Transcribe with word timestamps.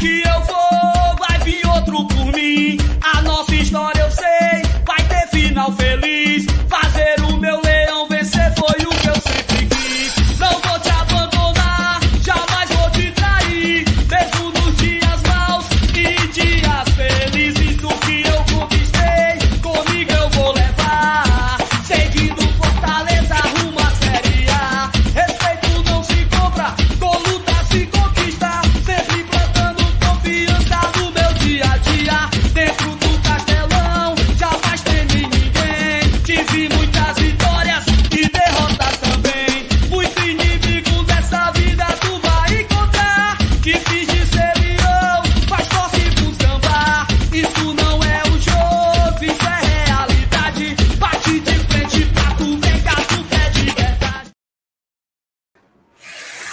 que 0.00 0.22
eu 0.26 0.39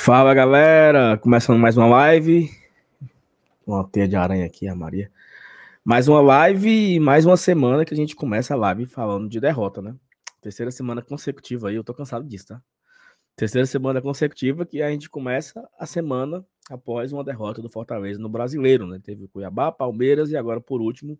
Fala 0.07 0.34
galera, 0.34 1.17
começando 1.17 1.59
mais 1.59 1.75
uma 1.75 1.85
live. 1.85 2.49
Uma 3.65 3.85
teia 3.85 4.07
de 4.07 4.15
aranha 4.15 4.45
aqui, 4.45 4.65
a 4.65 4.73
Maria. 4.73 5.11
Mais 5.84 6.07
uma 6.07 6.21
live 6.21 6.95
e 6.95 6.98
mais 6.98 7.26
uma 7.26 7.35
semana 7.35 7.84
que 7.84 7.93
a 7.93 7.98
gente 7.98 8.15
começa 8.15 8.54
a 8.54 8.57
live 8.57 8.85
falando 8.85 9.27
de 9.27 9.37
derrota, 9.37 9.82
né? 9.82 9.93
Terceira 10.40 10.71
semana 10.71 11.01
consecutiva 11.01 11.67
aí, 11.67 11.76
eu 11.76 11.84
tô 11.84 11.93
cansado 11.93 12.26
disso, 12.26 12.48
tá? 12.48 12.62
Terceira 13.35 13.65
semana 13.65 14.01
consecutiva 14.01 14.65
que 14.65 14.82
a 14.82 14.90
gente 14.90 15.09
começa 15.09 15.67
a 15.77 15.85
semana 15.85 16.41
após 16.70 17.12
uma 17.12 17.21
derrota 17.21 17.62
do 17.62 17.67
Fortaleza 17.67 18.17
no 18.17 18.29
Brasileiro, 18.29 18.87
né? 18.87 19.01
Teve 19.04 19.26
o 19.26 19.27
Cuiabá, 19.27 19.73
Palmeiras 19.73 20.32
e 20.32 20.37
agora 20.37 20.62
por 20.62 20.79
último 20.79 21.20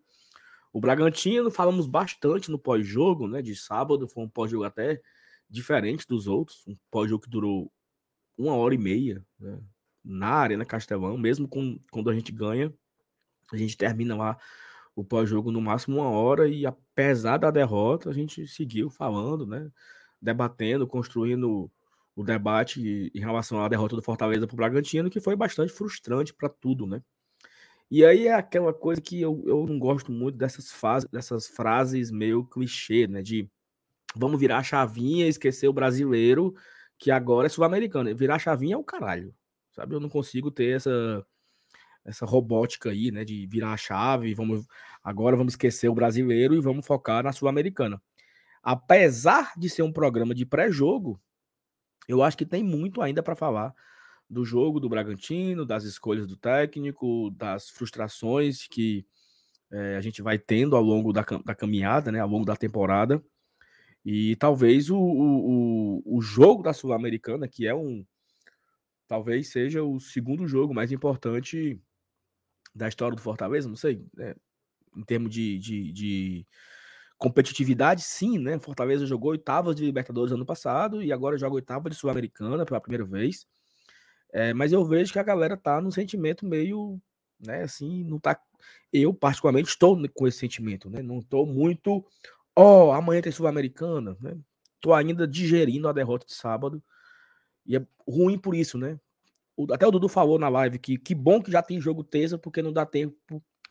o 0.72 0.80
Bragantino. 0.80 1.50
Falamos 1.50 1.86
bastante 1.86 2.50
no 2.50 2.58
pós-jogo, 2.58 3.28
né? 3.28 3.42
De 3.42 3.54
sábado, 3.54 4.08
foi 4.08 4.24
um 4.24 4.28
pós-jogo 4.30 4.64
até 4.64 4.98
diferente 5.46 6.06
dos 6.08 6.26
outros, 6.26 6.66
um 6.66 6.74
pós-jogo 6.90 7.24
que 7.24 7.28
durou 7.28 7.70
uma 8.38 8.54
hora 8.54 8.74
e 8.74 8.78
meia 8.78 9.24
né, 9.38 9.58
na 10.04 10.28
Arena 10.28 10.64
Castelão, 10.64 11.18
mesmo 11.18 11.48
com, 11.48 11.78
quando 11.90 12.08
a 12.08 12.14
gente 12.14 12.32
ganha, 12.32 12.72
a 13.52 13.56
gente 13.56 13.76
termina 13.76 14.16
lá 14.16 14.38
o 14.94 15.04
pós-jogo 15.04 15.50
no 15.50 15.60
máximo 15.60 15.98
uma 15.98 16.08
hora 16.08 16.48
e 16.48 16.64
apesar 16.64 17.36
da 17.36 17.50
derrota, 17.50 18.08
a 18.08 18.12
gente 18.12 18.46
seguiu 18.46 18.88
falando, 18.88 19.46
né, 19.46 19.70
debatendo, 20.20 20.86
construindo 20.86 21.70
o 22.16 22.24
debate 22.24 23.12
em 23.14 23.20
relação 23.20 23.62
à 23.62 23.68
derrota 23.68 23.94
do 23.94 24.02
Fortaleza 24.02 24.46
para 24.46 24.54
o 24.54 24.56
Bragantino, 24.56 25.10
que 25.10 25.20
foi 25.20 25.36
bastante 25.36 25.72
frustrante 25.72 26.34
para 26.34 26.48
tudo, 26.48 26.86
né? 26.86 27.00
E 27.90 28.04
aí 28.04 28.26
é 28.26 28.34
aquela 28.34 28.74
coisa 28.74 29.00
que 29.00 29.20
eu, 29.20 29.42
eu 29.46 29.64
não 29.66 29.78
gosto 29.78 30.10
muito 30.10 30.36
dessas, 30.36 30.70
fase, 30.72 31.08
dessas 31.10 31.46
frases 31.46 32.10
meio 32.10 32.44
clichê, 32.44 33.06
né? 33.06 33.22
De 33.22 33.48
vamos 34.16 34.38
virar 34.40 34.58
a 34.58 34.62
chavinha, 34.64 35.28
esquecer 35.28 35.68
o 35.68 35.72
brasileiro, 35.72 36.54
que 36.98 37.10
agora 37.10 37.46
é 37.46 37.50
sul-americano. 37.50 38.14
Virar 38.16 38.36
a 38.36 38.38
chavinha 38.38 38.74
é 38.74 38.78
o 38.78 38.84
caralho, 38.84 39.34
sabe? 39.72 39.94
Eu 39.94 40.00
não 40.00 40.08
consigo 40.08 40.50
ter 40.50 40.76
essa 40.76 41.24
essa 42.04 42.24
robótica 42.24 42.90
aí, 42.90 43.10
né, 43.10 43.22
de 43.24 43.46
virar 43.46 43.72
a 43.72 43.76
chave, 43.76 44.34
vamos 44.34 44.66
agora 45.04 45.36
vamos 45.36 45.52
esquecer 45.52 45.88
o 45.88 45.94
brasileiro 45.94 46.54
e 46.54 46.60
vamos 46.60 46.86
focar 46.86 47.22
na 47.22 47.32
sul-americana. 47.32 48.00
Apesar 48.62 49.52
de 49.58 49.68
ser 49.68 49.82
um 49.82 49.92
programa 49.92 50.34
de 50.34 50.46
pré-jogo, 50.46 51.20
eu 52.08 52.22
acho 52.22 52.36
que 52.36 52.46
tem 52.46 52.62
muito 52.64 53.02
ainda 53.02 53.22
para 53.22 53.36
falar 53.36 53.74
do 54.28 54.44
jogo 54.44 54.80
do 54.80 54.88
Bragantino, 54.88 55.66
das 55.66 55.84
escolhas 55.84 56.26
do 56.26 56.36
técnico, 56.36 57.30
das 57.30 57.68
frustrações 57.70 58.66
que 58.66 59.06
é, 59.70 59.96
a 59.96 60.00
gente 60.00 60.22
vai 60.22 60.38
tendo 60.38 60.76
ao 60.76 60.82
longo 60.82 61.12
da, 61.12 61.24
da 61.44 61.54
caminhada, 61.54 62.10
né, 62.10 62.20
ao 62.20 62.28
longo 62.28 62.44
da 62.44 62.56
temporada. 62.56 63.22
E 64.10 64.36
talvez 64.36 64.88
o, 64.88 64.96
o, 64.96 66.02
o 66.16 66.22
jogo 66.22 66.62
da 66.62 66.72
Sul-Americana, 66.72 67.46
que 67.46 67.66
é 67.66 67.74
um. 67.74 68.06
Talvez 69.06 69.48
seja 69.48 69.82
o 69.82 70.00
segundo 70.00 70.48
jogo 70.48 70.72
mais 70.72 70.90
importante 70.90 71.78
da 72.74 72.88
história 72.88 73.14
do 73.14 73.20
Fortaleza, 73.20 73.68
não 73.68 73.76
sei, 73.76 74.02
né? 74.16 74.34
em 74.96 75.02
termos 75.02 75.30
de, 75.30 75.58
de, 75.58 75.92
de, 75.92 76.46
competitividade, 77.18 78.00
sim, 78.00 78.38
né? 78.38 78.58
Fortaleza 78.58 79.04
jogou 79.04 79.32
oitavas 79.32 79.76
de 79.76 79.84
Libertadores 79.84 80.32
ano 80.32 80.46
passado 80.46 81.02
e 81.02 81.12
agora 81.12 81.36
joga 81.36 81.56
oitava 81.56 81.90
de 81.90 81.96
Sul-Americana 81.96 82.64
pela 82.64 82.80
primeira 82.80 83.04
vez. 83.04 83.46
É, 84.32 84.54
mas 84.54 84.72
eu 84.72 84.86
vejo 84.86 85.12
que 85.12 85.18
a 85.18 85.22
galera 85.22 85.54
tá 85.54 85.82
num 85.82 85.90
sentimento 85.90 86.46
meio, 86.46 86.98
né, 87.38 87.62
assim, 87.62 88.04
não 88.04 88.18
tá. 88.18 88.40
Eu, 88.90 89.12
particularmente, 89.12 89.68
estou 89.68 90.00
com 90.14 90.26
esse 90.26 90.38
sentimento, 90.38 90.88
né? 90.88 91.02
Não 91.02 91.18
estou 91.18 91.44
muito 91.44 92.02
ó, 92.58 92.88
oh, 92.88 92.92
amanhã 92.92 93.22
tem 93.22 93.30
Sul-Americana, 93.30 94.16
né? 94.20 94.36
Tô 94.80 94.92
ainda 94.92 95.28
digerindo 95.28 95.88
a 95.88 95.92
derrota 95.92 96.26
de 96.26 96.34
sábado. 96.34 96.82
E 97.64 97.76
é 97.76 97.86
ruim 98.06 98.36
por 98.36 98.54
isso, 98.54 98.76
né? 98.76 98.98
Até 99.72 99.86
o 99.86 99.90
Dudu 99.90 100.08
falou 100.08 100.38
na 100.38 100.48
live 100.48 100.78
que 100.78 100.98
que 100.98 101.14
bom 101.14 101.42
que 101.42 101.50
já 101.52 101.62
tem 101.62 101.80
jogo 101.80 102.02
terça, 102.02 102.36
porque 102.38 102.62
não 102.62 102.72
dá 102.72 102.84
tempo 102.84 103.16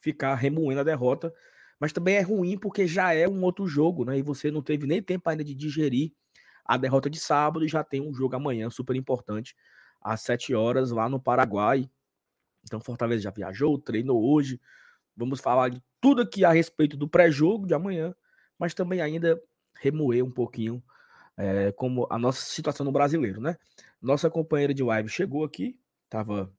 ficar 0.01 0.35
remoendo 0.35 0.79
a 0.81 0.83
derrota. 0.83 1.33
Mas 1.79 1.91
também 1.91 2.15
é 2.15 2.21
ruim 2.21 2.57
porque 2.57 2.87
já 2.87 3.13
é 3.13 3.27
um 3.27 3.43
outro 3.43 3.67
jogo, 3.67 4.05
né? 4.05 4.17
E 4.17 4.21
você 4.21 4.49
não 4.49 4.61
teve 4.61 4.87
nem 4.87 5.01
tempo 5.01 5.29
ainda 5.29 5.43
de 5.43 5.53
digerir 5.53 6.13
a 6.65 6.77
derrota 6.77 7.09
de 7.09 7.19
sábado 7.19 7.65
e 7.65 7.67
já 7.67 7.83
tem 7.83 8.01
um 8.01 8.13
jogo 8.13 8.35
amanhã 8.35 8.69
super 8.69 8.95
importante, 8.95 9.55
às 10.01 10.21
7 10.21 10.53
horas, 10.53 10.91
lá 10.91 11.09
no 11.09 11.19
Paraguai. 11.19 11.89
Então, 12.63 12.79
Fortaleza 12.79 13.23
já 13.23 13.31
viajou, 13.31 13.77
treinou 13.77 14.23
hoje. 14.23 14.59
Vamos 15.15 15.39
falar 15.39 15.69
de 15.69 15.81
tudo 16.01 16.21
aqui 16.21 16.45
a 16.45 16.51
respeito 16.51 16.97
do 16.97 17.07
pré-jogo 17.07 17.67
de 17.67 17.73
amanhã 17.73 18.13
mas 18.57 18.73
também 18.73 19.01
ainda 19.01 19.41
remoer 19.79 20.23
um 20.23 20.31
pouquinho 20.31 20.84
é, 21.38 21.72
como 21.72 22.07
a 22.09 22.18
nossa 22.18 22.41
situação 22.41 22.84
no 22.84 22.91
brasileiro, 22.91 23.40
né? 23.40 23.56
Nossa 24.01 24.29
companheira 24.29 24.73
de 24.73 24.84
live 24.84 25.07
chegou 25.07 25.44
aqui, 25.44 25.79
tava 26.09 26.51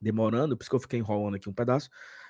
demorando, 0.00 0.56
por 0.56 0.62
isso 0.62 0.70
que 0.70 0.76
eu 0.76 0.80
fiquei 0.80 0.98
enrolando 0.98 1.36
aqui 1.36 1.48
um 1.48 1.54
pedaço. 1.54 1.88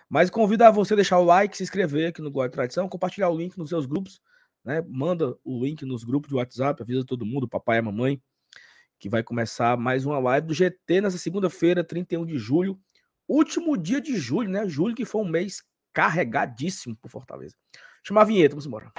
Mas 0.09 0.31
convido 0.31 0.65
a 0.65 0.71
você 0.71 0.95
deixar 0.95 1.19
o 1.19 1.25
like, 1.25 1.57
se 1.57 1.63
inscrever 1.63 2.09
aqui 2.09 2.23
no 2.23 2.31
Guarda 2.31 2.53
Tradição, 2.53 2.89
compartilhar 2.89 3.29
o 3.29 3.37
link 3.37 3.59
nos 3.59 3.71
seus 3.71 3.87
grupos, 3.87 4.21
né? 4.65 4.83
Manda 4.87 5.37
o 5.45 5.65
link 5.65 5.85
nos 5.85 6.05
grupos 6.05 6.29
de 6.29 6.37
WhatsApp, 6.37 6.81
avisa 6.81 7.05
todo 7.05 7.27
mundo, 7.27 7.49
papai 7.49 7.79
e 7.79 7.83
mamãe, 7.83 8.23
que 8.99 9.09
vai 9.09 9.23
começar 9.23 9.77
mais 9.77 10.07
uma 10.07 10.19
live 10.19 10.47
do 10.47 10.55
GT 10.55 11.01
nessa 11.01 11.19
segunda-feira, 11.19 11.83
31 11.83 12.25
de 12.25 12.39
julho, 12.39 12.79
último 13.27 13.77
dia 13.77 14.01
de 14.01 14.17
julho, 14.17 14.51
né? 14.51 14.69
Julho 14.69 14.95
que 14.95 15.05
foi 15.05 15.23
um 15.23 15.29
mês 15.29 15.63
carregadíssimo 15.93 16.97
por 16.97 17.11
Fortaleza. 17.11 17.57
Chamar 18.07 18.21
a 18.21 18.25
vinheta, 18.25 18.51
vamos 18.51 18.67
embora. 18.67 18.93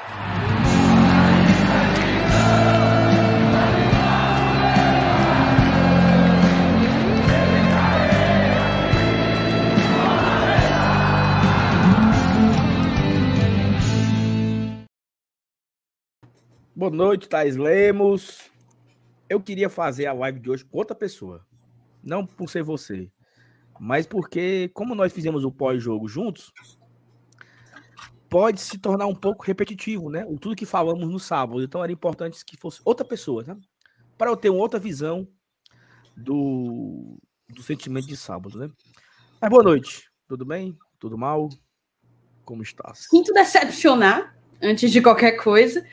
Boa 16.76 16.90
noite, 16.90 17.30
Thais 17.30 17.56
Lemos. 17.56 18.50
Eu 19.30 19.40
queria 19.40 19.70
fazer 19.70 20.08
a 20.08 20.14
live 20.14 20.40
de 20.40 20.50
hoje 20.50 20.66
com 20.66 20.80
outra 20.80 20.96
pessoa. 20.96 21.46
Não 22.04 22.26
por 22.26 22.50
ser 22.50 22.64
você, 22.64 23.12
mas 23.80 24.08
porque, 24.08 24.72
como 24.74 24.96
nós 24.96 25.14
fizemos 25.14 25.46
o 25.46 25.52
pós-jogo 25.52 26.08
juntos, 26.08 26.52
pode 28.36 28.60
se 28.60 28.78
tornar 28.78 29.08
um 29.08 29.16
pouco 29.16 29.46
repetitivo, 29.46 30.10
né? 30.10 30.26
O 30.28 30.38
tudo 30.38 30.58
que 30.58 30.66
falamos 30.66 31.10
no 31.10 31.18
sábado. 31.18 31.64
Então 31.64 31.82
era 31.82 31.90
importante 31.90 32.44
que 32.44 32.58
fosse 32.58 32.82
outra 32.84 33.06
pessoa, 33.06 33.42
né? 33.48 33.56
Para 34.18 34.30
eu 34.30 34.36
ter 34.36 34.50
uma 34.50 34.60
outra 34.60 34.78
visão 34.78 35.26
do, 36.18 37.18
do 37.48 37.64
sentimento 37.64 38.08
de 38.08 38.18
sábado, 38.18 38.60
né? 38.60 38.70
Mas 39.40 39.50
boa 39.50 39.64
noite. 39.64 40.12
Tudo 40.28 40.44
bem? 40.44 40.78
Tudo 41.00 41.18
mal? 41.18 41.48
Como 42.44 42.62
estás? 42.62 43.08
Sinto 43.10 43.32
decepcionar 43.32 44.38
antes 44.62 44.92
de 44.92 45.02
qualquer 45.02 45.38
coisa. 45.38 45.88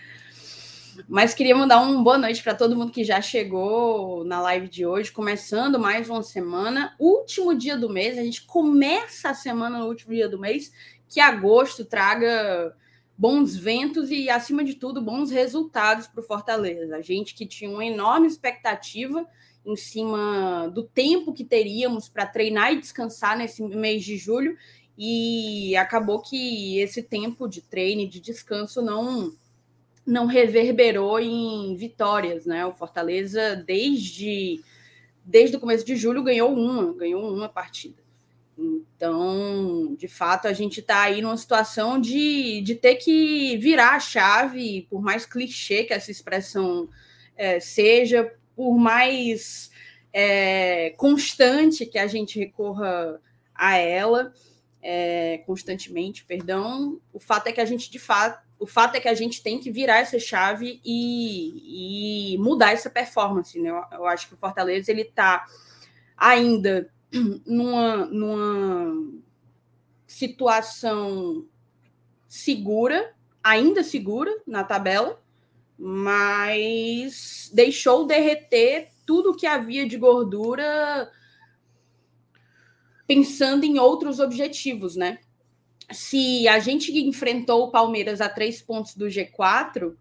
Mas 1.08 1.34
queria 1.34 1.54
mandar 1.54 1.80
uma 1.80 2.02
boa 2.02 2.18
noite 2.18 2.42
para 2.42 2.56
todo 2.56 2.74
mundo 2.74 2.90
que 2.90 3.04
já 3.04 3.20
chegou 3.20 4.24
na 4.24 4.40
live 4.40 4.68
de 4.68 4.84
hoje, 4.84 5.12
começando 5.12 5.78
mais 5.78 6.10
uma 6.10 6.24
semana, 6.24 6.96
último 6.98 7.56
dia 7.56 7.76
do 7.76 7.88
mês. 7.88 8.18
A 8.18 8.22
gente 8.24 8.44
começa 8.46 9.30
a 9.30 9.34
semana 9.34 9.78
no 9.78 9.86
último 9.86 10.12
dia 10.12 10.28
do 10.28 10.40
mês 10.40 10.72
que 11.12 11.20
agosto 11.20 11.84
traga 11.84 12.74
bons 13.18 13.54
ventos 13.54 14.10
e, 14.10 14.30
acima 14.30 14.64
de 14.64 14.74
tudo, 14.74 15.02
bons 15.02 15.30
resultados 15.30 16.06
para 16.06 16.20
o 16.20 16.24
Fortaleza. 16.24 16.96
A 16.96 17.02
gente 17.02 17.34
que 17.34 17.44
tinha 17.44 17.70
uma 17.70 17.84
enorme 17.84 18.26
expectativa 18.26 19.26
em 19.64 19.76
cima 19.76 20.70
do 20.74 20.82
tempo 20.82 21.32
que 21.32 21.44
teríamos 21.44 22.08
para 22.08 22.26
treinar 22.26 22.72
e 22.72 22.80
descansar 22.80 23.36
nesse 23.36 23.62
mês 23.62 24.02
de 24.04 24.16
julho, 24.16 24.56
e 24.96 25.76
acabou 25.76 26.20
que 26.20 26.78
esse 26.80 27.02
tempo 27.02 27.46
de 27.46 27.60
treino 27.60 28.02
e 28.02 28.08
de 28.08 28.20
descanso 28.20 28.82
não 28.82 29.32
não 30.04 30.26
reverberou 30.26 31.20
em 31.20 31.76
vitórias, 31.76 32.44
né? 32.44 32.66
O 32.66 32.72
Fortaleza 32.72 33.54
desde 33.54 34.60
desde 35.24 35.56
o 35.56 35.60
começo 35.60 35.84
de 35.84 35.94
julho 35.94 36.24
ganhou 36.24 36.52
uma, 36.52 36.92
ganhou 36.92 37.32
uma 37.32 37.48
partida. 37.48 38.01
Então, 38.96 39.94
de 39.98 40.08
fato, 40.08 40.46
a 40.46 40.52
gente 40.52 40.80
está 40.80 41.02
aí 41.02 41.20
numa 41.20 41.36
situação 41.36 42.00
de, 42.00 42.60
de 42.62 42.74
ter 42.74 42.96
que 42.96 43.56
virar 43.58 43.96
a 43.96 44.00
chave, 44.00 44.86
por 44.88 45.02
mais 45.02 45.26
clichê 45.26 45.84
que 45.84 45.92
essa 45.92 46.10
expressão 46.10 46.88
é, 47.36 47.58
seja, 47.60 48.32
por 48.54 48.78
mais 48.78 49.70
é, 50.12 50.90
constante 50.96 51.86
que 51.86 51.98
a 51.98 52.06
gente 52.06 52.38
recorra 52.38 53.20
a 53.54 53.76
ela, 53.76 54.32
é, 54.82 55.42
constantemente, 55.46 56.24
perdão, 56.24 57.00
o 57.12 57.18
fato 57.20 57.46
é 57.46 57.52
que 57.52 57.60
a 57.60 57.64
gente, 57.64 57.90
de 57.90 57.98
fato, 57.98 58.42
o 58.58 58.66
fato 58.66 58.96
é 58.96 59.00
que 59.00 59.08
a 59.08 59.14
gente 59.14 59.42
tem 59.42 59.58
que 59.58 59.70
virar 59.70 59.98
essa 59.98 60.18
chave 60.18 60.80
e, 60.84 62.34
e 62.34 62.38
mudar 62.38 62.72
essa 62.72 62.88
performance. 62.88 63.58
Né? 63.60 63.70
Eu, 63.70 63.82
eu, 63.92 64.06
acho 64.06 64.28
que 64.28 64.34
o 64.34 64.36
Fortaleza 64.36 64.90
ele 64.90 65.02
está 65.02 65.44
ainda 66.16 66.88
numa, 67.46 68.06
numa 68.06 69.12
situação 70.06 71.46
segura, 72.28 73.14
ainda 73.42 73.82
segura 73.82 74.30
na 74.46 74.64
tabela, 74.64 75.22
mas 75.76 77.50
deixou 77.52 78.06
derreter 78.06 78.88
tudo 79.04 79.34
que 79.34 79.46
havia 79.46 79.86
de 79.86 79.96
gordura 79.96 81.10
pensando 83.06 83.64
em 83.64 83.78
outros 83.78 84.20
objetivos, 84.20 84.96
né? 84.96 85.18
Se 85.90 86.48
a 86.48 86.58
gente 86.58 86.96
enfrentou 86.98 87.64
o 87.64 87.70
Palmeiras 87.70 88.20
a 88.20 88.28
três 88.28 88.62
pontos 88.62 88.94
do 88.94 89.06
G4, 89.06 89.94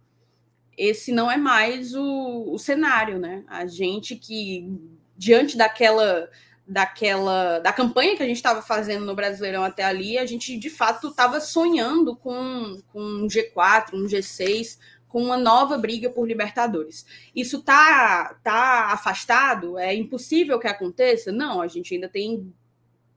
esse 0.77 1.11
não 1.11 1.29
é 1.29 1.35
mais 1.35 1.93
o, 1.93 2.53
o 2.53 2.57
cenário, 2.57 3.19
né? 3.19 3.43
A 3.47 3.65
gente 3.65 4.15
que, 4.15 4.71
diante 5.17 5.57
daquela 5.57 6.29
daquela 6.71 7.59
da 7.59 7.73
campanha 7.73 8.15
que 8.15 8.23
a 8.23 8.25
gente 8.25 8.37
estava 8.37 8.61
fazendo 8.61 9.05
no 9.05 9.13
Brasileirão 9.13 9.61
até 9.61 9.83
ali, 9.83 10.17
a 10.17 10.25
gente 10.25 10.57
de 10.57 10.69
fato 10.69 11.09
estava 11.09 11.41
sonhando 11.41 12.15
com, 12.15 12.81
com 12.93 13.01
um 13.01 13.27
G4, 13.27 13.93
um 13.93 14.05
G6, 14.05 14.79
com 15.09 15.21
uma 15.21 15.35
nova 15.35 15.77
briga 15.77 16.09
por 16.09 16.25
Libertadores. 16.25 17.05
Isso 17.35 17.61
tá 17.61 18.37
tá 18.41 18.93
afastado? 18.93 19.77
É 19.77 19.93
impossível 19.93 20.57
que 20.59 20.67
aconteça? 20.67 21.29
Não, 21.29 21.61
a 21.61 21.67
gente 21.67 21.93
ainda 21.93 22.07
tem 22.07 22.53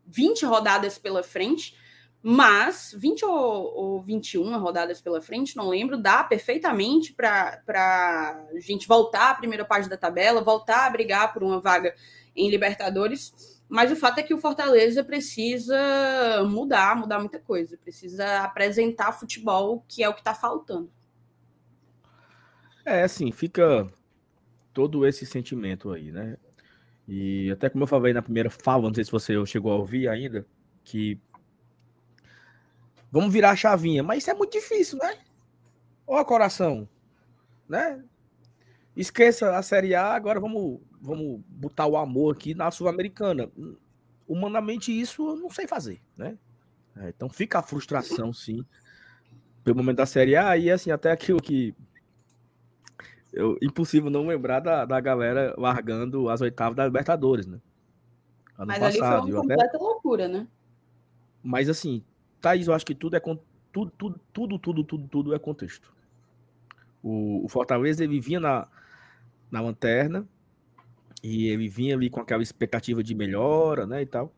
20 0.05 0.45
rodadas 0.47 0.99
pela 0.99 1.23
frente, 1.23 1.77
mas 2.21 2.93
20 2.99 3.25
ou, 3.25 3.77
ou 3.77 4.03
21 4.03 4.59
rodadas 4.59 5.01
pela 5.01 5.23
frente, 5.23 5.57
não 5.57 5.69
lembro, 5.69 5.97
dá 5.97 6.25
perfeitamente 6.25 7.13
para 7.13 7.63
a 7.69 8.59
gente 8.59 8.89
voltar 8.89 9.31
à 9.31 9.35
primeira 9.35 9.65
parte 9.65 9.89
da 9.89 9.97
tabela, 9.97 10.43
voltar 10.43 10.87
a 10.87 10.91
brigar 10.91 11.33
por 11.33 11.45
uma 11.45 11.61
vaga 11.61 11.95
em 12.37 12.51
Libertadores. 12.51 13.55
Mas 13.69 13.91
o 13.91 13.97
fato 13.97 14.19
é 14.19 14.23
que 14.23 14.35
o 14.35 14.39
Fortaleza 14.39 15.03
precisa 15.03 15.77
mudar, 16.49 16.97
mudar 16.97 17.19
muita 17.19 17.39
coisa, 17.39 17.79
precisa 17.79 18.41
apresentar 18.41 19.13
futebol, 19.13 19.85
que 19.89 20.03
é 20.03 20.09
o 20.09 20.15
que 20.15 20.21
está 20.21 20.35
faltando. 20.35 20.91
É, 22.85 23.03
assim, 23.03 23.33
fica 23.33 23.87
todo 24.73 25.07
esse 25.07 25.25
sentimento 25.25 25.91
aí, 25.93 26.13
né? 26.13 26.37
E 27.09 27.51
até 27.51 27.69
como 27.71 27.85
eu 27.85 27.89
falei 27.89 28.13
na 28.13 28.23
primeira 28.23 28.51
fala, 28.51 28.85
não 28.85 28.95
sei 28.95 29.05
se 29.05 29.11
você 29.11 29.45
chegou 29.47 29.73
a 29.73 29.77
ouvir 29.77 30.09
ainda, 30.09 30.47
que 30.83 31.19
vamos 33.11 33.33
virar 33.33 33.51
a 33.51 33.57
chavinha, 33.57 34.03
mas 34.03 34.19
isso 34.19 34.31
é 34.31 34.35
muito 34.35 34.53
difícil, 34.53 34.99
né? 34.99 35.19
Ó, 36.07 36.23
coração, 36.25 36.89
né? 37.69 38.03
Esqueça 38.97 39.57
a 39.57 39.63
Série 39.63 39.95
A, 39.95 40.15
agora 40.15 40.39
vamos 40.39 40.81
vamos 41.05 41.43
botar 41.47 41.87
o 41.87 41.97
amor 41.99 42.35
aqui 42.35 42.55
na 42.55 42.71
Sul-Americana. 42.71 43.51
Humanamente, 44.27 44.99
isso 44.99 45.29
eu 45.29 45.37
não 45.37 45.51
sei 45.51 45.69
fazer, 45.69 46.01
né? 46.17 46.39
É, 46.97 47.11
então 47.11 47.29
fica 47.29 47.59
a 47.59 47.63
frustração, 47.63 48.33
sim, 48.33 48.65
pelo 49.63 49.77
momento 49.77 49.99
da 49.99 50.07
Série 50.07 50.35
A, 50.35 50.57
e 50.57 50.71
assim, 50.71 50.91
até 50.91 51.13
aquilo 51.13 51.43
que. 51.43 51.75
Eu, 53.33 53.59
impossível 53.61 54.09
não 54.09 54.27
lembrar 54.27 54.61
da, 54.61 54.85
da 54.85 55.01
galera 55.01 55.55
largando 55.59 56.29
as 56.29 56.41
oitavas 56.41 56.77
da 56.77 56.87
Libertadores, 56.87 57.47
né? 57.47 57.61
Ano 58.57 58.69
Mas 58.69 58.79
passado, 58.79 59.23
ali 59.23 59.23
foi 59.23 59.33
uma 59.33 59.41
completa 59.41 59.77
até... 59.77 59.79
loucura, 59.79 60.29
né? 60.29 60.47
Mas 61.43 61.69
assim, 61.69 62.03
Thaís, 62.41 62.69
eu 62.69 62.73
acho 62.73 62.87
que 62.87 62.95
tudo 62.95 63.17
é 63.17 63.21
tudo, 63.21 63.91
tudo, 63.99 64.21
tudo, 64.33 64.59
tudo, 64.59 64.85
tudo, 64.85 65.09
tudo 65.09 65.35
é 65.35 65.39
contexto. 65.39 65.93
O, 67.03 67.45
o 67.45 67.49
Fortaleza 67.49 68.05
ele 68.05 68.21
vinha 68.21 68.39
na, 68.39 68.69
na 69.51 69.61
lanterna, 69.61 70.27
e 71.25 71.49
ele 71.49 71.69
vinha 71.69 71.95
ali 71.95 72.11
com 72.11 72.21
aquela 72.21 72.43
expectativa 72.43 73.03
de 73.03 73.15
melhora, 73.15 73.87
né, 73.87 74.03
e 74.03 74.07
tal. 74.07 74.31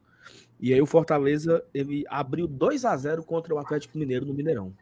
E 0.61 0.73
aí 0.73 0.81
o 0.81 0.87
Fortaleza, 0.87 1.65
ele 1.75 2.05
abriu 2.09 2.47
2 2.47 2.85
a 2.85 2.97
0 2.97 3.25
contra 3.25 3.53
o 3.53 3.59
Atlético 3.59 3.99
Mineiro 3.99 4.25
no 4.25 4.33
Mineirão, 4.33 4.73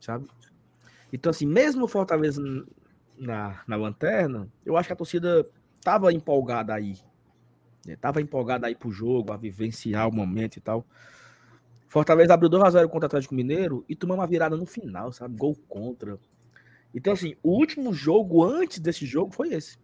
sabe? 0.00 0.28
Então, 1.12 1.28
assim, 1.28 1.46
mesmo 1.46 1.84
o 1.84 1.88
Fortaleza 1.88 2.40
na, 3.18 3.60
na 3.66 3.76
lanterna, 3.76 4.48
eu 4.64 4.76
acho 4.76 4.88
que 4.88 4.92
a 4.92 4.96
torcida 4.96 5.44
tava 5.82 6.12
empolgada 6.12 6.72
aí. 6.72 6.96
Né? 7.84 7.96
Tava 7.96 8.22
empolgada 8.22 8.68
aí 8.68 8.76
pro 8.76 8.92
jogo, 8.92 9.32
a 9.32 9.36
vivenciar 9.36 10.08
o 10.08 10.14
momento 10.14 10.56
e 10.56 10.60
tal. 10.60 10.86
Fortaleza 11.88 12.32
abriu 12.32 12.48
2 12.48 12.62
a 12.62 12.70
0 12.70 12.88
contra 12.88 13.06
o 13.06 13.08
Atlético 13.08 13.34
Mineiro 13.34 13.84
e 13.88 13.96
tomou 13.96 14.16
uma 14.16 14.26
virada 14.26 14.56
no 14.56 14.66
final, 14.66 15.12
sabe? 15.12 15.36
Gol 15.36 15.56
contra. 15.68 16.16
Então, 16.94 17.12
assim, 17.12 17.34
o 17.42 17.50
último 17.50 17.92
jogo 17.92 18.44
antes 18.44 18.78
desse 18.78 19.04
jogo 19.04 19.34
foi 19.34 19.48
esse. 19.48 19.76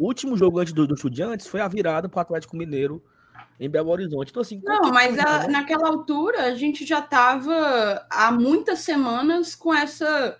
O 0.00 0.06
último 0.06 0.34
jogo 0.34 0.58
antes 0.58 0.72
do, 0.72 0.86
do 0.86 0.94
Estudiantes 0.94 1.46
foi 1.46 1.60
a 1.60 1.68
virada 1.68 2.08
para 2.08 2.20
o 2.20 2.22
Atlético 2.22 2.56
Mineiro 2.56 3.04
em 3.60 3.68
Belo 3.68 3.90
Horizonte. 3.90 4.30
Então, 4.30 4.40
assim, 4.40 4.58
não, 4.64 4.90
mas 4.90 5.18
a, 5.18 5.46
naquela 5.46 5.88
altura 5.88 6.44
a 6.44 6.54
gente 6.54 6.86
já 6.86 7.00
estava 7.00 8.06
há 8.08 8.32
muitas 8.32 8.78
semanas 8.78 9.54
com 9.54 9.74
essa 9.74 10.38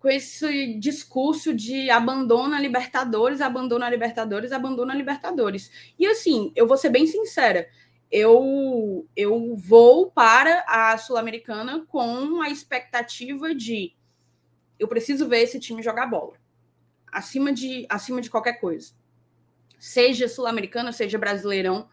com 0.00 0.08
esse 0.08 0.74
discurso 0.80 1.54
de 1.54 1.88
abandona 1.88 2.60
Libertadores, 2.60 3.40
abandona 3.40 3.88
Libertadores, 3.88 4.50
abandona 4.50 4.92
Libertadores. 4.92 5.70
E 5.96 6.08
assim, 6.08 6.50
eu 6.56 6.66
vou 6.66 6.76
ser 6.76 6.90
bem 6.90 7.06
sincera, 7.06 7.68
eu 8.10 9.06
eu 9.14 9.54
vou 9.54 10.10
para 10.10 10.64
a 10.66 10.98
Sul-Americana 10.98 11.84
com 11.86 12.42
a 12.42 12.50
expectativa 12.50 13.54
de 13.54 13.94
eu 14.76 14.88
preciso 14.88 15.28
ver 15.28 15.42
esse 15.42 15.60
time 15.60 15.84
jogar 15.84 16.06
bola 16.06 16.44
acima 17.16 17.50
de, 17.50 17.86
acima 17.88 18.20
de 18.20 18.28
qualquer 18.28 18.60
coisa. 18.60 18.92
Seja 19.78 20.28
sul-americana, 20.28 20.92
seja 20.92 21.18
brasileirão. 21.18 21.88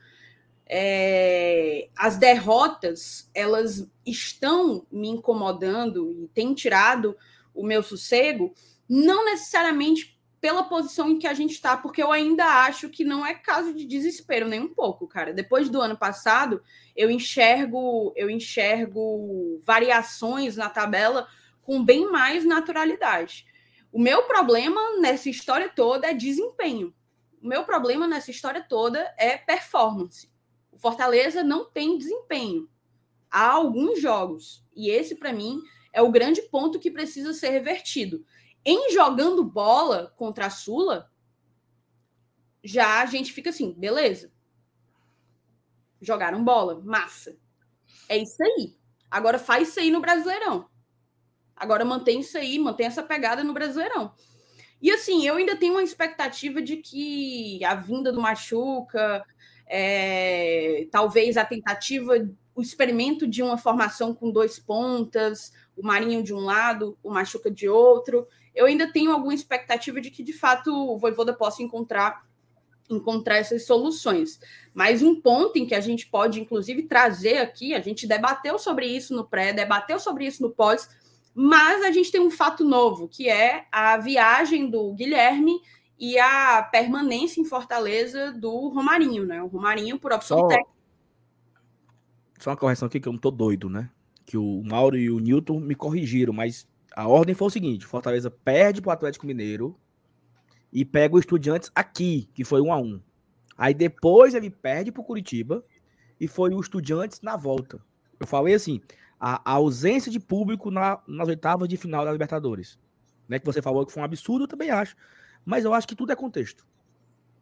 É, 0.67 1.87
as 1.95 2.17
derrotas, 2.17 3.29
elas 3.33 3.89
estão 4.05 4.85
me 4.91 5.07
incomodando 5.07 6.11
e 6.11 6.27
têm 6.27 6.53
tirado 6.53 7.15
o 7.53 7.63
meu 7.63 7.81
sossego, 7.81 8.53
não 8.89 9.23
necessariamente 9.25 10.19
pela 10.41 10.63
posição 10.63 11.09
em 11.09 11.17
que 11.17 11.27
a 11.27 11.33
gente 11.33 11.51
está, 11.51 11.77
porque 11.77 12.03
eu 12.03 12.11
ainda 12.11 12.45
acho 12.65 12.89
que 12.89 13.05
não 13.05 13.25
é 13.25 13.33
caso 13.33 13.73
de 13.73 13.85
desespero 13.85 14.45
nem 14.45 14.59
um 14.59 14.73
pouco, 14.73 15.07
cara. 15.07 15.33
Depois 15.33 15.69
do 15.69 15.79
ano 15.79 15.97
passado, 15.97 16.61
eu 16.97 17.09
enxergo, 17.09 18.11
eu 18.13 18.29
enxergo 18.29 19.61
variações 19.63 20.57
na 20.57 20.69
tabela 20.69 21.27
com 21.61 21.81
bem 21.81 22.11
mais 22.11 22.43
naturalidade. 22.43 23.45
O 23.93 23.99
meu 23.99 24.23
problema 24.23 24.99
nessa 24.99 25.29
história 25.29 25.69
toda 25.69 26.07
é 26.07 26.15
desempenho. 26.15 26.91
O 27.39 27.47
meu 27.47 27.63
problema 27.63 28.07
nessa 28.07 28.31
história 28.31 28.65
toda 28.67 29.13
é 29.19 29.37
performance. 29.37 30.33
O 30.71 30.79
Fortaleza 30.79 31.43
não 31.43 31.69
tem 31.69 31.95
desempenho. 31.95 32.67
Há 33.29 33.51
alguns 33.51 34.01
jogos. 34.01 34.65
E 34.75 34.89
esse, 34.89 35.13
para 35.13 35.31
mim, 35.31 35.61
é 35.93 36.01
o 36.01 36.11
grande 36.11 36.41
ponto 36.41 36.79
que 36.79 36.89
precisa 36.89 37.35
ser 37.35 37.49
revertido. 37.49 38.25
Em 38.65 38.91
jogando 38.91 39.43
bola 39.43 40.11
contra 40.17 40.47
a 40.47 40.49
Sula, 40.49 41.11
já 42.63 42.99
a 42.99 43.05
gente 43.05 43.31
fica 43.31 43.51
assim, 43.51 43.73
beleza. 43.73 44.33
Jogaram 46.01 46.43
bola, 46.43 46.81
massa. 46.81 47.37
É 48.09 48.17
isso 48.17 48.43
aí. 48.43 48.75
Agora 49.11 49.37
faz 49.37 49.69
isso 49.69 49.79
aí 49.79 49.91
no 49.91 50.01
Brasileirão. 50.01 50.67
Agora 51.63 51.85
mantém 51.85 52.19
isso 52.19 52.37
aí, 52.37 52.59
mantém 52.59 52.85
essa 52.85 53.01
pegada 53.01 53.43
no 53.43 53.53
Brasileirão. 53.53 54.13
E 54.81 54.91
assim, 54.91 55.25
eu 55.25 55.35
ainda 55.35 55.55
tenho 55.55 55.75
uma 55.75 55.83
expectativa 55.83 56.61
de 56.61 56.75
que 56.75 57.63
a 57.63 57.73
vinda 57.73 58.11
do 58.11 58.19
Machuca, 58.19 59.23
é, 59.65 60.87
talvez 60.91 61.37
a 61.37 61.45
tentativa, 61.45 62.13
o 62.53 62.61
experimento 62.61 63.25
de 63.25 63.41
uma 63.41 63.57
formação 63.57 64.13
com 64.13 64.29
dois 64.29 64.59
pontas, 64.59 65.53
o 65.77 65.87
Marinho 65.87 66.21
de 66.21 66.33
um 66.33 66.39
lado, 66.39 66.97
o 67.01 67.09
Machuca 67.09 67.49
de 67.49 67.69
outro, 67.69 68.27
eu 68.53 68.65
ainda 68.65 68.91
tenho 68.91 69.13
alguma 69.13 69.33
expectativa 69.33 70.01
de 70.01 70.11
que, 70.11 70.21
de 70.21 70.33
fato, 70.33 70.69
o 70.69 70.97
Voivoda 70.97 71.33
possa 71.33 71.63
encontrar 71.63 72.21
encontrar 72.89 73.37
essas 73.37 73.65
soluções. 73.65 74.39
Mas 74.73 75.01
um 75.01 75.19
ponto 75.19 75.57
em 75.57 75.65
que 75.65 75.73
a 75.73 75.79
gente 75.79 76.07
pode, 76.07 76.41
inclusive, 76.41 76.83
trazer 76.83 77.37
aqui, 77.37 77.73
a 77.73 77.79
gente 77.79 78.05
debateu 78.05 78.59
sobre 78.59 78.85
isso 78.85 79.15
no 79.15 79.25
pré, 79.25 79.53
debateu 79.53 79.97
sobre 79.99 80.27
isso 80.27 80.41
no 80.41 80.51
pós, 80.51 80.89
mas 81.33 81.83
a 81.83 81.91
gente 81.91 82.11
tem 82.11 82.21
um 82.21 82.31
fato 82.31 82.63
novo, 82.63 83.07
que 83.07 83.29
é 83.29 83.65
a 83.71 83.97
viagem 83.97 84.69
do 84.69 84.93
Guilherme 84.93 85.59
e 85.99 86.17
a 86.19 86.61
permanência 86.63 87.41
em 87.41 87.45
Fortaleza 87.45 88.31
do 88.31 88.69
Romarinho, 88.69 89.25
né? 89.25 89.41
O 89.41 89.47
Romarinho, 89.47 89.99
por 89.99 90.11
opção 90.11 90.39
Só... 90.39 90.47
técnica, 90.47 90.73
só 92.43 92.49
uma 92.49 92.57
correção 92.57 92.87
aqui 92.87 92.99
que 92.99 93.07
eu 93.07 93.13
não 93.13 93.19
tô 93.19 93.31
doido, 93.31 93.69
né? 93.69 93.89
Que 94.25 94.37
o 94.37 94.61
Mauro 94.65 94.97
e 94.97 95.09
o 95.09 95.19
Newton 95.19 95.61
me 95.61 95.75
corrigiram, 95.75 96.33
mas 96.33 96.67
a 96.93 97.07
ordem 97.07 97.33
foi 97.33 97.47
o 97.47 97.51
seguinte: 97.51 97.85
Fortaleza 97.85 98.29
perde 98.29 98.81
pro 98.81 98.91
Atlético 98.91 99.25
Mineiro 99.25 99.79
e 100.71 100.83
pega 100.83 101.15
o 101.15 101.19
Estudiantes 101.19 101.71
aqui, 101.73 102.29
que 102.33 102.43
foi 102.43 102.59
um 102.59 102.73
a 102.73 102.77
um. 102.77 103.01
Aí 103.57 103.73
depois 103.73 104.33
ele 104.33 104.49
perde 104.49 104.91
pro 104.91 105.05
Curitiba 105.05 105.63
e 106.19 106.27
foi 106.27 106.53
o 106.53 106.59
Estudiantes 106.59 107.21
na 107.21 107.37
volta. 107.37 107.79
Eu 108.19 108.27
falei 108.27 108.53
assim: 108.53 108.81
a, 109.19 109.51
a 109.51 109.53
ausência 109.55 110.11
de 110.11 110.19
público 110.19 110.69
na, 110.69 110.99
nas 111.07 111.27
oitavas 111.27 111.67
de 111.67 111.77
final 111.77 112.05
da 112.05 112.11
Libertadores. 112.11 112.79
Né, 113.27 113.39
que 113.39 113.45
você 113.45 113.61
falou 113.61 113.85
que 113.85 113.91
foi 113.91 114.01
um 114.01 114.05
absurdo, 114.05 114.43
eu 114.43 114.47
também 114.47 114.69
acho. 114.69 114.95
Mas 115.45 115.63
eu 115.65 115.73
acho 115.73 115.87
que 115.87 115.95
tudo 115.95 116.11
é 116.11 116.15
contexto. 116.15 116.65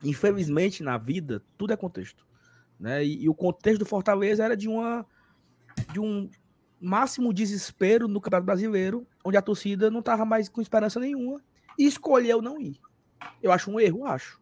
Infelizmente, 0.03 0.83
na 0.83 0.97
vida, 0.97 1.43
tudo 1.57 1.73
é 1.73 1.77
contexto. 1.77 2.25
Né? 2.79 3.03
E, 3.05 3.23
e, 3.23 3.29
o 3.29 3.33
contexto 3.33 3.79
do 3.79 3.85
Fortaleza 3.85 4.43
era 4.43 4.57
de 4.57 4.67
uma 4.67 5.05
de 5.93 5.99
um 5.99 6.29
máximo 6.79 7.33
desespero 7.33 8.07
no 8.07 8.19
Campeonato 8.19 8.45
Brasileiro, 8.45 9.07
onde 9.23 9.37
a 9.37 9.41
torcida 9.41 9.91
não 9.91 9.99
estava 9.99 10.25
mais 10.25 10.49
com 10.49 10.61
esperança 10.61 10.99
nenhuma 10.99 11.41
e 11.77 11.85
escolheu 11.85 12.41
não 12.41 12.59
ir. 12.59 12.79
Eu 13.41 13.51
acho 13.51 13.71
um 13.71 13.79
erro, 13.79 14.05
acho. 14.05 14.41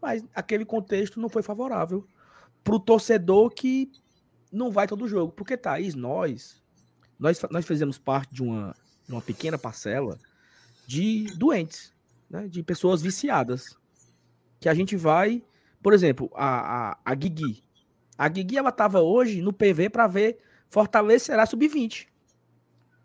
Mas 0.00 0.24
aquele 0.34 0.64
contexto 0.64 1.20
não 1.20 1.28
foi 1.28 1.42
favorável 1.42 2.06
para 2.64 2.74
o 2.74 2.80
torcedor 2.80 3.50
que 3.50 3.90
não 4.56 4.70
vai 4.70 4.86
todo 4.86 5.06
jogo. 5.06 5.32
Porque, 5.32 5.56
Thaís, 5.56 5.94
nós, 5.94 6.62
nós, 7.18 7.40
nós 7.50 7.64
fizemos 7.66 7.98
parte 7.98 8.34
de 8.34 8.42
uma, 8.42 8.74
de 9.06 9.12
uma 9.12 9.22
pequena 9.22 9.58
parcela 9.58 10.18
de 10.86 11.26
doentes, 11.36 11.92
né? 12.28 12.48
de 12.48 12.62
pessoas 12.62 13.02
viciadas. 13.02 13.76
Que 14.58 14.68
a 14.68 14.74
gente 14.74 14.96
vai, 14.96 15.42
por 15.82 15.92
exemplo, 15.92 16.30
a, 16.34 16.90
a, 16.90 16.98
a 17.04 17.14
Guigui. 17.14 17.62
A 18.16 18.28
Guigui, 18.28 18.56
ela 18.56 18.72
tava 18.72 19.00
hoje 19.00 19.42
no 19.42 19.52
PV 19.52 19.90
para 19.90 20.06
ver 20.06 20.38
Fortaleza 20.68 21.26
será 21.26 21.46
sub-20. 21.46 22.06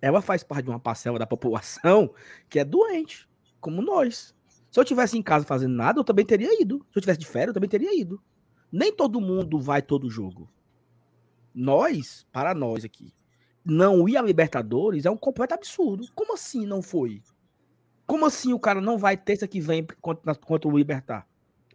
Ela 0.01 0.21
faz 0.21 0.43
parte 0.43 0.65
de 0.65 0.71
uma 0.71 0.79
parcela 0.79 1.19
da 1.19 1.27
população 1.27 2.13
que 2.49 2.57
é 2.57 2.65
doente, 2.65 3.29
como 3.59 3.81
nós. 3.81 4.33
Se 4.71 4.79
eu 4.79 4.85
tivesse 4.85 5.17
em 5.17 5.21
casa 5.21 5.45
fazendo 5.45 5.75
nada, 5.75 5.99
eu 5.99 6.03
também 6.03 6.25
teria 6.25 6.59
ido. 6.59 6.79
Se 6.91 6.97
eu 6.97 7.01
tivesse 7.01 7.19
de 7.19 7.27
férias, 7.27 7.49
eu 7.49 7.53
também 7.53 7.69
teria 7.69 7.93
ido. 7.93 8.21
Nem 8.71 8.91
todo 8.91 9.21
mundo 9.21 9.59
vai 9.59 9.81
todo 9.81 10.09
jogo. 10.09 10.49
Nós, 11.53 12.25
para 12.31 12.53
nós 12.53 12.85
aqui, 12.85 13.13
não 13.63 14.07
ir 14.07 14.17
a 14.17 14.21
Libertadores 14.21 15.05
é 15.05 15.11
um 15.11 15.17
completo 15.17 15.53
absurdo. 15.53 16.05
Como 16.15 16.33
assim 16.33 16.65
não 16.65 16.81
foi? 16.81 17.21
Como 18.05 18.25
assim 18.25 18.53
o 18.53 18.59
cara 18.59 18.81
não 18.81 18.97
vai 18.97 19.15
terça 19.15 19.47
que 19.47 19.59
vem 19.59 19.85
contra, 20.01 20.35
contra 20.35 20.67
o 20.69 20.77
Libertar? 20.77 21.27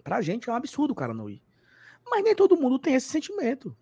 Pra 0.03 0.21
gente 0.21 0.49
é 0.49 0.53
um 0.53 0.57
absurdo 0.57 0.93
o 0.93 0.95
cara 0.95 1.15
não 1.15 1.29
ir. 1.31 1.43
Mas 2.09 2.23
nem 2.23 2.35
todo 2.35 2.57
mundo 2.57 2.79
tem 2.79 2.95
esse 2.95 3.09
sentimento. 3.09 3.77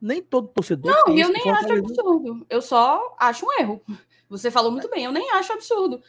Nem 0.00 0.22
todo 0.22 0.48
torcedor. 0.48 0.92
Não, 0.92 1.18
eu 1.18 1.28
nem 1.30 1.50
acho 1.50 1.72
absurdo. 1.72 2.46
Eu 2.48 2.62
só 2.62 3.16
acho 3.18 3.46
um 3.46 3.52
erro. 3.60 3.82
Você 4.28 4.50
falou 4.50 4.70
muito 4.70 4.88
bem, 4.90 5.04
eu 5.04 5.12
nem 5.12 5.30
acho 5.32 5.52
absurdo. 5.52 6.00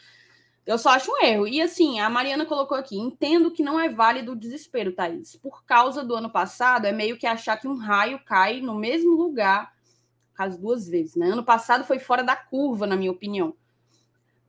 Eu 0.66 0.78
só 0.78 0.90
acho 0.90 1.12
um 1.12 1.24
erro. 1.24 1.48
E 1.48 1.62
assim, 1.62 2.00
a 2.00 2.10
Mariana 2.10 2.46
colocou 2.46 2.78
aqui: 2.78 2.98
entendo 2.98 3.52
que 3.52 3.64
não 3.64 3.80
é 3.80 3.90
válido 3.90 4.34
o 4.34 4.36
desespero, 4.36 4.94
Thaís. 4.94 5.36
Por 5.36 5.64
causa 5.66 6.04
do 6.04 6.16
ano 6.16 6.30
passado, 6.30 6.86
é 6.86 6.92
meio 6.92 7.18
que 7.18 7.26
achar 7.26 7.58
que 7.58 7.68
um 7.68 7.76
raio 7.76 8.20
cai 8.26 8.62
no 8.62 8.76
mesmo 8.76 9.16
lugar, 9.16 9.74
caso 10.34 10.60
duas 10.60 10.88
vezes, 10.88 11.16
né? 11.16 11.28
Ano 11.28 11.44
passado 11.44 11.84
foi 11.84 12.00
fora 12.00 12.24
da 12.24 12.36
curva, 12.36 12.86
na 12.86 12.96
minha 12.96 13.12
opinião. 13.12 13.56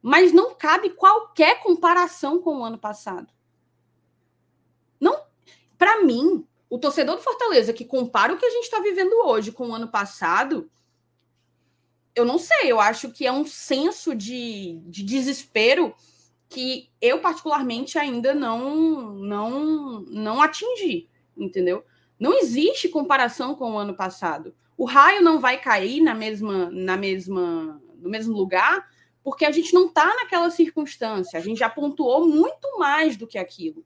Mas 0.03 0.33
não 0.33 0.55
cabe 0.55 0.91
qualquer 0.91 1.61
comparação 1.61 2.41
com 2.41 2.59
o 2.59 2.65
ano 2.65 2.79
passado. 2.79 3.29
Não, 4.99 5.23
para 5.79 6.03
mim, 6.03 6.47
o 6.69 6.79
torcedor 6.79 7.17
do 7.17 7.23
Fortaleza 7.23 7.73
que 7.73 7.85
compara 7.85 8.33
o 8.33 8.39
que 8.39 8.47
a 8.47 8.51
gente 8.51 8.65
está 8.65 8.81
vivendo 8.81 9.13
hoje 9.27 9.51
com 9.51 9.69
o 9.69 9.75
ano 9.75 9.89
passado, 9.89 10.71
eu 12.21 12.25
não 12.25 12.39
sei, 12.39 12.71
eu 12.71 12.81
acho 12.81 13.11
que 13.11 13.27
é 13.27 13.33
um 13.33 13.45
senso 13.45 14.15
de, 14.15 14.81
de 14.87 15.03
desespero 15.03 15.95
que 16.49 16.91
eu 17.01 17.21
particularmente 17.21 17.99
ainda 17.99 18.35
não 18.35 19.13
não 19.15 20.01
não 20.03 20.43
atingi, 20.43 21.09
entendeu? 21.37 21.85
Não 22.19 22.35
existe 22.35 22.89
comparação 22.89 23.55
com 23.55 23.73
o 23.73 23.79
ano 23.79 23.95
passado. 23.95 24.55
O 24.77 24.85
raio 24.85 25.23
não 25.23 25.41
vai 25.41 25.61
cair 25.61 26.01
na 26.01 26.15
mesma 26.15 26.71
na 26.71 26.97
mesma 26.97 27.81
no 27.97 28.11
mesmo 28.11 28.37
lugar 28.37 28.89
porque 29.23 29.45
a 29.45 29.51
gente 29.51 29.73
não 29.73 29.87
está 29.87 30.07
naquela 30.17 30.51
circunstância. 30.51 31.39
A 31.39 31.43
gente 31.43 31.59
já 31.59 31.69
pontuou 31.69 32.27
muito 32.27 32.79
mais 32.79 33.17
do 33.17 33.27
que 33.27 33.39
aquilo. 33.39 33.85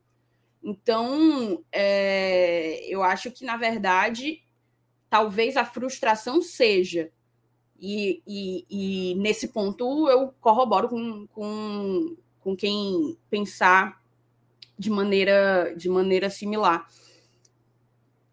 Então, 0.62 1.62
é, 1.70 2.80
eu 2.88 3.02
acho 3.02 3.30
que, 3.30 3.44
na 3.44 3.56
verdade, 3.56 4.42
talvez 5.10 5.56
a 5.56 5.64
frustração 5.64 6.40
seja, 6.40 7.12
e, 7.84 8.22
e, 8.26 8.66
e 8.70 9.14
nesse 9.16 9.48
ponto 9.48 10.08
eu 10.08 10.32
corroboro 10.40 10.88
com, 10.88 11.26
com, 11.28 12.16
com 12.40 12.56
quem 12.56 13.18
pensar 13.28 14.00
de 14.78 14.90
maneira, 14.90 15.74
de 15.76 15.88
maneira 15.88 16.30
similar. 16.30 16.88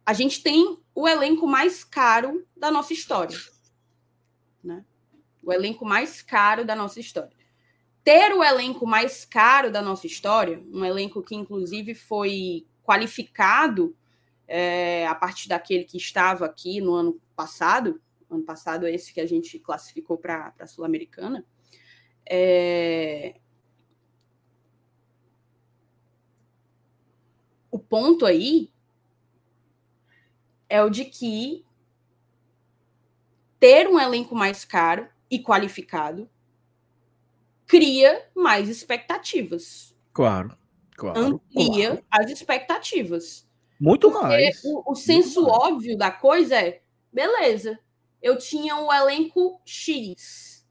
A 0.05 0.13
gente 0.13 0.41
tem 0.41 0.77
o 0.95 1.07
elenco 1.07 1.45
mais 1.45 1.83
caro 1.83 2.45
da 2.55 2.71
nossa 2.71 2.93
história. 2.93 3.37
Né? 4.63 4.85
O 5.43 5.51
elenco 5.51 5.85
mais 5.85 6.21
caro 6.21 6.65
da 6.65 6.75
nossa 6.75 6.99
história 6.99 7.41
ter 8.03 8.33
o 8.33 8.43
elenco 8.43 8.85
mais 8.87 9.25
caro 9.25 9.71
da 9.71 9.81
nossa 9.81 10.07
história, 10.07 10.61
um 10.71 10.83
elenco 10.83 11.21
que 11.21 11.35
inclusive 11.35 11.93
foi 11.93 12.65
qualificado 12.83 13.95
é, 14.47 15.05
a 15.07 15.15
partir 15.15 15.47
daquele 15.47 15.83
que 15.83 15.97
estava 15.97 16.45
aqui 16.45 16.81
no 16.81 16.93
ano 16.93 17.21
passado, 17.35 18.01
ano 18.35 18.43
passado 18.43 18.87
esse 18.87 19.13
que 19.13 19.21
a 19.21 19.25
gente 19.25 19.59
classificou 19.59 20.17
para 20.17 20.53
a 20.59 20.67
Sul-Americana, 20.67 21.45
é... 22.29 23.39
o 27.69 27.79
ponto 27.79 28.25
aí 28.25 28.71
é 30.69 30.83
o 30.83 30.89
de 30.89 31.05
que 31.05 31.65
ter 33.59 33.87
um 33.87 33.99
elenco 33.99 34.33
mais 34.35 34.65
caro 34.65 35.07
e 35.29 35.39
qualificado 35.39 36.29
cria 37.67 38.27
mais 38.35 38.67
expectativas. 38.67 39.95
Claro, 40.11 40.57
claro. 40.95 41.19
Amplia 41.19 41.89
claro. 41.91 42.05
as 42.09 42.29
expectativas. 42.29 43.49
Muito 43.79 44.11
Porque 44.11 44.27
mais. 44.27 44.61
O, 44.63 44.91
o 44.91 44.95
senso 44.95 45.47
óbvio 45.47 45.97
da 45.97 46.11
coisa 46.11 46.55
é: 46.55 46.81
beleza, 47.11 47.79
eu 48.21 48.37
tinha 48.37 48.75
um 48.75 48.91
elenco 48.91 49.61
X 49.65 50.67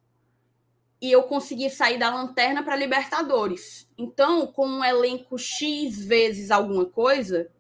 e 1.01 1.11
eu 1.11 1.23
consegui 1.25 1.71
sair 1.71 1.99
da 1.99 2.15
lanterna 2.15 2.63
para 2.63 2.77
Libertadores. 2.77 3.89
Então, 3.97 4.47
com 4.47 4.67
um 4.67 4.85
elenco 4.85 5.39
X 5.39 6.05
vezes 6.05 6.51
alguma 6.51 6.85
coisa, 6.85 7.51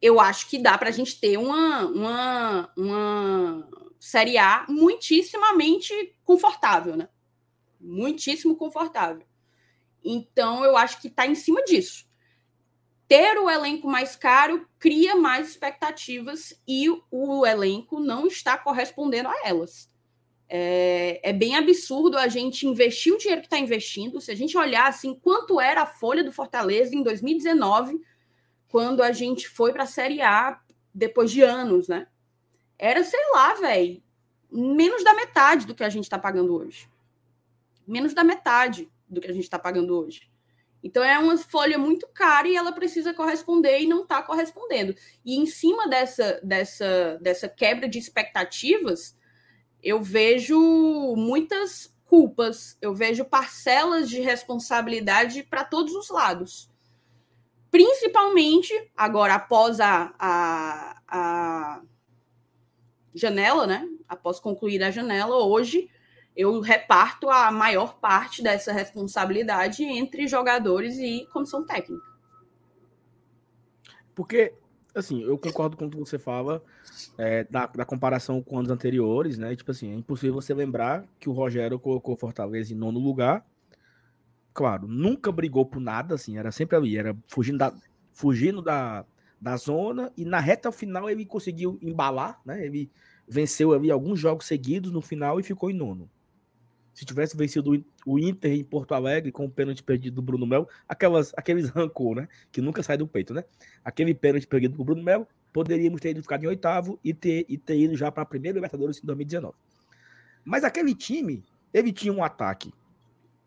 eu 0.00 0.18
acho 0.18 0.48
que 0.48 0.58
dá 0.58 0.76
para 0.78 0.88
a 0.88 0.92
gente 0.92 1.20
ter 1.20 1.36
uma, 1.36 1.86
uma, 1.86 2.72
uma 2.76 3.68
Série 4.00 4.38
A 4.38 4.66
muitíssimamente 4.68 6.16
confortável, 6.24 6.96
né? 6.96 7.08
muitíssimo 7.84 8.56
confortável. 8.56 9.26
Então, 10.02 10.64
eu 10.64 10.76
acho 10.76 11.00
que 11.00 11.08
está 11.08 11.26
em 11.26 11.34
cima 11.34 11.62
disso. 11.64 12.06
Ter 13.14 13.38
o 13.38 13.48
elenco 13.48 13.86
mais 13.86 14.16
caro 14.16 14.66
cria 14.76 15.14
mais 15.14 15.50
expectativas 15.50 16.60
e 16.66 16.86
o 17.12 17.46
elenco 17.46 18.00
não 18.00 18.26
está 18.26 18.58
correspondendo 18.58 19.28
a 19.28 19.34
elas. 19.44 19.88
É, 20.48 21.20
é 21.22 21.32
bem 21.32 21.54
absurdo 21.54 22.18
a 22.18 22.26
gente 22.26 22.66
investir 22.66 23.12
o 23.12 23.18
dinheiro 23.18 23.40
que 23.40 23.46
está 23.46 23.58
investindo. 23.58 24.20
Se 24.20 24.32
a 24.32 24.34
gente 24.34 24.58
olhar 24.58 24.88
assim, 24.88 25.14
quanto 25.14 25.60
era 25.60 25.82
a 25.82 25.86
folha 25.86 26.24
do 26.24 26.32
Fortaleza 26.32 26.92
em 26.92 27.04
2019, 27.04 28.00
quando 28.68 29.00
a 29.00 29.12
gente 29.12 29.48
foi 29.48 29.72
para 29.72 29.84
a 29.84 29.86
Série 29.86 30.20
A 30.20 30.60
depois 30.92 31.30
de 31.30 31.42
anos, 31.42 31.86
né? 31.86 32.08
Era, 32.76 33.04
sei 33.04 33.20
lá, 33.32 33.54
velho, 33.54 34.02
menos 34.50 35.04
da 35.04 35.14
metade 35.14 35.66
do 35.66 35.74
que 35.74 35.84
a 35.84 35.88
gente 35.88 36.04
está 36.04 36.18
pagando 36.18 36.52
hoje 36.56 36.88
menos 37.86 38.14
da 38.14 38.24
metade 38.24 38.90
do 39.08 39.20
que 39.20 39.28
a 39.28 39.32
gente 39.32 39.44
está 39.44 39.58
pagando 39.58 39.96
hoje. 39.96 40.28
Então 40.84 41.02
é 41.02 41.18
uma 41.18 41.38
folha 41.38 41.78
muito 41.78 42.06
cara 42.12 42.46
e 42.46 42.54
ela 42.54 42.70
precisa 42.70 43.14
corresponder 43.14 43.80
e 43.80 43.86
não 43.86 44.02
está 44.02 44.22
correspondendo. 44.22 44.94
E 45.24 45.34
em 45.34 45.46
cima 45.46 45.88
dessa, 45.88 46.38
dessa, 46.44 47.18
dessa 47.22 47.48
quebra 47.48 47.88
de 47.88 47.98
expectativas, 47.98 49.16
eu 49.82 50.02
vejo 50.02 51.14
muitas 51.16 51.96
culpas, 52.04 52.76
eu 52.82 52.94
vejo 52.94 53.24
parcelas 53.24 54.10
de 54.10 54.20
responsabilidade 54.20 55.42
para 55.42 55.64
todos 55.64 55.94
os 55.94 56.10
lados. 56.10 56.70
Principalmente 57.70 58.72
agora, 58.94 59.36
após 59.36 59.80
a, 59.80 60.14
a, 60.18 61.02
a 61.08 61.82
janela, 63.14 63.66
né? 63.66 63.88
Após 64.06 64.38
concluir 64.38 64.82
a 64.82 64.90
janela, 64.90 65.36
hoje 65.46 65.88
eu 66.36 66.60
reparto 66.60 67.30
a 67.30 67.50
maior 67.50 67.98
parte 67.98 68.42
dessa 68.42 68.72
responsabilidade 68.72 69.84
entre 69.84 70.26
jogadores 70.26 70.98
e 70.98 71.26
comissão 71.32 71.64
técnica. 71.64 72.02
Porque, 74.14 74.52
assim, 74.94 75.22
eu 75.22 75.38
concordo 75.38 75.76
com 75.76 75.86
o 75.86 75.90
que 75.90 75.98
você 75.98 76.18
fala 76.18 76.62
é, 77.18 77.44
da, 77.44 77.66
da, 77.66 77.84
comparação 77.84 78.42
com 78.42 78.58
anos 78.58 78.70
anteriores, 78.70 79.38
né? 79.38 79.54
Tipo 79.54 79.70
assim, 79.70 79.90
é 79.90 79.94
impossível 79.94 80.34
você 80.34 80.54
lembrar 80.54 81.04
que 81.18 81.28
o 81.28 81.32
Rogério 81.32 81.78
colocou 81.78 82.16
Fortaleza 82.16 82.72
em 82.72 82.76
nono 82.76 82.98
lugar. 82.98 83.44
Claro, 84.52 84.86
nunca 84.86 85.32
brigou 85.32 85.66
por 85.66 85.80
nada, 85.80 86.14
assim, 86.14 86.38
era 86.38 86.52
sempre 86.52 86.76
ali, 86.76 86.96
era 86.96 87.16
fugindo 87.26 87.58
da, 87.58 87.74
fugindo 88.12 88.62
da, 88.62 89.04
da 89.40 89.56
zona 89.56 90.12
e 90.16 90.24
na 90.24 90.38
reta 90.38 90.70
final 90.70 91.10
ele 91.10 91.26
conseguiu 91.26 91.76
embalar, 91.82 92.40
né? 92.44 92.64
Ele 92.64 92.88
venceu 93.26 93.72
ali 93.72 93.90
alguns 93.90 94.20
jogos 94.20 94.46
seguidos 94.46 94.92
no 94.92 95.00
final 95.00 95.40
e 95.40 95.42
ficou 95.42 95.70
em 95.70 95.74
nono. 95.74 96.08
Se 96.94 97.04
tivesse 97.04 97.36
vencido 97.36 97.84
o 98.06 98.18
Inter 98.18 98.52
em 98.52 98.62
Porto 98.62 98.94
Alegre 98.94 99.32
com 99.32 99.44
o 99.44 99.50
pênalti 99.50 99.82
perdido 99.82 100.14
do 100.14 100.22
Bruno 100.22 100.46
Melo, 100.46 100.68
aquelas, 100.88 101.32
aqueles 101.36 101.68
rancor, 101.68 102.14
né? 102.14 102.28
Que 102.52 102.60
nunca 102.60 102.82
sai 102.82 102.96
do 102.96 103.06
peito, 103.06 103.34
né? 103.34 103.44
Aquele 103.84 104.14
pênalti 104.14 104.46
perdido 104.46 104.76
do 104.76 104.84
Bruno 104.84 105.02
Melo, 105.02 105.26
poderíamos 105.52 106.00
ter 106.00 106.10
ido 106.10 106.22
ficar 106.22 106.42
em 106.42 106.46
oitavo 106.46 106.98
e 107.02 107.12
ter, 107.12 107.44
e 107.48 107.58
ter 107.58 107.76
ido 107.76 107.96
já 107.96 108.12
para 108.12 108.22
a 108.22 108.26
primeira 108.26 108.56
Libertadores 108.56 109.02
em 109.02 109.06
2019. 109.06 109.54
Mas 110.44 110.62
aquele 110.62 110.94
time, 110.94 111.44
ele 111.72 111.92
tinha 111.92 112.12
um 112.12 112.22
ataque. 112.22 112.72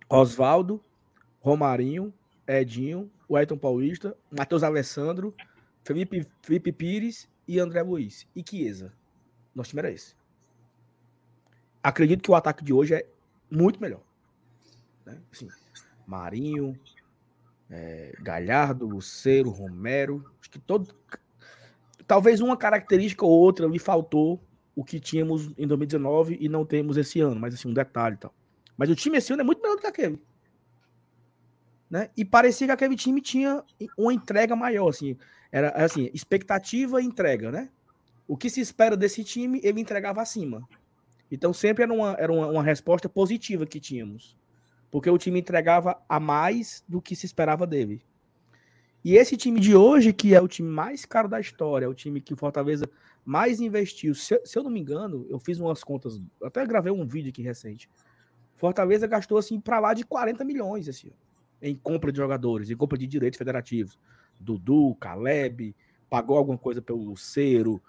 Oswaldo, 0.10 0.84
Romarinho, 1.40 2.14
Edinho, 2.46 3.10
Wellington 3.30 3.58
Paulista, 3.58 4.18
Matheus 4.30 4.64
Alessandro, 4.64 5.34
Felipe, 5.84 6.28
Felipe 6.42 6.72
Pires 6.72 7.30
e 7.48 7.60
André 7.60 7.82
Luiz. 7.82 8.28
E 8.36 8.44
Chiesa. 8.48 8.94
Nosso 9.56 9.70
time 9.70 9.80
era 9.80 9.92
esse. 9.92 10.16
Acredito 11.82 12.22
que 12.22 12.32
o 12.32 12.36
ataque 12.36 12.64
de 12.64 12.74
hoje 12.74 12.96
é 12.96 13.06
muito 13.50 13.82
melhor. 13.82 14.02
Né? 15.06 15.20
Assim, 15.32 15.48
Marinho, 16.06 16.78
é, 17.70 18.14
Galhardo, 18.22 18.86
Luceiro, 18.88 19.50
Romero, 19.50 20.24
acho 20.40 20.50
que 20.50 20.60
todo. 20.60 20.94
Talvez 22.06 22.40
uma 22.40 22.56
característica 22.56 23.26
ou 23.26 23.32
outra 23.32 23.68
lhe 23.68 23.80
faltou 23.80 24.42
o 24.76 24.84
que 24.84 25.00
tínhamos 25.00 25.52
em 25.58 25.68
2019 25.68 26.38
e 26.40 26.48
não 26.48 26.66
temos 26.66 26.98
esse 26.98 27.20
ano, 27.20 27.40
mas 27.40 27.54
assim, 27.54 27.68
um 27.68 27.74
detalhe 27.74 28.16
e 28.16 28.20
tal. 28.20 28.34
Mas 28.78 28.90
o 28.90 28.96
time 28.96 29.18
esse 29.18 29.34
ano 29.34 29.42
é 29.42 29.46
muito 29.46 29.62
melhor 29.62 29.76
do 29.76 29.82
que 29.82 29.88
aquele. 29.88 30.22
Né? 31.90 32.10
E 32.16 32.24
parecia 32.24 32.68
que 32.68 32.74
aquele 32.74 32.96
time 32.96 33.20
tinha 33.22 33.64
uma 33.98 34.14
entrega 34.14 34.56
maior, 34.56 34.90
assim, 34.90 35.18
era 35.52 35.70
assim, 35.70 36.10
expectativa 36.14 37.02
e 37.02 37.06
entrega, 37.06 37.52
né? 37.52 37.70
O 38.28 38.36
que 38.36 38.50
se 38.50 38.60
espera 38.60 38.98
desse 38.98 39.24
time, 39.24 39.62
ele 39.64 39.80
entregava 39.80 40.22
acima. 40.22 40.68
Então 41.32 41.54
sempre 41.54 41.84
era 41.84 41.94
uma, 41.94 42.14
era 42.14 42.32
uma, 42.32 42.48
uma 42.48 42.64
resposta 42.64 43.10
positiva 43.10 43.66
que 43.66 43.80
tínhamos. 43.80 44.38
Porque 44.90 45.10
o 45.10 45.18
time 45.18 45.40
entregava 45.40 46.02
a 46.08 46.20
mais 46.20 46.84
do 46.88 47.02
que 47.02 47.16
se 47.16 47.26
esperava 47.26 47.68
dele. 47.68 48.02
E 49.04 49.16
esse 49.16 49.38
time 49.38 49.60
de 49.60 49.76
hoje, 49.76 50.12
que 50.12 50.34
é 50.34 50.42
o 50.42 50.48
time 50.48 50.70
mais 50.70 51.06
caro 51.06 51.28
da 51.28 51.40
história, 51.40 51.86
é 51.86 51.90
o 51.90 51.94
time 51.94 52.20
que 52.20 52.34
o 52.34 52.38
Fortaleza 52.38 52.90
mais 53.24 53.62
investiu. 53.62 54.16
Se, 54.16 54.42
se 54.44 54.58
eu 54.58 54.64
não 54.64 54.72
me 54.72 54.80
engano, 54.80 55.26
eu 55.30 55.40
fiz 55.40 55.60
umas 55.60 55.84
contas, 55.84 56.22
até 56.44 56.66
gravei 56.66 56.92
um 56.92 57.06
vídeo 57.06 57.30
aqui 57.30 57.42
recente. 57.42 57.90
Fortaleza 58.56 59.06
gastou 59.08 59.38
assim 59.38 59.60
para 59.60 59.80
lá 59.80 59.94
de 59.94 60.04
40 60.04 60.44
milhões 60.44 60.90
assim, 60.90 61.12
em 61.62 61.76
compra 61.76 62.12
de 62.12 62.18
jogadores, 62.18 62.70
em 62.70 62.76
compra 62.76 62.98
de 62.98 63.06
direitos 63.06 63.38
federativos. 63.38 63.98
Dudu, 64.40 64.96
Caleb, 64.96 65.76
pagou 66.10 66.38
alguma 66.38 66.58
coisa 66.58 66.82
pelo 66.82 67.16
Cero, 67.16 67.82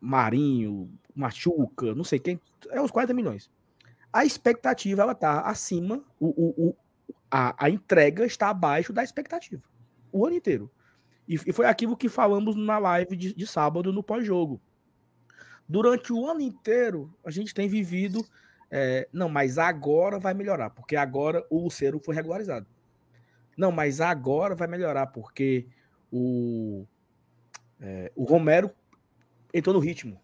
Marinho, 0.00 0.90
Machuca, 1.18 1.94
não 1.96 2.04
sei 2.04 2.20
quem, 2.20 2.40
é 2.70 2.80
uns 2.80 2.92
40 2.92 3.12
milhões. 3.12 3.50
A 4.12 4.24
expectativa 4.24 5.02
ela 5.02 5.14
tá 5.14 5.40
acima, 5.40 6.02
o, 6.20 6.28
o, 6.28 6.68
o 6.68 6.76
a, 7.28 7.66
a, 7.66 7.68
entrega 7.68 8.24
está 8.24 8.50
abaixo 8.50 8.92
da 8.92 9.02
expectativa. 9.02 9.62
O 10.12 10.24
ano 10.24 10.36
inteiro. 10.36 10.70
E, 11.26 11.34
e 11.34 11.52
foi 11.52 11.66
aquilo 11.66 11.96
que 11.96 12.08
falamos 12.08 12.54
na 12.54 12.78
live 12.78 13.16
de, 13.16 13.34
de 13.34 13.46
sábado 13.46 13.92
no 13.92 14.02
pós-jogo. 14.02 14.60
Durante 15.68 16.12
o 16.12 16.24
ano 16.24 16.40
inteiro, 16.40 17.12
a 17.24 17.30
gente 17.30 17.52
tem 17.52 17.68
vivido. 17.68 18.24
É, 18.70 19.08
não, 19.12 19.28
mas 19.28 19.58
agora 19.58 20.18
vai 20.18 20.34
melhorar, 20.34 20.70
porque 20.70 20.94
agora 20.94 21.44
o 21.50 21.64
Lucero 21.64 22.00
foi 22.02 22.14
regularizado. 22.14 22.66
Não, 23.56 23.72
mas 23.72 24.00
agora 24.00 24.54
vai 24.54 24.68
melhorar, 24.68 25.08
porque 25.08 25.66
o, 26.12 26.86
é, 27.80 28.12
o 28.14 28.24
Romero 28.24 28.70
entrou 29.52 29.74
no 29.74 29.80
ritmo. 29.80 30.20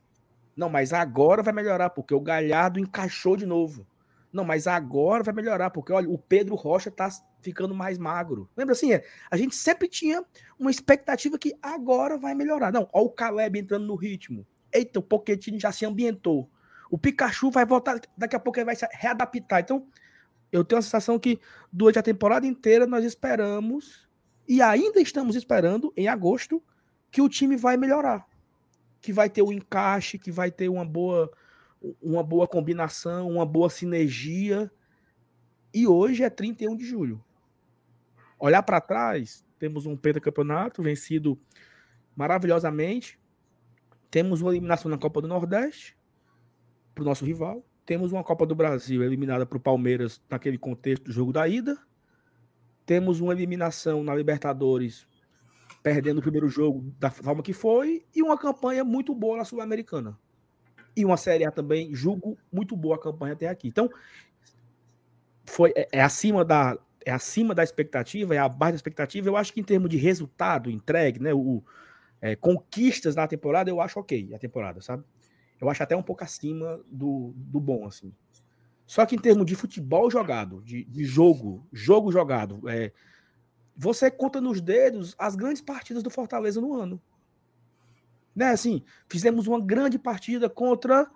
Não, 0.57 0.69
mas 0.69 0.93
agora 0.93 1.43
vai 1.43 1.53
melhorar, 1.53 1.91
porque 1.91 2.15
o 2.15 2.21
Galhardo 2.21 2.79
encaixou 2.79 3.37
de 3.37 3.45
novo. 3.45 3.87
Não, 4.33 4.45
mas 4.45 4.67
agora 4.67 5.23
vai 5.23 5.35
melhorar, 5.35 5.71
porque 5.71 5.93
olha, 5.93 6.09
o 6.09 6.19
Pedro 6.19 6.55
Rocha 6.55 6.91
tá 6.91 7.09
ficando 7.41 7.75
mais 7.75 7.99
magro. 7.99 8.49
Lembra 8.57 8.73
assim? 8.73 8.91
A 9.31 9.37
gente 9.37 9.55
sempre 9.55 9.89
tinha 9.89 10.25
uma 10.59 10.71
expectativa 10.71 11.39
que 11.39 11.55
agora 11.63 12.19
vai 12.19 12.35
melhorar. 12.35 12.73
Não, 12.73 12.89
olha 12.93 13.07
o 13.07 13.11
Caleb 13.11 13.59
entrando 13.59 13.87
no 13.87 13.95
ritmo. 13.95 14.47
Eita, 14.73 14.99
o 14.99 15.03
Pochettino 15.03 15.59
já 15.59 15.71
se 15.71 15.87
ambientou. 15.87 16.51
O 16.91 16.99
Pikachu 16.99 17.51
vai 17.51 17.65
voltar, 17.65 18.01
daqui 18.17 18.35
a 18.35 18.41
pouco 18.41 18.59
ele 18.59 18.67
vai 18.67 18.77
se 18.77 18.87
readaptar. 18.93 19.61
Então, 19.61 19.87
eu 20.51 20.65
tenho 20.65 20.79
a 20.79 20.83
sensação 20.83 21.19
que 21.19 21.41
durante 21.73 21.99
a 21.99 22.03
temporada 22.03 22.47
inteira 22.47 22.87
nós 22.87 23.05
esperamos 23.05 24.09
e 24.49 24.61
ainda 24.61 25.01
estamos 25.01 25.37
esperando 25.37 25.93
em 25.97 26.09
agosto 26.09 26.63
que 27.11 27.23
o 27.23 27.29
time 27.29 27.57
vai 27.57 27.77
melhorar 27.77 28.27
que 29.05 29.13
vai 29.13 29.29
ter 29.29 29.43
o 29.43 29.49
um 29.49 29.53
encaixe, 29.53 30.19
que 30.19 30.33
vai 30.33 30.51
ter 30.51 30.71
uma 30.71 30.83
boa, 30.83 31.31
uma 32.01 32.23
boa 32.23 32.49
combinação, 32.49 33.29
uma 33.29 33.45
boa 33.45 33.69
sinergia. 33.69 34.73
E 35.75 35.87
hoje 35.87 36.23
é 36.23 36.31
31 36.31 36.75
de 36.75 36.87
julho. 36.87 37.23
Olhar 38.39 38.63
para 38.63 38.81
trás, 38.81 39.45
temos 39.59 39.85
um 39.85 39.95
pentacampeonato 39.95 40.83
vencido 40.83 41.39
maravilhosamente. 42.17 43.21
Temos 44.11 44.41
uma 44.41 44.51
eliminação 44.53 44.91
na 44.91 44.97
Copa 44.97 45.21
do 45.21 45.29
Nordeste 45.29 45.95
para 46.95 47.03
o 47.03 47.05
nosso 47.05 47.27
rival. 47.27 47.63
Temos 47.85 48.11
uma 48.11 48.25
Copa 48.25 48.47
do 48.47 48.55
Brasil 48.55 49.03
eliminada 49.03 49.45
para 49.45 49.59
o 49.59 49.61
Palmeiras 49.61 50.19
naquele 50.31 50.57
contexto 50.57 51.05
do 51.05 51.13
jogo 51.13 51.31
da 51.31 51.47
ida. 51.47 51.77
Temos 52.87 53.21
uma 53.21 53.35
eliminação 53.35 54.03
na 54.03 54.15
Libertadores 54.15 55.07
perdendo 55.85 56.17
o 56.17 56.23
primeiro 56.23 56.49
jogo 56.49 56.91
da 56.99 57.11
forma 57.11 57.43
que 57.43 57.53
foi, 57.53 58.07
e 58.17 58.23
uma 58.23 58.39
campanha 58.39 58.83
muito 58.83 59.15
boa 59.15 59.37
na 59.37 59.45
Sul-Americana. 59.45 60.19
E 60.97 61.05
uma 61.05 61.19
Série 61.19 61.45
A 61.45 61.51
também, 61.51 61.95
julgo 61.95 62.39
muito 62.51 62.75
boa 62.75 62.97
a 62.97 62.99
campanha 62.99 63.35
até 63.35 63.49
aqui. 63.49 63.69
Então, 63.69 63.91
foi, 65.45 65.75
é, 65.77 65.87
é, 65.93 66.01
acima 66.01 66.43
da, 66.43 66.79
é 67.05 67.11
acima 67.11 67.55
da 67.55 67.63
expectativa, 67.63 68.35
é 68.35 68.39
abaixo 68.39 68.73
da 68.73 68.77
expectativa. 68.77 69.29
Eu 69.29 69.37
acho 69.37 69.53
que 69.53 69.61
em 69.61 69.65
termos 69.65 69.91
de 69.91 69.99
resultado 69.99 70.71
entregue, 70.71 71.21
né, 71.21 71.35
o, 71.35 71.63
é, 72.19 72.35
conquistas 72.35 73.15
na 73.15 73.29
temporada, 73.29 73.69
eu 73.69 73.79
acho 73.79 74.01
ok 74.01 74.33
a 74.35 74.39
temporada, 74.39 74.81
sabe? 74.81 75.05
Eu 75.61 75.69
acho 75.69 75.83
até 75.83 75.95
um 75.95 76.03
pouco 76.03 76.25
acima 76.25 76.81
do, 76.91 77.35
do 77.37 77.61
bom, 77.61 77.87
assim. 77.87 78.11
Só 78.87 79.05
que 79.05 79.17
em 79.17 79.21
termos 79.21 79.45
de 79.45 79.55
futebol 79.55 80.11
jogado, 80.11 80.63
de, 80.63 80.83
de 80.85 81.05
jogo, 81.05 81.69
jogo 81.71 82.11
jogado, 82.11 82.67
é, 82.71 82.91
você 83.77 84.11
conta 84.11 84.41
nos 84.41 84.61
dedos 84.61 85.15
as 85.19 85.35
grandes 85.35 85.63
partidas 85.63 86.03
do 86.03 86.11
Fortaleza 86.11 86.61
no 86.61 86.75
ano. 86.75 87.01
Né, 88.35 88.47
assim, 88.47 88.85
fizemos 89.09 89.47
uma 89.47 89.61
grande 89.61 89.99
partida 89.99 90.49
contra 90.49 91.09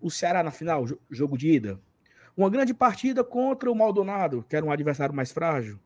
o 0.00 0.10
Ceará 0.10 0.42
na 0.42 0.50
final, 0.50 0.86
jogo 1.10 1.36
de 1.36 1.50
ida. 1.50 1.80
Uma 2.36 2.48
grande 2.48 2.72
partida 2.72 3.22
contra 3.22 3.70
o 3.70 3.74
Maldonado, 3.74 4.44
que 4.48 4.56
era 4.56 4.64
um 4.64 4.70
adversário 4.70 5.14
mais 5.14 5.30
frágil. 5.30 5.78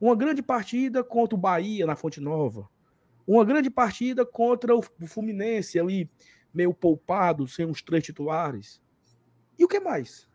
Uma 0.00 0.16
grande 0.16 0.42
partida 0.42 1.04
contra 1.04 1.36
o 1.36 1.38
Bahia 1.40 1.86
na 1.86 1.94
Fonte 1.94 2.20
Nova. 2.20 2.68
Uma 3.24 3.44
grande 3.44 3.70
partida 3.70 4.26
contra 4.26 4.74
o 4.74 4.82
Fluminense 4.82 5.78
ali, 5.78 6.10
meio 6.52 6.74
poupado, 6.74 7.46
sem 7.46 7.64
os 7.64 7.80
três 7.80 8.02
titulares. 8.02 8.82
E 9.56 9.64
o 9.64 9.68
que 9.68 9.78
mais? 9.78 10.28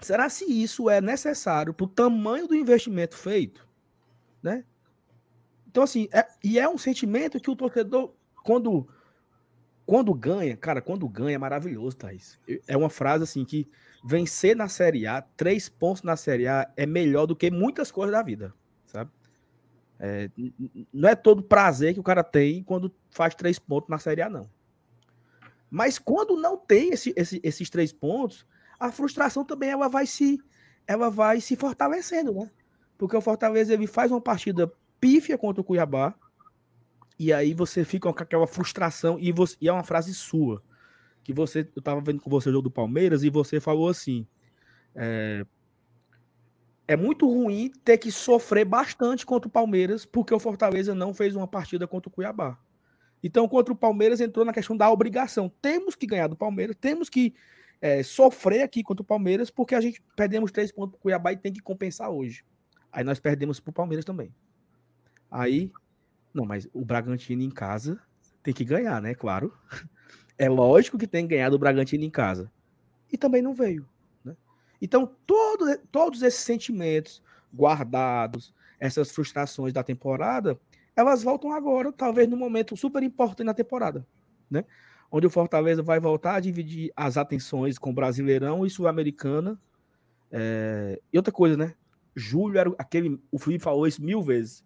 Será 0.00 0.30
se 0.30 0.44
isso 0.44 0.88
é 0.88 1.00
necessário 1.00 1.74
para 1.74 1.84
o 1.84 1.88
tamanho 1.88 2.48
do 2.48 2.54
investimento 2.54 3.16
feito? 3.16 3.63
Né? 4.44 4.64
Então, 5.66 5.82
assim, 5.82 6.06
é, 6.12 6.24
e 6.44 6.58
é 6.58 6.68
um 6.68 6.78
sentimento 6.78 7.40
que 7.40 7.50
o 7.50 7.56
torcedor, 7.56 8.14
quando, 8.44 8.86
quando 9.86 10.14
ganha, 10.14 10.56
cara, 10.56 10.80
quando 10.80 11.08
ganha 11.08 11.34
é 11.34 11.38
maravilhoso, 11.38 11.96
Thaís. 11.96 12.38
É 12.68 12.76
uma 12.76 12.90
frase 12.90 13.24
assim 13.24 13.44
que 13.44 13.68
vencer 14.04 14.54
na 14.54 14.68
Série 14.68 15.06
A, 15.06 15.22
três 15.22 15.68
pontos 15.68 16.02
na 16.02 16.14
Série 16.14 16.46
A, 16.46 16.70
é 16.76 16.84
melhor 16.86 17.26
do 17.26 17.34
que 17.34 17.50
muitas 17.50 17.90
coisas 17.90 18.12
da 18.12 18.22
vida, 18.22 18.54
sabe? 18.86 19.10
É, 19.98 20.30
não 20.92 21.08
é 21.08 21.16
todo 21.16 21.42
prazer 21.42 21.94
que 21.94 22.00
o 22.00 22.04
cara 22.04 22.22
tem 22.22 22.62
quando 22.62 22.94
faz 23.10 23.34
três 23.34 23.58
pontos 23.58 23.88
na 23.88 23.98
Série 23.98 24.22
A, 24.22 24.28
não. 24.28 24.48
Mas 25.70 25.98
quando 25.98 26.36
não 26.36 26.56
tem 26.56 26.90
esse, 26.90 27.12
esse, 27.16 27.40
esses 27.42 27.70
três 27.70 27.92
pontos, 27.92 28.46
a 28.78 28.92
frustração 28.92 29.44
também 29.44 29.70
ela 29.70 29.88
vai 29.88 30.06
se 30.06 30.38
ela 30.86 31.08
vai 31.08 31.40
se 31.40 31.56
fortalecendo, 31.56 32.34
né? 32.34 32.50
Porque 32.96 33.16
o 33.16 33.20
Fortaleza 33.20 33.72
ele 33.72 33.86
faz 33.86 34.10
uma 34.10 34.20
partida 34.20 34.72
pífia 35.00 35.36
contra 35.36 35.60
o 35.60 35.64
Cuiabá, 35.64 36.14
e 37.18 37.32
aí 37.32 37.54
você 37.54 37.84
fica 37.84 38.12
com 38.12 38.22
aquela 38.22 38.46
frustração, 38.46 39.18
e, 39.18 39.30
você, 39.32 39.56
e 39.60 39.68
é 39.68 39.72
uma 39.72 39.84
frase 39.84 40.14
sua, 40.14 40.62
que 41.22 41.32
você, 41.32 41.68
eu 41.74 41.82
tava 41.82 42.00
vendo 42.00 42.20
com 42.20 42.30
você 42.30 42.48
o 42.48 42.52
jogo 42.52 42.64
do 42.64 42.70
Palmeiras, 42.70 43.22
e 43.22 43.30
você 43.30 43.60
falou 43.60 43.88
assim, 43.88 44.26
é, 44.94 45.44
é 46.86 46.96
muito 46.96 47.26
ruim 47.26 47.72
ter 47.84 47.98
que 47.98 48.12
sofrer 48.12 48.64
bastante 48.64 49.24
contra 49.24 49.48
o 49.48 49.50
Palmeiras, 49.50 50.04
porque 50.04 50.34
o 50.34 50.38
Fortaleza 50.38 50.94
não 50.94 51.14
fez 51.14 51.34
uma 51.34 51.46
partida 51.46 51.86
contra 51.86 52.08
o 52.08 52.12
Cuiabá. 52.12 52.58
Então, 53.22 53.48
contra 53.48 53.72
o 53.72 53.76
Palmeiras, 53.76 54.20
entrou 54.20 54.44
na 54.44 54.52
questão 54.52 54.76
da 54.76 54.90
obrigação. 54.90 55.50
Temos 55.62 55.94
que 55.94 56.06
ganhar 56.06 56.26
do 56.26 56.36
Palmeiras, 56.36 56.76
temos 56.78 57.08
que 57.08 57.34
é, 57.80 58.02
sofrer 58.02 58.62
aqui 58.62 58.82
contra 58.82 59.02
o 59.02 59.06
Palmeiras, 59.06 59.50
porque 59.50 59.74
a 59.74 59.80
gente 59.80 60.02
perdemos 60.14 60.52
três 60.52 60.70
pontos 60.70 60.92
para 60.92 60.98
o 60.98 61.00
Cuiabá 61.00 61.32
e 61.32 61.36
tem 61.36 61.52
que 61.52 61.62
compensar 61.62 62.10
hoje. 62.10 62.44
Aí 62.94 63.02
nós 63.02 63.18
perdemos 63.18 63.58
para 63.58 63.70
o 63.70 63.74
Palmeiras 63.74 64.04
também. 64.04 64.32
Aí, 65.28 65.72
não, 66.32 66.44
mas 66.44 66.68
o 66.72 66.84
Bragantino 66.84 67.42
em 67.42 67.50
casa 67.50 68.00
tem 68.40 68.54
que 68.54 68.64
ganhar, 68.64 69.02
né? 69.02 69.14
Claro. 69.14 69.52
É 70.36 70.48
lógico 70.48 70.98
que 70.98 71.06
tem 71.06 71.28
que 71.28 71.36
ganhar 71.36 71.48
do 71.48 71.60
Bragantino 71.60 72.02
em 72.02 72.10
casa. 72.10 72.50
E 73.12 73.16
também 73.16 73.40
não 73.40 73.54
veio. 73.54 73.88
Né? 74.24 74.36
Então, 74.82 75.08
todo, 75.24 75.78
todos 75.92 76.22
esses 76.22 76.40
sentimentos 76.40 77.22
guardados, 77.54 78.52
essas 78.80 79.12
frustrações 79.12 79.72
da 79.72 79.84
temporada, 79.84 80.58
elas 80.96 81.22
voltam 81.22 81.52
agora, 81.52 81.92
talvez 81.92 82.28
no 82.28 82.36
momento 82.36 82.76
super 82.76 83.00
importante 83.04 83.46
na 83.46 83.54
temporada, 83.54 84.04
né? 84.50 84.64
Onde 85.08 85.28
o 85.28 85.30
Fortaleza 85.30 85.84
vai 85.84 86.00
voltar 86.00 86.34
a 86.34 86.40
dividir 86.40 86.92
as 86.96 87.16
atenções 87.16 87.78
com 87.78 87.90
o 87.90 87.94
Brasileirão 87.94 88.66
e 88.66 88.70
Sul-Americana. 88.70 89.56
É... 90.32 91.00
E 91.12 91.16
outra 91.16 91.32
coisa, 91.32 91.56
né? 91.56 91.74
Julho 92.14 92.58
era 92.58 92.74
aquele. 92.78 93.20
O 93.30 93.38
Felipe 93.38 93.64
falou 93.64 93.86
isso 93.86 94.02
mil 94.02 94.22
vezes. 94.22 94.64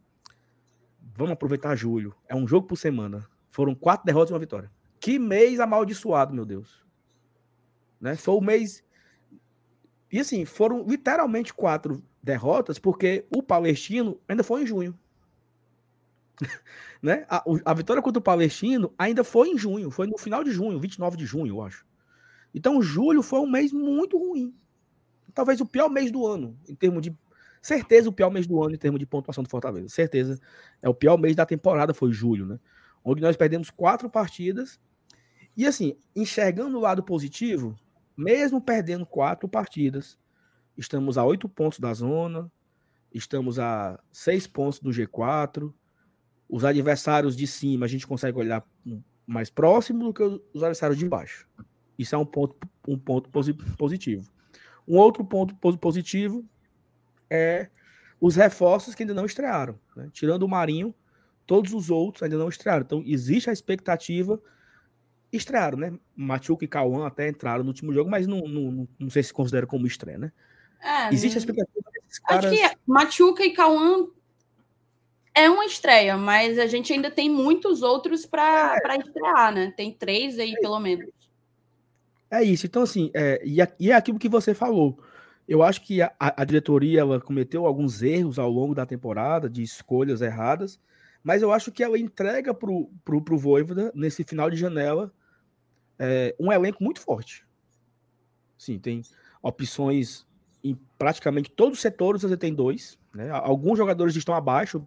Vamos 1.17 1.33
aproveitar 1.33 1.75
julho. 1.75 2.15
É 2.29 2.35
um 2.35 2.47
jogo 2.47 2.67
por 2.67 2.77
semana. 2.77 3.27
Foram 3.51 3.75
quatro 3.75 4.07
derrotas 4.07 4.31
e 4.31 4.33
uma 4.35 4.39
vitória. 4.39 4.71
Que 5.01 5.19
mês 5.19 5.59
amaldiçoado, 5.61 6.35
meu 6.35 6.45
Deus. 6.45 6.85
Né? 8.01 8.17
Foi 8.17 8.35
o 8.35 8.41
mês. 8.41 8.85
E 10.11 10.21
assim, 10.21 10.45
foram 10.45 10.85
literalmente 10.87 11.53
quatro 11.53 12.03
derrotas, 12.23 12.79
porque 12.79 13.27
o 13.35 13.43
Palestino 13.43 14.21
ainda 14.29 14.43
foi 14.43 14.63
em 14.63 14.67
junho. 14.67 14.99
né? 17.03 17.27
A, 17.29 17.45
a, 17.65 17.75
vitória 17.75 18.03
contra 18.03 18.19
o 18.19 18.23
Palestino 18.23 18.93
ainda 18.99 19.25
foi 19.25 19.49
em 19.49 19.59
junho, 19.59 19.91
foi 19.91 20.07
no 20.07 20.17
final 20.17 20.45
de 20.45 20.51
junho, 20.51 20.79
29 20.79 21.17
de 21.17 21.27
junho, 21.27 21.55
eu 21.55 21.63
acho. 21.63 21.87
Então, 22.55 22.81
julho 22.81 23.23
foi 23.23 23.41
um 23.41 23.51
mês 23.51 23.73
muito 23.73 24.17
ruim. 24.17 24.55
Talvez 25.35 25.61
o 25.61 25.67
pior 25.67 25.89
mês 25.89 26.11
do 26.11 26.27
ano, 26.27 26.59
em 26.69 26.75
termos 26.75 27.03
de. 27.03 27.17
Certeza 27.61 28.09
o 28.09 28.13
pior 28.13 28.31
mês 28.31 28.47
do 28.47 28.63
ano 28.63 28.75
em 28.75 28.79
termos 28.79 28.99
de 28.99 29.07
pontuação 29.07 29.43
do 29.43 29.51
Fortaleza. 29.51 29.89
Certeza. 29.89 30.41
É 30.81 30.89
o 30.89 30.95
pior 30.95 31.19
mês 31.19 31.37
da 31.37 31.47
temporada, 31.47 31.93
foi 31.93 32.13
julho, 32.13 32.47
né? 32.47 32.59
Onde 33.05 33.23
nós 33.23 33.37
perdemos 33.37 33.71
quatro 33.71 34.09
partidas. 34.09 34.81
E 35.57 35.67
assim, 35.67 35.97
enxergando 36.15 36.77
o 36.79 36.81
lado 36.81 37.03
positivo, 37.03 37.77
mesmo 38.17 38.61
perdendo 38.61 39.05
quatro 39.05 39.49
partidas, 39.49 40.19
estamos 40.77 41.19
a 41.19 41.25
oito 41.25 41.49
pontos 41.49 41.81
da 41.81 41.93
zona, 41.93 42.51
estamos 43.13 43.59
a 43.59 43.99
seis 44.13 44.47
pontos 44.47 44.79
do 44.79 44.91
G4 44.91 45.73
os 46.49 46.65
adversários 46.65 47.37
de 47.37 47.47
cima 47.47 47.85
a 47.85 47.89
gente 47.89 48.07
consegue 48.07 48.39
olhar 48.39 48.65
mais 49.27 49.51
próximo 49.51 50.05
do 50.05 50.15
que 50.15 50.23
os 50.23 50.63
adversários 50.63 50.99
de 50.99 51.07
baixo. 51.07 51.47
Isso 51.99 52.15
é 52.15 52.19
um 52.19 52.25
ponto, 52.25 52.57
um 52.87 52.99
ponto 52.99 53.29
positivo. 53.77 54.31
Um 54.87 54.97
outro 54.97 55.25
ponto 55.25 55.55
positivo 55.77 56.49
é 57.31 57.69
os 58.21 58.37
reforços 58.37 58.95
que 58.95 59.03
ainda 59.03 59.15
não 59.15 59.27
estrearam. 59.27 59.79
Né? 59.97 60.09
Tirando 60.13 60.43
o 60.43 60.49
Marinho, 60.49 60.95
todos 61.47 61.73
os 61.73 61.91
outros 61.91 62.23
ainda 62.23 62.37
não 62.37 62.49
estrearam. 62.49 62.83
Então, 62.85 63.03
existe 63.07 63.49
a 63.49 63.53
expectativa. 63.53 64.41
Estrearam, 65.33 65.79
né? 65.79 65.93
Machuca 66.17 66.65
e 66.65 66.69
Cauã 66.69 67.07
até 67.07 67.29
entraram 67.29 67.63
no 67.63 67.69
último 67.69 67.93
jogo, 67.93 68.11
mas 68.11 68.27
não, 68.27 68.41
não, 68.49 68.89
não 68.99 69.11
sei 69.11 69.23
se 69.23 69.33
considera 69.33 69.67
como 69.67 69.87
estreia, 69.87 70.19
né? 70.19 70.33
É, 70.81 71.13
existe 71.13 71.37
a 71.37 71.39
expectativa 71.39 71.91
desses 71.93 72.19
caras. 72.21 72.53
Acho 72.53 72.71
que 72.71 72.79
Machuca 72.87 73.45
e 73.45 73.51
Cauã 73.51 74.07
é 75.35 75.51
uma 75.51 75.67
estreia, 75.67 76.17
mas 76.17 76.59
a 76.59 76.67
gente 76.67 76.93
ainda 76.93 77.11
tem 77.11 77.29
muitos 77.29 77.83
outros 77.83 78.25
para 78.25 78.75
é. 78.75 78.97
estrear, 78.97 79.53
né? 79.53 79.73
Tem 79.77 79.93
três 79.93 80.39
aí, 80.39 80.53
é 80.53 80.61
pelo 80.61 80.81
menos. 80.81 81.09
É 82.31 82.43
isso. 82.43 82.67
Então, 82.67 82.83
assim, 82.83 83.11
é, 83.15 83.41
e 83.45 83.91
é 83.91 83.95
aquilo 83.95 84.19
que 84.19 84.29
você 84.29 84.55
falou. 84.55 84.99
Eu 85.49 85.63
acho 85.63 85.81
que 85.81 86.03
a, 86.03 86.13
a, 86.19 86.45
diretoria 86.45 87.03
cometeu 87.21 87.65
alguns 87.65 88.03
erros 88.03 88.39
ao 88.39 88.51
longo 88.51 88.75
da 88.75 88.85
temporada, 88.85 89.49
de 89.49 89.63
escolhas 89.63 90.21
erradas, 90.21 90.79
mas 91.25 91.41
eu 91.41 91.51
acho 91.51 91.73
que 91.73 91.83
ela 91.83 91.99
entrega 91.99 92.53
para 92.53 92.71
o 92.71 92.91
pro, 93.03 93.23
pro 93.23 93.39
Voivoda, 93.39 93.91
nesse 93.95 94.23
final 94.23 94.51
de 94.51 94.57
janela, 94.57 95.11
é, 95.99 96.37
um 96.39 96.53
elenco 96.53 96.85
muito 96.85 97.01
forte. 97.01 97.47
Sim, 98.59 98.79
tem 98.79 99.03
opções 99.43 100.27
em 100.63 100.79
praticamente 100.99 101.51
todos 101.51 101.79
os 101.79 101.83
setores, 101.83 102.23
você 102.23 102.37
tem 102.37 102.53
dois. 102.53 102.99
Né? 103.15 103.31
Alguns 103.31 103.79
jogadores 103.79 104.15
estão 104.15 104.35
abaixo, 104.35 104.87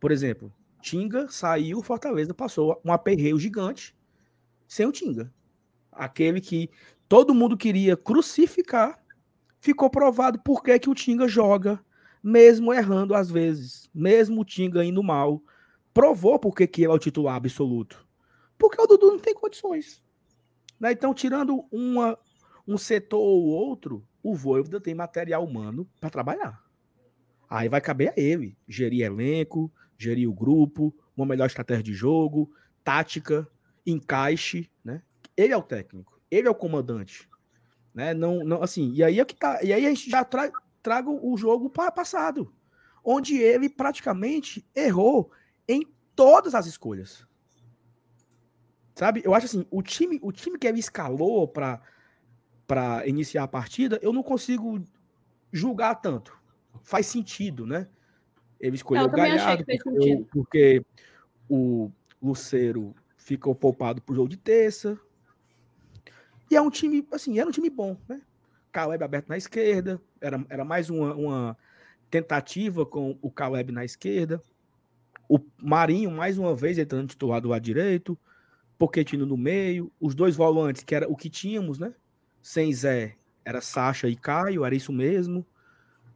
por 0.00 0.10
exemplo, 0.10 0.52
Tinga 0.80 1.28
saiu, 1.28 1.82
Fortaleza 1.82 2.34
passou 2.34 2.80
um 2.84 2.92
aperreio 2.92 3.38
gigante 3.38 3.96
sem 4.66 4.86
o 4.86 4.92
Tinga. 4.92 5.32
Aquele 5.92 6.40
que 6.40 6.68
todo 7.08 7.34
mundo 7.34 7.56
queria 7.56 7.96
crucificar, 7.96 9.03
ficou 9.64 9.88
provado 9.88 10.38
por 10.40 10.62
que, 10.62 10.78
que 10.78 10.90
o 10.90 10.94
Tinga 10.94 11.26
joga, 11.26 11.82
mesmo 12.22 12.70
errando 12.70 13.14
às 13.14 13.30
vezes, 13.30 13.88
mesmo 13.94 14.42
o 14.42 14.44
Tinga 14.44 14.84
indo 14.84 15.02
mal. 15.02 15.42
Provou 15.94 16.38
por 16.38 16.54
que, 16.54 16.66
que 16.66 16.82
ele 16.82 16.92
é 16.92 16.94
o 16.94 16.98
titular 16.98 17.36
absoluto. 17.36 18.06
Porque 18.58 18.80
o 18.80 18.86
Dudu 18.86 19.12
não 19.12 19.18
tem 19.18 19.32
condições. 19.32 20.02
Né? 20.78 20.92
Então, 20.92 21.14
tirando 21.14 21.64
uma, 21.72 22.18
um 22.68 22.76
setor 22.76 23.20
ou 23.20 23.44
outro, 23.46 24.06
o 24.22 24.34
Voivoda 24.34 24.78
tem 24.78 24.94
material 24.94 25.42
humano 25.42 25.88
para 25.98 26.10
trabalhar. 26.10 26.62
Aí 27.48 27.66
vai 27.66 27.80
caber 27.80 28.10
a 28.10 28.20
ele 28.20 28.58
gerir 28.68 29.06
elenco, 29.06 29.72
gerir 29.96 30.28
o 30.28 30.34
grupo, 30.34 30.94
uma 31.16 31.24
melhor 31.24 31.46
estratégia 31.46 31.84
de 31.84 31.94
jogo, 31.94 32.52
tática, 32.82 33.48
encaixe, 33.86 34.70
né? 34.84 35.02
Ele 35.34 35.54
é 35.54 35.56
o 35.56 35.62
técnico, 35.62 36.20
ele 36.30 36.48
é 36.48 36.50
o 36.50 36.54
comandante, 36.54 37.28
né? 37.94 38.12
Não, 38.12 38.44
não 38.44 38.62
assim. 38.62 38.92
E 38.92 39.04
aí 39.04 39.20
é 39.20 39.24
que 39.24 39.34
tá. 39.34 39.62
E 39.62 39.72
aí 39.72 39.86
a 39.86 39.88
gente 39.88 40.10
já 40.10 40.24
tra 40.24 40.50
traga 40.82 41.08
o 41.08 41.34
jogo 41.38 41.70
para 41.70 41.90
passado, 41.90 42.52
onde 43.02 43.38
ele 43.38 43.70
praticamente 43.70 44.66
errou 44.74 45.30
em 45.66 45.82
todas 46.14 46.54
as 46.54 46.66
escolhas. 46.66 47.26
Sabe? 48.94 49.22
Eu 49.24 49.34
acho 49.34 49.46
assim, 49.46 49.66
o 49.70 49.82
time, 49.82 50.18
o 50.22 50.30
time 50.30 50.58
que 50.58 50.66
ele 50.66 50.80
escalou 50.80 51.48
para 51.48 51.80
para 52.66 53.06
iniciar 53.06 53.42
a 53.42 53.48
partida, 53.48 53.98
eu 54.02 54.12
não 54.12 54.22
consigo 54.22 54.82
julgar 55.52 55.96
tanto. 55.96 56.36
Faz 56.82 57.06
sentido, 57.06 57.66
né? 57.66 57.86
Ele 58.58 58.76
escolheu 58.76 59.04
o 59.04 59.10
Galhardo 59.10 59.64
porque, 59.64 60.24
porque, 60.32 60.84
o 61.48 61.90
Luceiro 62.22 62.94
ficou 63.18 63.54
poupado 63.54 64.00
pro 64.00 64.14
jogo 64.14 64.28
de 64.28 64.38
terça. 64.38 64.98
E 66.54 66.56
é 66.56 66.62
um 66.62 66.70
time, 66.70 67.04
assim, 67.10 67.40
era 67.40 67.48
um 67.48 67.50
time 67.50 67.68
bom, 67.68 67.96
né? 68.08 68.22
Caleb 68.70 69.02
aberto 69.02 69.28
na 69.28 69.36
esquerda, 69.36 70.00
era, 70.20 70.46
era 70.48 70.64
mais 70.64 70.88
uma, 70.88 71.12
uma 71.12 71.58
tentativa 72.08 72.86
com 72.86 73.18
o 73.20 73.28
Caleb 73.28 73.72
na 73.72 73.84
esquerda. 73.84 74.40
O 75.28 75.40
Marinho, 75.60 76.12
mais 76.12 76.38
uma 76.38 76.54
vez, 76.54 76.78
entrando 76.78 77.08
titular 77.08 77.40
do 77.40 77.48
lado 77.48 77.60
direito. 77.60 78.16
Poquetino 78.78 79.26
no 79.26 79.36
meio. 79.36 79.90
Os 80.00 80.14
dois 80.14 80.36
volantes, 80.36 80.84
que 80.84 80.94
era 80.94 81.08
o 81.10 81.16
que 81.16 81.28
tínhamos, 81.28 81.76
né? 81.80 81.92
Sem 82.40 82.72
Zé, 82.72 83.16
era 83.44 83.60
Sacha 83.60 84.06
e 84.06 84.14
Caio, 84.14 84.64
era 84.64 84.76
isso 84.76 84.92
mesmo. 84.92 85.44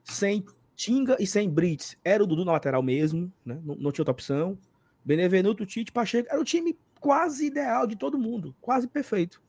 Sem 0.04 0.44
Tinga 0.76 1.16
e 1.18 1.26
sem 1.26 1.50
Brits, 1.50 1.96
era 2.04 2.22
o 2.22 2.26
Dudu 2.28 2.44
na 2.44 2.52
lateral 2.52 2.80
mesmo, 2.80 3.32
né? 3.44 3.60
Não, 3.64 3.74
não 3.74 3.90
tinha 3.90 4.02
outra 4.02 4.12
opção. 4.12 4.56
Benevenuto, 5.04 5.66
Tite, 5.66 5.90
Pacheco, 5.90 6.28
era 6.30 6.40
o 6.40 6.44
time 6.44 6.78
quase 7.00 7.46
ideal 7.46 7.88
de 7.88 7.96
todo 7.96 8.16
mundo, 8.16 8.54
quase 8.60 8.86
perfeito. 8.86 9.42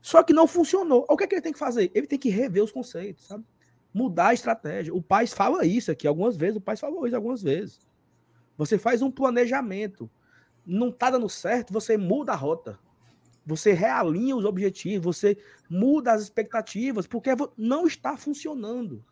Só 0.00 0.22
que 0.22 0.32
não 0.32 0.46
funcionou. 0.46 1.06
O 1.08 1.16
que, 1.16 1.24
é 1.24 1.26
que 1.26 1.34
ele 1.34 1.42
tem 1.42 1.52
que 1.52 1.58
fazer? 1.58 1.90
Ele 1.94 2.06
tem 2.06 2.18
que 2.18 2.28
rever 2.28 2.62
os 2.62 2.72
conceitos, 2.72 3.26
sabe? 3.26 3.44
Mudar 3.92 4.28
a 4.28 4.34
estratégia. 4.34 4.94
O 4.94 5.02
pai 5.02 5.26
fala 5.26 5.64
isso 5.64 5.90
aqui 5.90 6.06
algumas 6.06 6.36
vezes, 6.36 6.56
o 6.56 6.60
pai 6.60 6.76
falou 6.76 7.06
isso 7.06 7.16
algumas 7.16 7.42
vezes. 7.42 7.80
Você 8.56 8.78
faz 8.78 9.02
um 9.02 9.10
planejamento. 9.10 10.10
Não 10.64 10.90
tá 10.92 11.10
dando 11.10 11.28
certo, 11.28 11.72
você 11.72 11.96
muda 11.96 12.32
a 12.32 12.36
rota. 12.36 12.78
Você 13.44 13.72
realinha 13.72 14.36
os 14.36 14.44
objetivos, 14.44 15.16
você 15.16 15.36
muda 15.68 16.12
as 16.12 16.22
expectativas, 16.22 17.06
porque 17.06 17.30
não 17.56 17.86
está 17.86 18.16
funcionando. 18.16 19.04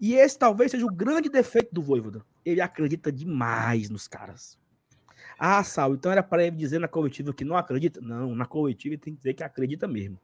E 0.00 0.14
esse 0.14 0.38
talvez 0.38 0.70
seja 0.70 0.86
o 0.86 0.94
grande 0.94 1.28
defeito 1.28 1.72
do 1.72 1.82
Voivoda. 1.82 2.24
Ele 2.44 2.60
acredita 2.60 3.10
demais 3.10 3.90
nos 3.90 4.06
caras. 4.08 4.58
Ah, 5.44 5.64
Sal, 5.64 5.94
então 5.94 6.12
era 6.12 6.22
para 6.22 6.46
ele 6.46 6.54
dizer 6.54 6.78
na 6.78 6.86
coletiva 6.86 7.34
que 7.34 7.44
não 7.44 7.56
acredita? 7.56 8.00
Não, 8.00 8.32
na 8.32 8.46
coletiva 8.46 8.94
ele 8.94 9.02
tem 9.02 9.12
que 9.12 9.18
dizer 9.18 9.34
que 9.34 9.42
acredita 9.42 9.88
mesmo. 9.88 10.16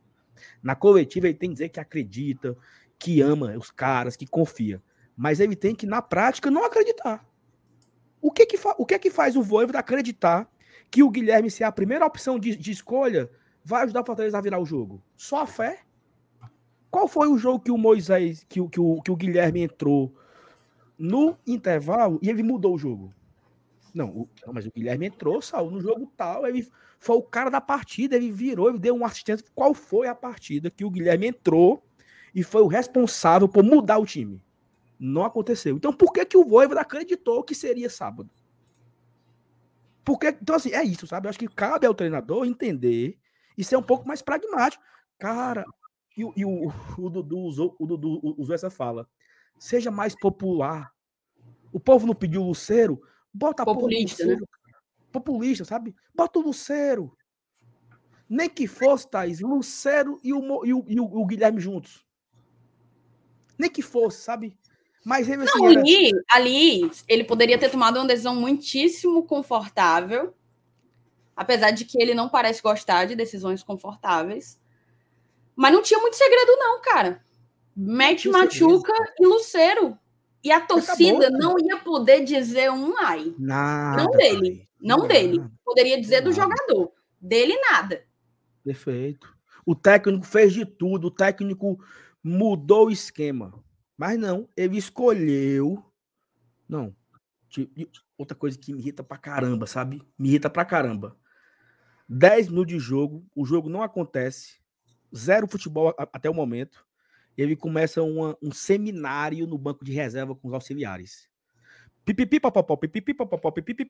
Na 0.63 0.77
coletiva 0.77 1.27
ele 1.27 1.37
tem 1.37 1.49
que 1.49 1.55
dizer 1.55 1.71
que 1.71 1.81
acredita, 1.81 2.57
que 2.97 3.21
ama 3.21 3.57
os 3.59 3.69
caras, 3.69 4.15
que 4.15 4.29
confia. 4.29 4.81
Mas 5.17 5.41
ele 5.41 5.57
tem 5.57 5.75
que, 5.75 5.87
na 5.87 6.01
prática, 6.01 6.53
não 6.53 6.65
acreditar. 6.65 7.29
O 8.23 8.31
que 8.31 8.47
que, 8.47 8.57
o 8.79 8.87
que, 8.87 8.97
que 8.97 9.11
faz 9.11 9.35
o 9.35 9.43
Voivoda 9.43 9.81
acreditar 9.81 10.49
que 10.89 11.03
o 11.03 11.11
Guilherme 11.11 11.51
ser 11.51 11.65
a 11.65 11.73
primeira 11.73 12.07
opção 12.07 12.39
de, 12.39 12.55
de 12.55 12.71
escolha 12.71 13.29
vai 13.65 13.83
ajudar 13.83 14.03
o 14.03 14.07
Fortaleza 14.07 14.39
a 14.39 14.41
virar 14.41 14.61
o 14.61 14.65
jogo? 14.65 15.03
Só 15.17 15.41
a 15.41 15.47
fé? 15.49 15.81
Qual 16.93 17.09
foi 17.09 17.27
o 17.27 17.37
jogo 17.37 17.59
que 17.59 17.73
o 17.73 17.77
Moisés, 17.77 18.47
que, 18.49 18.65
que, 18.69 18.79
o, 18.79 19.03
que 19.03 19.11
o 19.11 19.17
Guilherme 19.17 19.63
entrou 19.63 20.15
no 20.97 21.37
intervalo 21.45 22.21
e 22.23 22.31
ele 22.31 22.45
mudou 22.45 22.77
o 22.77 22.79
jogo? 22.79 23.13
Não, 23.95 24.09
o, 24.09 24.29
não, 24.47 24.53
mas 24.53 24.67
o 24.67 24.73
Guilherme 24.73 25.07
entrou, 25.07 25.41
saiu 25.41 25.71
no 25.71 25.81
jogo 25.81 26.13
tal, 26.17 26.47
ele 26.47 26.69
foi 26.99 27.17
o 27.17 27.23
cara 27.23 27.51
da 27.51 27.61
partida, 27.61 28.17
ele 28.17 28.31
virou, 28.31 28.69
ele 28.69 28.79
deu 28.79 28.95
um 28.95 29.05
assistente. 29.05 29.45
Qual 29.55 29.75
foi 29.75 30.09
a 30.09 30.15
partida 30.15 30.71
que 30.71 30.85
o 30.85 30.91
Guilherme 30.91 31.29
entrou 31.29 31.83
e 32.35 32.43
foi 32.43 32.63
o 32.63 32.67
responsável 32.67 33.49
por 33.49 33.63
mudar 33.63 33.99
o 33.99 34.07
time? 34.07 34.43
Não 34.99 35.25
aconteceu. 35.25 35.77
Então 35.77 35.93
por 35.93 36.13
que 36.13 36.25
que 36.25 36.37
o 36.37 36.45
Voivoda 36.45 36.81
acreditou 36.81 37.43
que 37.43 37.55
seria 37.55 37.89
sábado? 37.89 38.31
Porque, 40.05 40.29
então 40.29 40.57
assim, 40.57 40.73
é 40.73 40.83
isso, 40.83 41.07
sabe? 41.07 41.27
Eu 41.27 41.31
acho 41.31 41.39
que 41.39 41.49
cabe 41.49 41.87
ao 41.87 41.95
treinador 41.95 42.47
entender 42.47 43.19
e 43.57 43.63
ser 43.63 43.77
um 43.77 43.83
pouco 43.83 44.09
mais 44.09 44.23
pragmático. 44.23 44.83
Cara, 45.19 45.65
e, 46.17 46.23
e 46.37 46.45
o, 46.45 46.73
o, 46.99 47.11
Dudu 47.11 47.39
usou, 47.39 47.77
o 47.79 47.87
Dudu 47.87 48.21
usou 48.39 48.55
essa 48.55 48.71
fala. 48.71 49.07
Seja 49.59 49.91
mais 49.91 50.15
popular. 50.15 50.93
O 51.73 51.79
povo 51.79 52.07
não 52.07 52.15
pediu 52.15 52.43
o 52.43 52.49
Lucero, 52.49 53.01
bota 53.33 53.65
Populista, 53.65 54.25
né? 54.25 54.39
Populista, 55.13 55.65
sabe? 55.65 55.95
Bota 56.15 56.39
o 56.39 56.43
Lucero. 56.43 57.17
Nem 58.29 58.49
que 58.49 58.67
fosse, 58.67 59.09
Thaís, 59.09 59.41
Lucero 59.41 60.21
e 60.23 60.35
o, 60.35 60.65
e 60.65 60.75
o, 60.75 60.85
e 60.87 61.01
o, 61.01 61.27
Guilherme 61.27 61.61
juntos. 61.61 62.05
Nem 63.59 63.71
que 63.71 63.81
fosse, 63.81 64.23
sabe? 64.23 64.57
Mas 65.05 65.29
ele, 65.29 65.45
assim, 65.45 65.59
não, 65.59 65.71
era... 65.71 65.81
ali, 65.81 66.11
ali, 66.31 66.91
ele 67.09 67.25
poderia 67.25 67.59
ter 67.59 67.71
tomado 67.71 67.97
uma 67.97 68.07
decisão 68.07 68.35
muitíssimo 68.35 69.25
confortável, 69.25 70.35
apesar 71.35 71.71
de 71.71 71.87
que 71.87 72.01
ele 72.01 72.13
não 72.13 72.29
parece 72.29 72.61
gostar 72.61 73.07
de 73.07 73.17
decisões 73.17 73.63
confortáveis. 73.63 74.61
Mas 75.57 75.73
não 75.73 75.83
tinha 75.83 75.99
muito 75.99 76.17
segredo, 76.17 76.57
não, 76.57 76.81
cara. 76.83 77.25
Mete 77.75 78.29
Machuca 78.29 78.93
e 79.19 79.27
Lucero. 79.27 79.99
E 80.43 80.53
a 80.53 80.61
torcida 80.61 81.29
Acabou, 81.29 81.39
não 81.39 81.59
ia 81.59 81.79
poder 81.79 82.25
dizer 82.25 82.71
um 82.71 82.97
ai. 82.99 83.35
Nada, 83.39 84.05
não 84.05 84.11
dele. 84.13 84.69
Não 84.81 84.99
nada, 84.99 85.09
dele. 85.09 85.45
Poderia 85.65 86.01
dizer 86.01 86.17
nada. 86.17 86.31
do 86.31 86.33
jogador. 86.33 86.93
Dele, 87.21 87.59
nada. 87.61 88.05
Perfeito. 88.65 89.37
O 89.67 89.75
técnico 89.75 90.25
fez 90.25 90.53
de 90.53 90.65
tudo. 90.65 91.09
O 91.09 91.11
técnico 91.11 91.79
mudou 92.23 92.87
o 92.87 92.91
esquema. 92.91 93.53
Mas 93.97 94.19
não, 94.19 94.49
ele 94.57 94.79
escolheu. 94.79 95.85
Não. 96.69 96.95
Outra 98.17 98.37
coisa 98.37 98.57
que 98.57 98.73
me 98.73 98.81
irrita 98.81 99.03
pra 99.03 99.19
caramba, 99.19 99.67
sabe? 99.67 100.01
Me 100.17 100.29
irrita 100.29 100.49
pra 100.49 100.65
caramba. 100.65 101.17
10 102.09 102.49
minutos 102.49 102.73
de 102.73 102.79
jogo, 102.79 103.27
o 103.35 103.45
jogo 103.45 103.69
não 103.69 103.83
acontece 103.83 104.61
zero 105.15 105.49
futebol 105.49 105.95
até 105.99 106.31
o 106.31 106.35
momento. 106.35 106.87
Ele 107.39 107.55
começa 107.55 108.03
uma, 108.03 108.37
um 108.43 108.51
seminário 108.51 109.47
no 109.47 109.57
banco 109.57 109.85
de 109.85 109.93
reserva 109.93 110.35
com 110.35 110.49
os 110.49 110.55
auxiliares. 110.55 111.29
Pipipi, 112.05 112.41
pipipi, 112.41 113.15
pipipi. 113.15 113.87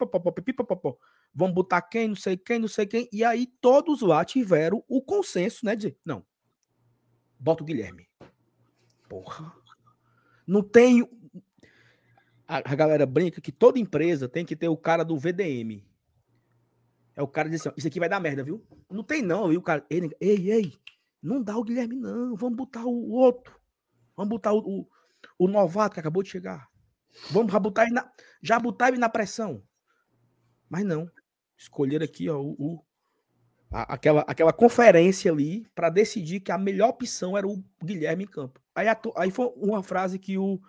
Vamos 1.34 1.54
botar 1.54 1.80
quem, 1.80 2.08
não 2.08 2.14
sei 2.14 2.36
quem, 2.36 2.58
não 2.58 2.68
sei 2.68 2.86
quem. 2.86 3.08
E 3.10 3.24
aí 3.24 3.46
todos 3.46 4.02
lá 4.02 4.22
tiveram 4.22 4.84
o 4.86 5.00
consenso, 5.00 5.64
né? 5.64 5.74
De 5.74 5.96
não, 6.04 6.26
bota 7.38 7.62
o 7.62 7.66
Guilherme. 7.66 8.06
Porra. 9.08 9.50
Não 10.46 10.62
tem. 10.62 11.08
A, 12.46 12.56
a 12.56 12.74
galera 12.74 13.06
brinca 13.06 13.40
que 13.40 13.52
toda 13.52 13.78
empresa 13.78 14.28
tem 14.28 14.44
que 14.44 14.56
ter 14.56 14.68
o 14.68 14.76
cara 14.76 15.04
do 15.04 15.16
VDM. 15.16 15.86
É 17.16 17.22
o 17.22 17.28
cara 17.28 17.48
diz 17.48 17.62
assim: 17.62 17.74
Isso 17.78 17.88
aqui 17.88 17.98
vai 17.98 18.10
dar 18.10 18.20
merda, 18.20 18.44
viu? 18.44 18.62
Não 18.90 19.02
tem, 19.02 19.22
não, 19.22 19.48
viu? 19.48 19.60
O 19.60 19.62
cara, 19.62 19.86
ei, 19.88 20.10
ei 20.20 20.74
não 21.22 21.42
dá 21.42 21.56
o 21.56 21.64
Guilherme, 21.64 21.96
não. 21.96 22.36
Vamos 22.36 22.56
botar 22.56 22.84
o 22.84 23.10
outro. 23.10 23.58
Vamos 24.16 24.30
botar 24.30 24.52
o, 24.52 24.58
o, 24.58 24.88
o 25.38 25.48
novato 25.48 25.94
que 25.94 26.00
acabou 26.00 26.22
de 26.22 26.30
chegar. 26.30 26.68
Vamos 27.30 27.52
já 27.52 27.58
botar 27.58 27.84
ele 27.84 27.92
na, 27.92 28.10
já 28.42 28.58
botar 28.58 28.88
ele 28.88 28.98
na 28.98 29.08
pressão. 29.08 29.62
Mas 30.68 30.84
não. 30.84 31.10
Escolher 31.56 32.02
aqui 32.02 32.28
ó, 32.28 32.40
o, 32.40 32.54
o 32.58 32.84
a, 33.70 33.94
aquela, 33.94 34.24
aquela 34.26 34.52
conferência 34.52 35.30
ali 35.30 35.66
para 35.74 35.90
decidir 35.90 36.40
que 36.40 36.52
a 36.52 36.58
melhor 36.58 36.90
opção 36.90 37.36
era 37.36 37.46
o 37.46 37.62
Guilherme 37.82 38.24
em 38.24 38.28
campo. 38.28 38.60
Aí, 38.74 38.88
a, 38.88 38.98
aí 39.16 39.30
foi 39.30 39.46
uma 39.56 39.82
frase 39.82 40.18
que 40.18 40.38
o, 40.38 40.60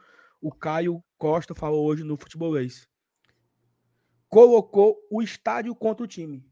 o 0.41 0.51
Caio 0.51 1.03
Costa 1.17 1.53
falou 1.53 1.85
hoje 1.85 2.03
no 2.03 2.17
futebolês. 2.17 2.87
Colocou 4.27 4.97
o 5.09 5.21
estádio 5.21 5.75
contra 5.75 6.03
o 6.03 6.07
time. 6.07 6.45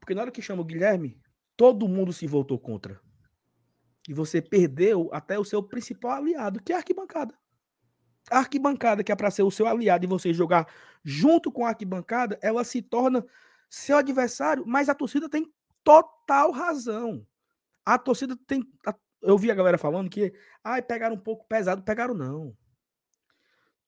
Porque 0.00 0.14
na 0.14 0.22
hora 0.22 0.30
que 0.30 0.42
chama 0.42 0.62
o 0.62 0.64
Guilherme, 0.64 1.20
todo 1.58 1.88
mundo 1.88 2.12
se 2.12 2.24
voltou 2.24 2.56
contra. 2.56 3.00
E 4.08 4.14
você 4.14 4.40
perdeu 4.40 5.10
até 5.12 5.36
o 5.38 5.44
seu 5.44 5.60
principal 5.60 6.12
aliado, 6.12 6.62
que 6.62 6.72
é 6.72 6.76
a 6.76 6.78
arquibancada. 6.78 7.34
A 8.30 8.38
arquibancada, 8.38 9.02
que 9.02 9.10
é 9.10 9.16
para 9.16 9.30
ser 9.30 9.42
o 9.42 9.50
seu 9.50 9.66
aliado 9.66 10.04
e 10.04 10.08
você 10.08 10.32
jogar 10.32 10.72
junto 11.02 11.50
com 11.50 11.66
a 11.66 11.70
arquibancada, 11.70 12.38
ela 12.40 12.62
se 12.62 12.80
torna 12.80 13.26
seu 13.68 13.98
adversário, 13.98 14.64
mas 14.66 14.88
a 14.88 14.94
torcida 14.94 15.28
tem 15.28 15.52
total 15.82 16.52
razão. 16.52 17.26
A 17.84 17.98
torcida 17.98 18.36
tem. 18.46 18.62
Eu 19.20 19.36
vi 19.36 19.50
a 19.50 19.54
galera 19.54 19.76
falando 19.76 20.08
que 20.08 20.32
ai, 20.62 20.80
pegaram 20.80 21.16
um 21.16 21.20
pouco 21.20 21.44
pesado. 21.48 21.82
Pegaram, 21.82 22.14
não. 22.14 22.56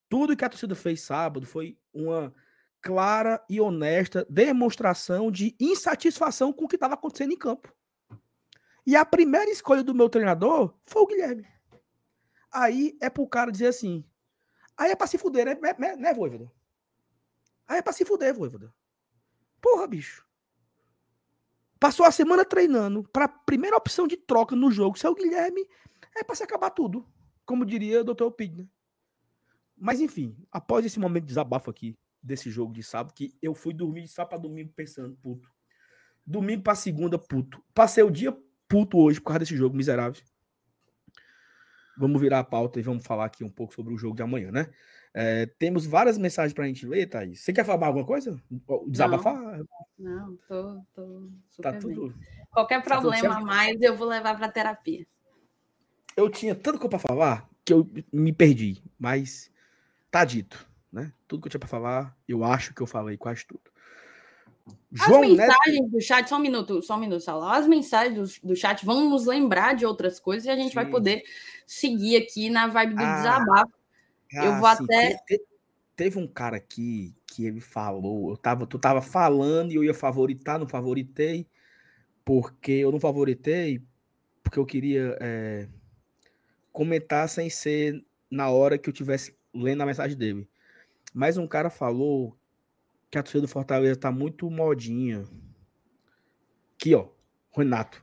Tudo 0.09 0.37
que 0.37 0.45
a 0.45 0.49
torcida 0.49 0.75
fez 0.75 1.03
sábado 1.03 1.47
foi 1.47 1.79
uma 1.95 2.35
clara 2.83 3.45
e 3.49 3.61
honesta 3.61 4.27
demonstração 4.29 5.31
de 5.31 5.55
insatisfação 5.61 6.53
com 6.53 6.65
o 6.65 6.69
que 6.69 6.77
estava 6.77 6.95
acontecendo 6.95 7.33
em 7.33 7.39
campo. 7.39 7.75
E 8.87 8.97
a 8.97 9.05
primeira 9.05 9.51
escolha 9.51 9.83
do 9.83 9.95
meu 9.95 10.09
treinador 10.09 10.75
foi 10.87 11.03
o 11.03 11.07
Guilherme. 11.07 11.47
Aí 12.53 12.97
é 13.01 13.09
pro 13.09 13.29
cara 13.29 13.53
dizer 13.53 13.69
assim. 13.69 14.05
Aí 14.77 14.91
é 14.91 14.97
pra 14.97 15.07
se 15.07 15.19
fuder, 15.19 15.45
né, 15.47 15.55
né, 15.55 15.75
né, 15.79 15.97
né 15.97 16.15
Voivoda? 16.15 16.51
Aí 17.69 17.79
é 17.79 17.83
pra 17.83 17.93
se 17.93 18.05
fuder, 18.05 18.35
Voivoda. 18.35 18.75
Porra, 19.61 19.87
bicho. 19.87 20.27
Passou 21.79 22.05
a 22.05 22.11
semana 22.11 22.45
treinando 22.45 23.09
pra 23.13 23.29
primeira 23.29 23.77
opção 23.77 24.07
de 24.07 24.17
troca 24.17 24.57
no 24.57 24.71
jogo. 24.71 24.99
Se 24.99 25.07
é 25.07 25.09
o 25.09 25.15
Guilherme, 25.15 25.67
é 26.17 26.25
pra 26.25 26.35
se 26.35 26.43
acabar 26.43 26.71
tudo. 26.71 27.07
Como 27.45 27.65
diria 27.65 28.01
o 28.01 28.05
Dr. 28.05 28.31
Pig, 28.31 28.57
né? 28.57 28.69
Mas 29.77 30.01
enfim, 30.01 30.37
após 30.51 30.85
esse 30.85 31.01
momento 31.01 31.23
de 31.23 31.29
desabafo 31.29 31.71
aqui, 31.71 31.97
desse 32.23 32.51
jogo 32.51 32.73
de 32.73 32.83
sábado, 32.83 33.15
que 33.15 33.35
eu 33.41 33.55
fui 33.55 33.73
dormir 33.73 34.07
só 34.09 34.25
para 34.25 34.39
domingo 34.39 34.73
pensando, 34.75 35.17
puto. 35.17 35.49
Domingo 36.27 36.63
para 36.63 36.75
segunda, 36.75 37.19
puto. 37.19 37.63
Passei 37.75 38.05
o 38.05 38.11
dia 38.11 38.37
puto 38.69 38.99
hoje 38.99 39.21
por 39.21 39.27
causa 39.27 39.41
desse 39.41 39.57
jogo 39.57 39.77
miserável. 39.77 40.23
Vamos 41.99 42.21
virar 42.21 42.39
a 42.39 42.45
pauta 42.45 42.79
e 42.79 42.83
vamos 42.83 43.05
falar 43.05 43.27
aqui 43.27 43.43
um 43.43 43.49
pouco 43.51 43.75
sobre 43.75 43.93
o 43.93 43.99
jogo 43.99 44.15
de 44.15 44.23
amanhã, 44.23 44.51
né? 44.51 44.71
É, 45.13 45.47
temos 45.59 45.85
várias 45.85 46.17
mensagens 46.17 46.55
para 46.55 46.65
a 46.65 46.67
gente 46.69 46.87
ler, 46.87 47.07
Thaís. 47.07 47.41
Você 47.41 47.53
quer 47.53 47.65
falar 47.65 47.89
alguma 47.89 48.07
coisa? 48.07 48.41
Desabafar? 48.87 49.61
Não, 49.99 50.37
tô, 50.49 50.81
tô 50.95 51.31
tá 51.61 51.73
tudo. 51.73 52.15
Qualquer 52.51 52.83
tá 52.83 52.97
problema 52.97 53.37
a 53.37 53.41
mais 53.41 53.81
eu 53.83 53.97
vou 53.97 54.07
levar 54.07 54.37
para 54.37 54.49
terapia. 54.49 55.05
Eu 56.17 56.31
tinha 56.31 56.55
tanto 56.55 56.79
coisa 56.79 56.91
para 56.91 56.99
falar 56.99 57.51
que 57.65 57.73
eu 57.73 57.89
me 58.13 58.33
perdi, 58.33 58.83
mas 58.99 59.51
tá 60.11 60.25
dito 60.25 60.70
né? 60.93 61.13
Tudo 61.27 61.43
que 61.43 61.49
eu 61.49 61.51
tinha 61.51 61.61
para 61.61 61.69
falar, 61.69 62.17
eu 62.29 62.45
acho 62.45 62.75
que 62.75 62.81
eu 62.81 62.87
falei 62.87 63.17
quase 63.17 63.47
tudo. 63.47 63.71
João 64.93 65.23
As 65.23 65.29
mensagens 65.29 65.81
Neto... 65.81 65.91
do 65.91 66.01
chat, 66.01 66.29
só 66.29 66.37
um 66.37 66.41
minuto, 66.41 66.83
só 66.83 66.97
um 66.97 67.01
minuto, 67.01 67.23
Sala. 67.23 67.57
As 67.57 67.67
mensagens 67.67 68.41
do, 68.41 68.49
do 68.49 68.57
chat 68.57 68.85
vão 68.85 69.09
nos 69.09 69.27
lembrar 69.27 69.75
de 69.75 69.87
outras 69.87 70.19
coisas 70.19 70.47
e 70.47 70.51
a 70.51 70.57
gente 70.57 70.71
sim. 70.71 70.75
vai 70.75 70.87
poder 70.87 71.23
seguir 71.67 72.17
aqui 72.17 72.51
na 72.51 72.67
vibe 72.67 72.95
do 72.95 73.03
ah, 73.03 73.15
desabafo. 73.17 73.73
Ah, 74.35 74.45
eu 74.45 74.57
vou 74.57 74.77
sim. 74.77 74.85
até. 74.85 75.17
Te, 75.27 75.41
teve 75.97 76.19
um 76.19 76.27
cara 76.27 76.57
aqui 76.57 77.15
que 77.27 77.45
ele 77.45 77.61
falou, 77.61 78.31
eu 78.31 78.37
tava, 78.37 78.67
tu 78.67 78.79
tava 78.79 79.01
falando 79.01 79.71
e 79.71 79.77
eu 79.77 79.85
ia 79.85 79.95
favoritar, 79.95 80.59
não 80.59 80.67
favoritei, 80.67 81.47
porque 82.25 82.73
eu 82.73 82.91
não 82.91 82.99
favoritei, 82.99 83.83
porque 84.43 84.59
eu 84.59 84.67
queria 84.67 85.17
é, 85.21 85.69
comentar 86.73 87.29
sem 87.29 87.49
ser 87.51 88.05
na 88.31 88.49
hora 88.51 88.79
que 88.79 88.89
eu 88.89 88.93
tivesse 88.93 89.37
lendo 89.55 89.83
a 89.83 89.87
mensagem 89.87 90.17
dele. 90.17 90.49
Mas 91.13 91.37
um 91.37 91.47
cara 91.47 91.71
falou 91.71 92.37
que 93.11 93.19
a 93.19 93.23
torcida 93.23 93.43
do 93.43 93.49
Fortaleza 93.49 93.99
tá 93.99 94.13
muito 94.13 94.51
modinha. 94.51 95.25
Aqui, 96.75 96.95
ó, 96.95 97.09
Renato. 97.57 98.03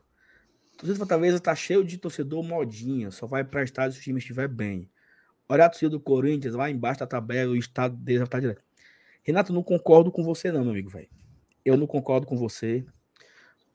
A 0.73 0.77
torcida 0.77 0.93
do 0.93 0.97
Fortaleza 0.97 1.39
tá 1.39 1.55
cheio 1.55 1.83
de 1.83 1.97
torcedor 1.97 2.43
modinha, 2.43 3.09
só 3.09 3.25
vai 3.25 3.43
para 3.43 3.63
estádio 3.63 3.93
se 3.93 3.99
o 3.99 4.03
time 4.03 4.19
estiver 4.19 4.47
bem. 4.47 4.89
Olha 5.49 5.65
a 5.65 5.69
torcida 5.69 5.91
do 5.91 5.99
Corinthians 5.99 6.53
lá 6.53 6.69
embaixo 6.69 6.99
da 6.99 7.07
tabela, 7.07 7.53
o 7.53 7.55
estado 7.55 7.95
deles 7.95 8.21
está 8.21 8.39
direto. 8.39 8.61
Renato, 9.23 9.53
não 9.53 9.63
concordo 9.63 10.11
com 10.11 10.23
você 10.23 10.51
não, 10.51 10.61
meu 10.61 10.71
amigo, 10.71 10.89
velho. 10.89 11.09
Eu 11.65 11.77
não 11.77 11.87
concordo 11.87 12.27
com 12.27 12.37
você. 12.37 12.85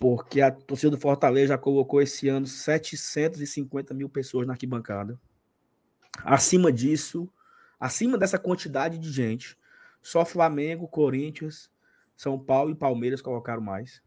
porque 0.02 0.40
a 0.40 0.50
torcida 0.50 0.90
do 0.90 0.98
Fortaleza 0.98 1.48
já 1.48 1.58
colocou 1.58 2.02
esse 2.02 2.28
ano 2.28 2.44
750 2.44 3.94
mil 3.94 4.08
pessoas 4.08 4.44
na 4.48 4.54
arquibancada. 4.54 5.16
Acima 6.24 6.72
disso, 6.72 7.32
acima 7.82 8.16
dessa 8.16 8.38
quantidade 8.38 8.96
de 8.96 9.10
gente, 9.10 9.58
só 10.00 10.24
Flamengo, 10.24 10.86
Corinthians, 10.86 11.68
São 12.14 12.38
Paulo 12.38 12.70
e 12.70 12.76
Palmeiras 12.76 13.20
colocaram 13.20 13.60
mais. 13.60 14.00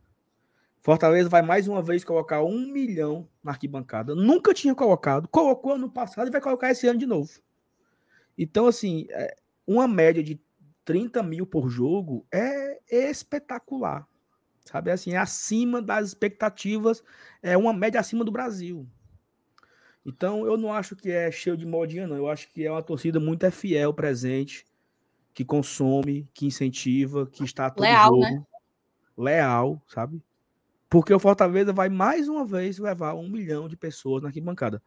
Fortaleza 0.81 1.27
vai 1.27 1.41
mais 1.41 1.67
uma 1.67 1.81
vez 1.81 2.01
colocar 2.01 2.41
um 2.41 2.71
milhão 2.71 3.27
na 3.43 3.51
arquibancada. 3.51 4.15
Nunca 4.15 4.53
tinha 4.53 4.73
colocado, 4.73 5.27
colocou 5.27 5.73
ano 5.73 5.91
passado 5.91 6.29
e 6.29 6.31
vai 6.31 6.39
colocar 6.39 6.71
esse 6.71 6.87
ano 6.87 6.97
de 6.97 7.05
novo. 7.05 7.29
Então, 8.37 8.65
assim, 8.65 9.07
é, 9.09 9.35
uma 9.67 9.89
média 9.89 10.23
de 10.23 10.39
30 10.85 11.21
mil 11.21 11.45
por 11.45 11.67
jogo 11.67 12.25
é 12.31 12.79
espetacular. 12.89 14.07
Sabe 14.63 14.89
assim, 14.89 15.11
é 15.11 15.17
acima 15.17 15.81
das 15.81 16.07
expectativas, 16.07 17.03
é 17.43 17.57
uma 17.57 17.73
média 17.73 17.99
acima 17.99 18.23
do 18.23 18.31
Brasil. 18.31 18.87
Então, 20.05 20.45
eu 20.45 20.55
não 20.55 20.71
acho 20.71 20.95
que 20.95 21.09
é 21.09 21.31
cheio 21.31 21.57
de 21.57 21.65
modinha, 21.65 22.05
não. 22.05 22.15
Eu 22.15 22.29
acho 22.29 22.47
que 22.51 22.63
é 22.63 22.71
uma 22.71 22.83
torcida 22.83 23.19
muito 23.19 23.43
é 23.45 23.49
fiel, 23.49 23.91
presente, 23.91 24.65
que 25.33 25.43
consome, 25.43 26.29
que 26.33 26.45
incentiva, 26.45 27.25
que 27.25 27.43
está 27.43 27.69
todo 27.69 27.83
Leal, 27.83 28.09
jogo. 28.09 28.21
né? 28.21 28.43
Leal, 29.17 29.81
sabe? 29.87 30.21
Porque 30.87 31.13
o 31.13 31.19
Fortaleza 31.19 31.73
vai 31.73 31.89
mais 31.89 32.27
uma 32.29 32.45
vez 32.45 32.77
levar 32.77 33.15
um 33.15 33.27
milhão 33.27 33.67
de 33.67 33.75
pessoas 33.75 34.21
na 34.21 34.29
arquibancada. 34.29 34.81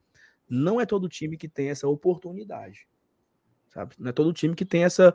Não 0.48 0.80
é 0.80 0.86
todo 0.86 1.08
time 1.08 1.36
que 1.36 1.48
tem 1.48 1.68
essa 1.68 1.88
oportunidade. 1.88 2.88
Sabe? 3.74 3.94
Não 3.98 4.08
é 4.08 4.12
todo 4.12 4.32
time 4.32 4.54
que 4.54 4.64
tem 4.64 4.84
essa. 4.84 5.14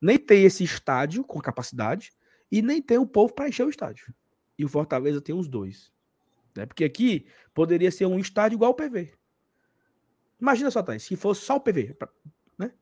Nem 0.00 0.18
tem 0.18 0.44
esse 0.44 0.64
estádio 0.64 1.22
com 1.22 1.40
capacidade 1.40 2.10
e 2.50 2.60
nem 2.60 2.82
tem 2.82 2.98
o 2.98 3.06
povo 3.06 3.32
para 3.32 3.48
encher 3.48 3.64
o 3.64 3.70
estádio. 3.70 4.12
E 4.58 4.64
o 4.64 4.68
Fortaleza 4.68 5.20
tem 5.20 5.34
os 5.34 5.46
dois. 5.46 5.92
Né? 6.56 6.66
Porque 6.66 6.84
aqui 6.84 7.26
poderia 7.54 7.90
ser 7.90 8.06
um 8.06 8.18
estádio 8.18 8.56
igual 8.56 8.72
o 8.72 8.74
PV. 8.74 9.12
Imagina 10.42 10.72
só, 10.72 10.82
Thaís, 10.82 11.04
se 11.04 11.14
fosse 11.14 11.42
só 11.42 11.54
o 11.54 11.60
PV. 11.60 11.96
Né? 12.58 12.72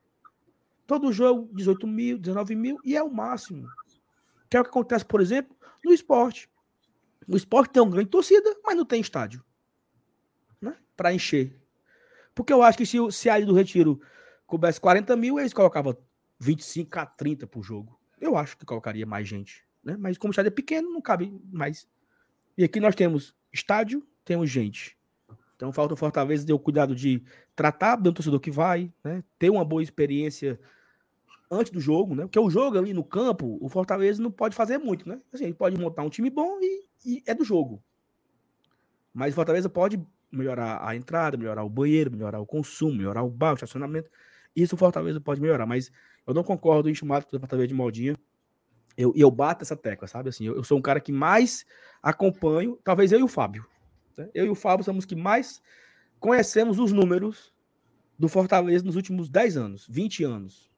Todo 0.86 1.12
jogo, 1.12 1.54
18 1.54 1.86
mil, 1.86 2.16
19 2.16 2.56
mil, 2.56 2.78
e 2.82 2.96
é 2.96 3.02
o 3.02 3.12
máximo. 3.12 3.68
Que 4.48 4.56
é 4.56 4.60
o 4.60 4.64
que 4.64 4.70
acontece, 4.70 5.04
por 5.04 5.20
exemplo, 5.20 5.54
no 5.84 5.92
esporte. 5.92 6.50
O 7.28 7.36
esporte 7.36 7.72
tem 7.72 7.82
uma 7.82 7.92
grande 7.92 8.08
torcida, 8.08 8.56
mas 8.64 8.74
não 8.74 8.86
tem 8.86 8.98
estádio. 8.98 9.44
Né? 10.58 10.74
Para 10.96 11.12
encher. 11.12 11.60
Porque 12.34 12.50
eu 12.50 12.62
acho 12.62 12.78
que 12.78 12.86
se, 12.86 12.96
se 13.12 13.28
a 13.28 13.38
do 13.38 13.52
Retiro 13.52 14.00
coubesse 14.46 14.80
40 14.80 15.14
mil, 15.14 15.38
eles 15.38 15.52
colocavam 15.52 15.94
25 16.38 16.98
a 16.98 17.04
30 17.04 17.46
por 17.46 17.62
jogo. 17.62 18.00
Eu 18.18 18.38
acho 18.38 18.56
que 18.56 18.64
colocaria 18.64 19.04
mais 19.04 19.28
gente. 19.28 19.66
Né? 19.84 19.98
Mas 19.98 20.16
como 20.16 20.30
o 20.30 20.32
estádio 20.32 20.48
é 20.48 20.50
pequeno, 20.50 20.90
não 20.90 21.02
cabe 21.02 21.30
mais. 21.52 21.86
E 22.56 22.64
aqui 22.64 22.80
nós 22.80 22.94
temos 22.94 23.34
estádio, 23.52 24.02
temos 24.24 24.48
gente. 24.48 24.98
Então 25.60 25.70
falta 25.74 25.92
o 25.92 25.96
Fortaleza 25.96 26.46
ter 26.46 26.54
o 26.54 26.58
cuidado 26.58 26.94
de 26.94 27.22
tratar 27.54 27.94
bem 27.98 28.10
o 28.10 28.14
torcedor 28.14 28.40
que 28.40 28.50
vai, 28.50 28.90
né? 29.04 29.22
ter 29.38 29.50
uma 29.50 29.62
boa 29.62 29.82
experiência 29.82 30.58
antes 31.50 31.70
do 31.70 31.78
jogo, 31.78 32.14
né? 32.14 32.22
Porque 32.22 32.40
o 32.40 32.48
jogo 32.48 32.78
ali 32.78 32.94
no 32.94 33.04
campo, 33.04 33.58
o 33.60 33.68
Fortaleza 33.68 34.22
não 34.22 34.30
pode 34.30 34.56
fazer 34.56 34.78
muito, 34.78 35.06
né? 35.06 35.20
Assim, 35.30 35.44
ele 35.44 35.52
pode 35.52 35.78
montar 35.78 36.02
um 36.02 36.08
time 36.08 36.30
bom 36.30 36.58
e, 36.62 36.88
e 37.04 37.22
é 37.26 37.34
do 37.34 37.44
jogo. 37.44 37.82
Mas 39.12 39.34
o 39.34 39.36
Fortaleza 39.36 39.68
pode 39.68 40.00
melhorar 40.32 40.80
a 40.82 40.96
entrada, 40.96 41.36
melhorar 41.36 41.62
o 41.62 41.68
banheiro, 41.68 42.10
melhorar 42.10 42.40
o 42.40 42.46
consumo, 42.46 42.94
melhorar 42.94 43.22
o 43.22 43.28
bar, 43.28 43.50
o 43.50 43.54
estacionamento. 43.54 44.08
Isso 44.56 44.76
o 44.76 44.78
Fortaleza 44.78 45.20
pode 45.20 45.42
melhorar, 45.42 45.66
mas 45.66 45.92
eu 46.26 46.32
não 46.32 46.42
concordo 46.42 46.88
em 46.88 46.94
chamar 46.94 47.22
o 47.30 47.38
Fortaleza 47.38 47.68
de 47.68 47.74
modinha. 47.74 48.16
Eu, 48.96 49.12
eu 49.14 49.30
bato 49.30 49.62
essa 49.62 49.76
tecla, 49.76 50.08
sabe? 50.08 50.30
Assim, 50.30 50.46
eu, 50.46 50.56
eu, 50.56 50.64
sou 50.64 50.78
um 50.78 50.82
cara 50.82 51.00
que 51.00 51.12
mais 51.12 51.66
acompanho, 52.02 52.78
talvez 52.82 53.12
eu 53.12 53.20
e 53.20 53.22
o 53.22 53.28
Fábio. 53.28 53.66
Né? 54.16 54.28
Eu 54.34 54.46
e 54.46 54.50
o 54.50 54.54
Fábio 54.54 54.84
somos 54.84 55.04
que 55.04 55.16
mais 55.16 55.62
conhecemos 56.18 56.78
os 56.78 56.92
números 56.92 57.52
do 58.18 58.28
Fortaleza 58.28 58.84
nos 58.84 58.96
últimos 58.96 59.28
10 59.28 59.56
anos, 59.56 59.86
20 59.88 60.24
anos. 60.24 60.70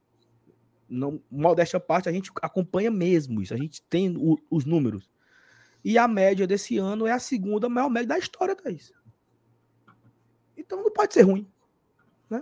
Não, 0.87 1.21
modéstia 1.29 1.77
à 1.77 1.79
parte, 1.79 2.07
a 2.07 2.11
gente 2.11 2.31
acompanha 2.41 2.89
mesmo 2.89 3.41
isso, 3.41 3.53
a 3.53 3.57
gente 3.57 3.81
tem 3.83 4.15
o, 4.17 4.37
os 4.49 4.63
números. 4.63 5.09
E 5.83 5.97
a 5.97 6.07
média 6.07 6.47
desse 6.47 6.77
ano 6.77 7.05
é 7.05 7.11
a 7.11 7.19
segunda 7.19 7.67
maior 7.67 7.89
média 7.89 8.07
da 8.07 8.17
história, 8.17 8.55
Thaís. 8.55 8.93
Então 10.55 10.81
não 10.81 10.91
pode 10.91 11.13
ser 11.13 11.23
ruim. 11.23 11.45
Né? 12.29 12.41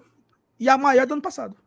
E 0.60 0.70
a 0.70 0.78
maior 0.78 1.08
do 1.08 1.14
ano 1.14 1.22
passado. 1.22 1.58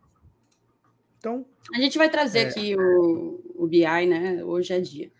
Então. 1.17 1.45
A 1.73 1.81
gente 1.81 1.97
vai 1.97 2.09
trazer 2.09 2.39
é... 2.39 2.47
aqui 2.47 2.75
o, 2.77 3.41
o 3.55 3.67
BI, 3.67 3.81
né? 3.81 4.43
Hoje 4.43 4.73
é 4.73 4.79
dia. 4.79 5.11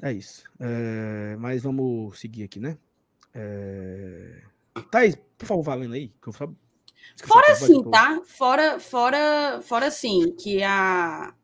É 0.00 0.12
isso. 0.12 0.44
É... 0.58 1.36
Mas 1.38 1.62
vamos 1.62 2.18
seguir 2.18 2.44
aqui, 2.44 2.58
né? 2.58 2.78
É... 3.34 4.42
Thaís, 4.90 5.16
por 5.36 5.46
favor, 5.46 5.62
valendo 5.62 5.94
aí. 5.94 6.08
Que 6.22 6.28
eu. 6.28 6.32
Fora 6.32 7.52
assim, 7.52 7.82
tá? 7.90 8.20
Fora, 8.24 8.78
fora, 8.78 9.60
fora 9.62 9.86
assim, 9.86 10.34
que 10.36 10.62
a. 10.62 11.34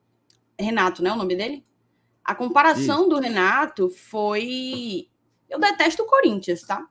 Renato, 0.58 1.02
né? 1.02 1.12
O 1.12 1.16
nome 1.16 1.34
dele? 1.36 1.64
A 2.24 2.34
comparação 2.34 3.00
isso. 3.00 3.08
do 3.08 3.18
Renato 3.18 3.88
foi. 3.88 5.08
Eu 5.48 5.58
detesto 5.58 6.02
o 6.02 6.06
Corinthians, 6.06 6.62
tá? 6.62 6.88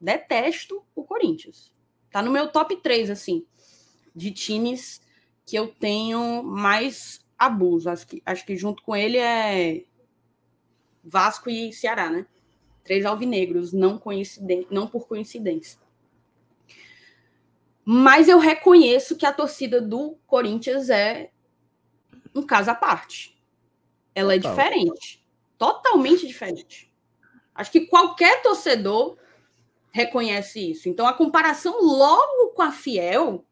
Detesto 0.00 0.84
o 0.94 1.04
Corinthians. 1.04 1.72
Tá 2.10 2.22
no 2.22 2.30
meu 2.30 2.50
top 2.50 2.76
3, 2.76 3.10
assim, 3.10 3.46
de 4.14 4.32
times 4.32 5.00
que 5.46 5.56
eu 5.56 5.68
tenho 5.68 6.42
mais 6.42 7.24
abuso. 7.38 7.88
Acho 7.88 8.06
que, 8.06 8.22
acho 8.26 8.44
que 8.44 8.56
junto 8.56 8.82
com 8.82 8.94
ele 8.94 9.18
é 9.18 9.84
Vasco 11.02 11.48
e 11.48 11.72
Ceará, 11.72 12.10
né? 12.10 12.26
Três 12.82 13.04
alvinegros, 13.04 13.72
não, 13.72 13.98
coinciden 13.98 14.66
não 14.70 14.86
por 14.86 15.06
coincidência. 15.06 15.78
Mas 17.84 18.28
eu 18.28 18.38
reconheço 18.38 19.16
que 19.16 19.26
a 19.26 19.32
torcida 19.32 19.80
do 19.80 20.16
Corinthians 20.26 20.90
é 20.90 21.30
um 22.34 22.42
caso 22.42 22.70
à 22.70 22.74
parte. 22.74 23.38
Ela 24.14 24.34
é 24.34 24.38
Total. 24.38 24.52
é 24.52 24.54
diferente. 24.54 25.26
Totalmente 25.58 26.26
diferente. 26.26 26.92
Acho 27.54 27.70
que 27.70 27.86
qualquer 27.86 28.42
torcedor 28.42 29.18
reconhece 29.90 30.70
isso. 30.70 30.88
Então, 30.88 31.06
a 31.06 31.12
comparação 31.12 31.82
logo 31.82 32.50
com 32.50 32.62
a 32.62 32.70
Fiel 32.70 33.44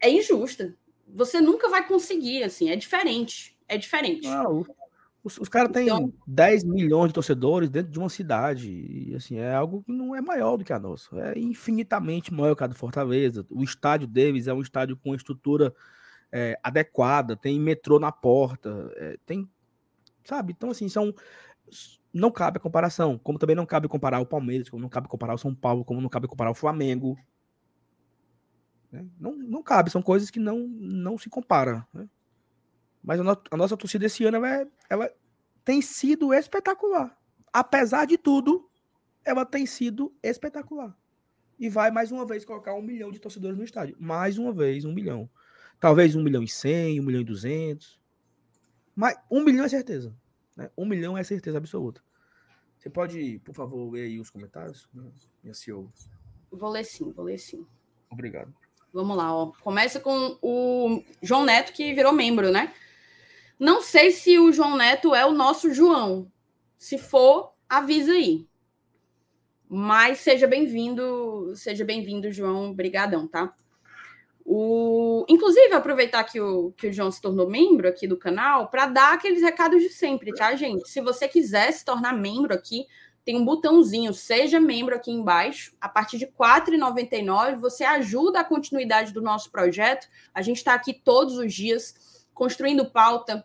é 0.00 0.10
injusta. 0.10 0.76
Você 1.06 1.40
nunca 1.40 1.68
vai 1.68 1.86
conseguir, 1.86 2.42
assim, 2.42 2.70
é 2.70 2.76
diferente. 2.76 3.56
É 3.68 3.76
diferente. 3.76 4.26
Ah, 4.26 4.44
os, 5.24 5.38
os 5.38 5.48
caras 5.48 5.70
têm 5.70 5.84
então, 5.84 6.12
10 6.26 6.64
milhões 6.64 7.08
de 7.08 7.14
torcedores 7.14 7.70
dentro 7.70 7.92
de 7.92 7.98
uma 7.98 8.08
cidade. 8.08 8.70
E, 8.70 9.14
assim, 9.14 9.36
é 9.36 9.54
algo 9.54 9.82
que 9.84 9.92
não 9.92 10.16
é 10.16 10.20
maior 10.20 10.56
do 10.56 10.64
que 10.64 10.72
a 10.72 10.78
nossa. 10.80 11.16
É 11.20 11.38
infinitamente 11.38 12.34
maior 12.34 12.56
que 12.56 12.64
a 12.64 12.66
do 12.66 12.74
Fortaleza. 12.74 13.46
O 13.48 13.62
estádio 13.62 14.08
deles 14.08 14.48
é 14.48 14.54
um 14.54 14.60
estádio 14.60 14.96
com 14.96 15.14
estrutura 15.14 15.72
é, 16.32 16.58
adequada, 16.62 17.36
tem 17.36 17.60
metrô 17.60 18.00
na 18.00 18.10
porta, 18.10 18.92
é, 18.96 19.16
tem. 19.24 19.48
Sabe? 20.24 20.54
Então, 20.56 20.70
assim, 20.70 20.88
são. 20.88 21.14
Não 22.12 22.30
cabe 22.30 22.58
a 22.58 22.60
comparação. 22.60 23.16
Como 23.16 23.38
também 23.38 23.56
não 23.56 23.64
cabe 23.64 23.86
comparar 23.86 24.18
o 24.18 24.26
Palmeiras, 24.26 24.68
como 24.68 24.82
não 24.82 24.88
cabe 24.88 25.08
comparar 25.08 25.34
o 25.34 25.38
São 25.38 25.54
Paulo, 25.54 25.84
como 25.84 26.00
não 26.00 26.08
cabe 26.08 26.26
comparar 26.26 26.50
o 26.50 26.54
Flamengo. 26.54 27.16
Né? 28.90 29.06
Não, 29.18 29.36
não 29.36 29.62
cabe, 29.62 29.88
são 29.88 30.02
coisas 30.02 30.30
que 30.30 30.40
não, 30.40 30.66
não 30.68 31.16
se 31.16 31.30
comparam. 31.30 31.82
Né? 31.94 32.08
Mas 33.02 33.20
a, 33.20 33.24
no, 33.24 33.42
a, 33.50 33.56
nossa 33.56 33.76
torcida 33.76 34.06
esse 34.06 34.24
ano 34.24 34.36
ela, 34.36 34.48
é, 34.48 34.66
ela 34.88 35.12
tem 35.64 35.82
sido 35.82 36.32
espetacular. 36.32 37.16
Apesar 37.52 38.06
de 38.06 38.16
tudo, 38.16 38.68
ela 39.24 39.44
tem 39.44 39.66
sido 39.66 40.14
espetacular. 40.22 40.96
E 41.58 41.68
vai 41.68 41.90
mais 41.90 42.10
uma 42.10 42.24
vez 42.24 42.44
colocar 42.44 42.74
um 42.74 42.82
milhão 42.82 43.10
de 43.10 43.18
torcedores 43.18 43.56
no 43.56 43.64
estádio. 43.64 43.96
Mais 43.98 44.38
uma 44.38 44.52
vez, 44.52 44.84
um 44.84 44.92
milhão. 44.92 45.28
Talvez 45.78 46.14
um 46.14 46.22
milhão 46.22 46.42
e 46.42 46.48
cem, 46.48 47.00
um 47.00 47.04
milhão 47.04 47.20
e 47.20 47.24
duzentos. 47.24 48.00
Mas 48.94 49.16
um 49.30 49.42
milhão 49.42 49.64
é 49.64 49.68
certeza. 49.68 50.14
Né? 50.56 50.70
Um 50.76 50.86
milhão 50.86 51.16
é 51.16 51.24
certeza 51.24 51.58
absoluta. 51.58 52.02
Você 52.78 52.90
pode, 52.90 53.40
por 53.44 53.54
favor, 53.54 53.92
ler 53.92 54.02
aí 54.02 54.18
os 54.18 54.30
comentários, 54.30 54.88
minha 55.42 55.54
CEO? 55.54 55.92
Vou 56.50 56.70
ler 56.70 56.84
sim, 56.84 57.12
vou 57.12 57.24
ler 57.24 57.38
sim. 57.38 57.64
Obrigado. 58.10 58.52
Vamos 58.92 59.16
lá, 59.16 59.34
ó. 59.34 59.52
Começa 59.62 60.00
com 60.00 60.36
o 60.42 61.02
João 61.22 61.44
Neto, 61.44 61.72
que 61.72 61.94
virou 61.94 62.12
membro, 62.12 62.50
né? 62.50 62.74
Não 63.58 63.80
sei 63.80 64.10
se 64.10 64.38
o 64.38 64.52
João 64.52 64.76
Neto 64.76 65.14
é 65.14 65.24
o 65.24 65.32
nosso 65.32 65.72
João. 65.72 66.30
Se 66.76 66.98
for, 66.98 67.52
avisa 67.68 68.12
aí. 68.12 68.46
Mas 69.68 70.18
seja 70.18 70.46
bem-vindo, 70.46 71.54
seja 71.56 71.84
bem-vindo, 71.84 72.30
João. 72.30 72.74
Brigadão, 72.74 73.26
tá? 73.26 73.54
O... 74.44 75.24
Inclusive, 75.28 75.72
aproveitar 75.72 76.24
que 76.24 76.40
o, 76.40 76.72
que 76.72 76.88
o 76.88 76.92
João 76.92 77.10
se 77.10 77.20
tornou 77.20 77.48
membro 77.48 77.88
aqui 77.88 78.06
do 78.06 78.16
canal 78.16 78.68
para 78.68 78.86
dar 78.86 79.14
aqueles 79.14 79.40
recados 79.40 79.80
de 79.80 79.88
sempre, 79.88 80.34
tá, 80.34 80.54
gente? 80.56 80.88
Se 80.88 81.00
você 81.00 81.28
quiser 81.28 81.72
se 81.72 81.84
tornar 81.84 82.12
membro 82.12 82.52
aqui, 82.52 82.86
tem 83.24 83.36
um 83.36 83.44
botãozinho, 83.44 84.12
seja 84.12 84.58
membro 84.58 84.96
aqui 84.96 85.12
embaixo. 85.12 85.74
A 85.80 85.88
partir 85.88 86.18
de 86.18 86.24
R$ 86.24 86.32
4,99, 86.38 87.56
você 87.56 87.84
ajuda 87.84 88.40
a 88.40 88.44
continuidade 88.44 89.12
do 89.12 89.22
nosso 89.22 89.50
projeto. 89.50 90.08
A 90.34 90.42
gente 90.42 90.56
está 90.56 90.74
aqui 90.74 90.92
todos 90.92 91.38
os 91.38 91.54
dias 91.54 91.94
construindo 92.34 92.90
pauta 92.90 93.44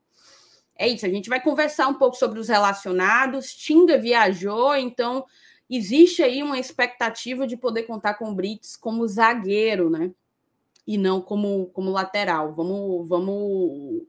É 0.78 0.88
isso, 0.88 1.06
a 1.06 1.10
gente 1.10 1.28
vai 1.28 1.42
conversar 1.42 1.90
um 1.90 1.96
pouco 1.96 2.16
sobre 2.16 2.40
os 2.40 2.48
relacionados. 2.48 3.54
Tinga 3.54 3.98
viajou, 3.98 4.74
então 4.78 5.26
existe 5.70 6.24
aí 6.24 6.42
uma 6.42 6.60
expectativa 6.60 7.46
de 7.46 7.58
poder 7.58 7.84
contar 7.84 8.14
com 8.14 8.30
o 8.30 8.34
Brits 8.34 8.78
como 8.78 9.06
zagueiro, 9.06 9.90
né? 9.90 10.12
E 10.88 10.98
não 10.98 11.20
como, 11.20 11.66
como 11.74 11.92
lateral. 11.92 12.54
Vamos, 12.54 13.10
vamos 13.10 14.08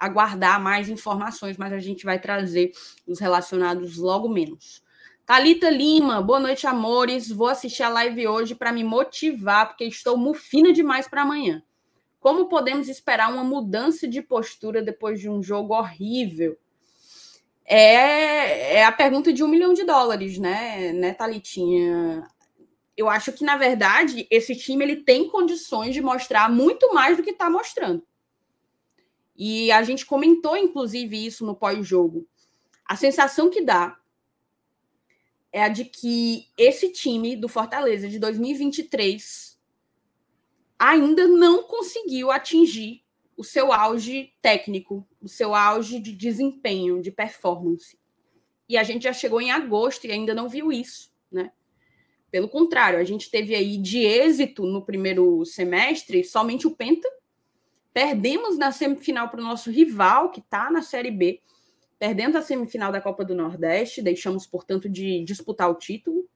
aguardar 0.00 0.58
mais 0.60 0.88
informações, 0.88 1.58
mas 1.58 1.72
a 1.74 1.78
gente 1.78 2.04
vai 2.06 2.18
trazer 2.18 2.72
os 3.06 3.20
relacionados 3.20 3.98
logo 3.98 4.28
menos. 4.28 4.82
Talita 5.26 5.70
Lima, 5.70 6.20
boa 6.20 6.40
noite, 6.40 6.66
amores. 6.66 7.30
Vou 7.30 7.46
assistir 7.46 7.82
a 7.82 7.88
live 7.88 8.26
hoje 8.26 8.54
para 8.54 8.72
me 8.72 8.82
motivar, 8.82 9.68
porque 9.68 9.84
estou 9.84 10.16
mufina 10.16 10.72
demais 10.72 11.06
para 11.06 11.22
amanhã. 11.22 11.62
Como 12.18 12.48
podemos 12.48 12.88
esperar 12.88 13.32
uma 13.32 13.44
mudança 13.44 14.08
de 14.08 14.20
postura 14.22 14.82
depois 14.82 15.20
de 15.20 15.28
um 15.28 15.42
jogo 15.42 15.74
horrível? 15.74 16.58
É, 17.64 18.78
é 18.78 18.84
a 18.84 18.90
pergunta 18.90 19.32
de 19.32 19.44
um 19.44 19.48
milhão 19.48 19.72
de 19.72 19.84
dólares, 19.84 20.36
né, 20.36 20.92
né, 20.92 21.14
Thalitinha? 21.14 22.26
Eu 22.96 23.08
acho 23.08 23.32
que, 23.32 23.44
na 23.44 23.56
verdade, 23.56 24.26
esse 24.30 24.56
time 24.56 24.84
ele 24.84 24.96
tem 24.96 25.28
condições 25.28 25.94
de 25.94 26.02
mostrar 26.02 26.50
muito 26.50 26.92
mais 26.92 27.16
do 27.16 27.22
que 27.22 27.30
está 27.30 27.48
mostrando. 27.48 28.02
E 29.42 29.72
a 29.72 29.82
gente 29.82 30.04
comentou, 30.04 30.54
inclusive, 30.54 31.24
isso 31.24 31.46
no 31.46 31.56
pós-jogo. 31.56 32.28
A 32.84 32.94
sensação 32.94 33.48
que 33.48 33.62
dá 33.62 33.98
é 35.50 35.62
a 35.62 35.68
de 35.68 35.86
que 35.86 36.48
esse 36.58 36.92
time 36.92 37.34
do 37.34 37.48
Fortaleza 37.48 38.06
de 38.06 38.18
2023 38.18 39.58
ainda 40.78 41.26
não 41.26 41.62
conseguiu 41.62 42.30
atingir 42.30 43.02
o 43.34 43.42
seu 43.42 43.72
auge 43.72 44.30
técnico, 44.42 45.08
o 45.22 45.26
seu 45.26 45.54
auge 45.54 45.98
de 45.98 46.12
desempenho, 46.12 47.00
de 47.00 47.10
performance. 47.10 47.98
E 48.68 48.76
a 48.76 48.82
gente 48.82 49.04
já 49.04 49.12
chegou 49.14 49.40
em 49.40 49.50
agosto 49.50 50.06
e 50.06 50.12
ainda 50.12 50.34
não 50.34 50.50
viu 50.50 50.70
isso, 50.70 51.10
né? 51.32 51.50
Pelo 52.30 52.46
contrário, 52.46 52.98
a 52.98 53.04
gente 53.04 53.30
teve 53.30 53.54
aí 53.54 53.78
de 53.78 54.00
êxito 54.00 54.66
no 54.66 54.84
primeiro 54.84 55.46
semestre 55.46 56.22
somente 56.24 56.66
o 56.66 56.76
Penta. 56.76 57.08
Perdemos 57.92 58.56
na 58.56 58.72
semifinal 58.72 59.28
para 59.28 59.40
o 59.40 59.44
nosso 59.44 59.70
rival, 59.70 60.30
que 60.30 60.40
está 60.40 60.70
na 60.70 60.82
Série 60.82 61.10
B 61.10 61.40
Perdemos 62.00 62.34
a 62.34 62.40
semifinal 62.40 62.90
da 62.90 62.98
Copa 62.98 63.22
do 63.26 63.34
Nordeste, 63.34 64.00
deixamos, 64.00 64.46
portanto, 64.46 64.88
de 64.88 65.22
disputar 65.22 65.70
o 65.70 65.74
título. 65.74 66.26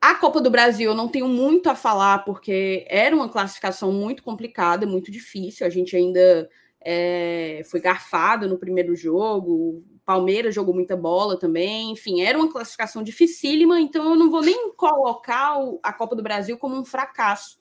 A 0.00 0.16
Copa 0.16 0.40
do 0.40 0.50
Brasil 0.50 0.90
eu 0.90 0.96
não 0.96 1.06
tenho 1.06 1.28
muito 1.28 1.70
a 1.70 1.76
falar, 1.76 2.24
porque 2.24 2.84
era 2.88 3.14
uma 3.14 3.28
classificação 3.28 3.92
muito 3.92 4.24
complicada, 4.24 4.84
muito 4.88 5.08
difícil. 5.08 5.64
A 5.64 5.70
gente 5.70 5.94
ainda 5.94 6.50
é, 6.84 7.62
foi 7.70 7.78
garfado 7.78 8.48
no 8.48 8.58
primeiro 8.58 8.96
jogo. 8.96 9.84
Palmeiras 10.04 10.52
jogou 10.52 10.74
muita 10.74 10.96
bola 10.96 11.38
também. 11.38 11.92
Enfim, 11.92 12.22
era 12.22 12.36
uma 12.36 12.50
classificação 12.50 13.04
dificílima, 13.04 13.80
então 13.80 14.10
eu 14.10 14.16
não 14.16 14.32
vou 14.32 14.42
nem 14.42 14.72
colocar 14.74 15.58
a 15.80 15.92
Copa 15.92 16.16
do 16.16 16.24
Brasil 16.24 16.58
como 16.58 16.74
um 16.74 16.84
fracasso, 16.84 17.60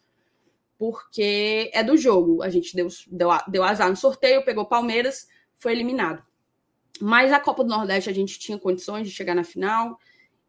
porque 0.78 1.70
é 1.74 1.84
do 1.84 1.98
jogo. 1.98 2.42
A 2.44 2.50
gente 2.50 2.76
deu, 2.76 2.88
deu, 3.08 3.30
deu 3.48 3.64
azar 3.64 3.90
no 3.90 3.96
sorteio, 3.96 4.46
pegou 4.46 4.66
Palmeiras 4.66 5.28
foi 5.58 5.72
eliminado. 5.72 6.24
Mas 7.02 7.32
a 7.32 7.40
Copa 7.40 7.64
do 7.64 7.70
Nordeste 7.70 8.10
a 8.10 8.14
gente 8.14 8.40
tinha 8.40 8.58
condições 8.58 9.08
de 9.08 9.14
chegar 9.14 9.36
na 9.36 9.44
final. 9.44 10.00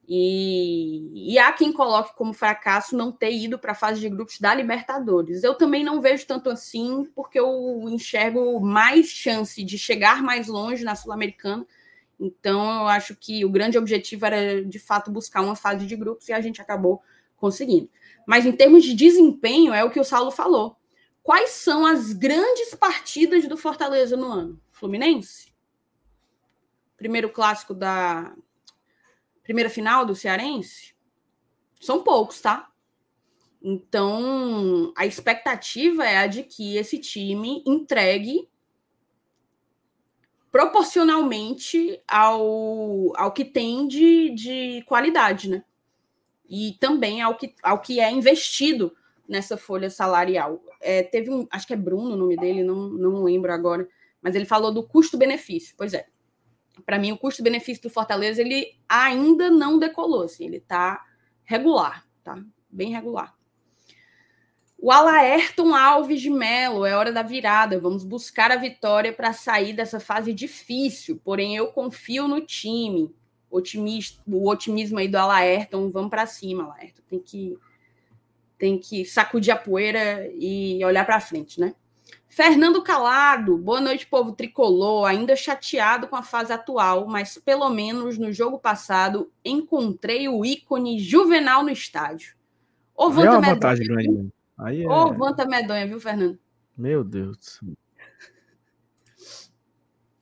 E, 0.08 1.32
e 1.32 1.38
há 1.38 1.50
quem 1.52 1.72
coloque 1.72 2.14
como 2.14 2.32
fracasso 2.32 2.96
não 2.96 3.10
ter 3.10 3.32
ido 3.32 3.58
para 3.58 3.72
a 3.72 3.74
fase 3.74 4.00
de 4.00 4.08
grupos 4.08 4.38
da 4.38 4.54
Libertadores. 4.54 5.42
Eu 5.42 5.54
também 5.54 5.82
não 5.82 6.00
vejo 6.00 6.26
tanto 6.26 6.48
assim, 6.48 7.04
porque 7.14 7.40
eu 7.40 7.84
enxergo 7.88 8.60
mais 8.60 9.08
chance 9.08 9.64
de 9.64 9.76
chegar 9.76 10.22
mais 10.22 10.46
longe 10.46 10.84
na 10.84 10.94
Sul-Americana. 10.94 11.66
Então, 12.20 12.82
eu 12.82 12.86
acho 12.86 13.16
que 13.16 13.44
o 13.44 13.50
grande 13.50 13.76
objetivo 13.76 14.24
era, 14.24 14.64
de 14.64 14.78
fato, 14.78 15.10
buscar 15.10 15.42
uma 15.42 15.56
fase 15.56 15.86
de 15.86 15.96
grupos 15.96 16.28
e 16.28 16.32
a 16.32 16.40
gente 16.40 16.60
acabou 16.60 17.02
conseguindo. 17.36 17.90
Mas 18.26 18.44
em 18.44 18.52
termos 18.52 18.84
de 18.84 18.92
desempenho, 18.92 19.72
é 19.72 19.84
o 19.84 19.90
que 19.90 20.00
o 20.00 20.04
Saulo 20.04 20.32
falou. 20.32 20.76
Quais 21.22 21.50
são 21.50 21.86
as 21.86 22.12
grandes 22.12 22.74
partidas 22.74 23.48
do 23.48 23.56
Fortaleza 23.56 24.16
no 24.16 24.26
ano? 24.26 24.60
Fluminense? 24.72 25.54
Primeiro 26.96 27.30
clássico 27.30 27.72
da 27.72 28.34
primeira 29.42 29.70
final 29.70 30.04
do 30.04 30.14
Cearense? 30.14 30.94
São 31.80 32.02
poucos, 32.02 32.40
tá? 32.40 32.70
Então, 33.62 34.92
a 34.96 35.06
expectativa 35.06 36.04
é 36.04 36.18
a 36.18 36.26
de 36.26 36.42
que 36.42 36.76
esse 36.76 36.98
time 36.98 37.62
entregue 37.66 38.48
proporcionalmente 40.50 42.00
ao, 42.08 43.12
ao 43.16 43.32
que 43.32 43.44
tem 43.44 43.86
de, 43.86 44.30
de 44.30 44.84
qualidade, 44.86 45.50
né? 45.50 45.64
E 46.48 46.76
também 46.80 47.22
ao 47.22 47.36
que, 47.36 47.54
ao 47.62 47.80
que 47.80 48.00
é 48.00 48.10
investido 48.10 48.94
nessa 49.28 49.56
folha 49.56 49.90
salarial. 49.90 50.62
É, 50.80 51.02
teve 51.02 51.30
um, 51.30 51.46
acho 51.50 51.66
que 51.66 51.72
é 51.72 51.76
Bruno 51.76 52.14
o 52.14 52.16
nome 52.16 52.36
dele, 52.36 52.62
não, 52.62 52.88
não 52.88 53.24
lembro 53.24 53.52
agora, 53.52 53.88
mas 54.22 54.34
ele 54.34 54.44
falou 54.44 54.72
do 54.72 54.86
custo-benefício. 54.86 55.74
Pois 55.76 55.92
é. 55.92 56.06
Para 56.84 56.98
mim, 56.98 57.10
o 57.12 57.18
custo-benefício 57.18 57.82
do 57.82 57.90
Fortaleza 57.90 58.40
ele 58.42 58.78
ainda 58.88 59.50
não 59.50 59.78
decolou, 59.78 60.24
assim, 60.24 60.44
ele 60.44 60.58
está 60.58 61.02
regular, 61.44 62.06
tá? 62.22 62.38
Bem 62.70 62.92
regular. 62.92 63.34
O 64.78 64.92
Alaerton 64.92 65.74
Alves 65.74 66.20
de 66.20 66.28
Melo, 66.28 66.84
é 66.84 66.94
hora 66.94 67.10
da 67.10 67.22
virada. 67.22 67.80
Vamos 67.80 68.04
buscar 68.04 68.52
a 68.52 68.56
vitória 68.56 69.10
para 69.12 69.32
sair 69.32 69.72
dessa 69.72 69.98
fase 69.98 70.34
difícil. 70.34 71.18
Porém, 71.24 71.56
eu 71.56 71.68
confio 71.68 72.28
no 72.28 72.42
time. 72.42 73.14
Otimista, 73.50 74.22
o 74.26 74.48
otimismo 74.48 74.98
aí 74.98 75.08
do 75.08 75.16
Alaerton, 75.16 75.90
vamos 75.90 76.10
para 76.10 76.26
cima, 76.26 76.64
Alaerton. 76.64 77.02
Tem 77.08 77.20
que 77.20 77.58
tem 78.58 78.78
que 78.78 79.04
sacudir 79.04 79.52
a 79.52 79.56
poeira 79.56 80.30
e 80.34 80.82
olhar 80.84 81.04
para 81.04 81.20
frente, 81.20 81.60
né? 81.60 81.74
Fernando 82.28 82.82
Calado, 82.82 83.56
boa 83.56 83.80
noite, 83.80 84.06
povo 84.06 84.32
tricolor. 84.32 85.06
Ainda 85.06 85.34
chateado 85.34 86.06
com 86.08 86.16
a 86.16 86.22
fase 86.22 86.52
atual, 86.52 87.06
mas 87.06 87.38
pelo 87.38 87.68
menos 87.70 88.18
no 88.18 88.32
jogo 88.32 88.58
passado 88.58 89.30
encontrei 89.44 90.28
o 90.28 90.44
ícone 90.44 90.98
juvenal 90.98 91.62
no 91.62 91.70
estádio. 91.70 92.34
Ô, 92.94 93.10
Vanta 93.10 93.28
é 93.28 93.30
uma 93.30 93.54
vantagem 93.54 93.86
grande. 93.86 94.28
Aí 94.58 94.84
é... 94.84 94.88
Ô, 94.88 95.12
Vanta 95.12 95.46
Medonha, 95.46 95.86
viu, 95.86 96.00
Fernando? 96.00 96.38
Meu 96.76 97.02
Deus. 97.02 97.60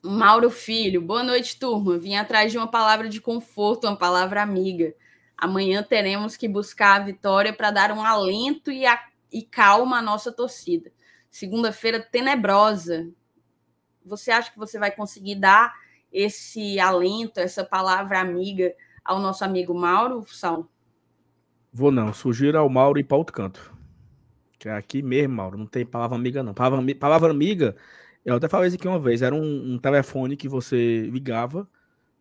Mauro 0.05 0.51
Filho, 0.51 1.01
boa 1.01 1.23
noite, 1.23 1.59
turma. 1.59 1.97
Vim 1.99 2.15
atrás 2.15 2.53
de 2.53 2.59
uma 2.59 2.71
palavra 2.71 3.09
de 3.09 3.21
conforto, 3.21 3.87
uma 3.87 3.97
palavra 3.97 4.43
amiga. 4.43 4.95
Amanhã 5.37 5.83
teremos 5.83 6.37
que 6.37 6.47
buscar 6.47 7.01
a 7.01 7.05
vitória 7.05 7.53
para 7.53 7.71
dar 7.71 7.91
um 7.91 8.05
alento 8.05 8.71
e, 8.71 8.85
a, 8.85 9.03
e 9.33 9.43
calma 9.43 9.99
à 9.99 10.03
nossa 10.03 10.31
torcida 10.31 10.93
segunda-feira 11.35 11.99
tenebrosa. 11.99 13.11
Você 14.05 14.31
acha 14.31 14.53
que 14.53 14.59
você 14.59 14.79
vai 14.79 14.93
conseguir 14.93 15.35
dar 15.35 15.75
esse 16.13 16.79
alento, 16.79 17.41
essa 17.41 17.65
palavra 17.65 18.21
amiga 18.21 18.73
ao 19.05 19.19
nosso 19.19 19.45
amigo 19.45 19.75
Mauro, 19.75 20.25
Sal? 20.29 20.71
Vou 21.73 21.91
não, 21.91 22.13
sugiro 22.13 22.57
ao 22.57 22.69
Mauro 22.69 23.01
ir 23.01 23.05
para 23.05 23.17
outro 23.17 23.35
canto. 23.35 23.75
Que 24.61 24.69
é 24.69 24.77
aqui 24.77 25.03
mesmo, 25.03 25.35
Mauro, 25.35 25.59
não 25.59 25.67
tem 25.67 25.85
palavra 25.85 26.17
amiga 26.17 26.41
não. 26.41 26.55
Palavra, 26.55 26.95
palavra 26.95 27.31
amiga, 27.33 27.75
eu 28.25 28.37
até 28.37 28.49
falei 28.49 28.69
isso 28.69 28.77
aqui 28.77 28.89
uma 28.89 29.01
vez, 29.01 29.23
era 29.23 29.35
um, 29.35 29.75
um 29.75 29.79
telefone 29.79 30.37
que 30.37 30.49
você 30.49 31.03
ligava, 31.11 31.69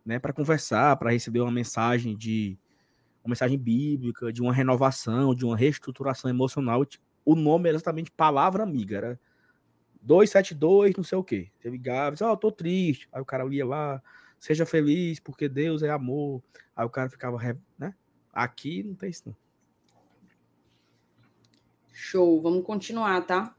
né, 0.04 0.18
para 0.18 0.32
conversar, 0.32 0.96
para 0.96 1.10
receber 1.10 1.40
uma 1.40 1.50
mensagem 1.50 2.16
de 2.16 2.58
uma 3.24 3.30
mensagem 3.30 3.58
bíblica, 3.58 4.30
de 4.30 4.42
uma 4.42 4.52
renovação, 4.52 5.34
de 5.34 5.46
uma 5.46 5.56
reestruturação 5.56 6.28
emocional 6.28 6.84
o 7.24 7.34
nome 7.34 7.68
era 7.68 7.76
exatamente 7.76 8.10
palavra 8.10 8.62
amiga, 8.62 8.96
era 8.96 9.20
272, 10.02 10.94
não 10.96 11.04
sei 11.04 11.16
o 11.16 11.24
quê. 11.24 11.50
Você 11.58 11.70
ligava, 11.70 12.14
ó, 12.20 12.32
oh, 12.32 12.36
tô 12.36 12.52
triste. 12.52 13.08
Aí 13.10 13.22
o 13.22 13.24
cara 13.24 13.46
ia 13.52 13.64
lá, 13.64 14.02
seja 14.38 14.66
feliz, 14.66 15.18
porque 15.18 15.48
Deus 15.48 15.82
é 15.82 15.88
amor. 15.88 16.42
Aí 16.76 16.84
o 16.84 16.90
cara 16.90 17.08
ficava, 17.08 17.38
né? 17.78 17.94
Aqui 18.32 18.82
não 18.82 18.94
tem 18.94 19.08
isso, 19.08 19.22
não. 19.26 19.36
Show, 21.92 22.42
vamos 22.42 22.64
continuar, 22.64 23.22
tá? 23.22 23.54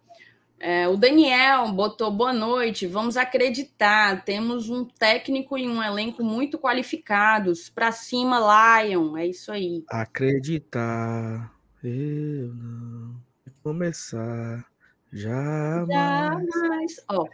É, 0.60 0.88
o 0.88 0.96
Daniel 0.96 1.72
botou 1.72 2.10
boa 2.12 2.34
noite. 2.34 2.88
Vamos 2.88 3.18
acreditar. 3.18 4.24
Temos 4.24 4.70
um 4.70 4.86
técnico 4.86 5.58
e 5.58 5.68
um 5.68 5.84
elenco 5.84 6.24
muito 6.24 6.58
qualificados. 6.58 7.70
Para 7.70 7.92
cima, 7.92 8.40
Lion. 8.84 9.18
É 9.18 9.28
isso 9.28 9.52
aí. 9.52 9.84
Acreditar. 9.90 11.52
Eu 11.84 12.54
não 12.54 13.16
começar. 13.62 14.66
Jamais. 15.12 15.88
Jamais. 15.88 17.06
Ó, 17.10 17.26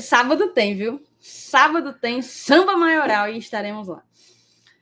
sábado 0.00 0.48
tem, 0.52 0.76
viu? 0.76 1.02
Sábado 1.18 1.92
tem 1.92 2.22
samba 2.22 2.76
maioral 2.76 3.28
e 3.28 3.38
estaremos 3.38 3.88
lá. 3.88 4.05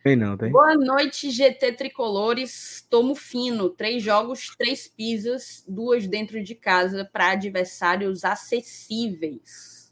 Tem 0.04 0.16
não, 0.16 0.36
tem. 0.36 0.52
Boa 0.52 0.74
noite, 0.74 1.30
GT 1.30 1.72
Tricolores. 1.72 2.86
Tomo 2.90 3.14
fino. 3.14 3.70
Três 3.70 4.02
jogos, 4.02 4.54
três 4.54 4.86
pizzas, 4.86 5.64
duas 5.66 6.06
dentro 6.06 6.42
de 6.42 6.54
casa 6.54 7.08
para 7.10 7.30
adversários 7.30 8.22
acessíveis. 8.22 9.90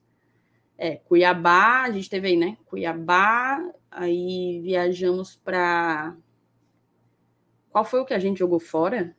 É, 0.77 0.97
Cuiabá, 0.97 1.85
a 1.85 1.91
gente 1.91 2.11
teve 2.11 2.29
aí, 2.29 2.37
né? 2.37 2.59
Cuiabá, 2.67 3.59
aí 3.91 4.61
viajamos 4.63 5.37
para. 5.37 6.15
Qual 7.71 7.83
foi 7.83 8.01
o 8.01 8.05
que 8.05 8.13
a 8.13 8.19
gente 8.19 8.41
jogou 8.41 8.61
fora? 8.61 9.17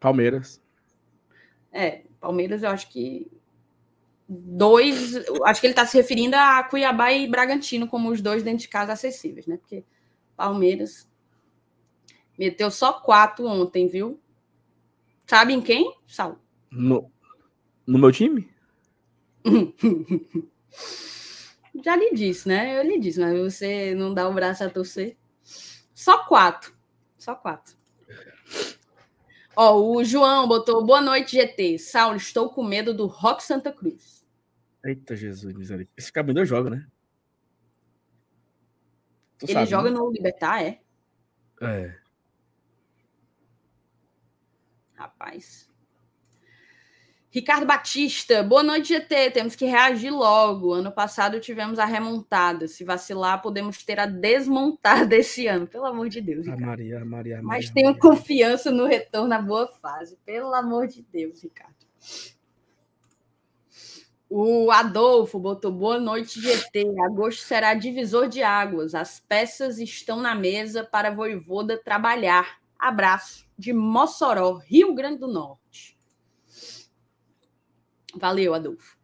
Palmeiras. 0.00 0.58
É, 1.70 2.04
Palmeiras 2.18 2.62
eu 2.62 2.70
acho 2.70 2.88
que 2.88 3.30
dois. 4.32 5.14
Acho 5.44 5.60
que 5.60 5.66
ele 5.66 5.72
está 5.72 5.84
se 5.86 5.96
referindo 5.96 6.36
a 6.36 6.62
Cuiabá 6.62 7.12
e 7.12 7.28
Bragantino 7.28 7.86
como 7.86 8.10
os 8.10 8.20
dois 8.20 8.42
dentro 8.42 8.62
de 8.62 8.68
casa 8.68 8.92
acessíveis, 8.92 9.46
né? 9.46 9.56
Porque 9.56 9.84
Palmeiras 10.36 11.10
meteu 12.38 12.70
só 12.70 12.92
quatro 12.92 13.46
ontem, 13.46 13.88
viu? 13.88 14.20
Sabe 15.26 15.52
em 15.52 15.60
quem? 15.60 15.94
Sal. 16.06 16.38
No, 16.70 17.10
no 17.86 17.98
meu 17.98 18.10
time? 18.10 18.50
Já 21.84 21.96
lhe 21.96 22.12
disse, 22.12 22.48
né? 22.48 22.78
Eu 22.78 22.82
lhe 22.84 22.98
disse, 22.98 23.18
mas 23.18 23.38
você 23.38 23.94
não 23.94 24.12
dá 24.12 24.28
o 24.28 24.34
braço 24.34 24.62
a 24.62 24.70
torcer. 24.70 25.16
Só 25.94 26.24
quatro. 26.26 26.74
Só 27.18 27.34
quatro. 27.34 27.74
Ó, 29.54 29.96
o 29.96 30.04
João 30.04 30.48
botou 30.48 30.84
boa 30.84 31.00
noite, 31.00 31.32
GT. 31.32 31.78
Saulo, 31.78 32.16
estou 32.16 32.50
com 32.50 32.62
medo 32.62 32.94
do 32.94 33.06
Rock 33.06 33.42
Santa 33.42 33.70
Cruz. 33.72 34.21
Eita, 34.84 35.14
Jesus, 35.14 35.52
misericórdia. 35.54 35.92
Esse 35.96 36.12
cabelo 36.12 36.44
joga, 36.44 36.70
né? 36.70 36.86
Tu 39.38 39.46
Ele 39.46 39.52
sabe, 39.52 39.70
joga 39.70 39.90
né? 39.90 39.96
no 39.96 40.10
Libertar, 40.10 40.62
é? 40.62 40.80
É. 41.60 41.96
Rapaz. 44.94 45.70
Ricardo 47.30 47.64
Batista, 47.64 48.42
boa 48.42 48.62
noite, 48.62 48.88
GT. 48.88 49.30
Temos 49.30 49.56
que 49.56 49.64
reagir 49.64 50.10
logo. 50.10 50.74
Ano 50.74 50.92
passado 50.92 51.40
tivemos 51.40 51.78
a 51.78 51.84
remontada. 51.86 52.68
Se 52.68 52.84
vacilar, 52.84 53.40
podemos 53.40 53.82
ter 53.82 53.98
a 53.98 54.04
desmontada 54.04 55.16
esse 55.16 55.46
ano. 55.46 55.66
Pelo 55.66 55.86
amor 55.86 56.10
de 56.10 56.20
Deus. 56.20 56.44
Ricardo. 56.44 56.62
A 56.62 56.66
Maria, 56.66 57.00
a 57.00 57.04
Maria, 57.04 57.38
a 57.38 57.42
Maria, 57.42 57.42
Mas 57.42 57.70
tenho 57.70 57.86
Maria. 57.86 58.00
confiança 58.00 58.70
no 58.70 58.86
retorno 58.86 59.28
na 59.28 59.40
boa 59.40 59.66
fase. 59.66 60.18
Pelo 60.26 60.52
amor 60.52 60.86
de 60.88 61.02
Deus, 61.10 61.42
Ricardo. 61.42 61.74
O 64.34 64.70
Adolfo 64.70 65.38
botou 65.38 65.70
boa 65.70 66.00
noite, 66.00 66.40
GT. 66.40 66.86
Agosto 67.04 67.42
será 67.42 67.74
divisor 67.74 68.28
de 68.28 68.42
águas. 68.42 68.94
As 68.94 69.20
peças 69.20 69.78
estão 69.78 70.22
na 70.22 70.34
mesa 70.34 70.82
para 70.82 71.08
a 71.08 71.14
Voivoda 71.14 71.76
trabalhar. 71.76 72.58
Abraço 72.78 73.46
de 73.58 73.74
Mossoró, 73.74 74.54
Rio 74.54 74.94
Grande 74.94 75.18
do 75.18 75.28
Norte. 75.28 75.98
Valeu, 78.14 78.54
Adolfo. 78.54 78.96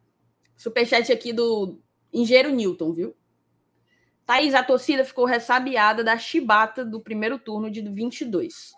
Superchat 0.57 1.11
aqui 1.11 1.31
do 1.31 1.79
Engenheiro 2.11 2.49
Newton, 2.49 2.91
viu? 2.91 3.15
Thaís, 4.25 4.55
a 4.55 4.63
torcida 4.63 5.05
ficou 5.05 5.25
ressabiada 5.25 6.03
da 6.03 6.17
chibata 6.17 6.83
do 6.83 6.99
primeiro 6.99 7.37
turno 7.37 7.69
de 7.69 7.83
22. 7.83 8.73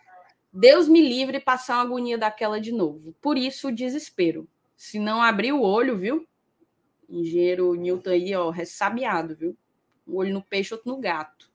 Deus 0.52 0.90
me 0.90 1.00
livre 1.00 1.40
passar 1.40 1.76
uma 1.76 1.84
agonia 1.84 2.18
daquela 2.18 2.60
de 2.60 2.74
novo. 2.74 3.16
Por 3.22 3.38
isso 3.38 3.70
o 3.70 3.74
desespero. 3.74 4.50
Se 4.76 5.00
não 5.00 5.22
abrir 5.22 5.54
o 5.54 5.62
olho, 5.62 5.98
viu? 5.98 6.28
Engenheiro 7.12 7.74
Newton 7.76 8.10
aí, 8.10 8.34
ó, 8.34 8.50
ressabiado, 8.50 9.36
viu? 9.36 9.58
Um 10.08 10.16
olho 10.16 10.34
no 10.34 10.42
peixe, 10.42 10.74
outro 10.74 10.90
no 10.90 11.00
gato. 11.00 11.52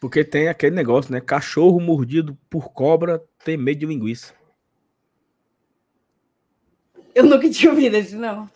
Porque 0.00 0.24
tem 0.24 0.48
aquele 0.48 0.74
negócio, 0.74 1.12
né? 1.12 1.20
Cachorro 1.20 1.80
mordido 1.80 2.36
por 2.48 2.72
cobra 2.72 3.22
tem 3.44 3.56
medo 3.56 3.80
de 3.80 3.86
linguiça. 3.86 4.34
Eu 7.14 7.24
nunca 7.24 7.48
tinha 7.48 7.70
ouvido 7.70 7.96
esse, 7.96 8.16
não. 8.16 8.48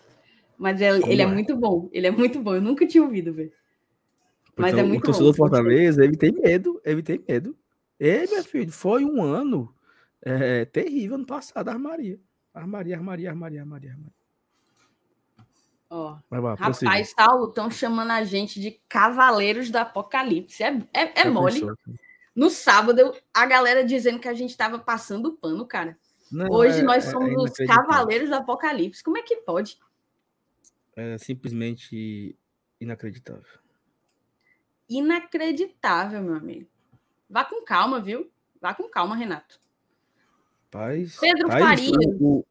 Mas 0.58 0.80
ele, 0.80 1.02
ele 1.06 1.22
é? 1.22 1.24
é? 1.24 1.28
muito 1.28 1.56
bom. 1.56 1.88
Ele 1.92 2.06
é 2.06 2.10
muito 2.10 2.40
bom. 2.40 2.54
Eu 2.54 2.60
nunca 2.60 2.86
tinha 2.86 3.02
ouvido, 3.02 3.32
velho. 3.32 3.52
Mas 4.56 4.72
então, 4.72 4.84
é 4.84 4.88
muito 4.88 5.02
o 5.02 5.06
torcedor 5.06 5.32
bom. 5.32 5.36
Fortaleza, 5.36 6.04
ele 6.04 6.16
tem 6.16 6.32
medo. 6.32 6.80
Ele 6.84 7.02
tem 7.02 7.24
medo. 7.26 7.56
Ei, 7.98 8.26
meu 8.26 8.44
filho, 8.44 8.70
foi 8.70 9.04
um 9.04 9.22
ano 9.22 9.74
é, 10.22 10.66
terrível 10.66 11.16
ano 11.16 11.26
passado, 11.26 11.68
armaria. 11.68 12.20
Armaria, 12.52 12.96
armaria, 12.96 13.30
armaria, 13.30 13.60
armaria, 13.60 13.92
armaria. 13.92 14.19
Ó, 15.90 16.16
lá, 16.30 16.54
rapaz, 16.54 17.10
Saulo, 17.10 17.48
estão 17.48 17.68
chamando 17.68 18.12
a 18.12 18.22
gente 18.22 18.60
de 18.60 18.80
Cavaleiros 18.88 19.70
do 19.70 19.76
Apocalipse. 19.76 20.62
É, 20.62 20.68
é, 20.94 21.22
é 21.22 21.24
mole. 21.28 21.62
No 22.32 22.48
sábado, 22.48 23.12
a 23.34 23.44
galera 23.44 23.84
dizendo 23.84 24.20
que 24.20 24.28
a 24.28 24.32
gente 24.32 24.50
estava 24.50 24.78
passando 24.78 25.32
pano, 25.32 25.66
cara. 25.66 25.98
Não, 26.30 26.46
Hoje 26.48 26.78
é, 26.78 26.82
nós 26.82 27.08
é 27.08 27.10
somos 27.10 27.34
os 27.34 27.66
Cavaleiros 27.66 28.28
do 28.28 28.36
Apocalipse. 28.36 29.02
Como 29.02 29.18
é 29.18 29.22
que 29.22 29.38
pode? 29.38 29.80
É 30.94 31.18
simplesmente 31.18 32.38
inacreditável. 32.80 33.58
Inacreditável, 34.88 36.22
meu 36.22 36.36
amigo. 36.36 36.68
Vá 37.28 37.44
com 37.44 37.64
calma, 37.64 38.00
viu? 38.00 38.30
Vá 38.60 38.74
com 38.74 38.88
calma, 38.88 39.16
Renato. 39.16 39.58
Paz, 40.70 41.18
Pedro 41.18 41.48
paz, 41.48 41.60
Faria. 41.60 41.96
O, 42.20 42.44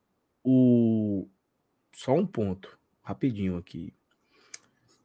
o, 0.43 1.27
só 1.93 2.13
um 2.13 2.27
ponto 2.27 2.78
rapidinho 3.09 3.57
aqui. 3.57 3.93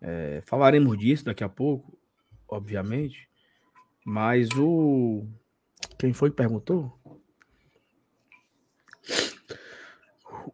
É, 0.00 0.42
falaremos 0.44 0.98
disso 0.98 1.24
daqui 1.24 1.42
a 1.42 1.48
pouco, 1.48 1.98
obviamente, 2.46 3.28
mas 4.04 4.48
o. 4.58 5.26
Quem 5.98 6.12
foi 6.12 6.30
que 6.30 6.36
perguntou? 6.36 6.92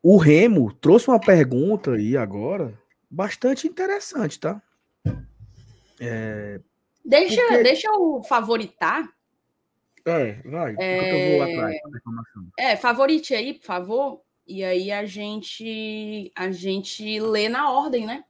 O 0.03 0.17
Remo 0.17 0.73
trouxe 0.73 1.09
uma 1.09 1.21
pergunta 1.21 1.93
aí 1.93 2.17
agora 2.17 2.79
bastante 3.11 3.67
interessante, 3.67 4.39
tá? 4.39 4.63
É, 6.01 6.61
deixa, 7.05 7.43
porque... 7.43 7.63
deixa 7.63 7.89
eu 7.89 8.23
favoritar. 8.23 9.13
É, 10.07 10.35
vai. 10.49 10.75
É, 10.79 11.35
eu 11.35 11.39
vou 11.39 11.43
atrás 11.43 11.77
É, 12.59 12.77
favorite 12.77 13.35
aí, 13.35 13.55
por 13.55 13.67
favor. 13.67 14.23
E 14.51 14.65
aí 14.65 14.91
a 14.91 15.07
gente 15.07 16.33
a 16.35 16.51
gente 16.51 17.21
lê 17.21 17.49
na 17.49 17.71
ordem, 17.71 18.05
né? 18.05 18.25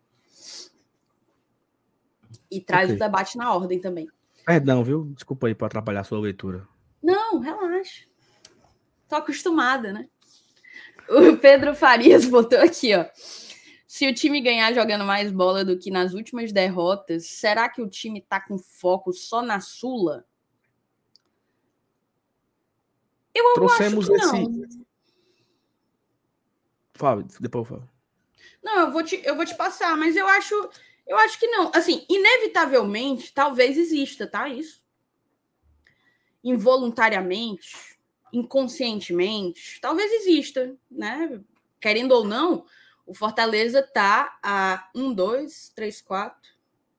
E 2.51 2.61
traz 2.61 2.91
okay. 2.91 2.97
o 2.97 2.99
debate 2.99 3.39
na 3.39 3.55
ordem 3.55 3.81
também. 3.81 4.07
Perdão, 4.45 4.85
viu? 4.85 5.07
Desculpa 5.15 5.47
aí 5.47 5.55
por 5.55 5.65
atrapalhar 5.65 6.01
a 6.01 6.05
sua 6.05 6.21
leitura. 6.21 6.69
Não, 7.03 7.39
relaxa. 7.39 8.05
Tô 9.09 9.17
acostumada, 9.17 9.95
né? 9.95 10.11
O 11.09 11.39
Pedro 11.39 11.75
Farias 11.75 12.27
botou 12.29 12.59
aqui, 12.59 12.95
ó. 12.95 13.07
Se 13.87 14.07
o 14.07 14.15
time 14.15 14.43
ganhar 14.43 14.75
jogando 14.75 15.07
mais 15.07 15.33
bola 15.33 15.65
do 15.65 15.79
que 15.79 15.91
nas 15.91 16.13
últimas 16.13 16.53
derrotas, 16.53 17.29
será 17.29 17.67
que 17.67 17.81
o 17.81 17.89
time 17.89 18.21
tá 18.21 18.39
com 18.39 18.59
foco 18.59 19.11
só 19.11 19.41
na 19.41 19.59
Sula? 19.59 20.27
Eu 23.35 23.55
Trouxemos 23.55 24.11
acho 24.11 24.19
que 24.19 24.27
não. 24.27 24.65
esse 24.67 24.90
Fala, 27.01 27.25
depois 27.41 27.63
eu 27.63 27.77
falo. 27.77 27.91
Não, 28.63 28.81
eu 28.81 28.93
vou, 28.93 29.03
te, 29.03 29.23
eu 29.25 29.35
vou 29.35 29.47
te 29.47 29.55
passar, 29.55 29.97
mas 29.97 30.17
eu 30.17 30.29
acho, 30.29 30.55
eu 31.07 31.17
acho 31.17 31.41
que 31.41 31.47
não. 31.47 31.71
Assim, 31.75 32.05
inevitavelmente, 32.11 33.33
talvez 33.33 33.79
exista, 33.79 34.27
tá? 34.27 34.51
Isso. 34.51 34.85
Involuntariamente, 36.45 37.75
inconscientemente, 38.31 39.81
talvez 39.81 40.13
exista, 40.13 40.77
né? 40.91 41.41
Querendo 41.81 42.13
ou 42.13 42.23
não, 42.23 42.67
o 43.07 43.15
Fortaleza 43.15 43.83
tá 43.83 44.39
a 44.43 44.91
um, 44.95 45.15
dois, 45.15 45.73
três, 45.75 46.03
quatro, 46.03 46.51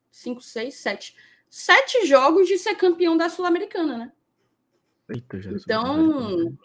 cinco, 0.10 0.41
seis, 0.41 0.78
sete. 0.78 1.16
Sete 1.47 2.08
jogos 2.08 2.47
de 2.47 2.58
ser 2.58 2.74
campeão 2.74 3.16
da 3.16 3.30
Sul-Americana, 3.30 3.97
né? 3.99 4.12
Eita, 5.10 5.39
Jesus, 5.39 5.62
então, 5.62 6.58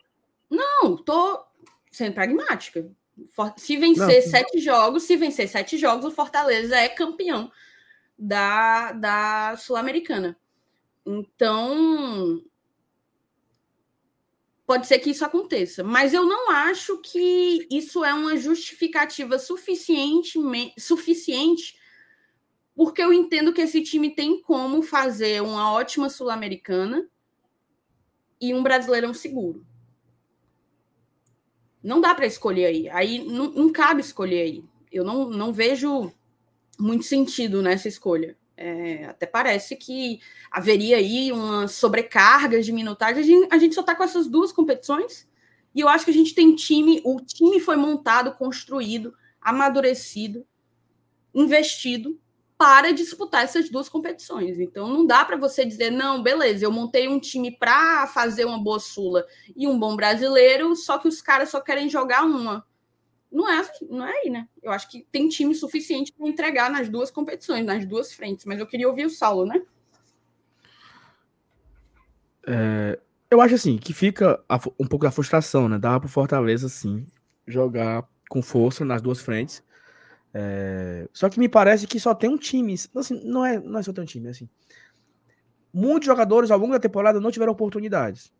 não, 0.49 0.97
tô 0.97 1.45
sendo 1.91 2.15
pragmática. 2.15 2.91
Se 3.57 3.77
vencer 3.77 4.25
não, 4.25 4.31
sete 4.31 4.61
jogos, 4.61 5.05
se 5.05 5.17
vencer 5.17 5.49
sete 5.49 5.79
jogos, 5.79 6.05
o 6.05 6.11
Fortaleza 6.11 6.77
é 6.77 6.89
campeão 6.89 7.51
da, 8.19 8.93
da 8.93 9.57
Sul-Americana. 9.57 10.39
Então, 11.05 12.43
pode 14.67 14.87
ser 14.87 14.99
que 14.99 15.11
isso 15.11 15.25
aconteça, 15.25 15.83
mas 15.83 16.13
eu 16.13 16.25
não 16.25 16.51
acho 16.51 16.99
que 16.99 17.67
isso 17.71 18.05
é 18.05 18.13
uma 18.13 18.37
justificativa 18.37 19.39
suficiente, 19.39 20.39
suficiente 20.79 21.77
porque 22.77 23.03
eu 23.03 23.11
entendo 23.11 23.55
que 23.55 23.63
esse 23.63 23.83
time 23.83 24.15
tem 24.15 24.43
como 24.43 24.83
fazer 24.83 25.43
uma 25.43 25.73
ótima 25.73 26.11
Sul-Americana 26.11 27.09
e 28.39 28.53
um 28.53 28.63
Brasileirão 28.63 29.15
seguro. 29.15 29.67
Não 31.83 32.01
dá 32.01 32.15
para 32.15 32.27
escolher 32.27 32.67
aí. 32.67 32.89
Aí 32.91 33.25
não, 33.25 33.51
não, 33.51 33.73
cabe 33.73 34.01
escolher 34.01 34.41
aí. 34.41 34.65
Eu 34.91 35.05
não, 35.05 35.29
não 35.29 35.53
vejo 35.53 36.13
muito 36.79 37.05
sentido 37.05 37.63
nessa 37.63 37.89
escolha. 37.89 38.37
É, 38.57 39.05
até 39.05 39.27
parece 39.27 39.77
que 39.77 40.21
haveria 40.51 40.97
aí 40.97 41.31
uma 41.31 41.69
sobrecarga 41.69 42.63
de 42.63 42.73
minutagem. 42.73 43.23
A 43.23 43.27
gente, 43.27 43.55
a 43.55 43.59
gente 43.59 43.75
só 43.75 43.83
está 43.83 43.95
com 43.95 44.03
essas 44.03 44.27
duas 44.27 44.51
competições 44.53 45.29
e 45.75 45.81
eu 45.81 45.89
acho 45.89 46.05
que 46.05 46.11
a 46.11 46.15
gente 46.15 46.35
tem 46.35 46.55
time. 46.55 47.01
O 47.05 47.21
time 47.21 47.61
foi 47.61 47.77
montado, 47.77 48.33
construído, 48.33 49.15
amadurecido, 49.41 50.47
investido 51.35 52.19
para 52.59 52.93
disputar 52.93 53.45
essas 53.45 53.69
duas 53.69 53.89
competições. 53.89 54.59
Então 54.59 54.89
não 54.89 55.07
dá 55.07 55.25
para 55.25 55.37
você 55.37 55.65
dizer, 55.65 55.91
não, 55.91 56.23
beleza, 56.23 56.65
eu 56.65 56.73
montei 56.73 57.09
um 57.09 57.21
time 57.21 57.51
para 57.51 58.07
fazer 58.07 58.45
uma 58.45 58.59
boa 58.59 58.81
Sula 58.81 59.27
e 59.55 59.67
um 59.67 59.79
bom 59.79 59.95
brasileiro, 59.95 60.75
só 60.75 60.99
que 60.99 61.09
os 61.09 61.21
caras 61.21 61.51
só 61.51 61.61
querem 61.61 61.89
jogar 61.89 62.25
uma. 62.25 62.67
Não 63.31 63.51
é, 63.51 63.59
assim, 63.59 63.87
não 63.91 64.07
é 64.07 64.13
aí, 64.13 64.31
né? 64.31 64.49
Eu 64.63 64.73
acho 64.73 64.89
que 64.89 65.07
tem 65.13 65.29
time 65.29 65.55
suficiente 65.55 66.13
para 66.13 66.29
entregar 66.29 66.71
nas 66.71 66.89
duas 66.89 67.11
competições, 67.11 67.67
nas 67.67 67.85
duas 67.85 68.13
frentes, 68.13 68.47
mas 68.47 68.59
eu 68.59 68.67
queria 68.67 68.89
ouvir 68.89 69.05
o 69.05 69.11
Saulo, 69.11 69.45
né? 69.45 69.61
É, 72.47 72.99
eu 73.31 73.41
acho 73.41 73.57
assim 73.57 73.77
que 73.77 73.93
fica 73.93 74.41
um 74.79 74.87
pouco 74.87 75.05
da 75.05 75.11
frustração, 75.11 75.69
né? 75.69 75.79
Dá 75.79 75.99
para 76.01 76.09
Fortaleza, 76.09 76.69
sim, 76.69 77.05
jogar 77.47 78.09
com 78.31 78.41
força 78.41 78.85
nas 78.85 79.03
duas 79.03 79.21
frentes 79.21 79.63
é... 80.39 81.09
Só 81.15 81.31
que 81.31 81.39
me 81.39 81.49
parece 81.49 81.87
que 81.87 81.99
só 81.99 82.15
tem 82.15 82.29
um 82.29 82.37
time. 82.37 82.75
Assim, 82.95 83.19
não, 83.25 83.43
é, 83.43 83.59
não 83.59 83.79
é 83.79 83.83
só 83.83 83.91
ter 83.91 84.03
um 84.03 84.05
time, 84.05 84.27
é 84.27 84.31
assim. 84.31 84.47
Muitos 85.73 86.05
jogadores 86.07 86.51
ao 86.51 86.59
longo 86.59 86.75
da 86.75 86.79
temporada 86.79 87.19
não 87.19 87.31
tiveram 87.31 87.53
oportunidades. 87.53 88.31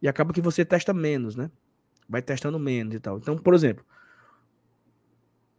E 0.00 0.06
acaba 0.06 0.32
que 0.32 0.40
você 0.40 0.64
testa 0.64 0.94
menos, 0.94 1.34
né? 1.34 1.50
Vai 2.08 2.22
testando 2.22 2.56
menos 2.56 2.94
e 2.94 3.00
tal. 3.00 3.18
Então, 3.18 3.36
por 3.36 3.52
exemplo, 3.52 3.84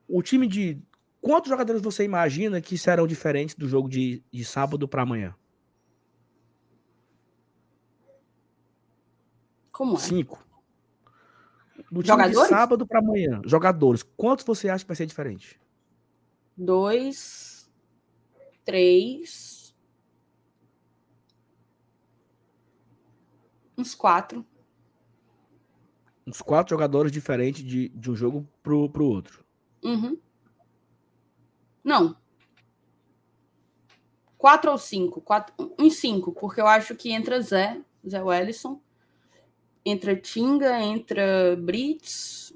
o 0.07 0.23
time 0.23 0.47
de. 0.47 0.81
Quantos 1.19 1.49
jogadores 1.49 1.81
você 1.81 2.05
imagina 2.05 2.61
que 2.61 2.77
serão 2.77 3.05
diferentes 3.05 3.53
do 3.53 3.67
jogo 3.67 3.89
de, 3.89 4.23
de 4.31 4.45
sábado 4.45 4.87
para 4.87 5.03
amanhã? 5.03 5.35
Como 9.71 9.97
é? 9.97 9.99
Cinco. 9.99 10.43
Do 11.91 12.01
time 12.01 12.07
jogadores? 12.07 12.41
de 12.41 12.47
sábado 12.47 12.87
para 12.87 12.99
amanhã. 12.99 13.41
Jogadores. 13.45 14.03
Quantos 14.15 14.45
você 14.45 14.69
acha 14.69 14.83
que 14.83 14.87
vai 14.87 14.95
ser 14.95 15.05
diferente? 15.05 15.61
Dois, 16.57 17.69
três, 18.63 19.75
uns 23.77 23.95
quatro. 23.95 24.45
Uns 26.25 26.41
quatro 26.41 26.69
jogadores 26.69 27.11
diferentes 27.11 27.63
de, 27.63 27.89
de 27.89 28.11
um 28.11 28.15
jogo 28.15 28.47
pro, 28.61 28.89
pro 28.89 29.05
outro. 29.05 29.43
Uhum. 29.83 30.17
Não. 31.83 32.15
Quatro 34.37 34.71
ou 34.71 34.77
cinco? 34.77 35.19
Quatro, 35.21 35.53
uns 35.77 35.95
cinco, 35.95 36.31
porque 36.31 36.61
eu 36.61 36.67
acho 36.67 36.95
que 36.95 37.11
entra 37.11 37.41
Zé, 37.41 37.81
Zé 38.07 38.21
Wellison, 38.23 38.81
entra 39.85 40.15
Tinga, 40.15 40.79
entra 40.79 41.55
Brits, 41.55 42.53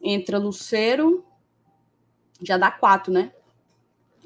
entra 0.00 0.38
Lucero 0.38 1.24
já 2.42 2.56
dá 2.56 2.70
quatro, 2.70 3.12
né? 3.12 3.32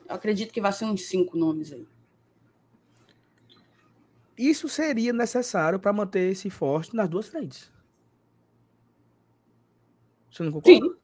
Eu 0.08 0.14
acredito 0.14 0.52
que 0.52 0.60
vai 0.60 0.72
ser 0.72 0.84
uns 0.84 1.06
cinco 1.06 1.36
nomes 1.36 1.72
aí. 1.72 1.86
Isso 4.36 4.68
seria 4.68 5.12
necessário 5.12 5.78
para 5.78 5.92
manter 5.92 6.30
esse 6.30 6.50
forte 6.50 6.94
nas 6.94 7.08
duas 7.08 7.26
frentes. 7.26 7.70
Você 10.30 10.42
não 10.42 10.52
concorda? 10.52 10.86
Sim, 10.86 10.96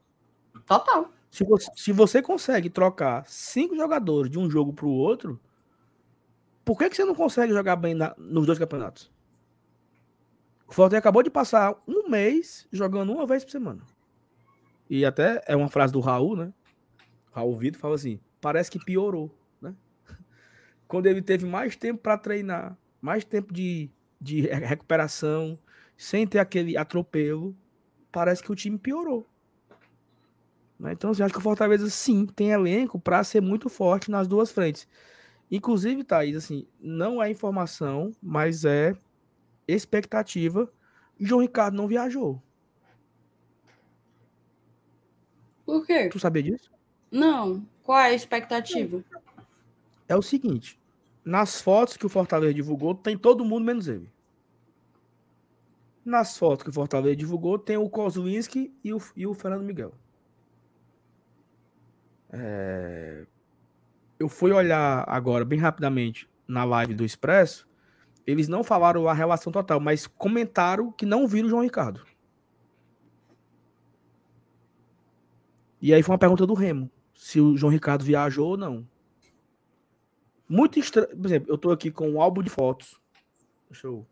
total. 0.67 1.11
Se 1.31 1.45
você, 1.45 1.71
se 1.75 1.93
você 1.93 2.21
consegue 2.21 2.69
trocar 2.69 3.25
cinco 3.27 3.75
jogadores 3.75 4.31
de 4.31 4.39
um 4.39 4.51
jogo 4.51 4.73
para 4.73 4.85
o 4.85 4.91
outro, 4.91 5.41
por 6.63 6.79
que, 6.79 6.91
que 6.91 6.97
você 6.97 7.05
não 7.05 7.15
consegue 7.15 7.53
jogar 7.53 7.77
bem 7.77 7.95
na, 7.95 8.15
nos 8.19 8.45
dois 8.45 8.59
campeonatos? 8.59 9.11
O 10.69 10.75
Forte 10.75 10.95
acabou 10.95 11.23
de 11.23 11.31
passar 11.31 11.75
um 11.89 12.09
mês 12.09 12.67
jogando 12.71 13.13
uma 13.13 13.27
vez 13.27 13.45
por 13.45 13.51
semana. 13.51 13.83
E 14.89 15.05
até 15.07 15.43
é 15.47 15.57
uma 15.57 15.69
frase 15.69 15.93
do 15.93 16.01
Raul, 16.01 16.37
né? 16.37 16.53
Raul 17.33 17.57
Vitor 17.57 17.81
fala 17.81 17.95
assim: 17.95 18.21
parece 18.41 18.71
que 18.71 18.79
piorou, 18.79 19.35
né? 19.61 19.75
Quando 20.87 21.07
ele 21.07 21.23
teve 21.23 21.47
mais 21.47 21.75
tempo 21.75 22.01
para 22.01 22.19
treinar, 22.19 22.77
mais 23.01 23.25
tempo 23.25 23.53
de, 23.53 23.91
de 24.21 24.43
recuperação, 24.43 25.59
sem 25.97 26.27
ter 26.27 26.39
aquele 26.39 26.77
atropelo, 26.77 27.57
parece 28.11 28.43
que 28.43 28.53
o 28.53 28.55
time 28.55 28.79
piorou. 28.79 29.27
Né? 30.79 30.93
Então, 30.93 31.11
assim, 31.11 31.23
acho 31.23 31.33
que 31.33 31.39
o 31.39 31.43
Fortaleza 31.43 31.89
sim 31.89 32.27
tem 32.27 32.51
elenco 32.51 32.99
para 33.01 33.23
ser 33.25 33.41
muito 33.41 33.69
forte 33.69 34.11
nas 34.11 34.27
duas 34.29 34.51
frentes. 34.51 34.87
Inclusive, 35.51 36.03
Thaís, 36.03 36.37
assim, 36.37 36.67
não 36.81 37.23
é 37.23 37.31
informação, 37.31 38.13
mas 38.21 38.65
é 38.65 38.97
expectativa. 39.69 40.71
João 41.21 41.43
Ricardo 41.43 41.77
não 41.77 41.87
viajou. 41.87 42.43
Por 45.65 45.87
quê? 45.87 46.09
Tu 46.09 46.19
sabia 46.19 46.43
disso? 46.43 46.71
Não. 47.13 47.63
Qual 47.83 47.99
é 47.99 48.07
a 48.07 48.15
expectativa? 48.15 49.05
É 50.09 50.17
o 50.17 50.23
seguinte: 50.23 50.81
nas 51.23 51.61
fotos 51.61 51.97
que 51.99 52.07
o 52.07 52.09
Fortaleza 52.09 52.55
divulgou, 52.55 52.95
tem 52.95 53.19
todo 53.19 53.45
mundo 53.45 53.67
menos 53.67 53.87
ele. 53.87 54.11
Nas 56.03 56.39
fotos 56.39 56.65
que 56.65 56.71
o 56.71 56.73
Fortaleza 56.73 57.15
divulgou, 57.15 57.59
tem 57.59 57.77
o 57.77 57.89
Kozlinski 57.89 58.73
e 58.83 58.95
o, 58.95 58.99
e 59.15 59.27
o 59.27 59.35
Fernando 59.35 59.63
Miguel. 59.63 59.93
É... 62.31 63.27
Eu 64.19 64.29
fui 64.29 64.53
olhar 64.53 65.05
agora, 65.07 65.45
bem 65.45 65.59
rapidamente, 65.59 66.29
na 66.49 66.65
live 66.65 66.95
do 66.95 67.05
Expresso. 67.05 67.69
Eles 68.27 68.49
não 68.49 68.65
falaram 68.65 69.09
a 69.09 69.13
relação 69.13 69.53
total, 69.53 69.81
mas 69.81 70.07
comentaram 70.07 70.91
que 70.93 71.05
não 71.05 71.27
viram 71.27 71.47
o 71.49 71.51
João 71.51 71.63
Ricardo. 71.63 72.05
E 75.81 75.93
aí 75.93 76.03
foi 76.03 76.13
uma 76.13 76.19
pergunta 76.19 76.47
do 76.47 76.55
Remo 76.55 76.91
se 77.23 77.41
o 77.41 77.57
João 77.57 77.71
Ricardo 77.71 78.05
viajou 78.05 78.49
ou 78.49 78.57
não. 78.57 78.85
Muito 80.49 80.81
estranho. 80.81 81.17
Por 81.17 81.25
exemplo, 81.25 81.53
eu 81.53 81.57
tô 81.57 81.71
aqui 81.71 81.89
com 81.89 82.11
um 82.11 82.21
álbum 82.21 82.43
de 82.43 82.51
fotos. 82.51 83.01
Deixa 83.71 83.87
eu. 83.87 84.05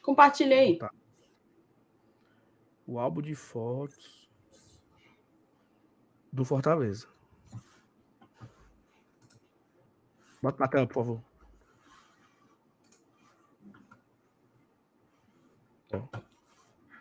Compartilhei. 0.00 0.78
O 2.86 2.98
álbum 2.98 3.20
de 3.20 3.34
fotos 3.34 4.26
do 6.32 6.46
Fortaleza. 6.46 7.06
Bota 10.40 10.58
na 10.60 10.68
tela, 10.68 10.86
por 10.86 10.94
favor. 10.94 11.22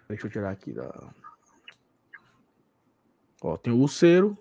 Deixa 0.09 0.27
eu 0.27 0.31
tirar 0.31 0.51
aqui 0.51 0.73
da. 0.73 1.13
Ó, 3.41 3.55
tem 3.55 3.71
o 3.71 3.77
Luceiro, 3.77 4.37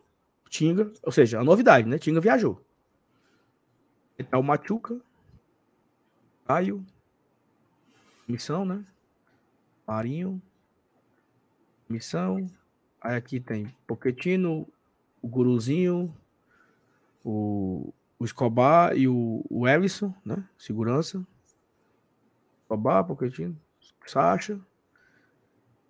Tinga, 0.50 0.92
ou 1.04 1.12
seja, 1.12 1.38
a 1.38 1.44
novidade, 1.44 1.88
né? 1.88 1.96
Tinga 1.96 2.20
viajou. 2.20 2.60
Tá 4.28 4.36
o 4.36 4.42
Machuca, 4.42 5.00
Caio, 6.44 6.84
Missão, 8.28 8.64
né? 8.64 8.84
Marinho, 9.86 10.42
Missão. 11.88 12.44
Aí 13.00 13.16
aqui 13.16 13.40
tem 13.40 13.74
Poquetino, 13.86 14.68
o 15.22 15.28
Guruzinho, 15.28 16.14
o, 17.24 17.94
o 18.18 18.24
Escobar 18.24 18.94
e 18.96 19.08
o, 19.08 19.44
o 19.48 19.66
Ellison, 19.66 20.12
né? 20.24 20.46
Segurança. 20.58 21.24
Escobar, 22.62 23.04
Poquetino, 23.04 23.58
Sacha, 24.04 24.60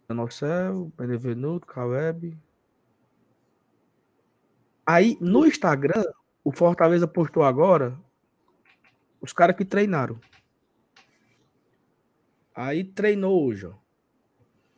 Danocel, 0.06 0.92
Benevenuto, 0.96 1.66
Caleb, 1.66 2.38
Aí 4.92 5.16
no 5.20 5.46
Instagram, 5.46 6.02
o 6.42 6.50
Fortaleza 6.50 7.06
postou 7.06 7.44
agora 7.44 7.96
os 9.20 9.32
caras 9.32 9.54
que 9.54 9.64
treinaram. 9.64 10.18
Aí 12.52 12.82
treinou 12.82 13.46
hoje, 13.46 13.66
ó. 13.66 13.74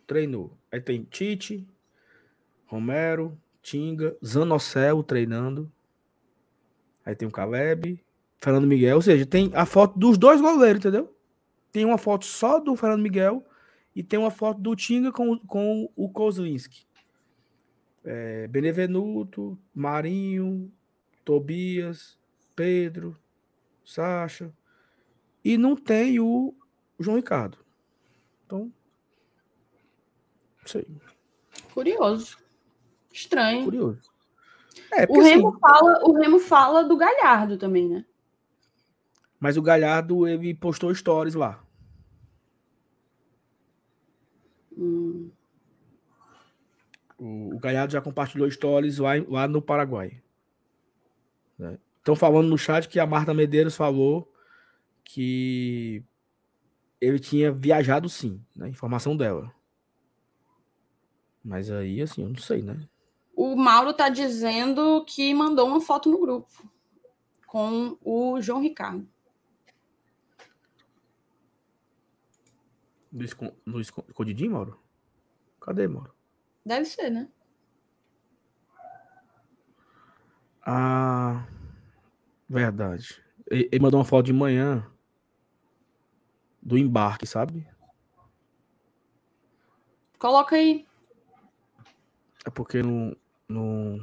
Treinou. 0.07 0.55
Aí 0.71 0.83
tem 0.83 1.03
Tite, 1.03 1.67
Romero, 2.67 3.41
Tinga, 3.63 4.15
Zanocel 4.23 5.03
treinando. 5.03 5.73
Aí 7.07 7.17
tem 7.17 7.27
o 7.27 7.33
Caleb, 7.33 8.05
Fernando 8.39 8.67
Miguel. 8.67 8.97
Ou 8.97 9.03
seja, 9.03 9.25
tem 9.25 9.51
a 9.55 9.65
foto 9.65 9.99
dos 9.99 10.19
dois 10.19 10.43
goleiros, 10.43 10.81
entendeu? 10.81 11.17
Tem 11.73 11.87
uma 11.87 11.97
foto 11.97 12.27
só 12.27 12.61
do 12.61 12.77
Fernando 12.77 13.01
Miguel 13.01 13.43
e 13.97 14.03
tem 14.03 14.19
uma 14.19 14.31
foto 14.31 14.61
do 14.61 14.77
Tinga 14.77 15.11
com, 15.11 15.39
com 15.39 15.91
o 15.97 16.11
Kozlinski. 16.11 16.85
É, 18.05 18.49
Benevenuto, 18.49 19.59
Marinho, 19.75 20.73
Tobias, 21.25 22.19
Pedro, 22.55 23.17
Sacha. 23.85 24.53
E 25.45 25.57
não 25.57 25.75
tem 25.77 26.21
o 26.21 26.55
João 26.99 27.17
Ricardo. 27.17 27.59
Então, 28.47 28.73
não 30.61 30.67
sei. 30.67 30.87
Curioso. 31.75 32.39
Estranho. 33.13 33.65
Curioso. 33.65 34.11
É, 34.93 35.05
o, 35.09 35.21
Remo 35.21 35.49
assim, 35.49 35.59
fala, 35.59 36.05
o 36.05 36.13
Remo 36.13 36.39
fala 36.39 36.85
do 36.85 36.97
Galhardo 36.97 37.57
também, 37.57 37.89
né? 37.89 38.05
Mas 39.41 39.57
o 39.57 39.63
Galhardo, 39.63 40.27
ele 40.27 40.55
postou 40.55 40.95
stories 40.95 41.35
lá. 41.35 41.63
Hum. 44.77 45.31
O, 47.23 47.55
o 47.55 47.59
Galhardo 47.61 47.93
já 47.93 48.01
compartilhou 48.01 48.51
stories 48.51 48.99
lá, 48.99 49.12
lá 49.29 49.47
no 49.47 49.62
Paraguai. 49.62 50.20
Estão 51.57 52.14
né? 52.14 52.18
falando 52.18 52.49
no 52.49 52.59
chat 52.59 52.89
que 52.89 52.99
a 52.99 53.07
Marta 53.07 53.33
Medeiros 53.33 53.77
falou 53.77 54.29
que 55.05 56.03
ele 57.01 57.20
tinha 57.20 57.53
viajado 57.53 58.09
sim, 58.09 58.45
né? 58.57 58.68
Informação 58.68 59.16
dela. 59.16 59.55
Mas 61.45 61.70
aí, 61.70 62.03
assim, 62.03 62.23
eu 62.23 62.29
não 62.29 62.37
sei, 62.37 62.61
né? 62.61 62.89
O 63.37 63.55
Mauro 63.55 63.93
tá 63.93 64.09
dizendo 64.09 65.05
que 65.05 65.33
mandou 65.33 65.68
uma 65.68 65.81
foto 65.81 66.11
no 66.11 66.18
grupo 66.18 66.51
com 67.47 67.97
o 68.03 68.41
João 68.41 68.61
Ricardo. 68.61 69.07
No, 73.64 73.81
escondidinho, 73.81 74.53
Mauro? 74.53 74.81
Cadê, 75.61 75.87
Mauro? 75.87 76.12
Deve 76.65 76.85
ser, 76.85 77.11
né? 77.11 77.29
Ah, 80.65 81.45
verdade. 82.49 83.21
Ele, 83.51 83.81
mandou 83.81 83.99
uma 83.99 84.05
foto 84.05 84.27
de 84.27 84.33
manhã 84.33 84.87
do 86.63 86.79
embarque, 86.79 87.27
sabe? 87.27 87.67
Coloca 90.19 90.55
aí. 90.55 90.87
É 92.45 92.51
porque 92.51 92.81
no, 92.81 93.17
no. 93.49 93.99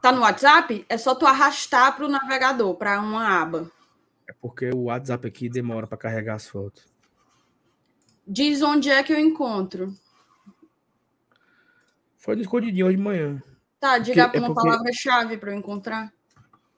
Tá 0.00 0.10
no 0.10 0.22
WhatsApp? 0.22 0.86
É 0.88 0.96
só 0.96 1.14
tu 1.14 1.26
arrastar 1.26 1.94
para 1.94 2.06
o 2.06 2.08
navegador, 2.08 2.74
para 2.74 3.00
uma 3.00 3.42
aba. 3.42 3.70
É 4.26 4.32
porque 4.32 4.70
o 4.70 4.84
WhatsApp 4.84 5.28
aqui 5.28 5.50
demora 5.50 5.86
para 5.86 5.98
carregar 5.98 6.36
as 6.36 6.48
fotos. 6.48 6.86
Diz 8.26 8.62
onde 8.62 8.88
é 8.88 9.02
que 9.02 9.12
eu 9.12 9.18
encontro. 9.18 9.94
Foi 12.24 12.34
no 12.34 12.40
escondidinho 12.40 12.86
hoje 12.86 12.96
de 12.96 13.02
manhã. 13.02 13.42
Tá, 13.78 13.98
diga 13.98 14.24
porque, 14.24 14.38
uma 14.38 14.46
é 14.46 14.54
porque... 14.54 14.66
palavra-chave 14.66 15.36
para 15.36 15.52
eu 15.52 15.58
encontrar. 15.58 16.10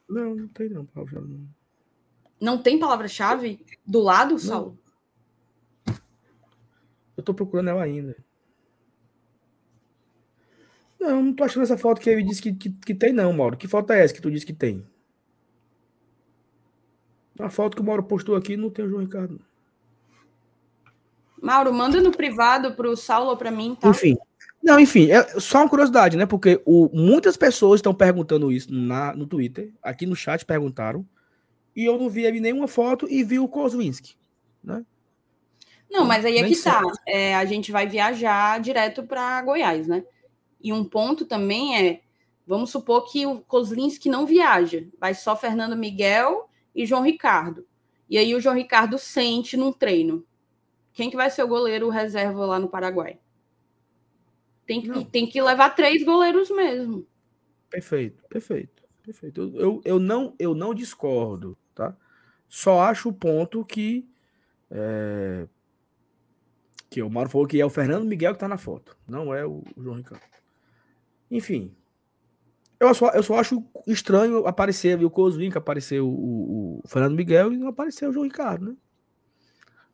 Não, 0.09 0.35
não 0.35 0.47
tem 0.49 0.67
não, 0.67 0.85
palavra-chave. 0.85 1.25
Não. 1.25 1.47
não 2.41 2.57
tem 2.61 2.77
palavra-chave 2.77 3.65
do 3.85 4.01
lado, 4.01 4.37
Saulo? 4.37 4.77
Eu 7.15 7.23
tô 7.23 7.33
procurando 7.33 7.69
ela 7.69 7.81
ainda. 7.81 8.17
Não, 10.99 11.23
não 11.23 11.33
tô 11.33 11.45
achando 11.45 11.63
essa 11.63 11.77
foto 11.77 12.01
que 12.01 12.09
ele 12.09 12.23
disse 12.23 12.41
que, 12.41 12.53
que, 12.53 12.69
que, 12.69 12.93
tem, 12.93 13.13
não, 13.13 13.31
Mauro. 13.31 13.55
Que 13.55 13.69
foto 13.69 13.93
é 13.93 14.03
essa 14.03 14.13
que 14.13 14.21
tu 14.21 14.29
disse 14.29 14.45
que 14.45 14.53
tem? 14.53 14.85
A 17.39 17.49
foto 17.49 17.73
que 17.73 17.81
o 17.81 17.85
Mauro 17.85 18.03
postou 18.03 18.35
aqui 18.35 18.57
não 18.57 18.69
tem 18.69 18.83
o 18.83 18.89
João 18.89 19.01
Ricardo. 19.01 19.39
Mauro, 21.41 21.73
manda 21.73 22.01
no 22.01 22.11
privado 22.11 22.73
pro 22.73 22.97
Saulo 22.97 23.29
ou 23.29 23.37
para 23.37 23.49
mim, 23.49 23.75
tá? 23.75 23.87
Enfim. 23.87 24.17
Não, 24.67 24.77
enfim, 24.77 25.09
é 25.09 25.23
só 25.39 25.59
uma 25.59 25.69
curiosidade, 25.69 26.17
né? 26.17 26.25
Porque 26.25 26.61
o, 26.65 26.89
muitas 26.91 27.37
pessoas 27.37 27.77
estão 27.77 27.93
perguntando 27.93 28.51
isso 28.51 28.67
na, 28.69 29.15
no 29.15 29.25
Twitter, 29.25 29.71
aqui 29.81 30.05
no 30.05 30.13
chat 30.13 30.45
perguntaram, 30.45 31.07
e 31.73 31.85
eu 31.85 31.97
não 31.97 32.09
vi 32.09 32.27
ali 32.27 32.41
nenhuma 32.41 32.67
foto 32.67 33.07
e 33.09 33.23
vi 33.23 33.39
o 33.39 33.47
Kozwinski, 33.47 34.17
né? 34.61 34.85
Não, 35.89 36.03
mas 36.03 36.25
aí 36.25 36.35
é 36.35 36.45
que 36.45 36.61
tá. 36.61 36.81
É, 37.07 37.33
a 37.33 37.45
gente 37.45 37.71
vai 37.71 37.87
viajar 37.87 38.59
direto 38.59 39.03
para 39.03 39.41
Goiás, 39.41 39.87
né? 39.87 40.03
E 40.61 40.73
um 40.73 40.83
ponto 40.83 41.23
também 41.23 41.81
é, 41.81 42.01
vamos 42.45 42.69
supor 42.69 43.09
que 43.09 43.25
o 43.25 43.39
Kozlinski 43.39 44.09
não 44.09 44.25
viaja, 44.25 44.83
vai 44.99 45.13
só 45.13 45.33
Fernando 45.33 45.77
Miguel 45.77 46.49
e 46.75 46.85
João 46.85 47.03
Ricardo. 47.03 47.65
E 48.09 48.17
aí 48.17 48.35
o 48.35 48.41
João 48.41 48.53
Ricardo 48.53 48.97
sente 48.97 49.55
num 49.55 49.71
treino. 49.71 50.25
Quem 50.91 51.09
que 51.09 51.15
vai 51.15 51.29
ser 51.29 51.43
o 51.43 51.47
goleiro 51.47 51.87
reserva 51.87 52.45
lá 52.45 52.59
no 52.59 52.67
Paraguai? 52.67 53.17
Tem 54.67 54.81
que, 54.81 55.05
tem 55.05 55.25
que 55.25 55.41
levar 55.41 55.69
três 55.71 56.03
goleiros 56.03 56.51
mesmo. 56.51 57.07
Perfeito, 57.69 58.23
perfeito, 58.27 58.83
perfeito. 59.01 59.41
Eu, 59.41 59.59
eu, 59.59 59.81
eu, 59.85 59.99
não, 59.99 60.35
eu 60.37 60.53
não 60.53 60.73
discordo, 60.73 61.57
tá? 61.73 61.95
Só 62.49 62.81
acho 62.81 63.09
o 63.09 63.13
ponto 63.13 63.63
que 63.65 64.07
é, 64.69 65.47
que 66.89 67.01
o 67.01 67.09
Mauro 67.09 67.29
falou 67.29 67.47
que 67.47 67.59
é 67.59 67.65
o 67.65 67.69
Fernando 67.69 68.05
Miguel 68.05 68.33
que 68.33 68.39
tá 68.39 68.47
na 68.47 68.57
foto, 68.57 68.97
não 69.07 69.33
é 69.33 69.45
o, 69.45 69.63
o 69.75 69.83
João 69.83 69.97
Ricardo. 69.97 70.23
Enfim, 71.31 71.73
eu 72.79 72.93
só, 72.93 73.09
eu 73.09 73.23
só 73.23 73.39
acho 73.39 73.63
estranho 73.85 74.45
aparecer 74.45 75.03
o 75.03 75.09
Coswink, 75.09 75.57
aparecer 75.57 76.01
o, 76.01 76.07
o, 76.07 76.81
o, 76.83 76.87
Fernando 76.87 77.15
Miguel 77.15 77.53
e 77.53 77.57
não 77.57 77.67
aparecer 77.67 78.07
o 78.07 78.13
João 78.13 78.25
Ricardo, 78.25 78.65
né? 78.71 78.75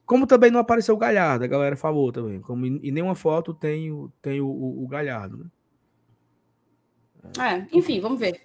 Como 0.06 0.28
também 0.28 0.52
não 0.52 0.60
apareceu 0.60 0.96
o 0.96 0.98
Galhardo, 0.98 1.46
a 1.46 1.48
galera 1.48 1.78
falou 1.78 2.12
também. 2.12 2.42
Como 2.42 2.66
em, 2.66 2.92
nenhuma 2.92 3.16
foto 3.16 3.54
tem, 3.54 3.90
tem 4.22 4.42
o, 4.42 4.48
o, 4.48 4.84
o 4.84 4.88
Galhardo, 4.88 5.38
né? 5.38 5.46
É, 7.40 7.66
enfim, 7.72 8.02
vamos 8.02 8.20
ver. 8.20 8.42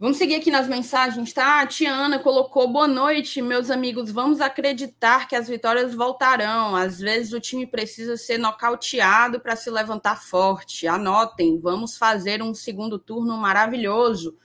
Vamos 0.00 0.16
seguir 0.16 0.36
aqui 0.36 0.48
nas 0.48 0.68
mensagens, 0.68 1.32
tá? 1.32 1.60
A 1.60 1.66
Tiana 1.66 2.20
colocou: 2.20 2.68
boa 2.68 2.86
noite, 2.86 3.42
meus 3.42 3.68
amigos. 3.68 4.12
Vamos 4.12 4.40
acreditar 4.40 5.26
que 5.26 5.34
as 5.34 5.48
vitórias 5.48 5.92
voltarão. 5.92 6.76
Às 6.76 7.00
vezes 7.00 7.32
o 7.32 7.40
time 7.40 7.66
precisa 7.66 8.16
ser 8.16 8.38
nocauteado 8.38 9.40
para 9.40 9.56
se 9.56 9.68
levantar 9.70 10.22
forte. 10.22 10.86
Anotem, 10.86 11.58
vamos 11.58 11.96
fazer 11.96 12.42
um 12.42 12.54
segundo 12.54 12.96
turno 12.96 13.36
maravilhoso. 13.36 14.36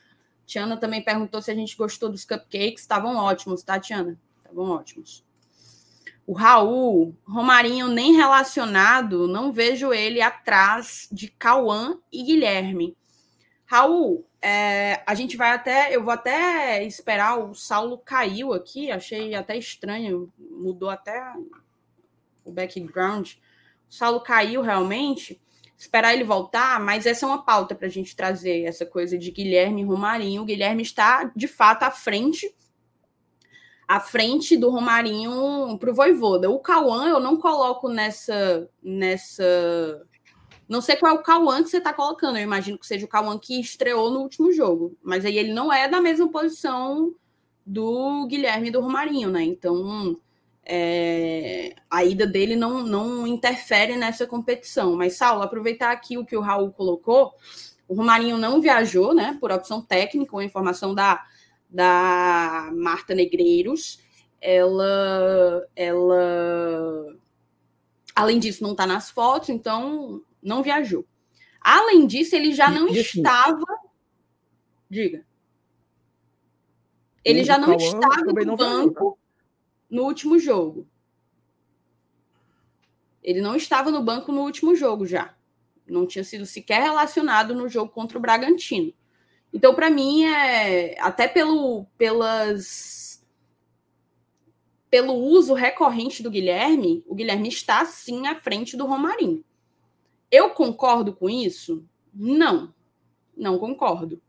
Tiana 0.44 0.76
também 0.76 1.04
perguntou 1.04 1.40
se 1.40 1.52
a 1.52 1.56
gente 1.56 1.78
gostou 1.78 2.10
dos 2.10 2.26
cupcakes. 2.26 2.82
Estavam 2.82 3.18
ótimos, 3.18 3.62
tá, 3.62 3.80
Tiana? 3.80 4.18
Estavam 4.38 4.72
ótimos. 4.72 5.24
O 6.26 6.34
Raul, 6.34 7.16
Romarinho 7.26 7.90
nem 7.90 8.14
relacionado, 8.14 9.28
não 9.28 9.52
vejo 9.52 9.92
ele 9.92 10.22
atrás 10.22 11.08
de 11.12 11.28
Cauã 11.28 12.00
e 12.12 12.24
Guilherme. 12.24 12.96
Raul, 13.66 14.26
é, 14.42 15.02
a 15.06 15.16
gente 15.16 15.36
vai 15.36 15.52
até, 15.52 15.94
eu 15.94 16.04
vou 16.04 16.14
até 16.14 16.84
esperar 16.84 17.40
o 17.40 17.54
Saulo 17.54 17.98
caiu 17.98 18.54
aqui, 18.54 18.92
achei 18.92 19.36
até 19.36 19.58
estranho, 19.58 20.32
mudou 20.38 20.90
até 20.90 21.34
o 22.46 22.52
background. 22.52 23.34
O 23.90 23.94
Saulo 23.94 24.22
caiu 24.22 24.62
realmente, 24.62 25.42
esperar 25.78 26.14
ele 26.14 26.24
voltar, 26.24 26.80
mas 26.80 27.06
essa 27.06 27.26
é 27.26 27.28
uma 27.28 27.44
pauta 27.44 27.76
para 27.76 27.88
a 27.88 27.92
gente 27.92 28.16
trazer 28.16 28.64
essa 28.64 28.86
coisa 28.86 29.18
de 29.18 29.30
Guilherme 29.30 29.82
e 29.82 29.86
Romarinho. 29.86 30.42
O 30.42 30.46
Guilherme 30.46 30.84
está 30.84 31.32
de 31.36 31.48
fato 31.48 31.84
à 31.84 31.92
frente 31.92 32.54
à 33.88 34.00
frente 34.00 34.58
do 34.58 34.70
Romarinho 34.70 35.78
para 35.80 35.92
o 35.92 35.94
Voivoda. 35.94 36.50
O 36.50 36.60
Cauã 36.60 37.08
eu 37.08 37.20
não 37.20 37.38
coloco 37.38 37.90
nessa. 37.90 38.70
nessa 38.82 39.44
Não 40.68 40.82
sei 40.82 40.96
qual 40.96 41.16
é 41.16 41.20
o 41.20 41.24
Cauã 41.24 41.64
que 41.64 41.70
você 41.70 41.78
está 41.78 41.94
colocando. 41.94 42.38
Eu 42.38 42.44
imagino 42.44 42.78
que 42.78 42.88
seja 42.88 43.06
o 43.06 43.10
Cauã 43.10 43.38
que 43.38 43.60
estreou 43.60 44.10
no 44.10 44.22
último 44.22 44.52
jogo. 44.52 44.98
Mas 45.04 45.26
aí 45.26 45.38
ele 45.38 45.54
não 45.54 45.72
é 45.72 45.88
da 45.88 46.02
mesma 46.02 46.30
posição 46.30 47.14
do 47.66 48.26
Guilherme 48.28 48.70
e 48.70 48.72
do 48.72 48.82
Romarinho, 48.82 49.30
né? 49.30 49.44
Então 49.44 50.18
é... 50.66 51.76
a 51.90 52.04
ida 52.04 52.26
dele 52.26 52.56
não, 52.56 52.84
não 52.84 53.28
interfere 53.28 53.96
nessa 53.96 54.26
competição. 54.26 54.96
Mas, 54.96 55.18
Saulo, 55.18 55.44
aproveitar 55.44 55.92
aqui 55.92 56.18
o 56.18 56.26
que 56.26 56.38
o 56.38 56.42
Raul 56.42 56.72
colocou. 56.72 57.34
O 57.88 57.96
Romarinho 57.96 58.38
não 58.38 58.62
viajou, 58.62 59.14
né? 59.14 59.38
Por 59.40 59.52
opção 59.52 59.82
técnica, 59.82 60.36
uma 60.36 60.44
informação 60.44 60.96
da 60.96 61.24
da 61.74 62.70
Marta 62.74 63.16
Negreiros. 63.16 64.00
Ela, 64.40 65.68
ela, 65.76 67.18
além 68.16 68.38
disso, 68.40 68.62
não 68.62 68.72
está 68.72 68.86
nas 68.86 69.10
fotos, 69.10 69.50
então 69.50 70.22
não 70.42 70.62
viajou. 70.62 71.06
Além 71.60 72.06
disso, 72.06 72.36
ele 72.36 72.52
já 72.54 72.70
não 72.70 72.86
assim, 72.86 73.00
estava. 73.00 73.66
Diga. 74.90 75.26
Ele 77.24 77.44
já 77.44 77.58
não 77.58 77.74
estava 77.74 78.34
no 78.46 78.58
banco 78.58 79.12
tá? 79.12 79.18
no 79.90 80.04
último 80.04 80.38
jogo. 80.38 80.86
Ele 83.24 83.40
não 83.40 83.56
estava 83.56 83.90
no 83.90 84.04
banco 84.04 84.34
no 84.34 84.42
último 84.42 84.76
jogo 84.76 85.06
já. 85.06 85.34
Não 85.88 86.06
tinha 86.06 86.24
sido 86.24 86.46
sequer 86.46 86.82
relacionado 86.82 87.56
no 87.56 87.70
jogo 87.70 87.92
contra 87.92 88.18
o 88.18 88.22
Bragantino. 88.22 88.94
Então, 89.54 89.76
para 89.76 89.90
mim, 89.90 90.26
é 90.26 91.00
até 91.00 91.28
pelo, 91.28 91.86
pelas, 91.96 93.24
pelo 94.90 95.14
uso 95.14 95.54
recorrente 95.54 96.24
do 96.24 96.32
Guilherme, 96.32 97.04
o 97.08 97.14
Guilherme 97.14 97.50
está 97.50 97.86
sim 97.86 98.26
à 98.26 98.36
frente 98.36 98.76
do 98.76 98.88
Romarinho. 98.88 99.46
Eu 100.32 100.50
concordo 100.50 101.14
com 101.14 101.30
isso? 101.30 101.86
Não, 102.12 102.74
não 103.38 103.60
concordo. 103.60 104.20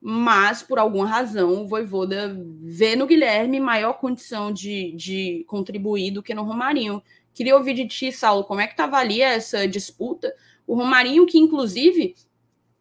Mas, 0.00 0.62
por 0.62 0.78
alguma 0.78 1.06
razão, 1.06 1.62
o 1.62 1.68
Voivoda 1.68 2.34
vê 2.62 2.96
no 2.96 3.06
Guilherme 3.06 3.60
maior 3.60 3.94
condição 3.94 4.50
de, 4.50 4.92
de 4.92 5.44
contribuir 5.46 6.10
do 6.10 6.22
que 6.22 6.34
no 6.34 6.42
Romarinho. 6.42 7.02
Queria 7.34 7.56
ouvir 7.56 7.74
de 7.74 7.86
ti, 7.86 8.12
Saulo, 8.12 8.44
como 8.44 8.60
é 8.60 8.66
que 8.66 8.76
tu 8.76 8.80
avalia 8.80 9.28
essa 9.28 9.66
disputa? 9.68 10.34
O 10.66 10.74
Romarinho, 10.74 11.26
que 11.26 11.38
inclusive 11.38 12.14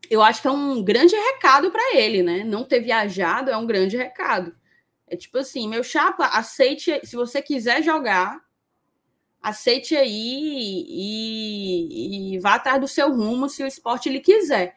eu 0.10 0.22
acho 0.22 0.41
que 0.41 0.47
é 0.47 0.51
um 0.51 0.84
grande 0.84 1.16
recado 1.16 1.72
para 1.72 1.95
ele, 1.95 2.22
né? 2.22 2.43
Não 2.43 2.64
ter 2.64 2.80
viajado 2.80 3.49
é 3.49 3.58
um 3.58 3.66
grande 3.66 3.97
recado. 3.97 4.56
É 5.08 5.16
tipo 5.16 5.38
assim, 5.38 5.68
meu 5.68 5.84
chapa, 5.84 6.26
aceite, 6.28 6.99
se 7.04 7.16
você 7.16 7.41
quiser 7.41 7.84
jogar, 7.84 8.41
aceite 9.41 9.95
aí 9.95 10.86
e, 10.88 12.36
e 12.36 12.39
vá 12.39 12.56
atrás 12.56 12.80
do 12.80 12.88
seu 12.88 13.14
rumo 13.14 13.49
se 13.49 13.64
o 13.64 13.68
esporte 13.68 14.10
lhe 14.10 14.20
quiser. 14.20 14.76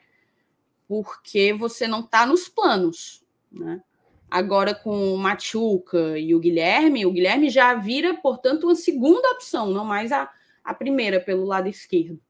Porque 0.88 1.52
você 1.52 1.86
não 1.86 2.00
está 2.00 2.26
nos 2.26 2.48
planos, 2.48 3.24
né? 3.50 3.82
Agora 4.28 4.74
com 4.74 5.14
o 5.14 5.18
Machuca 5.18 6.18
e 6.18 6.34
o 6.34 6.40
Guilherme, 6.40 7.06
o 7.06 7.12
Guilherme 7.12 7.48
já 7.48 7.74
vira, 7.74 8.14
portanto, 8.14 8.64
uma 8.64 8.74
segunda 8.74 9.30
opção, 9.30 9.70
não 9.70 9.84
mais 9.84 10.10
a, 10.10 10.28
a 10.64 10.74
primeira 10.74 11.20
pelo 11.20 11.44
lado 11.44 11.68
esquerdo. 11.68 12.20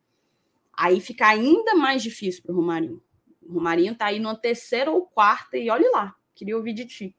Aí 0.77 1.01
fica 1.01 1.27
ainda 1.27 1.75
mais 1.75 2.03
difícil 2.03 2.43
para 2.43 2.53
o 2.53 2.57
Romarinho. 2.57 3.03
O 3.43 3.55
Romarinho 3.55 3.93
está 3.93 4.07
aí 4.07 4.19
numa 4.19 4.37
terceira 4.37 4.91
ou 4.91 5.07
quarta, 5.07 5.57
e 5.57 5.71
olhe 5.71 5.89
lá, 5.91 6.15
queria 6.35 6.57
ouvir 6.57 6.75
de 6.75 6.85
ti. 6.85 7.17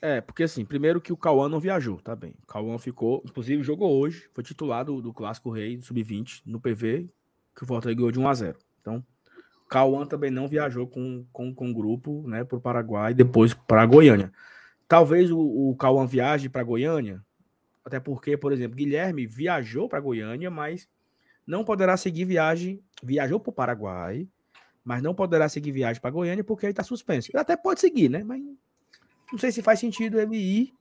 É, 0.00 0.20
porque 0.20 0.44
assim, 0.44 0.64
primeiro 0.64 1.00
que 1.00 1.12
o 1.12 1.16
Cauã 1.16 1.48
não 1.48 1.60
viajou, 1.60 2.00
tá 2.00 2.16
bem. 2.16 2.34
O 2.42 2.46
Cauã 2.46 2.78
ficou, 2.78 3.22
inclusive 3.26 3.62
jogou 3.62 4.00
hoje, 4.00 4.28
foi 4.32 4.42
titulado 4.42 5.02
do 5.02 5.12
Clássico 5.12 5.50
Rei, 5.50 5.76
do 5.76 5.84
Sub-20, 5.84 6.42
no 6.46 6.58
PV, 6.58 7.10
que 7.54 7.64
o 7.64 7.66
Volta 7.66 7.92
ganhou 7.92 8.10
de 8.10 8.18
1 8.18 8.28
a 8.28 8.34
0 8.34 8.58
Então, 8.80 9.04
Cauã 9.68 10.06
também 10.06 10.30
não 10.30 10.48
viajou 10.48 10.86
com, 10.86 11.26
com, 11.30 11.54
com 11.54 11.70
o 11.70 11.74
grupo, 11.74 12.26
né, 12.26 12.42
para 12.44 12.56
o 12.56 12.60
Paraguai, 12.60 13.12
depois 13.12 13.52
para 13.52 13.84
Goiânia. 13.84 14.32
Talvez 14.88 15.30
o, 15.30 15.38
o 15.38 15.76
Cauã 15.76 16.06
viaje 16.06 16.48
para 16.48 16.64
Goiânia, 16.64 17.22
até 17.84 18.00
porque, 18.00 18.36
por 18.36 18.52
exemplo, 18.52 18.76
Guilherme 18.76 19.26
viajou 19.26 19.88
para 19.88 20.00
Goiânia, 20.00 20.50
mas 20.50 20.88
não 21.46 21.64
poderá 21.64 21.96
seguir 21.96 22.24
viagem, 22.24 22.82
viajou 23.02 23.40
para 23.40 23.50
o 23.50 23.52
Paraguai, 23.52 24.28
mas 24.84 25.02
não 25.02 25.14
poderá 25.14 25.48
seguir 25.48 25.72
viagem 25.72 26.00
para 26.00 26.10
Goiânia 26.10 26.44
porque 26.44 26.66
ele 26.66 26.72
está 26.72 26.82
suspenso. 26.82 27.30
Ele 27.30 27.40
até 27.40 27.56
pode 27.56 27.80
seguir, 27.80 28.08
né? 28.08 28.22
Mas 28.22 28.42
não 29.30 29.38
sei 29.38 29.52
se 29.52 29.62
faz 29.62 29.78
sentido 29.78 30.20
ele 30.20 30.36
ir. 30.36 30.74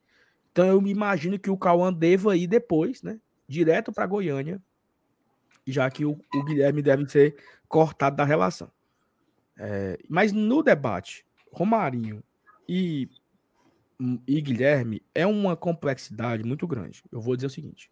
Então 0.51 0.67
eu 0.67 0.81
me 0.81 0.89
imagino 0.89 1.37
que 1.37 1.49
o 1.49 1.57
Cauã 1.57 1.93
deva 1.93 2.35
ir 2.35 2.47
depois, 2.47 3.03
né? 3.03 3.19
Direto 3.47 3.91
para 3.91 4.05
Goiânia, 4.05 4.61
já 5.65 5.89
que 5.89 6.05
o, 6.05 6.19
o, 6.33 6.43
Guilherme 6.43 6.81
deve 6.81 7.07
ser 7.09 7.35
cortado 7.67 8.15
da 8.15 8.25
relação. 8.25 8.71
É, 9.57 9.97
mas 10.07 10.31
no 10.31 10.63
debate, 10.63 11.25
Romarinho 11.51 12.23
e, 12.67 13.09
e 14.27 14.41
Guilherme 14.41 15.03
é 15.13 15.25
uma 15.25 15.55
complexidade 15.55 16.43
muito 16.43 16.67
grande. 16.67 17.03
Eu 17.11 17.21
vou 17.21 17.35
dizer 17.35 17.47
o 17.47 17.51
seguinte: 17.51 17.91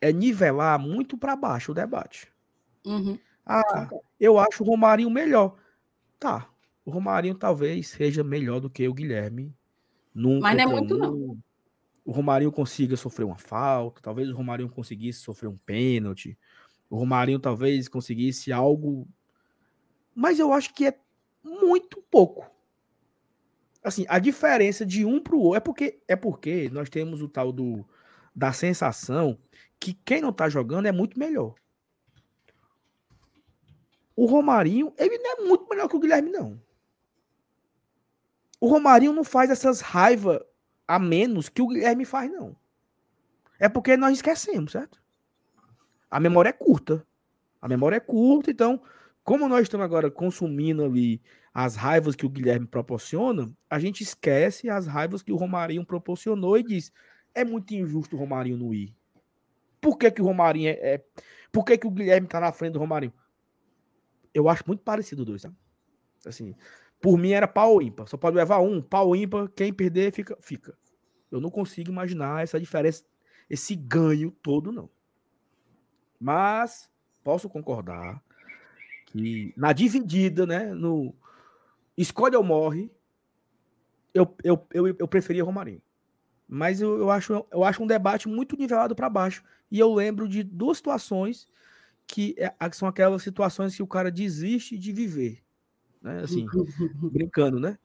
é 0.00 0.12
nivelar 0.12 0.78
muito 0.78 1.16
para 1.16 1.36
baixo 1.36 1.72
o 1.72 1.74
debate. 1.74 2.28
Uhum. 2.84 3.18
Ah, 3.44 3.88
eu 4.18 4.38
acho 4.38 4.62
o 4.62 4.66
Romarinho 4.66 5.10
melhor. 5.10 5.56
Tá. 6.18 6.48
O 6.84 6.90
Romarinho 6.90 7.34
talvez 7.34 7.88
seja 7.88 8.24
melhor 8.24 8.60
do 8.60 8.70
que 8.70 8.86
o 8.88 8.94
Guilherme. 8.94 9.54
Num 10.14 10.40
Mas 10.40 10.56
não 10.56 10.64
é 10.64 10.66
muito, 10.66 10.94
um. 10.94 10.98
não. 10.98 11.38
O 12.04 12.12
Romarinho 12.12 12.50
consiga 12.50 12.96
sofrer 12.96 13.24
uma 13.24 13.38
falta, 13.38 14.00
talvez 14.00 14.28
o 14.30 14.34
Romarinho 14.34 14.70
conseguisse 14.70 15.20
sofrer 15.20 15.48
um 15.48 15.56
pênalti. 15.58 16.36
O 16.88 16.96
Romarinho 16.96 17.38
talvez 17.38 17.88
conseguisse 17.88 18.52
algo. 18.52 19.06
Mas 20.14 20.38
eu 20.38 20.52
acho 20.52 20.74
que 20.74 20.86
é 20.86 20.98
muito 21.42 22.02
pouco. 22.10 22.50
Assim, 23.82 24.04
a 24.08 24.18
diferença 24.18 24.84
de 24.84 25.04
um 25.04 25.20
para 25.20 25.34
o 25.34 25.40
outro 25.40 25.56
é 25.56 25.60
porque 25.60 26.02
é 26.06 26.16
porque 26.16 26.68
nós 26.70 26.90
temos 26.90 27.22
o 27.22 27.28
tal 27.28 27.52
do 27.52 27.86
da 28.34 28.52
sensação 28.52 29.38
que 29.80 29.94
quem 29.94 30.20
não 30.20 30.32
tá 30.32 30.48
jogando 30.48 30.86
é 30.86 30.92
muito 30.92 31.18
melhor. 31.18 31.54
O 34.14 34.26
Romarinho, 34.26 34.92
ele 34.98 35.16
não 35.18 35.32
é 35.32 35.48
muito 35.48 35.66
melhor 35.68 35.88
que 35.88 35.96
o 35.96 35.98
Guilherme, 35.98 36.30
não. 36.30 36.60
O 38.60 38.68
Romarinho 38.68 39.14
não 39.14 39.24
faz 39.24 39.48
essas 39.48 39.80
raivas 39.80 40.38
a 40.86 40.98
menos 40.98 41.48
que 41.48 41.62
o 41.62 41.66
Guilherme 41.66 42.04
faz, 42.04 42.30
não. 42.30 42.54
É 43.58 43.68
porque 43.68 43.96
nós 43.96 44.12
esquecemos, 44.12 44.72
certo? 44.72 45.02
A 46.10 46.20
memória 46.20 46.50
é 46.50 46.52
curta. 46.52 47.06
A 47.62 47.68
memória 47.68 47.96
é 47.96 48.00
curta, 48.00 48.50
então, 48.50 48.82
como 49.24 49.48
nós 49.48 49.62
estamos 49.62 49.84
agora 49.84 50.10
consumindo 50.10 50.84
ali 50.84 51.22
as 51.54 51.76
raivas 51.76 52.14
que 52.14 52.26
o 52.26 52.30
Guilherme 52.30 52.66
proporciona, 52.66 53.50
a 53.68 53.78
gente 53.78 54.02
esquece 54.02 54.68
as 54.68 54.86
raivas 54.86 55.22
que 55.22 55.32
o 55.32 55.36
Romarinho 55.36 55.84
proporcionou 55.84 56.58
e 56.58 56.62
diz: 56.62 56.92
é 57.34 57.44
muito 57.44 57.72
injusto 57.72 58.16
o 58.16 58.18
Romarinho 58.18 58.58
não 58.58 58.74
ir. 58.74 58.94
Por 59.80 59.96
que, 59.96 60.10
que 60.10 60.22
o 60.22 60.24
Romarinho 60.24 60.68
é, 60.68 60.72
é. 60.72 61.04
Por 61.50 61.64
que, 61.64 61.78
que 61.78 61.86
o 61.86 61.90
Guilherme 61.90 62.28
tá 62.28 62.38
na 62.38 62.52
frente 62.52 62.74
do 62.74 62.78
Romarinho? 62.78 63.12
Eu 64.32 64.48
acho 64.48 64.62
muito 64.66 64.82
parecido 64.82 65.22
os 65.22 65.26
dois? 65.26 65.46
Assim, 66.24 66.54
por 67.00 67.16
mim 67.18 67.30
era 67.30 67.48
pau 67.48 67.80
ímpar. 67.80 68.06
Só 68.06 68.16
pode 68.16 68.36
levar 68.36 68.60
um, 68.60 68.80
pau 68.80 69.16
ímpar, 69.16 69.48
quem 69.48 69.72
perder 69.72 70.12
fica, 70.12 70.36
fica. 70.40 70.76
Eu 71.30 71.40
não 71.40 71.50
consigo 71.50 71.90
imaginar 71.90 72.42
essa 72.42 72.60
diferença, 72.60 73.04
esse 73.48 73.74
ganho 73.74 74.30
todo, 74.42 74.70
não. 74.70 74.90
Mas 76.18 76.90
posso 77.24 77.48
concordar 77.48 78.22
que 79.06 79.52
na 79.56 79.72
dividida, 79.72 80.46
né, 80.46 80.72
no 80.74 81.14
escolhe 81.96 82.36
ou 82.36 82.44
morre, 82.44 82.90
eu, 84.12 84.36
eu, 84.44 84.66
eu, 84.72 84.86
eu 84.98 85.08
preferia 85.08 85.44
Romarinho. 85.44 85.82
Mas 86.52 86.80
eu, 86.80 86.98
eu, 86.98 87.10
acho, 87.12 87.46
eu 87.52 87.62
acho 87.62 87.80
um 87.80 87.86
debate 87.86 88.28
muito 88.28 88.56
nivelado 88.56 88.96
para 88.96 89.08
baixo. 89.08 89.44
E 89.70 89.78
eu 89.78 89.94
lembro 89.94 90.28
de 90.28 90.42
duas 90.42 90.78
situações 90.78 91.46
que 92.08 92.34
é, 92.36 92.52
são 92.72 92.88
aquelas 92.88 93.22
situações 93.22 93.76
que 93.76 93.82
o 93.84 93.86
cara 93.86 94.10
desiste 94.10 94.76
de 94.76 94.92
viver. 94.92 95.44
Né? 96.02 96.22
Assim, 96.24 96.44
brincando, 97.12 97.60
né? 97.60 97.78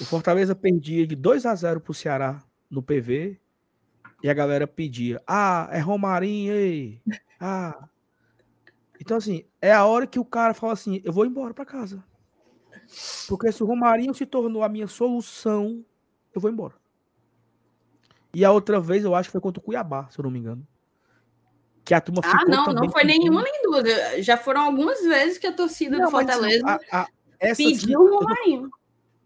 O 0.00 0.04
Fortaleza 0.06 0.54
perdia 0.54 1.06
de 1.06 1.14
2 1.14 1.44
a 1.44 1.54
0 1.54 1.78
pro 1.78 1.92
Ceará 1.92 2.42
no 2.70 2.82
PV 2.82 3.38
e 4.22 4.30
a 4.30 4.34
galera 4.34 4.66
pedia: 4.66 5.22
"Ah, 5.26 5.68
é 5.70 5.78
Romarinho, 5.78 6.54
ei. 6.54 7.02
Ah". 7.38 7.86
Então 8.98 9.18
assim, 9.18 9.44
é 9.60 9.74
a 9.74 9.84
hora 9.84 10.06
que 10.06 10.18
o 10.18 10.24
cara 10.24 10.54
fala 10.54 10.72
assim: 10.72 11.02
"Eu 11.04 11.12
vou 11.12 11.26
embora 11.26 11.52
para 11.52 11.66
casa". 11.66 12.02
Porque 13.28 13.52
se 13.52 13.62
o 13.62 13.66
Romarinho 13.66 14.14
se 14.14 14.24
tornou 14.24 14.62
a 14.62 14.70
minha 14.70 14.86
solução, 14.86 15.84
eu 16.34 16.40
vou 16.40 16.50
embora. 16.50 16.82
E 18.34 18.44
a 18.44 18.50
outra 18.50 18.80
vez, 18.80 19.04
eu 19.04 19.14
acho 19.14 19.28
que 19.28 19.32
foi 19.32 19.40
contra 19.40 19.60
o 19.60 19.62
Cuiabá, 19.62 20.08
se 20.10 20.18
eu 20.18 20.24
não 20.24 20.30
me 20.30 20.38
engano. 20.38 20.66
Que 21.84 21.94
a 21.94 22.00
turma 22.00 22.22
ah, 22.24 22.28
ficou. 22.28 22.54
Ah, 22.54 22.56
não, 22.56 22.72
não 22.72 22.90
foi 22.90 23.04
nenhuma 23.04 23.42
nem 23.42 23.62
duas. 23.62 23.84
Já 24.24 24.36
foram 24.36 24.62
algumas 24.62 25.00
vezes 25.02 25.38
que 25.38 25.46
a 25.46 25.52
torcida 25.52 25.98
não, 25.98 26.06
do 26.06 26.10
Fortaleza 26.10 26.64
a, 26.90 27.02
a, 27.02 27.08
pediu 27.56 28.00
o 28.00 28.18
Romarinho. 28.18 28.70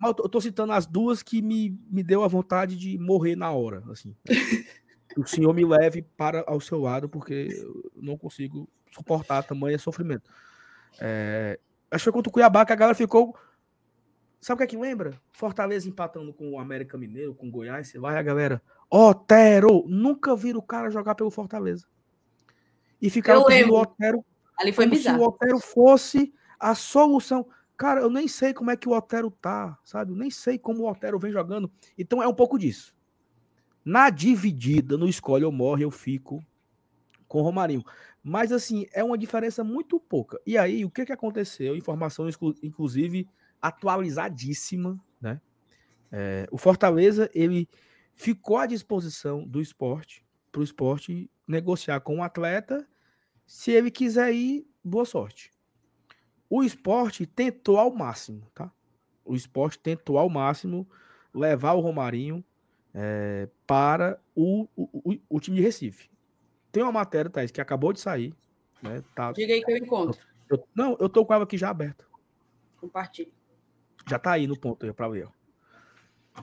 Eu 0.05 0.15
tô, 0.15 0.23
eu 0.25 0.29
tô 0.29 0.41
citando 0.41 0.73
as 0.73 0.87
duas 0.87 1.23
que 1.23 1.41
me, 1.41 1.79
me 1.91 2.03
deu 2.03 2.23
a 2.23 2.29
vontade 2.29 2.77
de 2.77 2.99
morrer 2.99 3.37
na 3.37 3.51
hora. 3.51 3.83
assim. 3.91 4.15
o 5.17 5.27
senhor 5.27 5.53
me 5.55 5.65
leve 5.65 6.03
para 6.17 6.45
ao 6.47 6.61
seu 6.61 6.81
lado, 6.81 7.09
porque 7.09 7.49
eu 7.51 7.91
não 7.97 8.17
consigo 8.17 8.69
suportar 8.93 9.43
tamanho 9.43 9.79
sofrimento. 9.79 10.31
É, 11.01 11.59
acho 11.91 12.03
que 12.03 12.05
foi 12.05 12.13
contra 12.13 12.29
o 12.29 12.33
Cuiabá 12.33 12.65
que 12.65 12.73
a 12.73 12.77
galera 12.77 12.95
ficou 12.95 13.37
Sabe 14.41 14.55
o 14.55 14.59
que 14.59 14.65
é 14.65 14.67
que 14.67 14.77
lembra? 14.77 15.21
Fortaleza 15.33 15.89
empatando 15.89 16.33
com 16.33 16.53
o 16.53 16.59
América 16.59 16.97
Mineiro, 16.97 17.35
com 17.35 17.49
o 17.49 17.51
Goiás, 17.51 17.89
você 17.89 17.99
vai 17.99 18.17
a 18.17 18.23
galera, 18.23 18.63
Otero, 18.91 19.85
nunca 19.89 20.35
viram 20.37 20.61
o 20.61 20.63
cara 20.63 20.91
jogar 20.91 21.15
pelo 21.15 21.31
Fortaleza. 21.31 21.87
E 23.01 23.11
ficaram 23.11 23.45
pedindo 23.45 23.73
o 23.73 23.81
Otero 23.81 24.25
Ali 24.59 24.73
foi 24.73 24.87
como 24.87 24.97
bizarro. 24.97 25.19
se 25.19 25.25
o 25.25 25.29
Otero 25.29 25.59
fosse 25.61 26.35
a 26.59 26.75
solução. 26.75 27.47
Cara, 27.77 28.01
eu 28.01 28.11
nem 28.11 28.27
sei 28.27 28.53
como 28.53 28.73
é 28.73 28.77
que 28.77 28.89
o 28.89 28.93
Otero 28.93 29.31
tá, 29.31 29.79
sabe? 29.85 30.11
Eu 30.11 30.17
nem 30.17 30.31
sei 30.31 30.59
como 30.59 30.83
o 30.83 30.91
Otero 30.91 31.19
vem 31.19 31.31
jogando. 31.31 31.71
Então 31.97 32.21
é 32.21 32.27
um 32.27 32.35
pouco 32.35 32.59
disso. 32.59 32.93
Na 33.85 34.11
dividida, 34.11 34.99
no 34.99 35.09
escolhe 35.09 35.45
ou 35.45 35.53
morre, 35.53 35.85
eu 35.85 35.91
fico 35.91 36.45
com 37.29 37.39
o 37.39 37.43
Romarinho. 37.43 37.85
Mas 38.23 38.51
assim, 38.51 38.87
é 38.93 39.03
uma 39.05 39.17
diferença 39.17 39.63
muito 39.63 40.01
pouca. 40.01 40.41
E 40.45 40.59
aí, 40.59 40.85
o 40.85 40.91
que 40.91 41.07
que 41.07 41.13
aconteceu? 41.13 41.77
Informação, 41.77 42.29
inclusive, 42.63 43.29
atualizadíssima, 43.61 44.99
né? 45.21 45.41
É, 46.11 46.47
o 46.51 46.57
Fortaleza 46.57 47.31
ele 47.35 47.69
ficou 48.15 48.57
à 48.57 48.67
disposição 48.67 49.47
do 49.47 49.61
esporte 49.61 50.25
para 50.51 50.61
o 50.61 50.65
esporte 50.65 51.31
negociar 51.47 52.01
com 52.01 52.19
o 52.19 52.23
atleta. 52.23 52.87
Se 53.47 53.71
ele 53.71 53.91
quiser 53.91 54.33
ir, 54.35 54.67
boa 54.83 55.05
sorte. 55.05 55.51
o 56.51 56.63
esporte 56.63 57.27
tentou 57.27 57.79
ao 57.79 57.95
máximo, 57.95 58.51
tá? 58.55 58.73
O 59.25 59.37
esporte 59.37 59.79
tentou 59.79 60.17
ao 60.17 60.31
máximo 60.31 60.89
levar 61.35 61.75
o 61.75 61.81
Romarinho 61.81 62.43
é, 62.95 63.49
para 63.67 64.19
o, 64.35 64.67
o, 64.75 65.13
o, 65.13 65.19
o, 65.29 65.41
time 65.41 65.59
de 65.59 65.63
Recife. 65.63 66.11
Tem 66.73 66.83
uma 66.83 66.93
matéria, 66.93 67.31
Thaís, 67.31 67.51
que 67.51 67.61
acabou 67.61 67.93
de 67.93 68.01
sair. 68.01 68.35
Né, 68.83 69.03
tá, 69.15 69.33
Diga 69.33 69.53
aí 69.53 69.63
que 69.63 69.71
eu 69.71 69.77
encontro. 69.77 70.21
Eu, 70.49 70.67
não, 70.75 70.97
eu 70.99 71.09
tô 71.09 71.25
com 71.25 71.35
ela 71.35 71.45
aqui 71.45 71.59
já 71.59 71.69
aberta. 71.69 72.07
Compartilhe. 72.79 73.33
Já 74.09 74.19
tá 74.19 74.33
aí 74.33 74.47
no 74.47 74.59
ponto 74.59 74.93
para 74.95 75.09
ver. 75.09 75.29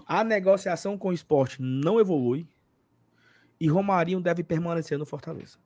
A 0.06 0.24
negociação 0.24 0.98
com 0.98 1.10
o 1.10 1.14
esporte 1.14 1.62
não 1.62 2.00
evolui 2.00 2.48
e 3.60 3.68
Romarinho 3.68 4.20
deve 4.20 4.44
permanecer 4.44 4.98
no 4.98 5.06
Fortaleza. 5.06 5.58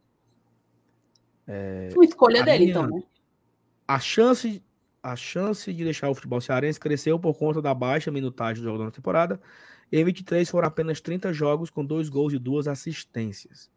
É, 1.47 1.89
Uma 1.93 2.05
escolha 2.05 2.43
dele, 2.43 2.65
minha, 2.65 2.69
então, 2.69 2.87
né? 2.87 3.01
A 3.87 3.99
chance, 3.99 4.63
a 5.01 5.15
chance 5.15 5.73
de 5.73 5.83
deixar 5.83 6.09
o 6.09 6.13
futebol 6.13 6.39
cearense 6.39 6.79
cresceu 6.79 7.19
por 7.19 7.35
conta 7.35 7.59
da 7.59 7.73
baixa 7.73 8.11
minutagem 8.11 8.61
do 8.61 8.69
jogo 8.69 8.83
da 8.83 8.91
temporada. 8.91 9.41
Em 9.91 10.05
23 10.05 10.47
foram 10.47 10.67
apenas 10.67 11.01
30 11.01 11.33
jogos 11.33 11.71
com 11.71 11.83
dois 11.83 12.07
gols 12.07 12.33
e 12.33 12.37
duas 12.37 12.67
assistências. 12.67 13.71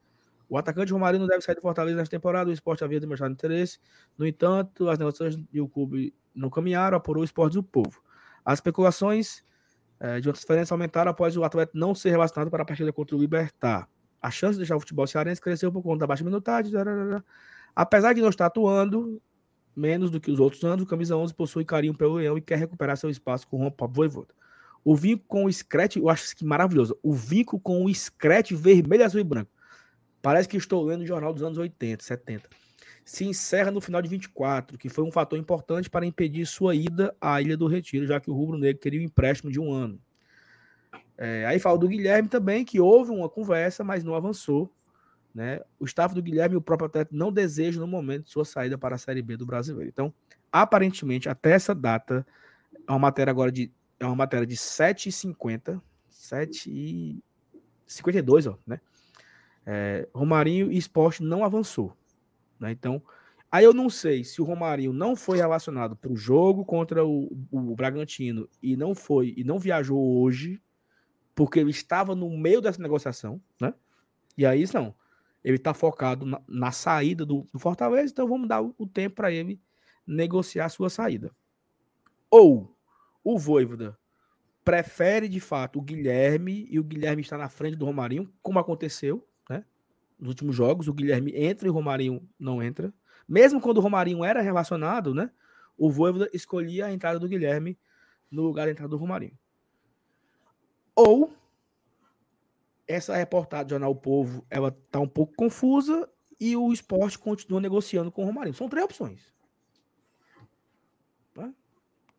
O 0.51 0.59
atacante 0.59 0.93
Romarinho 0.93 1.23
não 1.23 1.29
deve 1.29 1.41
sair 1.41 1.55
do 1.55 1.63
Fortaleza 1.63 1.97
nesta 1.97 2.15
temporada. 2.15 2.51
O 2.51 2.53
esporte 2.53 2.85
havia 2.85 3.01
demonstrado 3.01 3.33
interesse. 3.33 3.79
No 4.19 4.27
entanto, 4.27 4.91
as 4.91 4.99
negociações 4.99 5.43
e 5.51 5.59
o 5.63 5.67
clube 5.67 6.15
não 6.35 6.51
caminharam, 6.51 6.99
apurou 6.99 7.23
o 7.23 7.25
esporte 7.25 7.55
do 7.55 7.63
povo. 7.63 8.02
As 8.45 8.59
especulações 8.59 9.43
é, 10.01 10.21
de 10.21 10.29
uma 10.29 10.35
transferência 10.35 10.75
aumentaram 10.75 11.11
após 11.11 11.37
o 11.37 11.45
atleta 11.45 11.73
não 11.75 11.95
ser 11.95 12.11
relacionado 12.11 12.51
para 12.51 12.63
a 12.63 12.67
partida 12.67 12.93
contra 12.93 13.17
o 13.17 13.19
Libertar. 13.19 13.89
A 14.21 14.31
chance 14.31 14.53
de 14.53 14.59
deixar 14.59 14.77
o 14.77 14.81
futebol 14.81 15.07
cearense 15.07 15.41
cresceu 15.41 15.73
por 15.73 15.83
conta 15.83 16.01
da 16.01 16.07
baixa 16.07 16.25
minutagem. 16.25 16.73
Apesar 17.75 18.13
de 18.13 18.21
não 18.21 18.29
estar 18.29 18.47
atuando 18.47 19.21
menos 19.75 20.11
do 20.11 20.21
que 20.21 20.31
os 20.31 20.39
outros 20.39 20.63
anos, 20.65 20.85
o 20.85 20.87
camisa 20.87 21.17
11 21.17 21.35
possui 21.35 21.65
carinho 21.65 21.95
pelo 21.95 22.15
Leão 22.15 22.37
e 22.37 22.41
quer 22.41 22.59
recuperar 22.59 22.97
seu 22.97 23.11
espaço 23.11 23.47
com 23.49 23.57
o 23.57 23.61
Rompa 23.61 23.87
Voivoda. 23.87 24.35
O 24.85 24.97
vinco 24.97 25.25
com 25.27 25.45
o 25.45 25.53
scratch, 25.53 25.97
eu 25.97 26.09
acho 26.09 26.37
que 26.37 26.45
maravilhoso. 26.45 26.99
O 27.03 27.13
vinco 27.13 27.59
com 27.61 27.85
o 27.85 27.95
scratch 27.95 28.53
vermelho, 28.53 29.05
azul 29.05 29.21
e 29.21 29.25
branco. 29.25 29.51
Parece 30.21 30.49
que 30.49 30.57
estou 30.57 30.85
lendo 30.85 31.03
o 31.03 31.07
jornal 31.07 31.33
dos 31.33 31.43
anos 31.43 31.59
80, 31.59 32.03
70. 32.03 32.49
Se 33.05 33.25
encerra 33.25 33.71
no 33.71 33.81
final 33.81 34.01
de 34.01 34.09
24, 34.09 34.79
que 34.79 34.89
foi 34.89 35.05
um 35.05 35.11
fator 35.11 35.39
importante 35.39 35.91
para 35.91 36.07
impedir 36.07 36.47
sua 36.47 36.75
ida 36.75 37.15
à 37.21 37.41
Ilha 37.41 37.57
do 37.57 37.67
Retiro, 37.67 38.07
já 38.07 38.21
que 38.21 38.31
o 38.31 38.35
Rubro 38.35 38.57
Negro 38.57 38.81
queria 38.81 39.01
um 39.01 39.05
empréstimo 39.05 39.51
de 39.51 39.59
um 39.59 39.73
ano. 39.73 40.01
É, 41.19 41.45
aí 41.47 41.59
fala 41.59 41.79
do 41.79 41.89
Guilherme 41.89 42.29
também, 42.29 42.65
que 42.65 42.81
houve 42.81 43.11
uma 43.11 43.29
conversa, 43.29 43.85
mas 43.85 44.05
não 44.05 44.15
avançou. 44.15 44.73
Né? 45.35 45.61
O 45.79 45.85
staff 45.85 46.15
do 46.15 46.23
Guilherme 46.23 46.55
e 46.55 46.59
o 46.59 46.63
próprio 46.63 46.87
atleta 46.87 47.11
não 47.13 47.33
desejam 47.33 47.81
no 47.81 47.87
momento 47.87 48.31
sua 48.31 48.45
saída 48.45 48.77
para 48.77 48.97
a 48.97 48.99
Série 48.99 49.23
B 49.23 49.37
do 49.37 49.47
Brasileiro. 49.47 49.89
Então, 49.89 50.13
aparentemente, 50.51 51.29
até 51.29 51.53
essa 51.53 51.75
data, 51.75 52.27
é 52.87 52.93
uma 52.93 52.99
matéria 52.99 53.31
agora 53.31 53.51
de 53.51 53.73
é 53.99 54.07
uma 54.07 54.17
matéria 54.17 54.47
de 54.47 54.57
7,50, 54.57 55.81
7,52, 56.11 58.51
ó, 58.51 58.59
né? 58.67 58.81
É, 59.65 60.09
Romarinho 60.13 60.73
e 60.73 60.77
Esporte 60.77 61.23
não 61.23 61.45
avançou, 61.45 61.97
né? 62.63 62.73
Então, 62.73 63.03
aí 63.51 63.65
eu 63.65 63.75
não 63.75 63.91
sei 63.91 64.25
se 64.25 64.41
o 64.41 64.45
Romarinho 64.45 64.93
não 64.93 65.15
foi 65.15 65.39
relacionado 65.39 65.97
para 65.97 66.13
o 66.13 66.17
jogo 66.17 66.65
contra 66.65 67.05
o, 67.05 67.31
o 67.51 67.75
Bragantino 67.75 68.49
e 68.63 68.77
não 68.77 68.95
foi 68.95 69.35
e 69.37 69.45
não 69.45 69.59
viajou 69.59 70.23
hoje 70.23 70.63
porque 71.35 71.59
ele 71.59 71.71
estava 71.71 72.15
no 72.15 72.31
meio 72.37 72.61
dessa 72.61 72.81
negociação, 72.81 73.41
né? 73.61 73.75
E 74.37 74.47
aí 74.47 74.65
não, 74.73 74.95
ele 75.43 75.57
está 75.57 75.75
focado 75.75 76.25
na, 76.25 76.41
na 76.49 76.71
saída 76.71 77.27
do, 77.27 77.47
do, 77.53 77.59
Fortaleza, 77.59 78.13
então 78.13 78.29
vamos 78.29 78.49
dar 78.49 78.63
o, 78.63 78.75
o 78.79 78.87
tempo 78.87 79.17
para 79.17 79.33
ele 79.33 79.61
negociar 80.07 80.67
a 80.67 80.71
sua 80.71 80.89
saída. 80.89 81.31
Ou 82.31 82.77
o 83.25 83.39
Voivoda 83.39 83.99
prefere 84.65 85.29
de 85.29 85.41
fato 85.41 85.79
o 85.79 85.83
Guilherme 85.83 86.67
e 86.71 86.79
o 86.79 86.85
Guilherme 86.85 87.23
está 87.23 87.37
na 87.37 87.49
frente 87.49 87.77
do 87.77 87.85
Romarinho, 87.85 88.33
como 88.41 88.59
aconteceu? 88.59 89.27
Nos 90.23 90.29
últimos 90.29 90.55
jogos, 90.55 90.87
o 90.87 90.93
Guilherme 90.93 91.33
entra 91.35 91.67
e 91.67 91.71
o 91.71 91.75
Romarinho 91.75 92.25
não 92.39 92.63
entra. 92.63 92.95
Mesmo 93.27 93.61
quando 93.61 93.79
o 93.79 93.81
Romarinho 93.81 94.25
era 94.25 94.41
relacionado, 94.41 95.13
né? 95.13 95.33
O 95.77 95.91
Voivoda 95.91 96.31
escolhia 96.33 96.87
a 96.87 96.93
entrada 96.93 97.19
do 97.19 97.27
Guilherme 97.27 97.77
no 98.31 98.43
lugar 98.43 98.67
da 98.67 98.71
entrada 98.71 98.91
do 98.91 98.97
Romarinho. 98.97 99.37
Ou 100.95 101.33
essa 102.87 103.17
reportagem 103.17 103.67
do 103.67 103.71
Jornal 103.71 103.91
o 103.91 103.97
Povo, 103.97 104.47
ela 104.49 104.71
tá 104.93 105.01
um 105.01 105.09
pouco 105.09 105.35
confusa 105.35 106.09
e 106.39 106.57
o 106.57 106.73
esporte 106.73 107.19
continua 107.19 107.61
negociando 107.61 108.13
com 108.13 108.23
o 108.23 108.27
Romarinho. 108.27 108.55
São 108.55 108.69
três 108.69 108.85
opções. 108.85 109.35
Tá? 111.35 111.53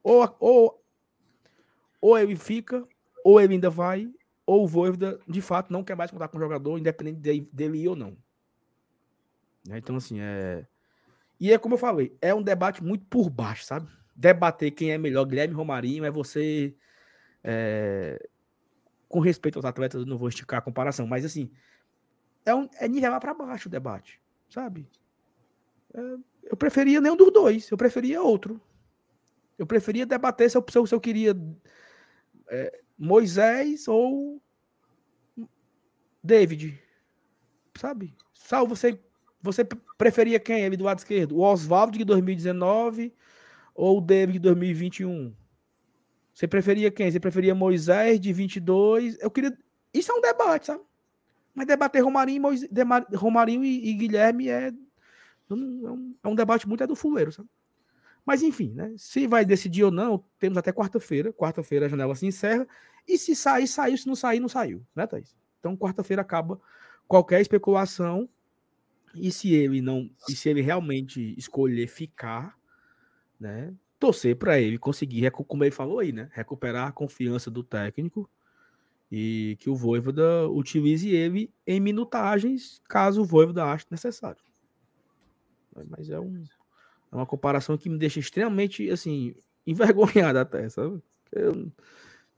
Ou, 0.04 0.36
ou, 0.42 0.84
ou 2.02 2.18
ele 2.18 2.36
fica, 2.36 2.86
ou 3.24 3.40
ele 3.40 3.54
ainda 3.54 3.70
vai, 3.70 4.12
ou 4.46 4.64
o 4.64 4.68
Voivoda, 4.68 5.20
de 5.28 5.42
fato, 5.42 5.72
não 5.72 5.84
quer 5.84 5.96
mais 5.96 6.12
contar 6.12 6.28
com 6.28 6.38
o 6.38 6.42
jogador, 6.42 6.78
independente 6.78 7.20
dele, 7.20 7.50
dele 7.52 7.78
ir 7.84 7.88
ou 7.88 7.96
não. 7.96 8.18
Né? 9.68 9.78
Então, 9.78 9.96
assim, 9.96 10.20
é... 10.20 10.66
E 11.40 11.52
é 11.52 11.58
como 11.58 11.76
eu 11.76 11.80
falei, 11.80 12.16
é 12.22 12.34
um 12.34 12.42
debate 12.42 12.84
muito 12.84 13.06
por 13.06 13.30
baixo, 13.30 13.66
sabe? 13.66 13.90
Debater 14.16 14.72
quem 14.72 14.92
é 14.92 14.98
melhor, 14.98 15.26
Guilherme 15.26 15.54
Romarinho, 15.54 16.06
é 16.06 16.12
você... 16.12 16.76
É 17.44 18.20
com 19.14 19.20
respeito 19.20 19.60
aos 19.60 19.66
atletas, 19.66 20.02
eu 20.02 20.08
não 20.08 20.18
vou 20.18 20.28
esticar 20.28 20.58
a 20.58 20.62
comparação, 20.64 21.06
mas 21.06 21.24
assim, 21.24 21.52
é, 22.44 22.56
um, 22.56 22.68
é 22.80 22.88
nivelar 22.88 23.20
para 23.20 23.32
baixo 23.32 23.68
o 23.68 23.72
debate, 23.72 24.20
sabe? 24.50 24.90
É, 25.94 26.00
eu 26.46 26.58
preferia 26.58 27.00
nenhum 27.00 27.16
dos 27.16 27.32
dois, 27.32 27.70
eu 27.70 27.78
preferia 27.78 28.24
outro. 28.24 28.60
Eu 29.56 29.68
preferia 29.68 30.04
debater 30.04 30.50
se 30.50 30.58
eu, 30.58 30.66
se 30.68 30.76
eu, 30.80 30.88
se 30.88 30.96
eu 30.96 31.00
queria 31.00 31.36
é, 32.50 32.82
Moisés 32.98 33.88
ou 33.88 34.42
David, 36.24 36.80
sabe? 37.76 38.16
Sal, 38.34 38.68
você, 38.68 39.00
você 39.42 39.66
preferia 39.98 40.40
quem 40.40 40.66
ali 40.66 40.78
do 40.78 40.84
lado 40.84 41.00
esquerdo? 41.00 41.38
O 41.38 41.42
Oswaldo 41.42 41.98
de 41.98 42.06
2019 42.06 43.14
ou 43.76 43.98
o 43.98 44.02
David 44.02 44.34
de 44.34 44.40
2021? 44.40 45.36
Você 46.34 46.48
preferia 46.48 46.90
quem? 46.90 47.12
Você 47.12 47.20
preferia 47.20 47.54
Moisés 47.54 48.20
de 48.20 48.34
22? 48.34 49.18
Eu 49.20 49.30
queria. 49.30 49.56
Isso 49.94 50.12
é 50.12 50.16
um 50.16 50.22
debate, 50.22 50.68
sabe? 50.68 50.84
Mas 51.54 51.68
debater 51.68 52.04
Romarinho, 52.04 52.42
Moisés, 52.42 52.70
Romarinho 53.14 53.64
e, 53.64 53.90
e 53.90 53.94
Guilherme 53.94 54.50
é, 54.50 54.70
é 54.70 55.54
um, 55.54 56.16
é 56.24 56.28
um 56.28 56.36
debate 56.36 56.68
muito 56.68 56.84
é 56.84 56.88
do 56.88 56.96
fuleiro, 56.96 57.32
sabe? 57.32 57.48
Mas 58.26 58.42
enfim, 58.42 58.74
né? 58.74 58.94
Se 58.98 59.28
vai 59.28 59.44
decidir 59.44 59.84
ou 59.84 59.92
não, 59.92 60.24
temos 60.40 60.58
até 60.58 60.72
quarta-feira. 60.72 61.34
Quarta-feira 61.34 61.86
a 61.86 61.90
janela 61.90 62.16
se 62.16 62.26
encerra. 62.26 62.68
E 63.08 63.18
se 63.18 63.36
sair, 63.36 63.68
saiu. 63.68 63.98
Se 63.98 64.08
não 64.08 64.16
sair, 64.16 64.40
não 64.40 64.48
saiu, 64.48 64.86
né, 64.96 65.06
Thaís? 65.06 65.36
Então, 65.60 65.76
quarta-feira 65.76 66.22
acaba 66.22 66.60
qualquer 67.08 67.42
especulação. 67.42 68.30
E 69.14 69.32
se 69.32 69.54
ele 69.54 69.82
não. 69.82 70.10
E 70.30 70.36
se 70.36 70.50
ele 70.50 70.62
realmente 70.62 71.36
escolher 71.38 71.88
ficar, 71.88 72.58
né? 73.40 73.74
torcer 74.04 74.36
para 74.36 74.60
ele 74.60 74.78
conseguir, 74.78 75.32
como 75.32 75.64
ele 75.64 75.72
falou 75.72 76.00
aí, 76.00 76.12
né? 76.12 76.30
Recuperar 76.34 76.90
a 76.90 76.92
confiança 76.92 77.50
do 77.50 77.64
técnico 77.64 78.30
e 79.10 79.56
que 79.62 79.70
o 79.70 79.76
Voivoda 79.76 80.50
utilize 80.50 81.08
ele 81.08 81.50
em 81.66 81.80
minutagens, 81.80 82.82
caso 82.90 83.22
o 83.22 83.26
Voivoda 83.26 83.64
ache 83.64 83.86
necessário. 83.90 84.44
Mas 85.88 86.10
é, 86.10 86.20
um, 86.20 86.44
é 87.14 87.16
uma 87.16 87.26
comparação 87.28 87.78
que 87.78 87.90
me 87.90 87.98
deixa 87.98 88.20
extremamente, 88.20 88.90
assim, 88.90 89.36
envergonhado 89.66 90.40
até, 90.40 90.68
sabe? 90.68 91.02
Eu, 91.32 91.72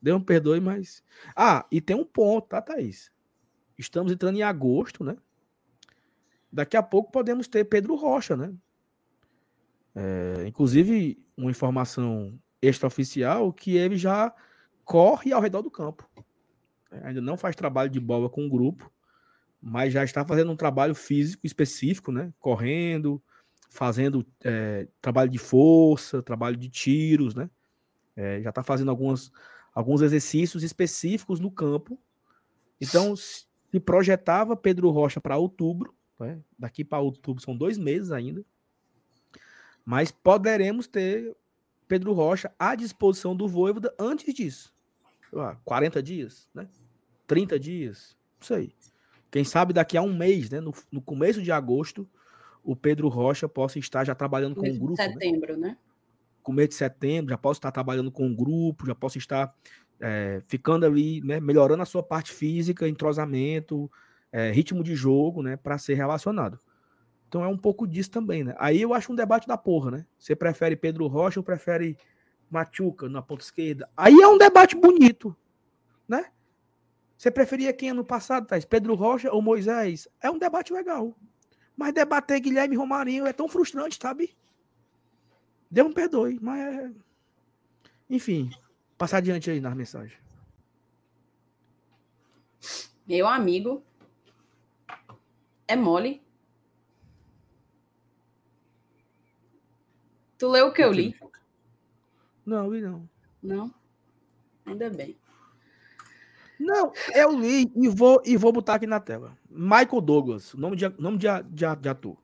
deu 0.02 0.18
um 0.18 0.22
perdoe, 0.22 0.60
mas... 0.60 1.02
Ah, 1.36 1.66
e 1.72 1.80
tem 1.80 1.96
um 1.96 2.06
ponto, 2.06 2.50
tá, 2.50 2.62
Thaís? 2.62 3.12
Estamos 3.78 4.12
entrando 4.12 4.38
em 4.38 4.44
agosto, 4.44 5.04
né? 5.04 5.16
Daqui 6.52 6.78
a 6.78 6.84
pouco 6.84 7.12
podemos 7.12 7.48
ter 7.48 7.66
Pedro 7.66 7.96
Rocha, 7.96 8.36
né? 8.36 8.54
É, 9.96 10.46
inclusive, 10.46 11.18
uma 11.36 11.52
informação 11.52 12.38
extraoficial 12.62 13.52
que 13.52 13.76
ele 13.78 13.98
já 13.98 14.34
corre 14.84 15.32
ao 15.32 15.42
redor 15.42 15.62
do 15.62 15.72
campo. 15.72 16.10
É, 16.92 17.08
ainda 17.08 17.22
não 17.22 17.38
faz 17.38 17.56
trabalho 17.56 17.90
de 17.90 18.00
bola 18.00 18.30
com 18.30 18.46
o 18.46 18.50
grupo, 18.50 18.92
mas 19.62 19.94
já 19.94 20.04
está 20.04 20.26
fazendo 20.26 20.52
um 20.52 20.56
trabalho 20.56 20.94
físico 20.94 21.46
específico, 21.46 22.12
né? 22.12 22.34
Correndo, 22.40 23.22
fazendo 23.76 24.26
é, 24.42 24.88
trabalho 25.02 25.30
de 25.30 25.38
força, 25.38 26.24
trabalho 26.24 26.56
de 26.56 26.70
tiros, 26.70 27.36
né? 27.36 27.50
É, 28.16 28.42
já 28.42 28.50
está 28.50 28.64
fazendo 28.64 28.90
algumas, 28.90 29.30
alguns 29.74 30.02
exercícios 30.02 30.64
específicos 30.64 31.42
no 31.42 31.52
campo. 31.52 32.00
Então, 32.80 33.14
se 33.18 33.46
projetava 33.86 34.56
Pedro 34.56 34.90
Rocha 34.92 35.20
para 35.20 35.36
outubro, 35.36 35.94
né? 36.18 36.40
daqui 36.58 36.86
para 36.86 37.00
outubro 37.00 37.44
são 37.44 37.56
dois 37.56 37.78
meses 37.78 38.14
ainda. 38.14 38.46
Mas 39.84 40.10
poderemos 40.10 40.88
ter 40.88 41.36
Pedro 41.86 42.14
Rocha 42.14 42.50
à 42.58 42.76
disposição 42.76 43.36
do 43.36 43.46
Voivoda 43.46 43.94
antes 44.00 44.34
disso. 44.34 44.74
40 45.66 46.02
dias, 46.02 46.50
né? 46.54 46.70
30 47.28 47.60
dias, 47.60 48.16
não 48.40 48.48
sei. 48.48 48.74
Quem 49.30 49.44
sabe 49.44 49.74
daqui 49.74 49.98
a 49.98 50.02
um 50.02 50.16
mês, 50.16 50.50
né? 50.50 50.62
No, 50.62 50.74
no 50.90 51.02
começo 51.02 51.42
de 51.42 51.52
agosto, 51.52 52.08
o 52.66 52.76
Pedro 52.76 53.08
Rocha 53.08 53.48
possa 53.48 53.80
estar 53.80 54.04
já 54.04 54.16
trabalhando 54.16 54.56
com 54.56 54.68
o 54.68 54.74
um 54.74 54.78
grupo. 54.78 54.96
Setembro, 54.96 55.56
né? 55.56 55.70
né? 55.70 55.78
começo 56.46 56.70
de 56.70 56.76
setembro, 56.76 57.32
já 57.32 57.38
posso 57.38 57.58
estar 57.58 57.72
trabalhando 57.72 58.12
com 58.12 58.28
um 58.28 58.36
grupo, 58.36 58.86
já 58.86 58.94
posso 58.94 59.18
estar 59.18 59.54
é, 60.00 60.44
ficando 60.46 60.86
ali, 60.86 61.20
né, 61.22 61.40
melhorando 61.40 61.82
a 61.82 61.88
sua 61.88 62.04
parte 62.04 62.32
física, 62.32 62.88
entrosamento, 62.88 63.92
é, 64.32 64.52
ritmo 64.52 64.84
de 64.84 64.96
jogo, 64.96 65.42
né, 65.42 65.58
para 65.58 65.80
ser 65.80 65.96
relacionado. 65.96 66.60
Então 67.28 67.44
é 67.44 67.48
um 67.48 67.58
pouco 67.58 67.88
disso 67.88 68.12
também, 68.12 68.44
né? 68.44 68.56
Aí 68.60 68.80
eu 68.80 68.94
acho 68.94 69.12
um 69.12 69.16
debate 69.16 69.48
da 69.48 69.58
porra, 69.58 69.90
né? 69.90 70.06
Você 70.18 70.36
prefere 70.36 70.76
Pedro 70.76 71.08
Rocha 71.08 71.40
ou 71.40 71.44
prefere 71.44 71.98
Machuca 72.50 73.10
na 73.10 73.22
ponta 73.22 73.44
esquerda? 73.44 73.90
Aí 73.98 74.14
é 74.14 74.28
um 74.28 74.38
debate 74.38 74.76
bonito, 74.76 75.36
né? 76.08 76.28
Você 77.18 77.32
preferia 77.32 77.74
quem 77.74 77.90
ano 77.90 78.06
passado, 78.06 78.46
Thais? 78.46 78.64
Pedro 78.64 78.94
Rocha 78.94 79.34
ou 79.34 79.42
Moisés? 79.42 80.08
É 80.22 80.30
um 80.30 80.38
debate 80.38 80.72
legal. 80.72 81.18
Mas 81.76 81.94
debater 81.94 82.40
Guilherme 82.40 82.76
Romarinho 82.76 83.26
é 83.26 83.34
tão 83.34 83.48
frustrante, 83.48 84.00
sabe? 84.02 84.36
Deus 85.70 85.90
me 85.90 85.94
perdoe, 85.94 86.40
mas 86.42 86.60
é... 86.60 86.92
Enfim, 88.10 88.50
passar 88.98 89.18
adiante 89.18 89.50
aí 89.50 89.60
nas 89.60 89.76
mensagens. 89.76 90.18
Meu 93.06 93.28
amigo, 93.28 93.84
é 95.68 95.76
mole. 95.76 96.24
Tu 100.38 100.48
leu 100.48 100.68
o 100.68 100.74
que 100.74 100.84
eu 100.84 100.92
li? 100.92 101.18
Não, 102.46 102.72
li 102.72 102.82
não. 102.82 103.10
Não? 103.42 103.74
Ainda 104.66 104.90
bem. 104.90 105.18
Não, 106.60 106.94
eu 107.14 107.38
li 107.38 107.72
e 107.76 107.88
vou, 107.90 108.22
e 108.26 108.38
vou 108.38 108.52
botar 108.52 108.76
aqui 108.76 108.88
na 108.88 109.00
tela. 109.00 109.38
Michael 109.56 110.02
Douglas, 110.02 110.54
nome 110.54 110.76
de, 110.76 110.90
nome 111.00 111.18
de, 111.18 111.28
de, 111.50 111.76
de 111.76 111.90
ator. 111.90 112.18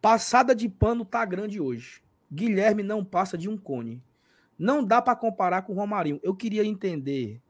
Passada 0.00 0.54
de 0.54 0.68
pano 0.68 1.04
tá 1.04 1.24
grande 1.24 1.60
hoje. 1.60 2.02
Guilherme 2.32 2.82
não 2.82 3.04
passa 3.04 3.36
de 3.36 3.48
um 3.48 3.56
cone. 3.56 4.02
Não 4.58 4.84
dá 4.84 5.00
para 5.02 5.16
comparar 5.16 5.62
com 5.62 5.72
o 5.72 5.76
Romarinho. 5.76 6.20
Eu 6.22 6.34
queria 6.34 6.64
entender 6.64 7.40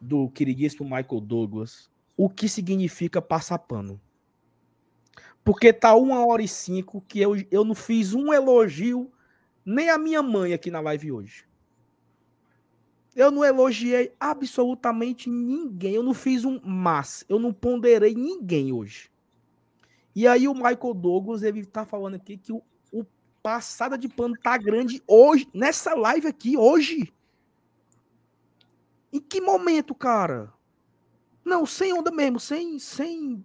do 0.00 0.28
queridíssimo 0.30 0.84
Michael 0.84 1.20
Douglas 1.20 1.90
o 2.16 2.28
que 2.28 2.48
significa 2.48 3.20
passar 3.20 3.58
pano. 3.58 4.00
Porque 5.44 5.72
tá 5.72 5.94
uma 5.94 6.26
hora 6.26 6.42
e 6.42 6.48
cinco 6.48 7.00
que 7.06 7.20
eu, 7.20 7.36
eu 7.50 7.64
não 7.64 7.74
fiz 7.74 8.14
um 8.14 8.32
elogio 8.32 9.12
nem 9.64 9.90
a 9.90 9.98
minha 9.98 10.22
mãe 10.22 10.52
aqui 10.52 10.70
na 10.70 10.80
live 10.80 11.12
hoje. 11.12 11.45
Eu 13.16 13.30
não 13.30 13.42
elogiei 13.42 14.14
absolutamente 14.20 15.30
ninguém. 15.30 15.94
Eu 15.94 16.02
não 16.02 16.12
fiz 16.12 16.44
um 16.44 16.60
mas. 16.62 17.24
Eu 17.30 17.38
não 17.38 17.50
ponderei 17.50 18.14
ninguém 18.14 18.74
hoje. 18.74 19.10
E 20.14 20.28
aí 20.28 20.46
o 20.46 20.52
Michael 20.52 20.92
Douglas, 20.94 21.42
ele 21.42 21.64
tá 21.64 21.86
falando 21.86 22.16
aqui 22.16 22.36
que 22.36 22.52
o, 22.52 22.62
o 22.92 23.06
passada 23.42 23.96
de 23.96 24.06
pano 24.06 24.36
tá 24.42 24.58
grande 24.58 25.02
hoje, 25.06 25.48
nessa 25.54 25.94
live 25.94 26.28
aqui, 26.28 26.58
hoje. 26.58 27.10
Em 29.10 29.18
que 29.18 29.40
momento, 29.40 29.94
cara? 29.94 30.52
Não, 31.42 31.64
sem 31.64 31.94
onda 31.94 32.10
mesmo, 32.10 32.38
sem, 32.38 32.78
sem. 32.78 33.42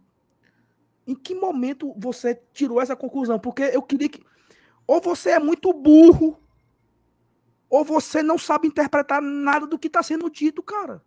Em 1.07 1.15
que 1.15 1.34
momento 1.34 1.93
você 1.97 2.36
tirou 2.51 2.82
essa 2.82 2.95
conclusão? 2.95 3.39
Porque 3.39 3.63
eu 3.63 3.82
queria 3.82 4.09
que. 4.09 4.22
Ou 4.86 4.99
você 4.99 5.30
é 5.30 5.39
muito 5.39 5.72
burro, 5.72 6.38
ou 7.72 7.86
você 7.86 8.22
não 8.22 8.38
sabe 8.38 8.67
interpretar 8.67 9.22
nada 9.22 9.65
do 9.65 9.80
que 9.80 9.88
está 9.88 10.03
sendo 10.03 10.30
dito, 10.30 10.61
cara. 10.61 11.01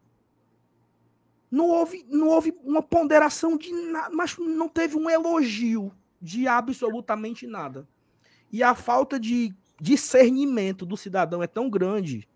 Não 1.50 1.68
houve, 1.68 2.06
não 2.08 2.28
houve 2.28 2.56
uma 2.64 2.82
ponderação 2.82 3.58
de 3.58 3.70
nada, 3.70 4.08
mas 4.16 4.38
não 4.38 4.66
teve 4.66 4.96
um 4.96 5.10
elogio 5.10 5.92
de 6.20 6.48
absolutamente 6.48 7.46
nada. 7.46 7.86
E 8.50 8.62
a 8.62 8.74
falta 8.74 9.20
de 9.20 9.54
discernimento 9.78 10.86
do 10.86 10.96
cidadão 10.96 11.42
é 11.42 11.46
tão 11.46 11.68
grande 11.68 12.26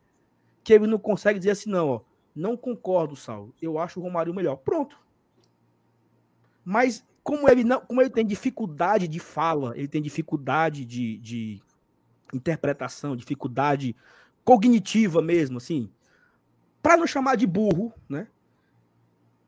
que 0.63 0.75
ele 0.75 0.87
não 0.87 0.99
consegue 0.99 1.39
dizer 1.39 1.53
assim, 1.53 1.71
não, 1.71 1.89
ó, 1.89 2.01
não 2.37 2.55
concordo, 2.55 3.17
Saulo. 3.17 3.55
Eu 3.63 3.79
acho 3.79 3.99
o 3.99 4.03
Romário 4.03 4.35
melhor. 4.35 4.57
Pronto. 4.57 5.01
Mas 6.63 7.03
como 7.23 7.49
ele 7.49 7.65
não, 7.65 7.81
como 7.81 8.03
ele 8.03 8.11
tem 8.11 8.27
dificuldade 8.27 9.09
de 9.09 9.19
fala, 9.19 9.73
ele 9.75 9.89
tem 9.89 10.03
dificuldade 10.03 10.85
de, 10.85 11.17
de 11.17 11.63
interpretação, 12.33 13.17
dificuldade 13.17 13.97
cognitiva 14.45 15.21
mesmo, 15.21 15.59
assim, 15.59 15.91
para 16.83 16.97
não 16.97 17.07
chamar 17.07 17.37
de 17.37 17.47
burro, 17.47 17.93
né? 18.09 18.29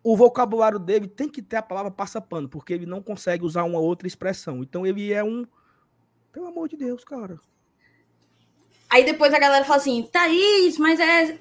O 0.03 0.17
vocabulário 0.17 0.79
dele 0.79 1.07
tem 1.07 1.29
que 1.29 1.43
ter 1.43 1.57
a 1.57 1.63
palavra 1.63 1.91
passapano, 1.91 2.49
porque 2.49 2.73
ele 2.73 2.87
não 2.87 3.03
consegue 3.03 3.45
usar 3.45 3.65
uma 3.65 3.79
outra 3.79 4.09
expressão. 4.09 4.63
Então 4.63 4.87
ele 4.87 5.13
é 5.13 5.23
um, 5.23 5.47
pelo 6.33 6.47
amor 6.47 6.69
de 6.69 6.77
Deus, 6.77 7.05
cara. 7.05 7.39
Aí 8.89 9.05
depois 9.05 9.33
a 9.33 9.39
galera 9.39 9.65
fala 9.65 9.79
assim, 9.79 10.09
Thaís, 10.11 10.79
mas 10.79 10.99
é 10.99 11.39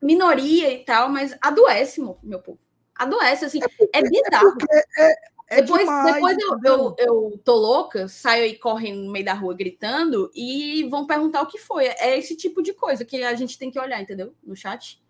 minoria 0.00 0.72
e 0.72 0.84
tal, 0.84 1.08
mas 1.08 1.36
adoece, 1.40 2.00
meu 2.22 2.40
povo. 2.40 2.58
Adoece, 2.94 3.44
assim. 3.44 3.58
É, 3.62 3.68
porque, 3.68 3.90
é 3.92 4.02
bizarro. 4.02 4.56
É, 4.70 5.10
é 5.10 5.16
depois 5.48 5.82
demais, 5.82 6.14
depois 6.14 6.38
eu, 6.38 6.58
eu, 6.64 6.96
eu, 6.98 7.40
tô 7.44 7.54
louca, 7.54 8.08
saio 8.08 8.44
aí 8.44 8.58
correndo 8.58 9.02
no 9.02 9.12
meio 9.12 9.24
da 9.24 9.34
rua 9.34 9.54
gritando 9.54 10.30
e 10.34 10.88
vão 10.88 11.06
perguntar 11.06 11.42
o 11.42 11.46
que 11.46 11.58
foi. 11.58 11.86
É 11.86 12.18
esse 12.18 12.36
tipo 12.36 12.62
de 12.62 12.72
coisa 12.72 13.04
que 13.04 13.22
a 13.22 13.34
gente 13.34 13.58
tem 13.58 13.70
que 13.70 13.78
olhar, 13.78 14.00
entendeu? 14.00 14.34
No 14.42 14.56
chat. 14.56 15.02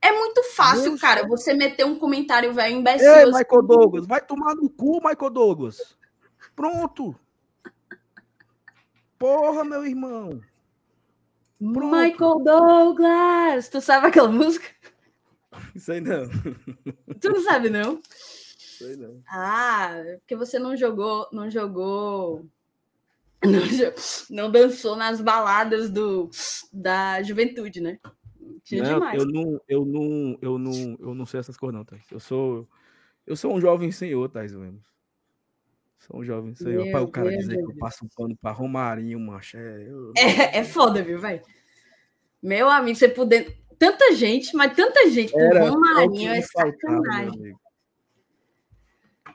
É 0.00 0.10
muito 0.10 0.42
fácil, 0.54 0.90
Deus 0.90 1.00
cara, 1.00 1.28
você 1.28 1.54
meter 1.54 1.84
um 1.84 1.98
comentário 1.98 2.52
velho 2.52 2.76
imbecil. 2.76 3.06
Ei, 3.06 3.22
assim. 3.22 3.38
Michael 3.38 3.62
Douglas, 3.62 4.06
vai 4.06 4.20
tomar 4.20 4.54
no 4.54 4.68
cu, 4.68 4.94
Michael 4.96 5.30
Douglas. 5.30 5.96
Pronto. 6.56 7.14
Porra, 9.18 9.64
meu 9.64 9.86
irmão. 9.86 10.40
Pronto. 11.58 11.96
Michael 11.96 12.38
Douglas! 12.40 13.68
Tu 13.68 13.80
sabe 13.80 14.08
aquela 14.08 14.28
música? 14.28 14.66
Isso 15.74 15.92
aí 15.92 16.00
não. 16.00 16.28
Tu 17.20 17.30
não 17.30 17.40
sabe, 17.42 17.70
não? 17.70 18.00
Sei 18.82 18.96
não. 18.96 19.22
Ah, 19.28 20.02
porque 20.18 20.36
você 20.36 20.58
não 20.58 20.76
jogou, 20.76 21.28
não 21.32 21.50
jogou. 21.50 22.44
Não, 23.44 23.60
não 24.30 24.52
dançou 24.52 24.94
nas 24.94 25.20
baladas 25.20 25.90
do, 25.90 26.30
da 26.72 27.20
juventude, 27.24 27.80
né? 27.80 27.98
Tinha 28.62 28.84
não, 28.84 28.94
demais. 28.94 29.18
Eu 29.18 29.26
não, 29.26 29.60
eu 29.68 29.84
não, 29.84 30.38
eu 30.40 30.58
não, 30.58 30.96
eu 31.00 31.12
não 31.12 31.26
sei 31.26 31.40
essas 31.40 31.56
coisas, 31.56 31.76
não, 31.76 31.84
Thais. 31.84 32.04
Eu 32.12 32.20
sou, 32.20 32.68
eu 33.26 33.34
sou 33.34 33.52
um 33.52 33.60
jovem 33.60 33.90
senhor, 33.90 34.28
Thais 34.28 34.52
Lemos. 34.52 34.84
Sou 35.98 36.20
um 36.20 36.24
jovem 36.24 36.54
senhor. 36.54 36.90
Para 36.90 37.02
o 37.02 37.10
cara 37.10 37.28
Deus 37.28 37.40
dizer 37.40 37.56
Deus 37.56 37.66
que 37.66 37.72
eu 37.72 37.78
passo 37.78 38.04
um 38.04 38.08
pano 38.08 38.36
para 38.36 38.52
Romarinho, 38.52 39.20
macho. 39.20 39.56
É, 39.56 39.88
eu... 39.88 40.12
é, 40.16 40.58
é 40.58 40.64
foda, 40.64 41.02
viu, 41.02 41.18
vai? 41.18 41.42
Meu 42.42 42.68
amigo, 42.68 42.98
você 42.98 43.08
poder. 43.08 43.58
Tanta 43.78 44.12
gente, 44.14 44.54
mas 44.56 44.74
tanta 44.74 45.08
gente. 45.10 45.36
Era, 45.36 45.64
o 45.64 45.70
Romarinho 45.70 46.32
é 46.32 46.40
sacanagem. 46.40 47.54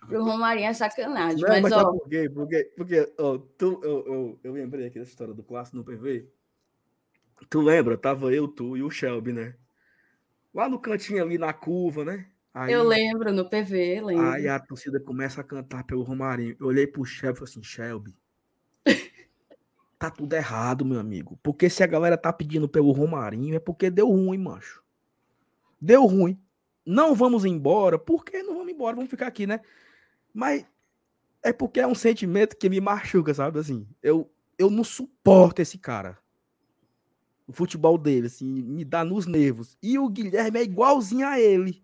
O 0.10 0.24
Romarinho 0.24 0.68
é 0.68 0.74
sacanagem. 0.74 1.42
Não, 1.42 1.50
mas, 1.50 1.62
mas 1.64 1.72
ó... 1.74 1.92
Porque, 1.94 2.72
porque 2.76 3.14
ó, 3.18 3.38
tu, 3.58 3.82
eu, 3.84 4.06
eu, 4.06 4.40
eu 4.44 4.54
lembrei 4.54 4.88
aqui 4.88 5.00
dessa 5.00 5.12
história 5.12 5.34
do 5.34 5.44
clássico 5.44 5.78
no 5.78 5.84
PV. 5.84 6.28
Tu 7.50 7.62
lembra? 7.62 7.98
Tava 7.98 8.34
eu, 8.34 8.48
tu 8.48 8.78
e 8.78 8.84
o 8.84 8.90
Shelby, 8.90 9.34
né? 9.34 9.56
Lá 10.54 10.68
no 10.68 10.80
cantinho 10.80 11.24
ali 11.24 11.38
na 11.38 11.54
curva, 11.54 12.04
né? 12.04 12.28
Aí, 12.54 12.74
eu 12.74 12.84
lembro, 12.84 13.32
no 13.32 13.48
PV, 13.48 14.02
lembro. 14.02 14.26
Aí 14.30 14.48
a 14.48 14.60
torcida 14.60 15.00
começa 15.00 15.42
a 15.42 15.44
cantar 15.44 15.84
pelo 15.84 16.02
Romarinho. 16.02 16.56
Eu 16.60 16.68
olhei 16.68 16.88
pro 16.88 17.06
Shelby 17.06 17.36
e 17.36 17.40
falei 17.40 17.52
assim, 17.52 17.64
Shelby, 17.64 18.18
tá 20.00 20.10
tudo 20.10 20.34
errado, 20.34 20.84
meu 20.84 21.00
amigo. 21.00 21.38
Porque 21.44 21.70
se 21.70 21.84
a 21.84 21.88
galera 21.88 22.18
tá 22.18 22.34
pedindo 22.34 22.68
pelo 22.68 22.92
Romarinho, 22.92 23.56
é 23.56 23.60
porque 23.60 23.92
deu 23.92 24.10
ruim, 24.10 24.40
macho. 24.40 24.82
Deu 25.80 26.06
ruim. 26.06 26.40
Não 26.84 27.14
vamos 27.14 27.46
embora. 27.46 28.00
Por 28.00 28.26
que 28.26 28.42
não 28.42 28.56
vamos 28.56 28.74
embora? 28.74 28.96
Vamos 28.96 29.12
ficar 29.12 29.28
aqui, 29.28 29.46
né? 29.46 29.60
Mas 30.38 30.68
é 31.42 31.52
porque 31.52 31.80
é 31.80 31.88
um 31.88 31.96
sentimento 31.96 32.56
que 32.56 32.70
me 32.70 32.80
machuca, 32.80 33.34
sabe? 33.34 33.58
Assim, 33.58 33.88
eu, 34.04 34.32
eu 34.56 34.70
não 34.70 34.84
suporto 34.84 35.64
esse 35.64 35.80
cara. 35.80 36.16
O 37.48 37.54
futebol 37.54 37.98
dele, 37.98 38.28
assim, 38.28 38.46
me 38.46 38.86
dá 38.86 39.04
nos 39.04 39.26
nervos. 39.26 39.76
E 39.82 39.98
o 39.98 40.08
Guilherme 40.08 40.60
é 40.60 40.64
igualzinho 40.64 41.26
a 41.26 41.40
ele. 41.40 41.84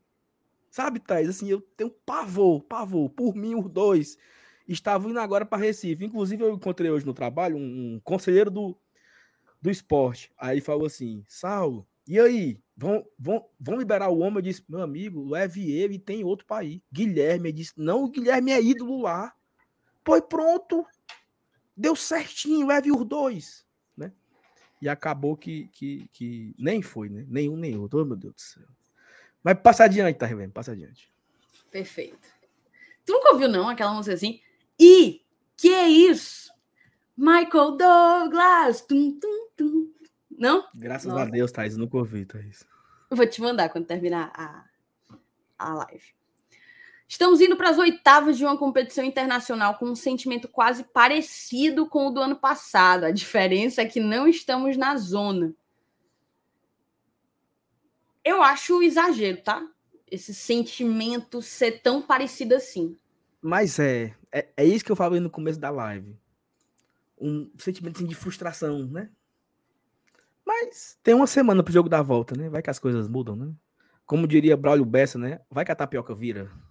Sabe, 0.69 0.99
Thais? 0.99 1.29
Assim, 1.29 1.49
eu 1.49 1.61
tenho 1.61 1.89
pavor, 1.89 2.61
pavor. 2.61 3.09
Por 3.09 3.35
mim, 3.35 3.55
os 3.55 3.67
dois 3.67 4.19
estavam 4.67 5.09
indo 5.09 5.19
agora 5.19 5.47
para 5.47 5.57
Recife. 5.57 6.05
Inclusive, 6.05 6.43
eu 6.43 6.53
encontrei 6.53 6.91
hoje 6.91 7.07
no 7.07 7.13
trabalho 7.13 7.57
um, 7.57 7.95
um 7.95 7.99
conselheiro 8.03 8.51
do, 8.51 8.77
do 9.59 9.71
esporte. 9.71 10.31
Aí 10.37 10.61
falou 10.61 10.85
assim: 10.85 11.23
Saulo, 11.27 11.87
e 12.07 12.19
aí? 12.19 12.62
Vão, 12.75 13.05
vão, 13.17 13.45
vão 13.59 13.77
liberar 13.77 14.09
o 14.09 14.19
homem? 14.19 14.37
Eu 14.37 14.41
disse, 14.41 14.63
meu 14.67 14.81
amigo, 14.81 15.29
leve 15.29 15.71
ele 15.71 15.99
tem 15.99 16.23
outro 16.23 16.45
país. 16.45 16.81
Guilherme 16.91 17.51
disse, 17.51 17.73
não, 17.77 18.03
o 18.03 18.09
Guilherme 18.09 18.51
é 18.51 18.61
ídolo 18.61 19.01
lá. 19.01 19.33
Pois 20.03 20.23
pronto. 20.27 20.85
Deu 21.77 21.95
certinho, 21.95 22.67
leve 22.67 22.91
os 22.91 23.05
dois. 23.05 23.65
Né? 23.95 24.11
E 24.81 24.89
acabou 24.89 25.37
que, 25.37 25.67
que, 25.69 26.07
que 26.11 26.55
nem 26.57 26.81
foi, 26.81 27.09
né? 27.09 27.25
Nenhum, 27.27 27.55
nem 27.55 27.77
outro. 27.77 28.01
Oh, 28.01 28.05
meu 28.05 28.17
Deus 28.17 28.33
do 28.33 28.41
céu. 28.41 28.63
Mas 29.43 29.59
passa 29.59 29.83
adiante, 29.83 30.17
tá, 30.17 30.25
Revendo? 30.25 30.53
Passa 30.53 30.71
adiante. 30.71 31.11
Perfeito. 31.69 32.27
Tu 33.05 33.11
nunca 33.11 33.33
ouviu, 33.33 33.49
não, 33.49 33.69
aquela 33.69 33.93
música 33.93 34.15
assim? 34.15 34.39
E 34.79 35.21
que 35.57 35.69
é 35.69 35.87
isso? 35.87 36.51
Michael 37.15 37.77
Douglas. 37.77 38.81
Tum, 38.81 39.19
tum, 39.19 39.47
tum. 39.55 39.93
Não? 40.37 40.67
Graças 40.73 41.11
Nossa. 41.11 41.23
a 41.23 41.25
Deus, 41.25 41.51
Thaís, 41.51 41.77
nunca 41.77 41.97
ouvi, 41.97 42.25
Thaís. 42.25 42.65
Eu 43.09 43.17
vou 43.17 43.27
te 43.27 43.41
mandar 43.41 43.69
quando 43.69 43.85
terminar 43.85 44.31
a, 44.35 44.65
a 45.57 45.73
live. 45.75 46.13
Estamos 47.07 47.41
indo 47.41 47.55
para 47.55 47.69
as 47.69 47.77
oitavas 47.77 48.37
de 48.37 48.43
uma 48.43 48.57
competição 48.57 49.03
internacional 49.03 49.77
com 49.77 49.85
um 49.85 49.95
sentimento 49.95 50.47
quase 50.47 50.83
parecido 50.83 51.87
com 51.87 52.07
o 52.07 52.11
do 52.11 52.19
ano 52.19 52.35
passado. 52.35 53.03
A 53.03 53.11
diferença 53.11 53.81
é 53.81 53.85
que 53.85 53.99
não 53.99 54.27
estamos 54.27 54.75
na 54.77 54.97
zona. 54.97 55.53
Eu 58.23 58.41
acho 58.41 58.81
exagero, 58.81 59.41
tá? 59.43 59.63
Esse 60.09 60.33
sentimento 60.33 61.41
ser 61.41 61.81
tão 61.81 62.01
parecido 62.01 62.55
assim. 62.55 62.97
Mas 63.39 63.77
é, 63.77 64.15
é, 64.31 64.47
é 64.57 64.65
isso 64.65 64.83
que 64.83 64.91
eu 64.91 64.95
falei 64.95 65.19
no 65.19 65.29
começo 65.29 65.59
da 65.59 65.69
live. 65.69 66.17
Um 67.19 67.51
sentimento 67.59 67.97
assim, 67.97 68.07
de 68.07 68.15
frustração, 68.15 68.87
né? 68.87 69.09
Mas 70.45 70.97
tem 71.01 71.13
uma 71.13 71.27
semana 71.27 71.63
pro 71.63 71.73
jogo 71.73 71.89
dar 71.89 72.01
volta, 72.01 72.35
né? 72.35 72.49
Vai 72.49 72.61
que 72.61 72.69
as 72.69 72.79
coisas 72.79 73.07
mudam, 73.07 73.35
né? 73.35 73.53
Como 74.05 74.27
diria 74.27 74.57
Braulio 74.57 74.85
Bessa, 74.85 75.17
né? 75.17 75.39
Vai 75.49 75.63
que 75.63 75.71
a 75.71 75.75
tapioca 75.75 76.13
vira. 76.13 76.51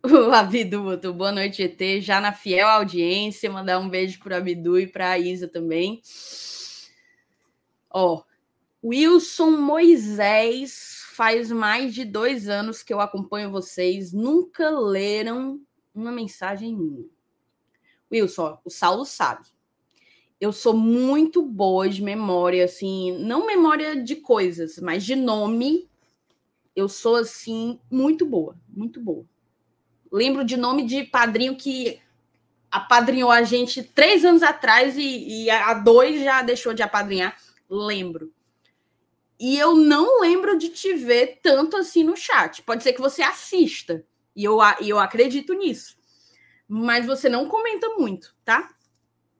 O 0.00 0.32
Abidu 0.32 0.96
boa 1.12 1.32
noite, 1.32 1.60
ET, 1.62 2.00
já 2.00 2.20
na 2.20 2.32
fiel 2.32 2.68
audiência. 2.68 3.50
Mandar 3.50 3.80
um 3.80 3.88
beijo 3.88 4.20
pro 4.20 4.34
Abidu 4.34 4.78
e 4.78 4.86
pra 4.86 5.18
Isa 5.18 5.48
também. 5.48 6.00
Ó, 7.90 8.22
Wilson 8.82 9.50
Moisés, 9.50 11.02
faz 11.14 11.50
mais 11.50 11.92
de 11.92 12.04
dois 12.04 12.48
anos 12.48 12.82
que 12.82 12.94
eu 12.94 13.00
acompanho 13.00 13.50
vocês. 13.50 14.12
Nunca 14.12 14.70
leram 14.70 15.60
uma 15.92 16.12
mensagem 16.12 16.76
minha. 16.76 17.04
Wilson, 18.10 18.58
o 18.64 18.70
Saulo 18.70 19.04
sabe. 19.04 19.46
Eu 20.40 20.52
sou 20.52 20.74
muito 20.74 21.42
boa 21.42 21.88
de 21.88 22.02
memória, 22.02 22.64
assim, 22.64 23.18
não 23.18 23.46
memória 23.46 24.00
de 24.00 24.16
coisas, 24.16 24.78
mas 24.78 25.04
de 25.04 25.16
nome. 25.16 25.88
Eu 26.76 26.88
sou, 26.88 27.16
assim, 27.16 27.80
muito 27.90 28.24
boa, 28.24 28.56
muito 28.68 29.00
boa. 29.00 29.24
Lembro 30.12 30.44
de 30.44 30.56
nome 30.56 30.86
de 30.86 31.04
padrinho 31.04 31.56
que 31.56 32.00
apadrinhou 32.70 33.30
a 33.30 33.42
gente 33.42 33.82
três 33.82 34.24
anos 34.24 34.42
atrás 34.42 34.96
e, 34.96 35.44
e 35.44 35.50
há 35.50 35.74
dois 35.74 36.22
já 36.22 36.42
deixou 36.42 36.72
de 36.72 36.82
apadrinhar. 36.82 37.36
Lembro. 37.68 38.32
E 39.40 39.56
eu 39.56 39.74
não 39.74 40.20
lembro 40.20 40.58
de 40.58 40.68
te 40.68 40.94
ver 40.94 41.38
tanto 41.42 41.76
assim 41.76 42.02
no 42.02 42.16
chat. 42.16 42.62
Pode 42.62 42.82
ser 42.82 42.92
que 42.92 43.00
você 43.00 43.22
assista. 43.22 44.04
E 44.34 44.44
eu, 44.44 44.58
e 44.80 44.88
eu 44.88 44.98
acredito 44.98 45.52
nisso. 45.52 45.96
Mas 46.66 47.06
você 47.06 47.28
não 47.28 47.48
comenta 47.48 47.88
muito, 47.96 48.34
tá? 48.44 48.68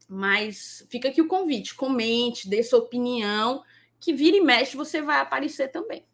Mas 0.08 0.86
fica 0.88 1.08
aqui 1.10 1.20
o 1.20 1.28
convite. 1.28 1.74
Comente, 1.74 2.48
dê 2.48 2.62
sua 2.62 2.78
opinião. 2.78 3.62
Que 4.00 4.14
vira 4.14 4.36
e 4.36 4.40
mexe, 4.40 4.76
você 4.76 5.02
vai 5.02 5.20
aparecer 5.20 5.68
também. 5.68 6.04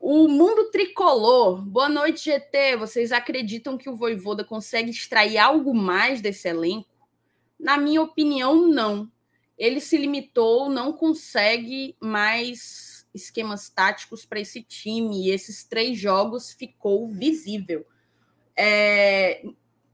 O 0.00 0.28
mundo 0.28 0.70
tricolor. 0.70 1.60
Boa 1.60 1.88
noite, 1.88 2.24
GT. 2.24 2.76
Vocês 2.76 3.12
acreditam 3.12 3.76
que 3.76 3.90
o 3.90 3.96
Voivoda 3.96 4.44
consegue 4.44 4.90
extrair 4.90 5.36
algo 5.36 5.74
mais 5.74 6.20
desse 6.22 6.48
elenco? 6.48 6.88
Na 7.58 7.76
minha 7.76 8.00
opinião, 8.00 8.66
não. 8.66 9.10
Ele 9.58 9.80
se 9.80 9.98
limitou, 9.98 10.70
não 10.70 10.92
consegue 10.92 11.96
mais 12.00 13.06
esquemas 13.12 13.68
táticos 13.68 14.24
para 14.24 14.40
esse 14.40 14.62
time. 14.62 15.26
E 15.26 15.30
esses 15.30 15.64
três 15.64 15.98
jogos 15.98 16.52
ficou 16.52 17.08
visível. 17.08 17.84
É... 18.56 19.44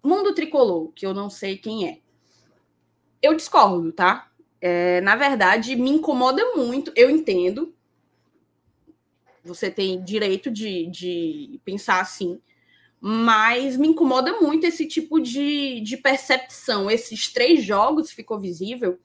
Mundo 0.02 0.34
tricolor, 0.34 0.92
que 0.92 1.06
eu 1.06 1.14
não 1.14 1.30
sei 1.30 1.56
quem 1.56 1.88
é. 1.88 2.03
Eu 3.24 3.34
discordo, 3.34 3.92
tá? 3.92 4.30
É, 4.60 5.00
na 5.00 5.16
verdade, 5.16 5.76
me 5.76 5.90
incomoda 5.90 6.54
muito. 6.54 6.92
Eu 6.94 7.10
entendo 7.10 7.74
você 9.44 9.70
tem 9.70 10.02
direito 10.02 10.50
de, 10.50 10.86
de 10.86 11.60
pensar 11.64 12.00
assim, 12.00 12.40
mas 13.00 13.76
me 13.76 13.88
incomoda 13.88 14.40
muito 14.40 14.64
esse 14.64 14.86
tipo 14.86 15.20
de, 15.20 15.80
de 15.82 15.96
percepção. 15.98 16.90
Esses 16.90 17.30
três 17.30 17.62
jogos 17.62 18.10
ficou 18.10 18.40
visível. 18.40 18.98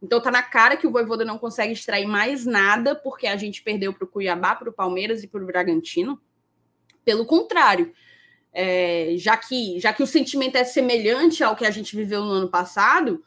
Então 0.00 0.20
tá 0.20 0.30
na 0.30 0.42
cara 0.42 0.76
que 0.76 0.86
o 0.86 0.90
Voivoda 0.90 1.24
não 1.24 1.38
consegue 1.38 1.72
extrair 1.72 2.06
mais 2.06 2.46
nada 2.46 2.94
porque 2.94 3.26
a 3.26 3.36
gente 3.36 3.62
perdeu 3.62 3.92
para 3.92 4.04
o 4.04 4.08
Cuiabá, 4.08 4.54
para 4.54 4.70
o 4.70 4.72
Palmeiras 4.72 5.22
e 5.24 5.28
para 5.28 5.42
o 5.42 5.46
Bragantino. 5.46 6.20
Pelo 7.04 7.26
contrário, 7.26 7.92
é, 8.52 9.14
já, 9.16 9.36
que, 9.36 9.80
já 9.80 9.92
que 9.92 10.02
o 10.02 10.06
sentimento 10.06 10.56
é 10.56 10.64
semelhante 10.64 11.42
ao 11.42 11.56
que 11.56 11.66
a 11.66 11.70
gente 11.70 11.96
viveu 11.96 12.24
no 12.24 12.30
ano 12.30 12.48
passado, 12.48 13.24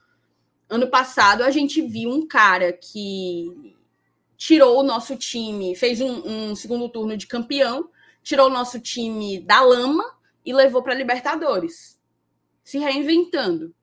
ano 0.69 0.87
passado 0.89 1.43
a 1.43 1.51
gente 1.51 1.81
viu 1.81 2.09
um 2.09 2.27
cara 2.27 2.73
que 2.73 3.75
tirou 4.37 4.79
o 4.79 4.83
nosso 4.83 5.15
time, 5.15 5.75
fez 5.75 6.01
um, 6.01 6.49
um 6.51 6.55
segundo 6.55 6.89
turno 6.89 7.15
de 7.15 7.27
campeão, 7.27 7.89
tirou 8.21 8.47
o 8.47 8.53
nosso 8.53 8.79
time 8.79 9.39
da 9.39 9.61
lama 9.61 10.03
e 10.45 10.53
levou 10.53 10.83
para 10.83 10.93
Libertadores, 10.93 11.99
se 12.63 12.77
reinventando. 12.77 13.73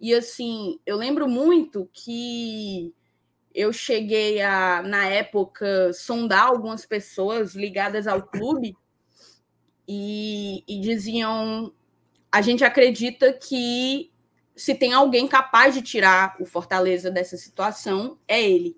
E 0.00 0.12
assim, 0.14 0.78
eu 0.84 0.96
lembro 0.96 1.28
muito 1.28 1.88
que 1.92 2.92
eu 3.54 3.72
cheguei 3.72 4.42
a, 4.42 4.82
na 4.82 5.06
época, 5.06 5.92
sondar 5.92 6.48
algumas 6.48 6.84
pessoas 6.84 7.54
ligadas 7.54 8.06
ao 8.06 8.22
clube 8.22 8.76
e, 9.86 10.64
e 10.66 10.80
diziam: 10.80 11.72
a 12.32 12.42
gente 12.42 12.64
acredita 12.64 13.32
que 13.32 14.10
se 14.56 14.74
tem 14.74 14.92
alguém 14.92 15.26
capaz 15.26 15.74
de 15.74 15.82
tirar 15.82 16.36
o 16.40 16.44
Fortaleza 16.44 17.10
dessa 17.10 17.36
situação, 17.36 18.18
é 18.28 18.42
ele. 18.42 18.76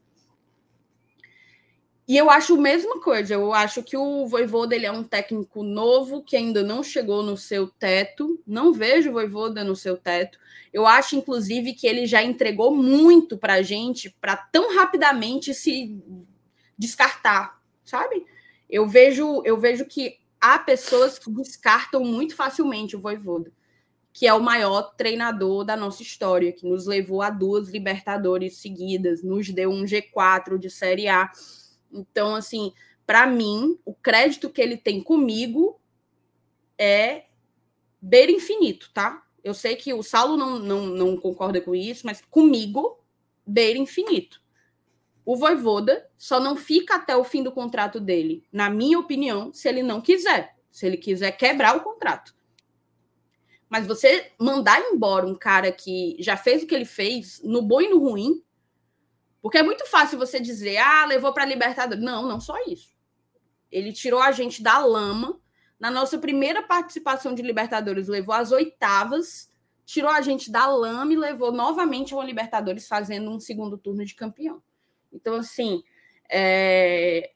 E 2.09 2.17
eu 2.17 2.31
acho 2.31 2.55
a 2.55 2.61
mesma 2.61 3.01
coisa. 3.01 3.35
Eu 3.35 3.53
acho 3.53 3.83
que 3.83 3.97
o 3.97 4.27
Voivoda 4.27 4.77
ele 4.77 4.87
é 4.87 4.93
um 4.93 5.03
técnico 5.03 5.65
novo 5.65 6.23
que 6.23 6.37
ainda 6.37 6.63
não 6.63 6.83
chegou 6.83 7.23
no 7.23 7.37
seu 7.37 7.67
teto. 7.67 8.41
Não 8.47 8.73
vejo 8.73 9.11
o 9.11 9.13
Voivoda 9.13 9.65
no 9.65 9.75
seu 9.75 9.97
teto. 9.97 10.39
Eu 10.73 10.87
acho, 10.87 11.17
inclusive, 11.17 11.73
que 11.73 11.87
ele 11.87 12.07
já 12.07 12.23
entregou 12.23 12.75
muito 12.75 13.37
para 13.37 13.55
a 13.55 13.63
gente 13.63 14.11
para 14.21 14.37
tão 14.37 14.77
rapidamente 14.77 15.53
se 15.53 15.99
descartar, 16.79 17.61
sabe? 17.85 18.25
Eu 18.71 18.87
vejo, 18.87 19.43
eu 19.45 19.59
vejo 19.59 19.85
que 19.85 20.19
há 20.41 20.59
pessoas 20.59 21.19
que 21.19 21.31
descartam 21.31 22.05
muito 22.05 22.37
facilmente 22.37 22.95
o 22.95 23.01
Voivoda, 23.01 23.51
que 24.17 24.27
é 24.27 24.33
o 24.33 24.43
maior 24.43 24.95
treinador 24.97 25.63
da 25.63 25.77
nossa 25.77 26.03
história, 26.03 26.51
que 26.51 26.67
nos 26.67 26.87
levou 26.87 27.21
a 27.21 27.29
duas 27.29 27.69
Libertadores 27.69 28.57
seguidas, 28.57 29.23
nos 29.23 29.51
deu 29.51 29.69
um 29.69 29.85
G4 29.85 30.57
de 30.57 30.71
Série 30.71 31.07
A 31.07 31.31
então, 31.93 32.35
assim, 32.35 32.73
para 33.07 33.27
mim, 33.27 33.79
o 33.85 33.95
crédito 33.95 34.51
que 34.51 34.61
ele 34.61 34.77
tem 34.77 35.03
comigo 35.03 35.81
é 36.79 37.25
beira 38.01 38.31
infinito, 38.31 38.91
tá? 38.93 39.23
Eu 39.43 39.55
sei 39.55 39.77
que 39.77 39.95
o 39.95 40.03
Saulo 40.03 40.37
não, 40.37 40.59
não, 40.59 40.87
não 40.87 41.17
concorda 41.17 41.61
com 41.61 41.75
isso, 41.75 42.05
mas 42.05 42.21
comigo, 42.31 43.01
beira 43.47 43.79
infinito. 43.79 44.43
O 45.25 45.37
Voivoda 45.37 46.09
só 46.17 46.39
não 46.39 46.57
fica 46.57 46.97
até 46.97 47.17
o 47.17 47.25
fim 47.25 47.43
do 47.43 47.53
contrato 47.53 47.99
dele, 47.99 48.45
na 48.53 48.69
minha 48.69 48.99
opinião, 48.99 49.53
se 49.53 49.69
ele 49.69 49.83
não 49.83 50.01
quiser. 50.01 50.55
Se 50.71 50.87
ele 50.87 50.97
quiser 50.97 51.33
quebrar 51.33 51.77
o 51.77 51.83
contrato. 51.83 52.36
Mas 53.69 53.87
você 53.87 54.33
mandar 54.39 54.81
embora 54.81 55.27
um 55.27 55.35
cara 55.35 55.73
que 55.73 56.17
já 56.21 56.37
fez 56.37 56.63
o 56.63 56.67
que 56.67 56.75
ele 56.75 56.85
fez, 56.85 57.41
no 57.43 57.63
bom 57.63 57.81
e 57.81 57.89
no 57.89 57.99
ruim, 57.99 58.43
porque 59.47 59.59
é 59.59 59.63
muito 59.63 59.87
fácil 59.87 60.19
você 60.19 60.41
dizer, 60.41 60.77
ah, 60.79 61.05
levou 61.07 61.33
para 61.33 61.45
a 61.45 61.47
Libertadores. 61.47 62.03
Não, 62.03 62.27
não 62.27 62.41
só 62.41 62.57
isso. 62.67 62.97
Ele 63.71 63.93
tirou 63.93 64.21
a 64.21 64.33
gente 64.33 64.61
da 64.61 64.79
lama. 64.79 65.41
Na 65.79 65.89
nossa 65.89 66.19
primeira 66.19 66.65
participação 66.65 67.33
de 67.33 67.43
Libertadores, 67.43 68.09
levou 68.09 68.35
às 68.35 68.51
oitavas, 68.51 69.49
tirou 69.85 70.11
a 70.11 70.21
gente 70.21 70.51
da 70.51 70.67
lama 70.67 71.13
e 71.13 71.17
levou 71.17 71.53
novamente 71.53 72.13
ao 72.13 72.23
Libertadores, 72.23 72.89
fazendo 72.89 73.31
um 73.31 73.39
segundo 73.39 73.79
turno 73.79 74.05
de 74.05 74.17
campeão. 74.17 74.61
Então, 75.13 75.35
assim, 75.35 75.85
é... 76.29 77.31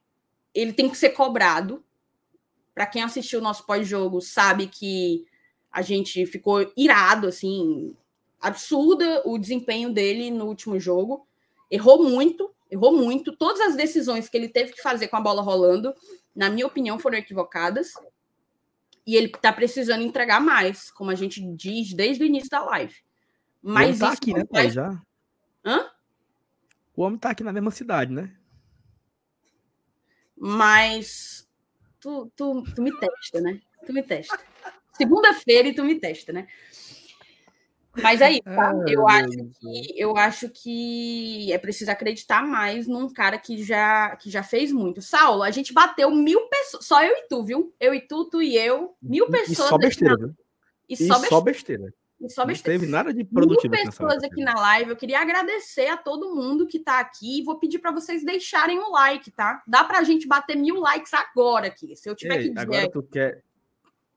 ele 0.53 0.73
tem 0.73 0.91
que 0.91 0.97
ser 0.97 1.11
cobrado. 1.11 1.85
Para 2.75 2.87
quem 2.87 3.05
assistiu 3.05 3.39
o 3.39 3.43
nosso 3.43 3.65
pós-jogo, 3.65 4.21
sabe 4.21 4.67
que 4.67 5.27
a 5.71 5.83
gente 5.83 6.27
ficou 6.27 6.71
irado, 6.77 7.29
assim, 7.29 7.95
absurda 8.41 9.23
o 9.25 9.39
desempenho 9.39 9.93
dele 9.93 10.31
no 10.31 10.47
último 10.47 10.81
jogo. 10.81 11.27
Errou 11.71 12.03
muito, 12.03 12.51
errou 12.71 12.93
muito. 12.93 13.37
Todas 13.37 13.61
as 13.61 13.77
decisões 13.77 14.29
que 14.29 14.37
ele 14.37 14.49
teve 14.49 14.73
que 14.73 14.83
fazer 14.83 15.09
com 15.09 15.17
a 15.17 15.21
bola 15.21 15.43
rolando, 15.43 15.95
na 16.35 16.51
minha 16.51 16.67
opinião, 16.67 16.99
foram 16.99 17.19
equivocadas. 17.19 17.93
E 19.07 19.17
ele 19.17 19.27
está 19.27 19.53
precisando 19.53 20.03
entregar 20.03 20.41
mais, 20.41 20.91
como 20.91 21.11
a 21.11 21.15
gente 21.15 21.41
diz 21.55 21.93
desde 21.93 22.23
o 22.23 22.27
início 22.27 22.51
da 22.51 22.65
live. 22.65 22.95
Mas 23.63 24.01
o 24.01 24.05
homem 24.05 24.11
tá 24.11 24.13
aqui, 24.13 24.35
né, 24.35 24.45
pai, 24.45 24.71
já? 24.71 25.03
Hã? 25.65 25.91
O 26.97 27.03
homem 27.03 27.19
tá 27.19 27.31
aqui 27.31 27.45
na 27.45 27.53
mesma 27.53 27.71
cidade, 27.71 28.13
né? 28.13 28.35
Mas 30.37 31.49
tu, 32.01 32.33
tu, 32.35 32.63
tu 32.75 32.83
me 32.83 32.99
testa, 32.99 33.41
né? 33.41 33.61
Tu 33.87 33.93
me 33.93 34.03
testa. 34.03 34.39
Segunda-feira 35.01 35.69
e 35.69 35.75
tu 35.75 35.83
me 35.83 35.99
testa, 35.99 36.33
né? 36.33 36.47
Mas 37.97 38.21
é 38.21 38.33
isso, 38.33 38.43
tá? 38.45 38.73
eu, 38.87 39.09
acho 39.09 39.51
que, 39.61 39.95
eu 39.97 40.17
acho 40.17 40.49
que 40.49 41.53
é 41.53 41.59
preciso 41.59 41.91
acreditar 41.91 42.43
mais 42.43 42.87
num 42.87 43.13
cara 43.13 43.37
que 43.37 43.63
já, 43.65 44.15
que 44.17 44.31
já 44.31 44.43
fez 44.43 44.71
muito. 44.71 45.03
Saulo, 45.03 45.43
a 45.43 45.51
gente 45.51 45.73
bateu 45.73 46.11
mil 46.11 46.41
pessoas, 46.49 46.87
só 46.87 47.03
eu 47.03 47.13
e 47.13 47.27
tu, 47.29 47.43
viu? 47.43 47.75
Eu 47.81 47.93
e 47.93 48.01
tu, 48.01 48.27
tu 48.27 48.41
e 48.41 48.57
eu, 48.57 48.95
mil 49.03 49.29
pessoas. 49.29 49.59
E 49.59 49.71
só 49.71 49.79
besteira, 49.79 50.17
viu? 50.17 50.35
E 50.89 50.97
só, 50.97 51.05
e 51.05 51.29
só 51.29 51.41
besteira. 51.41 51.95
E 52.21 52.31
só 52.31 52.45
besteira. 52.45 52.79
Não 52.79 52.81
teve 52.81 52.93
nada 52.93 53.13
de 53.13 53.25
produtivo. 53.25 53.75
Mil 53.75 53.85
pessoas 53.85 54.23
aqui 54.23 54.45
na 54.45 54.55
live. 54.55 54.91
Eu 54.91 54.97
queria 54.97 55.21
agradecer 55.21 55.87
a 55.87 55.97
todo 55.97 56.35
mundo 56.35 56.67
que 56.67 56.79
tá 56.79 57.01
aqui. 57.01 57.43
Vou 57.43 57.59
pedir 57.59 57.79
para 57.79 57.91
vocês 57.91 58.25
deixarem 58.25 58.79
o 58.79 58.91
like, 58.93 59.31
tá? 59.31 59.63
Dá 59.67 59.83
pra 59.83 60.05
gente 60.05 60.29
bater 60.29 60.57
mil 60.57 60.77
likes 60.77 61.13
agora 61.15 61.67
aqui. 61.67 61.97
Se 61.97 62.09
eu 62.09 62.15
tiver 62.15 62.37
Ei, 62.37 62.43
que 62.43 62.49
dizer. 62.51 62.61
Agora 62.61 62.91
tu 62.91 63.03
quer, 63.03 63.43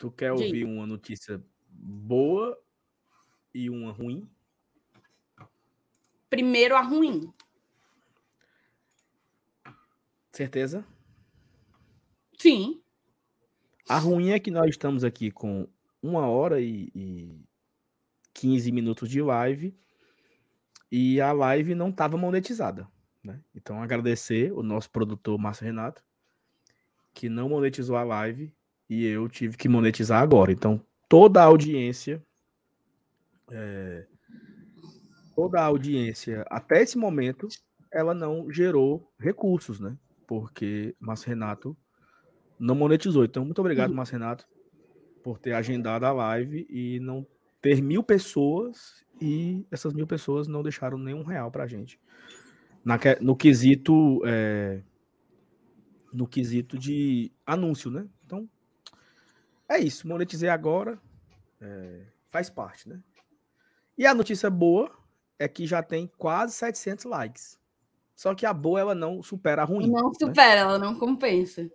tu 0.03 0.11
quer 0.11 0.33
ouvir 0.33 0.65
uma 0.65 0.85
notícia 0.85 1.41
boa 1.69 2.61
e 3.53 3.69
uma 3.69 3.93
ruim? 3.93 4.29
Primeiro 6.29 6.75
a 6.75 6.81
ruim. 6.81 7.33
Certeza? 10.29 10.85
Sim. 12.37 12.81
A 13.87 13.97
ruim 13.97 14.31
é 14.31 14.39
que 14.39 14.51
nós 14.51 14.71
estamos 14.71 15.05
aqui 15.05 15.31
com 15.31 15.69
uma 16.01 16.27
hora 16.27 16.59
e, 16.59 16.91
e 16.93 17.39
15 18.33 18.73
minutos 18.73 19.09
de 19.09 19.21
live 19.21 19.73
e 20.91 21.21
a 21.21 21.31
live 21.31 21.75
não 21.75 21.91
estava 21.91 22.17
monetizada. 22.17 22.85
Né? 23.23 23.41
Então, 23.55 23.81
agradecer 23.81 24.51
o 24.51 24.61
nosso 24.61 24.89
produtor 24.89 25.39
Márcio 25.39 25.63
Renato, 25.63 26.03
que 27.13 27.29
não 27.29 27.47
monetizou 27.47 27.95
a 27.95 28.03
live 28.03 28.53
e 28.89 29.05
eu 29.05 29.27
tive 29.29 29.57
que 29.57 29.69
monetizar 29.69 30.21
agora. 30.21 30.51
Então, 30.51 30.81
toda 31.07 31.41
a 31.41 31.45
audiência 31.45 32.23
é, 33.51 34.05
toda 35.35 35.59
a 35.59 35.65
audiência 35.65 36.45
até 36.49 36.81
esse 36.81 36.97
momento 36.97 37.47
ela 37.91 38.13
não 38.13 38.51
gerou 38.51 39.11
recursos, 39.19 39.79
né? 39.79 39.95
Porque 40.25 40.95
Márcio 40.99 41.29
Renato 41.29 41.77
não 42.59 42.73
monetizou. 42.73 43.23
Então, 43.23 43.45
muito 43.45 43.59
obrigado, 43.59 43.91
uhum. 43.91 43.97
Márcio 43.97 44.17
Renato, 44.17 44.47
por 45.23 45.37
ter 45.37 45.53
agendado 45.53 46.05
a 46.05 46.11
live 46.11 46.65
e 46.69 46.99
não 46.99 47.25
ter 47.61 47.81
mil 47.81 48.03
pessoas 48.03 49.05
e 49.21 49.65
essas 49.69 49.93
mil 49.93 50.07
pessoas 50.07 50.47
não 50.47 50.63
deixaram 50.63 50.97
nenhum 50.97 51.23
real 51.23 51.51
pra 51.51 51.67
gente. 51.67 51.99
Na, 52.83 52.97
no 53.21 53.35
quesito 53.35 54.21
é, 54.25 54.81
no 56.11 56.27
quesito 56.27 56.77
de 56.77 57.31
anúncio, 57.45 57.89
né? 57.89 58.07
É 59.67 59.79
isso. 59.79 60.07
Monetizei 60.07 60.49
agora. 60.49 60.99
É, 61.61 62.01
faz 62.29 62.49
parte, 62.49 62.89
né? 62.89 62.99
E 63.97 64.05
a 64.05 64.13
notícia 64.13 64.49
boa 64.49 64.91
é 65.37 65.47
que 65.47 65.65
já 65.65 65.81
tem 65.83 66.09
quase 66.17 66.53
700 66.53 67.05
likes. 67.05 67.59
Só 68.15 68.33
que 68.35 68.45
a 68.45 68.53
boa 68.53 68.79
ela 68.79 68.95
não 68.95 69.21
supera 69.21 69.61
a 69.61 69.65
ruim. 69.65 69.89
Não 69.89 70.09
né? 70.09 70.13
supera, 70.19 70.55
né? 70.55 70.61
ela 70.61 70.79
não 70.79 70.95
compensa. 70.95 71.69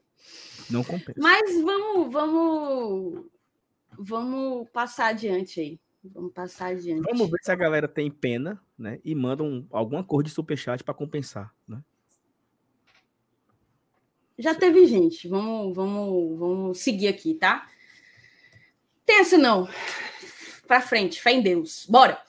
Não 0.70 0.85
compensa. 0.85 1.19
Mas 1.19 1.60
vamos, 1.62 2.12
vamos, 2.12 3.27
vamos 3.98 4.69
passar 4.70 5.09
adiante 5.09 5.60
aí. 5.60 5.81
Vamos 6.02 6.32
passar 6.32 6.69
adiante. 6.69 7.02
Vamos 7.02 7.31
ver 7.31 7.39
se 7.43 7.51
a 7.51 7.56
galera 7.56 7.89
tem 7.89 8.10
pena, 8.10 8.60
né? 8.78 9.01
E 9.05 9.15
mandam 9.15 9.66
alguma 9.70 10.02
cor 10.05 10.23
de 10.23 10.31
superchat 10.31 10.82
para 10.85 10.94
compensar, 10.94 11.55
né? 11.66 11.82
Já 14.39 14.55
teve 14.55 14.86
gente. 14.86 15.27
Vamos, 15.27 15.74
vamos, 15.74 16.39
vamos 16.39 16.78
seguir 16.78 17.09
aqui, 17.09 17.35
tá? 17.35 17.69
Tensa 19.09 19.39
não 19.39 19.67
para 20.67 20.83
frente, 20.83 21.21
fé 21.21 21.33
em 21.33 21.41
Deus. 21.41 21.87
Bora. 21.89 22.21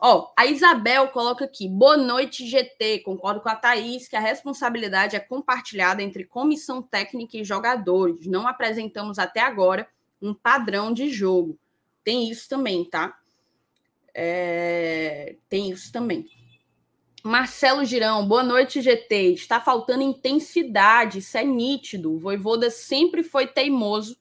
Ó, 0.00 0.32
a 0.36 0.44
Isabel 0.46 1.08
coloca 1.08 1.44
aqui, 1.44 1.68
boa 1.68 1.96
noite, 1.96 2.44
GT. 2.44 2.98
Concordo 3.04 3.40
com 3.40 3.48
a 3.48 3.54
Thaís 3.54 4.08
que 4.08 4.16
a 4.16 4.20
responsabilidade 4.20 5.14
é 5.14 5.20
compartilhada 5.20 6.02
entre 6.02 6.24
comissão 6.24 6.82
técnica 6.82 7.38
e 7.38 7.44
jogadores. 7.44 8.26
Não 8.26 8.48
apresentamos 8.48 9.20
até 9.20 9.40
agora 9.40 9.86
um 10.20 10.34
padrão 10.34 10.92
de 10.92 11.08
jogo. 11.08 11.56
Tem 12.02 12.28
isso 12.28 12.48
também, 12.48 12.84
tá? 12.84 13.16
É... 14.12 15.36
Tem 15.48 15.70
isso 15.70 15.92
também. 15.92 16.28
Marcelo 17.22 17.84
Girão, 17.84 18.26
boa 18.26 18.42
noite, 18.42 18.82
GT. 18.82 19.34
Está 19.34 19.60
faltando 19.60 20.02
intensidade, 20.02 21.20
isso 21.20 21.38
é 21.38 21.44
nítido. 21.44 22.12
O 22.12 22.18
Voivoda 22.18 22.70
sempre 22.70 23.22
foi 23.22 23.46
teimoso 23.46 24.18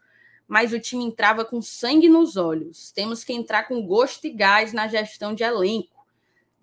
mas 0.53 0.71
o 0.71 0.79
time 0.79 1.03
entrava 1.03 1.43
com 1.43 1.63
sangue 1.63 2.07
nos 2.07 2.37
olhos. 2.37 2.91
Temos 2.91 3.23
que 3.23 3.33
entrar 3.33 3.67
com 3.67 3.83
gosto 3.83 4.27
e 4.27 4.29
gás 4.29 4.71
na 4.71 4.87
gestão 4.87 5.33
de 5.33 5.43
elenco. 5.43 6.05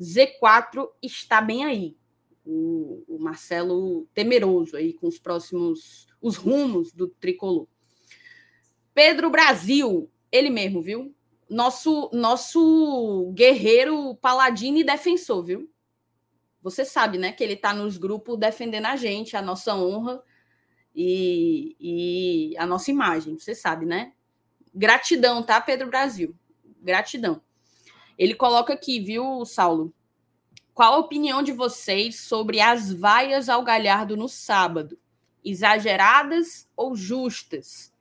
Z4 0.01 0.89
está 1.03 1.41
bem 1.41 1.65
aí. 1.65 1.97
O, 2.47 3.03
o 3.09 3.19
Marcelo 3.19 4.07
temeroso 4.15 4.77
aí 4.77 4.93
com 4.93 5.09
os 5.09 5.19
próximos 5.19 6.07
os 6.23 6.37
rumos 6.37 6.93
do 6.93 7.09
tricolor. 7.09 7.67
Pedro 8.95 9.29
Brasil, 9.29 10.09
ele 10.31 10.51
mesmo, 10.51 10.81
viu? 10.81 11.13
Nosso 11.49 12.11
nosso 12.13 13.33
guerreiro 13.35 14.15
paladino 14.15 14.79
e 14.79 14.85
defensor, 14.85 15.43
viu? 15.43 15.69
Você 16.63 16.85
sabe, 16.85 17.19
né, 17.19 17.33
que 17.33 17.43
ele 17.43 17.57
tá 17.57 17.75
nos 17.75 17.99
grupos 17.99 18.39
defendendo 18.39 18.87
a 18.87 18.95
gente, 18.95 19.37
a 19.37 19.43
nossa 19.43 19.75
honra 19.75 20.23
e, 20.95 21.77
e 21.81 22.59
a 22.59 22.67
nossa 22.67 22.91
imagem, 22.91 23.39
você 23.39 23.55
sabe, 23.55 23.87
né? 23.87 24.13
Gratidão, 24.75 25.43
tá, 25.43 25.61
Pedro 25.61 25.89
Brasil? 25.89 26.35
Gratidão. 26.83 27.41
Ele 28.19 28.35
coloca 28.35 28.73
aqui, 28.73 29.01
viu, 29.01 29.45
Saulo? 29.45 29.93
Qual 30.75 30.95
a 30.95 30.99
opinião 30.99 31.43
de 31.43 31.53
vocês 31.53 32.21
sobre 32.21 32.61
as 32.61 32.93
vaias 32.93 33.49
ao 33.49 33.63
Galhardo 33.63 34.17
no 34.17 34.29
sábado? 34.29 34.99
Exageradas 35.45 36.69
ou 36.77 36.95
justas? 36.95 37.93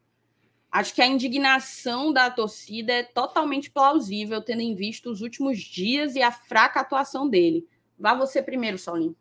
Acho 0.72 0.94
que 0.94 1.02
a 1.02 1.08
indignação 1.08 2.14
da 2.14 2.30
torcida 2.30 2.94
é 2.94 3.04
totalmente 3.04 3.72
plausível, 3.72 4.42
tendo 4.42 4.62
em 4.62 4.76
vista 4.76 5.10
os 5.10 5.22
últimos 5.22 5.58
dias 5.60 6.16
e 6.16 6.22
a 6.22 6.32
fraca 6.32 6.80
atuação 6.80 7.28
dele. 7.28 7.68
Vá 7.98 8.14
você 8.14 8.42
primeiro, 8.42 8.78
Saulinho. 8.78 9.16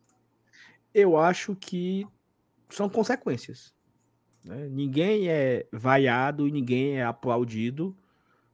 Eu 0.93 1.17
acho 1.17 1.57
que 1.57 2.07
são 2.69 2.89
consequências. 2.89 3.75
Né? 4.45 4.69
Ninguém 4.69 5.29
é 5.29 5.67
vaiado 5.73 6.47
e 6.47 6.53
ninguém 6.53 6.99
é 6.99 7.05
aplaudido 7.05 7.97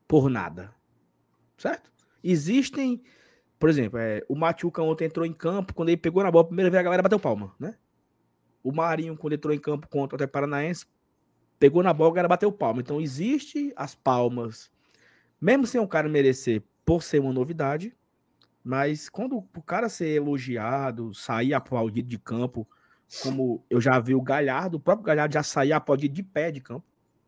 por 0.08 0.28
nada. 0.28 0.74
Certo? 1.56 1.90
Existem, 2.22 3.02
por 3.58 3.68
exemplo, 3.68 3.98
é, 3.98 4.22
o 4.28 4.34
Machuca 4.34 4.82
ontem 4.82 5.04
entrou 5.06 5.26
em 5.26 5.32
campo, 5.32 5.74
quando 5.74 5.88
ele 5.88 5.96
pegou 5.96 6.22
na 6.22 6.30
bola, 6.30 6.46
primeira 6.46 6.70
vez 6.70 6.80
a 6.80 6.84
galera 6.84 7.02
bateu 7.02 7.20
palma, 7.20 7.54
né? 7.58 7.76
O 8.62 8.72
Marinho, 8.72 9.16
quando 9.16 9.34
entrou 9.34 9.52
em 9.52 9.58
campo 9.58 9.86
contra 9.88 10.14
o 10.14 10.16
Até 10.16 10.26
Paranaense, 10.26 10.86
pegou 11.58 11.82
na 11.82 11.92
bola, 11.92 12.10
a 12.10 12.14
galera 12.14 12.28
bateu 12.28 12.50
palma. 12.50 12.80
Então, 12.80 13.00
existe 13.00 13.72
as 13.76 13.94
palmas, 13.94 14.70
mesmo 15.40 15.66
sem 15.66 15.80
o 15.80 15.86
cara 15.86 16.08
merecer, 16.08 16.62
por 16.84 17.02
ser 17.02 17.20
uma 17.20 17.32
novidade, 17.32 17.94
mas 18.62 19.10
quando 19.10 19.36
o 19.36 19.62
cara 19.62 19.90
ser 19.90 20.08
elogiado, 20.08 21.12
sair 21.12 21.52
aplaudido 21.52 22.08
de 22.08 22.18
campo, 22.18 22.66
como 23.22 23.64
eu 23.70 23.80
já 23.80 23.98
vi 23.98 24.14
o 24.14 24.22
Galhardo, 24.22 24.76
o 24.76 24.80
próprio 24.80 25.06
Galhardo 25.06 25.34
já 25.34 25.42
sair 25.42 25.72
aplaudido 25.72 26.14
de 26.14 26.22
pé 26.22 26.50
de 26.50 26.60
campo, 26.60 26.84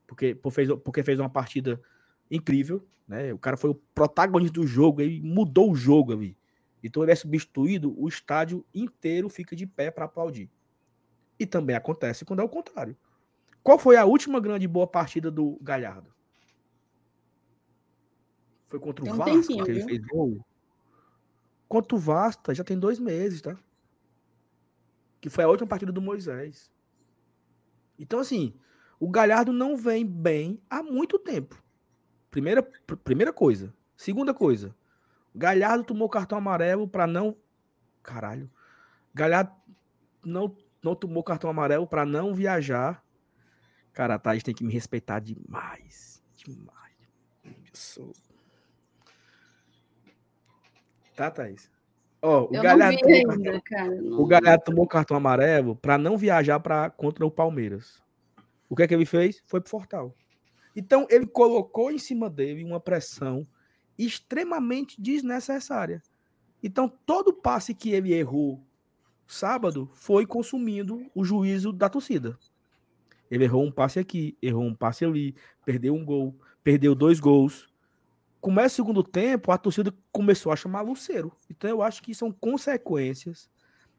porque, 0.07 0.35
porque 0.35 1.03
fez 1.03 1.19
uma 1.19 1.31
partida 1.31 1.81
incrível, 2.31 2.87
né? 3.07 3.33
O 3.33 3.39
cara 3.39 3.57
foi 3.57 3.71
o 3.71 3.75
protagonista 3.75 4.55
do 4.61 4.67
jogo, 4.67 5.01
ele 5.01 5.21
mudou 5.21 5.71
o 5.71 5.77
jogo 5.77 6.13
ali. 6.13 6.37
Então 6.83 7.03
ele 7.03 7.13
é 7.13 7.17
substituído, 7.17 7.95
o 8.01 8.09
estádio 8.09 8.65
inteiro 8.75 9.29
fica 9.29 9.57
de 9.57 9.67
pé 9.67 9.91
para 9.91 10.05
aplaudir. 10.05 10.51
E 11.39 11.47
também 11.47 11.77
acontece 11.77 12.25
quando 12.25 12.41
é 12.41 12.45
o 12.45 12.49
contrário. 12.49 12.97
Qual 13.63 13.79
foi 13.79 13.97
a 13.97 14.05
última 14.05 14.41
grande 14.41 14.67
boa 14.69 14.87
partida 14.87 15.31
do 15.31 15.59
Galhardo? 15.61 16.15
Foi 18.69 18.81
contra 18.81 19.05
o 19.05 19.15
Vasco, 19.15 19.65
que 19.65 19.71
ele 19.71 19.83
fez 19.83 20.01
gol. 20.07 20.45
Contra 21.69 21.97
o 21.97 21.99
Vasco, 21.99 22.55
já 22.55 22.63
tem 22.63 22.79
dois 22.79 22.99
meses, 22.99 23.43
tá? 23.43 23.59
Que 25.27 25.31
foi 25.31 25.43
a 25.43 25.49
última 25.49 25.67
partida 25.67 25.91
do 25.91 26.01
Moisés. 26.01 26.71
Então, 27.99 28.21
assim, 28.21 28.55
o 29.01 29.11
Galhardo 29.11 29.53
não 29.53 29.77
vem 29.77 30.07
bem 30.07 30.63
há 30.71 30.85
muito 30.85 31.19
tempo. 31.19 31.61
Primeira, 32.31 32.63
primeira 32.63 33.33
coisa. 33.33 33.75
Segunda 33.97 34.33
coisa. 34.33 34.73
Galhardo 35.35 35.83
tomou 35.83 36.09
cartão 36.09 36.39
amarelo 36.39 36.87
para 36.87 37.09
não. 37.09 37.37
Caralho. 38.05 38.49
Galhardo 39.13 39.51
não, 40.25 40.57
não 40.81 40.95
tomou 40.95 41.25
cartão 41.25 41.51
amarelo 41.51 41.89
para 41.89 42.07
não 42.07 42.33
viajar. 42.33 43.05
Cara, 43.93 44.15
a 44.15 44.19
Thaís 44.21 44.45
tem 44.45 44.55
que 44.55 44.63
me 44.63 44.73
respeitar 44.73 45.19
demais. 45.19 46.23
Demais. 46.37 46.95
Eu 47.45 47.75
sou. 47.75 48.13
Tá, 51.17 51.33
Thaís? 51.33 51.69
Ó, 52.27 52.45
o 52.45 52.51
Galhardo, 52.51 52.99
tomou, 52.99 53.23
cartão, 53.63 54.21
o 54.21 54.27
Galhardo 54.27 54.65
tomou 54.65 54.87
cartão 54.89 55.17
amarelo 55.17 55.77
para 55.77 55.97
não 55.97 56.19
viajar 56.19 56.59
para 56.59 56.91
contra 56.91 57.25
o 57.25 57.31
Palmeiras. 57.31 58.03
O 58.69 58.75
que 58.75 58.83
é 58.83 58.89
que 58.89 58.95
ele 58.95 59.07
fez? 59.07 59.41
Foi 59.47 59.61
pro 59.61 59.71
Fortal. 59.71 60.13
Então 60.75 61.07
ele 61.09 61.25
colocou 61.25 61.89
em 61.89 61.99
cima 61.99 62.29
dele 62.29 62.65
uma 62.65 62.81
pressão 62.81 63.47
extremamente 63.97 65.01
desnecessária. 65.01 66.03
Então, 66.61 66.93
todo 67.07 67.33
passe 67.33 67.73
que 67.73 67.91
ele 67.91 68.13
errou 68.13 68.61
sábado 69.25 69.89
foi 69.93 70.27
consumindo 70.27 71.07
o 71.15 71.25
juízo 71.25 71.73
da 71.73 71.89
torcida. 71.89 72.37
Ele 73.31 73.45
errou 73.45 73.65
um 73.65 73.71
passe 73.71 74.01
aqui, 74.01 74.37
errou 74.43 74.65
um 74.65 74.75
passe 74.75 75.05
ali, 75.05 75.33
perdeu 75.65 75.95
um 75.95 76.05
gol, 76.05 76.35
perdeu 76.65 76.93
dois 76.93 77.21
gols. 77.21 77.69
Começa 78.47 78.75
o 78.75 78.77
segundo 78.77 79.03
tempo, 79.03 79.51
a 79.51 79.59
torcida 79.59 79.93
começou 80.13 80.53
a 80.53 80.57
chamar 80.57 80.83
Luceiro. 80.83 81.37
Então 81.51 81.69
eu 81.69 81.83
acho 81.83 82.01
que 82.01 82.15
são 82.15 82.31
consequências 82.31 83.51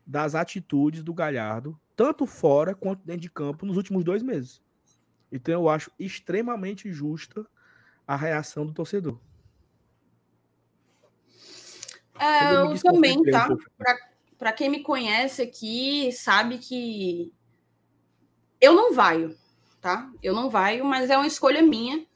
das 0.06 0.36
atitudes 0.36 1.04
do 1.04 1.14
Galhardo, 1.14 1.78
tanto 1.98 2.26
fora 2.26 2.74
quanto 2.74 3.04
dentro 3.04 3.24
de 3.24 3.30
campo, 3.30 3.66
nos 3.66 3.76
últimos 3.76 4.06
dois 4.06 4.24
meses. 4.24 4.62
Então 5.30 5.54
eu 5.54 5.68
acho 5.68 5.92
extremamente 6.00 6.90
justa 6.94 7.46
a 8.08 8.16
reação 8.16 8.66
do 8.66 8.72
torcedor. 8.72 9.20
É, 12.18 12.54
eu 12.54 12.80
também, 12.80 13.22
tá? 13.24 13.50
Um 13.52 13.58
Para 14.38 14.54
quem 14.54 14.70
me 14.70 14.82
conhece 14.82 15.42
aqui, 15.42 16.10
sabe 16.14 16.58
que 16.58 17.34
eu 18.62 18.74
não 18.74 18.94
vaio, 18.94 19.38
tá? 19.82 20.10
Eu 20.24 20.34
não 20.34 20.50
vaio, 20.50 20.86
mas 20.86 21.10
é 21.10 21.18
uma 21.18 21.28
escolha 21.28 21.62
minha. 21.62 22.07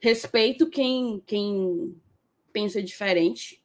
Respeito 0.00 0.68
quem, 0.68 1.22
quem 1.26 2.00
pensa 2.52 2.82
diferente, 2.82 3.62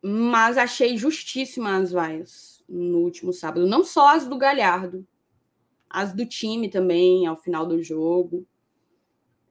mas 0.00 0.56
achei 0.56 0.96
justíssima 0.96 1.76
as 1.76 1.90
vaias 1.90 2.64
no 2.68 2.98
último 2.98 3.32
sábado. 3.32 3.66
Não 3.66 3.82
só 3.82 4.14
as 4.14 4.26
do 4.26 4.38
Galhardo, 4.38 5.06
as 5.88 6.12
do 6.12 6.26
time 6.26 6.68
também, 6.68 7.26
ao 7.26 7.36
final 7.36 7.66
do 7.66 7.82
jogo. 7.82 8.46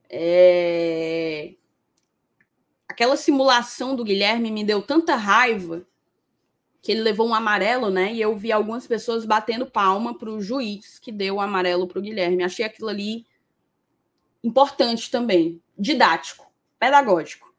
É... 0.08 1.54
Aquela 2.88 3.16
simulação 3.16 3.94
do 3.94 4.04
Guilherme 4.04 4.50
me 4.50 4.64
deu 4.64 4.80
tanta 4.80 5.16
raiva 5.16 5.86
que 6.80 6.92
ele 6.92 7.00
levou 7.02 7.28
um 7.28 7.34
amarelo, 7.34 7.90
né? 7.90 8.14
E 8.14 8.20
eu 8.20 8.36
vi 8.36 8.52
algumas 8.52 8.86
pessoas 8.86 9.24
batendo 9.24 9.66
palma 9.66 10.16
para 10.16 10.30
o 10.30 10.40
juiz 10.40 11.00
que 11.00 11.10
deu 11.10 11.34
o 11.34 11.40
amarelo 11.40 11.88
para 11.88 11.98
o 11.98 12.02
Guilherme. 12.02 12.44
Achei 12.44 12.64
aquilo 12.64 12.88
ali 12.88 13.26
importante 14.42 15.10
também, 15.10 15.60
didático, 15.78 16.50
pedagógico. 16.78 17.54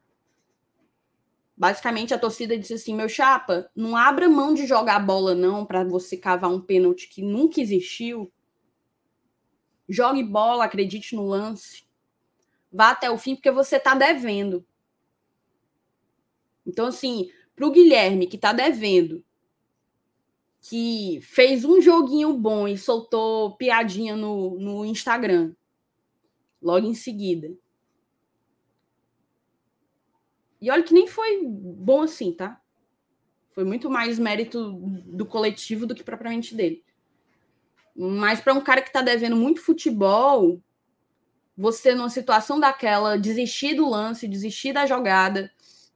Basicamente, 1.55 2.13
a 2.13 2.19
torcida 2.19 2.57
disse 2.57 2.75
assim: 2.75 2.95
meu 2.95 3.09
chapa, 3.09 3.69
não 3.75 3.95
abra 3.97 4.29
mão 4.29 4.53
de 4.53 4.67
jogar 4.67 4.97
a 4.97 4.99
bola, 4.99 5.33
não, 5.33 5.65
para 5.65 5.83
você 5.83 6.15
cavar 6.15 6.51
um 6.51 6.61
pênalti 6.61 7.07
que 7.07 7.21
nunca 7.21 7.59
existiu. 7.59 8.31
Jogue 9.89 10.23
bola, 10.23 10.65
acredite 10.65 11.15
no 11.15 11.25
lance. 11.25 11.87
Vá 12.71 12.91
até 12.91 13.09
o 13.09 13.17
fim, 13.17 13.35
porque 13.35 13.49
você 13.49 13.77
está 13.77 13.95
devendo. 13.95 14.65
Então, 16.65 16.87
assim, 16.87 17.31
para 17.55 17.65
o 17.65 17.71
Guilherme, 17.71 18.27
que 18.27 18.35
está 18.35 18.51
devendo, 18.51 19.23
que 20.61 21.19
fez 21.21 21.63
um 21.63 21.81
joguinho 21.81 22.33
bom 22.33 22.67
e 22.67 22.77
soltou 22.77 23.55
piadinha 23.55 24.15
no, 24.15 24.59
no 24.59 24.85
Instagram, 24.85 25.55
logo 26.61 26.85
em 26.85 26.93
seguida. 26.93 27.57
E 30.61 30.71
olha 30.71 30.83
que 30.83 30.93
nem 30.93 31.07
foi 31.07 31.41
bom 31.45 32.01
assim, 32.01 32.31
tá? 32.33 32.59
Foi 33.51 33.63
muito 33.63 33.89
mais 33.89 34.19
mérito 34.19 34.73
do 35.05 35.25
coletivo 35.25 35.85
do 35.85 35.95
que 35.95 36.03
propriamente 36.03 36.55
dele. 36.55 36.83
Mas 37.95 38.39
para 38.39 38.53
um 38.53 38.61
cara 38.61 38.81
que 38.81 38.89
está 38.89 39.01
devendo 39.01 39.35
muito 39.35 39.61
futebol, 39.61 40.61
você 41.57 41.95
numa 41.95 42.09
situação 42.09 42.59
daquela 42.59 43.17
desistir 43.17 43.73
do 43.73 43.89
lance, 43.89 44.27
desistir 44.27 44.73
da 44.73 44.85
jogada, 44.85 45.51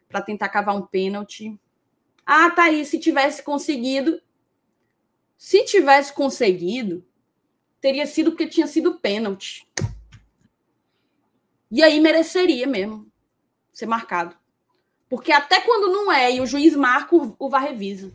para 0.10 0.22
tentar 0.22 0.50
cavar 0.50 0.76
um 0.76 0.86
pênalti. 0.86 1.58
Ah, 2.26 2.50
tá 2.50 2.64
aí, 2.64 2.84
se 2.84 3.00
tivesse 3.00 3.44
conseguido. 3.44 4.20
Se 5.38 5.64
tivesse 5.66 6.14
conseguido, 6.14 7.06
teria 7.80 8.06
sido 8.06 8.32
porque 8.32 8.48
tinha 8.48 8.68
sido 8.68 9.00
pênalti. 9.00 9.68
E 11.70 11.82
aí 11.82 12.00
mereceria 12.00 12.68
mesmo 12.68 13.12
ser 13.72 13.86
marcado. 13.86 14.41
Porque 15.12 15.34
até 15.34 15.60
quando 15.60 15.92
não 15.92 16.10
é 16.10 16.34
e 16.34 16.40
o 16.40 16.46
juiz 16.46 16.74
marca, 16.74 17.14
o 17.38 17.50
VAR 17.50 17.64
revisa. 17.64 18.14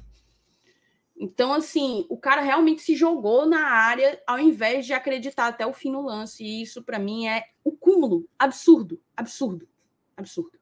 Então, 1.14 1.52
assim, 1.52 2.06
o 2.08 2.16
cara 2.16 2.40
realmente 2.40 2.80
se 2.80 2.96
jogou 2.96 3.44
na 3.44 3.66
área 3.66 4.18
ao 4.26 4.38
invés 4.38 4.86
de 4.86 4.94
acreditar 4.94 5.48
até 5.48 5.66
o 5.66 5.74
fim 5.74 5.90
no 5.90 6.00
lance. 6.00 6.42
E 6.42 6.62
isso, 6.62 6.82
para 6.82 6.98
mim, 6.98 7.28
é 7.28 7.50
o 7.62 7.70
cúmulo. 7.70 8.26
Absurdo, 8.38 8.98
absurdo, 9.14 9.68
absurdo. 10.16 10.58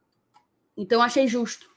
Então, 0.76 1.00
achei 1.00 1.28
justo. 1.28 1.72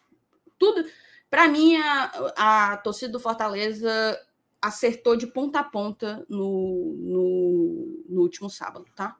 Tudo. 0.57 0.89
Para 1.29 1.47
mim, 1.47 1.75
a, 1.75 2.71
a, 2.71 2.77
torcida 2.77 3.11
do 3.11 3.19
Fortaleza 3.19 4.19
acertou 4.59 5.15
de 5.15 5.27
ponta 5.27 5.59
a 5.59 5.63
ponta 5.63 6.25
no, 6.27 6.95
no, 6.97 8.05
no 8.09 8.21
último 8.23 8.49
sábado, 8.49 8.87
tá? 8.95 9.19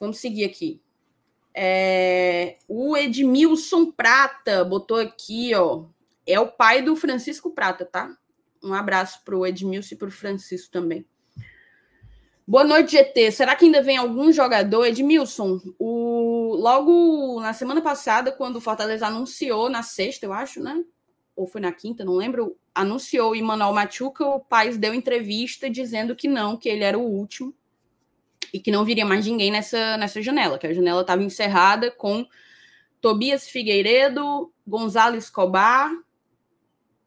Vamos 0.00 0.18
seguir 0.18 0.46
aqui. 0.46 0.82
É, 1.54 2.58
o 2.68 2.96
Edmilson 2.96 3.90
Prata 3.90 4.64
botou 4.64 4.98
aqui, 4.98 5.54
ó. 5.54 5.84
É 6.26 6.38
o 6.38 6.46
pai 6.46 6.82
do 6.82 6.94
Francisco 6.94 7.50
Prata, 7.50 7.84
tá? 7.84 8.16
Um 8.62 8.74
abraço 8.74 9.22
para 9.24 9.36
o 9.36 9.46
Edmilson 9.46 9.94
e 9.94 9.98
para 9.98 10.08
o 10.08 10.12
Francisco 10.12 10.70
também. 10.70 11.04
Boa 12.46 12.64
noite, 12.64 12.92
GT. 12.92 13.30
Será 13.32 13.54
que 13.54 13.64
ainda 13.64 13.82
vem 13.82 13.96
algum 13.96 14.32
jogador? 14.32 14.84
Edmilson, 14.84 15.60
o... 15.78 16.56
logo 16.56 17.40
na 17.40 17.52
semana 17.52 17.80
passada, 17.80 18.32
quando 18.32 18.56
o 18.56 18.60
Fortaleza 18.60 19.06
anunciou, 19.06 19.70
na 19.70 19.82
sexta, 19.82 20.26
eu 20.26 20.32
acho, 20.32 20.60
né? 20.60 20.84
Ou 21.36 21.46
foi 21.46 21.60
na 21.60 21.72
quinta, 21.72 22.04
não 22.04 22.14
lembro. 22.14 22.56
Anunciou 22.74 23.30
o 23.30 23.36
Emmanuel 23.36 23.72
Machuca, 23.72 24.26
o 24.26 24.40
pai 24.40 24.70
deu 24.76 24.92
entrevista 24.92 25.70
dizendo 25.70 26.14
que 26.14 26.28
não, 26.28 26.56
que 26.56 26.68
ele 26.68 26.84
era 26.84 26.98
o 26.98 27.02
último 27.02 27.54
e 28.52 28.60
que 28.60 28.70
não 28.70 28.84
viria 28.84 29.04
mais 29.04 29.26
ninguém 29.26 29.50
nessa, 29.50 29.96
nessa 29.96 30.20
janela, 30.20 30.58
que 30.58 30.66
a 30.66 30.72
janela 30.72 31.02
estava 31.02 31.22
encerrada 31.22 31.90
com 31.90 32.26
Tobias 33.00 33.48
Figueiredo, 33.48 34.52
Gonzalo 34.66 35.16
Escobar, 35.16 35.90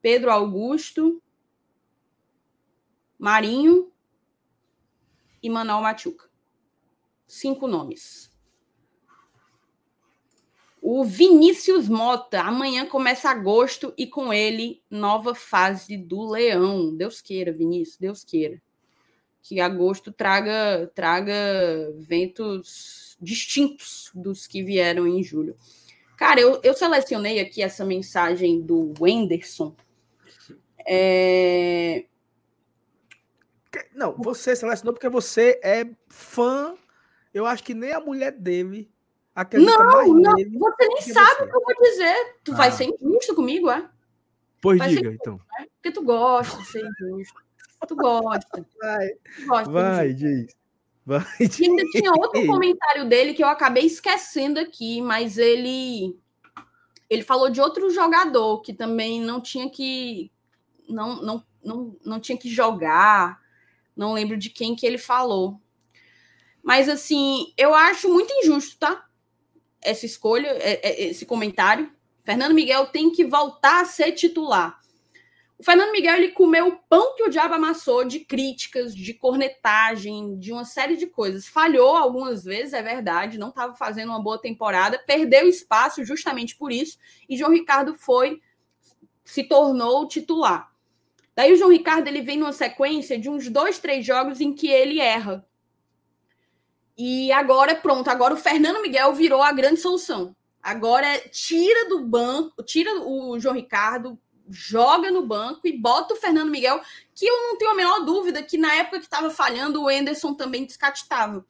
Pedro 0.02 0.32
Augusto, 0.32 1.22
Marinho 3.18 3.92
e 5.42 5.50
Manuel 5.50 5.82
Machuca. 5.82 6.30
Cinco 7.28 7.68
nomes. 7.68 8.32
O 10.82 11.06
Vinícius 11.06 11.88
Mota, 11.88 12.42
amanhã 12.42 12.86
começa 12.86 13.30
agosto 13.30 13.94
e 13.98 14.06
com 14.06 14.34
ele 14.34 14.84
nova 14.90 15.34
fase 15.34 15.96
do 15.96 16.30
Leão. 16.30 16.94
Deus 16.94 17.22
queira, 17.22 17.54
Vinícius, 17.54 17.98
Deus 17.98 18.24
queira. 18.26 18.62
Que 19.44 19.60
agosto 19.60 20.12
traga 20.12 20.90
traga 20.96 21.34
ventos 21.98 23.16
distintos 23.22 24.10
dos 24.16 24.48
que 24.48 24.64
vieram 24.64 25.06
em 25.06 25.22
julho. 25.22 25.56
Cara, 26.18 26.40
eu, 26.40 26.60
eu 26.64 26.74
selecionei 26.74 27.40
aqui 27.40 27.62
essa 27.62 27.86
mensagem 27.86 28.62
do 28.62 28.94
Wenderson. 29.00 29.76
É, 30.88 32.06
não, 33.94 34.16
você 34.18 34.56
selecionou 34.56 34.94
porque 34.94 35.10
você 35.10 35.60
é 35.64 35.88
fã. 36.08 36.76
Eu 37.34 37.46
acho 37.46 37.64
que 37.64 37.74
nem 37.74 37.92
a 37.92 38.00
mulher 38.00 38.32
dele 38.32 38.92
acredita 39.34 39.78
não, 39.78 39.86
mais 39.86 40.08
não, 40.08 40.36
nele. 40.36 40.58
Você 40.58 40.88
nem 40.88 41.02
sabe 41.02 41.36
você. 41.36 41.44
o 41.44 41.48
que 41.48 41.56
eu 41.56 41.62
vou 41.62 41.90
dizer. 41.90 42.36
Tu 42.44 42.52
ah. 42.52 42.56
vai 42.56 42.72
ser 42.72 42.86
injusto 42.86 43.36
comigo, 43.36 43.70
é? 43.70 43.90
Pois 44.62 44.78
vai 44.78 44.90
diga, 44.90 45.12
então. 45.12 45.40
É? 45.60 45.66
Porque 45.66 45.92
tu 45.92 46.04
gosta 46.04 46.58
de 46.58 46.66
ser 46.68 46.86
injusto. 46.86 47.43
Tu 47.88 47.96
gosta. 47.96 48.66
Vai, 48.80 49.10
tu 49.10 49.48
gosta 49.48 49.72
vai, 49.72 50.14
diz. 50.14 50.56
Vai, 51.06 51.26
diz. 51.40 51.60
E 51.60 51.66
ainda 51.66 51.84
tinha 51.92 52.12
outro 52.12 52.46
comentário 52.46 53.08
dele 53.08 53.34
que 53.34 53.44
eu 53.44 53.48
acabei 53.48 53.86
esquecendo 53.86 54.60
aqui, 54.60 55.02
mas 55.02 55.38
ele 55.38 56.18
ele 57.10 57.24
falou 57.24 57.50
de 57.50 57.62
outro 57.62 57.92
jogador 57.92 58.62
que 58.62 58.74
também 58.74 59.22
não 59.22 59.40
tinha 59.40 59.70
que 59.70 60.32
não, 60.90 61.22
não, 61.22 61.44
não, 61.64 61.98
não 62.04 62.20
tinha 62.20 62.38
que 62.38 62.50
jogar 62.50 63.44
não 63.96 64.14
lembro 64.14 64.38
de 64.38 64.50
quem 64.50 64.76
que 64.76 64.86
ele 64.86 64.98
falou. 64.98 65.62
Mas, 66.62 66.88
assim, 66.90 67.54
eu 67.58 67.74
acho 67.74 68.10
muito 68.10 68.34
injusto, 68.34 68.78
tá? 68.78 69.06
Essa 69.82 70.06
escolha, 70.06 70.48
é, 70.48 70.80
é, 70.88 71.04
esse 71.10 71.26
comentário. 71.26 71.92
Fernando 72.24 72.54
Miguel 72.54 72.88
tem 72.88 73.12
que 73.12 73.26
voltar 73.26 73.82
a 73.82 73.86
ser 73.86 74.14
titular. 74.14 74.80
O 75.64 75.66
Fernando 75.66 75.94
Miguel 75.94 76.18
ele 76.18 76.32
comeu 76.32 76.68
o 76.68 76.78
pão 76.90 77.16
que 77.16 77.24
o 77.24 77.30
diabo 77.30 77.54
amassou 77.54 78.04
de 78.04 78.20
críticas, 78.20 78.94
de 78.94 79.14
cornetagem, 79.14 80.38
de 80.38 80.52
uma 80.52 80.66
série 80.66 80.98
de 80.98 81.08
coisas. 81.08 81.48
Falhou 81.48 81.96
algumas 81.96 82.44
vezes, 82.44 82.74
é 82.74 82.84
verdade, 82.84 83.38
não 83.38 83.48
estava 83.48 83.74
fazendo 83.74 84.10
uma 84.10 84.22
boa 84.22 84.38
temporada, 84.38 85.02
perdeu 85.08 85.48
espaço 85.48 86.04
justamente 86.04 86.58
por 86.58 86.70
isso, 86.70 86.98
e 87.30 87.38
João 87.38 87.54
Ricardo 87.54 87.96
foi, 87.96 88.42
se 89.24 89.42
tornou 89.46 90.06
titular. 90.06 90.70
Daí 91.34 91.54
o 91.54 91.56
João 91.56 91.72
Ricardo 91.72 92.10
ele 92.10 92.22
vem 92.22 92.38
numa 92.38 92.52
sequência 92.52 93.18
de 93.18 93.30
uns 93.30 93.48
dois, 93.48 93.80
três 93.80 94.06
jogos 94.06 94.42
em 94.42 94.54
que 94.54 94.68
ele 94.68 95.00
erra. 95.00 95.48
E 96.98 97.32
agora, 97.32 97.74
pronto, 97.74 98.10
agora 98.10 98.34
o 98.34 98.38
Fernando 98.38 98.82
Miguel 98.82 99.14
virou 99.14 99.42
a 99.42 99.54
grande 99.54 99.80
solução. 99.80 100.36
Agora 100.62 101.08
tira 101.30 101.88
do 101.88 102.06
banco, 102.06 102.62
tira 102.64 102.92
o 103.00 103.40
João 103.40 103.56
Ricardo, 103.56 104.20
joga 104.50 105.10
no 105.12 105.26
banco 105.26 105.68
e 105.68 105.78
bota 105.78 106.14
o 106.14 106.18
Fernando 106.18 106.52
Miguel, 106.52 106.82
que 107.16 107.26
eu 107.26 107.36
não 107.42 107.58
tenho 107.58 107.72
a 107.72 107.76
menor 107.76 108.00
dúvida 108.02 108.44
que 108.44 108.58
na 108.58 108.74
época 108.76 109.00
que 109.00 109.06
estava 109.06 109.30
falhando, 109.30 109.82
o 109.82 109.90
Enderson 109.90 110.34
também 110.34 110.66
descatitava. 110.66 111.46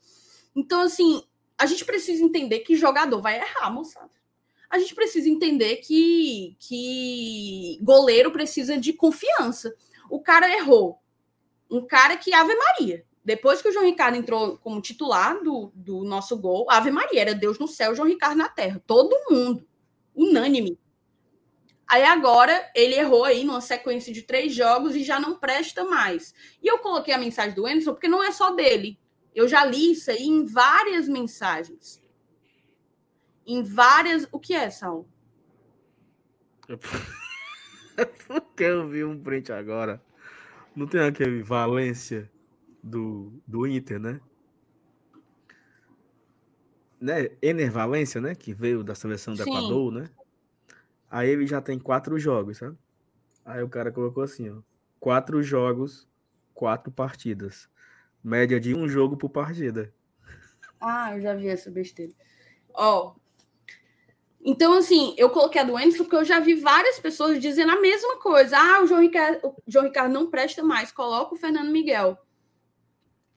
Então, 0.56 0.82
assim, 0.82 1.24
a 1.58 1.66
gente 1.66 1.86
precisa 1.86 2.24
entender 2.24 2.60
que 2.60 2.76
jogador 2.76 3.22
vai 3.22 3.38
errar, 3.38 3.72
moçada. 3.72 4.12
A 4.70 4.80
gente 4.80 4.96
precisa 4.96 5.30
entender 5.30 5.78
que, 5.78 6.56
que 6.60 7.80
goleiro 7.82 8.32
precisa 8.32 8.78
de 8.78 8.92
confiança. 8.94 9.74
O 10.10 10.20
cara 10.20 10.52
errou. 10.52 11.00
Um 11.70 11.86
cara 11.86 12.18
que 12.18 12.34
Ave 12.34 12.56
Maria. 12.56 13.06
Depois 13.24 13.62
que 13.62 13.70
o 13.70 13.72
João 13.72 13.86
Ricardo 13.86 14.18
entrou 14.18 14.58
como 14.58 14.82
titular 14.82 15.42
do, 15.42 15.72
do 15.74 16.04
nosso 16.04 16.36
gol, 16.38 16.70
Ave 16.70 16.92
Maria, 16.92 17.22
era 17.22 17.36
Deus 17.36 17.58
no 17.58 17.68
céu, 17.68 17.96
João 17.96 18.08
Ricardo 18.08 18.38
na 18.38 18.50
terra. 18.50 18.84
Todo 18.86 19.16
mundo. 19.30 19.66
Unânime. 20.16 20.78
Aí 21.94 22.06
agora 22.06 22.72
ele 22.74 22.96
errou 22.96 23.24
aí 23.24 23.44
numa 23.44 23.62
sequência 23.62 24.12
de 24.12 24.24
três 24.24 24.52
jogos 24.52 24.96
e 24.96 25.04
já 25.04 25.20
não 25.20 25.38
presta 25.38 25.86
mais. 25.86 26.34
E 26.60 26.66
eu 26.66 26.80
coloquei 26.80 27.14
a 27.14 27.20
mensagem 27.20 27.54
do 27.54 27.68
Anderson 27.68 27.94
porque 27.94 28.08
não 28.08 28.24
é 28.24 28.32
só 28.32 28.50
dele. 28.56 29.00
Eu 29.36 29.48
já 29.48 29.64
li 29.64 29.92
isso 29.92 30.10
aí 30.10 30.24
em 30.24 30.44
várias 30.44 31.08
mensagens. 31.08 32.02
Em 33.46 33.62
várias. 33.62 34.28
O 34.32 34.40
que 34.40 34.56
é, 34.56 34.72
Sal? 34.72 35.08
porque 38.26 38.64
eu 38.64 38.90
vi 38.90 39.04
um 39.04 39.22
print 39.22 39.52
agora. 39.52 40.02
Não 40.76 40.88
tem 40.88 41.02
aquele 41.02 41.44
Valência 41.44 42.28
do, 42.82 43.40
do 43.46 43.68
Inter, 43.68 44.00
né? 44.00 44.20
né? 47.00 47.30
Ener 47.40 47.72
Valência, 47.72 48.20
né? 48.20 48.34
Que 48.34 48.52
veio 48.52 48.84
da 48.84 48.96
seleção 48.96 49.36
do 49.36 49.44
Sim. 49.44 49.52
Equador, 49.52 49.92
né? 49.92 50.10
Aí 51.14 51.30
ele 51.30 51.46
já 51.46 51.62
tem 51.62 51.78
quatro 51.78 52.18
jogos, 52.18 52.58
sabe? 52.58 52.76
Aí 53.46 53.62
o 53.62 53.70
cara 53.70 53.92
colocou 53.92 54.24
assim, 54.24 54.50
ó. 54.50 54.64
Quatro 55.00 55.44
jogos, 55.44 56.10
quatro 56.56 56.92
partidas. 56.92 57.70
Média 58.24 58.60
de 58.60 58.74
um 58.74 58.90
jogo 58.90 59.16
por 59.16 59.30
partida. 59.30 59.94
Ah, 60.82 61.16
eu 61.16 61.22
já 61.22 61.36
vi 61.36 61.50
essa 61.50 61.70
besteira. 61.70 62.12
Ó. 62.74 63.14
Então, 64.44 64.74
assim, 64.74 65.14
eu 65.16 65.30
coloquei 65.30 65.62
a 65.62 65.64
do 65.64 65.78
Anderson 65.78 66.00
porque 66.00 66.16
eu 66.16 66.26
já 66.26 66.40
vi 66.40 66.56
várias 66.56 67.00
pessoas 67.00 67.40
dizendo 67.40 67.74
a 67.74 67.80
mesma 67.80 68.18
coisa. 68.18 68.58
Ah, 68.58 68.82
o 68.82 68.88
João 68.88 69.02
Ricardo, 69.02 69.50
o 69.50 69.56
João 69.68 69.86
Ricardo 69.86 70.12
não 70.12 70.32
presta 70.32 70.64
mais, 70.64 70.92
coloca 70.92 71.36
o 71.36 71.38
Fernando 71.38 71.70
Miguel. 71.70 72.18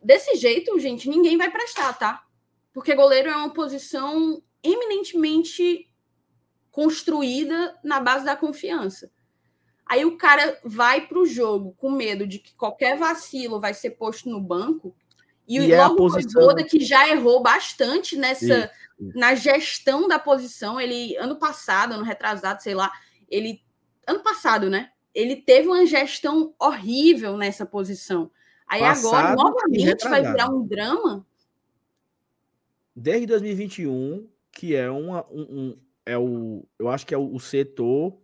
Desse 0.02 0.34
jeito, 0.36 0.80
gente, 0.80 1.10
ninguém 1.10 1.36
vai 1.36 1.50
prestar, 1.50 1.92
tá? 1.92 2.24
Porque 2.72 2.94
goleiro 2.94 3.28
é 3.28 3.36
uma 3.36 3.52
posição 3.52 4.42
eminentemente 4.62 5.86
construída 6.76 7.74
na 7.82 8.00
base 8.00 8.26
da 8.26 8.36
confiança. 8.36 9.10
Aí 9.86 10.04
o 10.04 10.18
cara 10.18 10.60
vai 10.62 11.06
para 11.06 11.18
o 11.18 11.24
jogo 11.24 11.74
com 11.78 11.90
medo 11.90 12.26
de 12.26 12.38
que 12.38 12.54
qualquer 12.54 12.98
vacilo 12.98 13.58
vai 13.58 13.72
ser 13.72 13.92
posto 13.92 14.28
no 14.28 14.38
banco. 14.38 14.94
E, 15.48 15.56
e 15.56 15.74
logo 15.74 15.74
é 15.74 15.86
o 15.86 15.96
posição... 15.96 16.54
que 16.68 16.84
já 16.84 17.08
errou 17.08 17.42
bastante 17.42 18.14
nessa 18.14 18.70
na 18.98 19.34
gestão 19.34 20.06
da 20.06 20.18
posição. 20.18 20.78
Ele 20.78 21.16
ano 21.16 21.36
passado, 21.36 21.94
ano 21.94 22.04
retrasado, 22.04 22.62
sei 22.62 22.74
lá, 22.74 22.92
ele 23.26 23.62
ano 24.06 24.22
passado, 24.22 24.68
né? 24.68 24.90
Ele 25.14 25.34
teve 25.34 25.68
uma 25.68 25.86
gestão 25.86 26.54
horrível 26.58 27.38
nessa 27.38 27.64
posição. 27.64 28.30
Aí 28.68 28.80
passado 28.80 29.14
agora 29.14 29.34
novamente 29.34 30.06
vai 30.06 30.20
virar 30.20 30.50
um 30.50 30.66
drama. 30.66 31.26
Desde 32.94 33.24
2021, 33.28 34.28
que 34.52 34.76
é 34.76 34.90
uma, 34.90 35.26
um, 35.30 35.40
um 35.40 35.86
é 36.06 36.16
o 36.16 36.66
eu 36.78 36.88
acho 36.88 37.04
que 37.04 37.12
é 37.12 37.18
o, 37.18 37.38
setor 37.38 38.16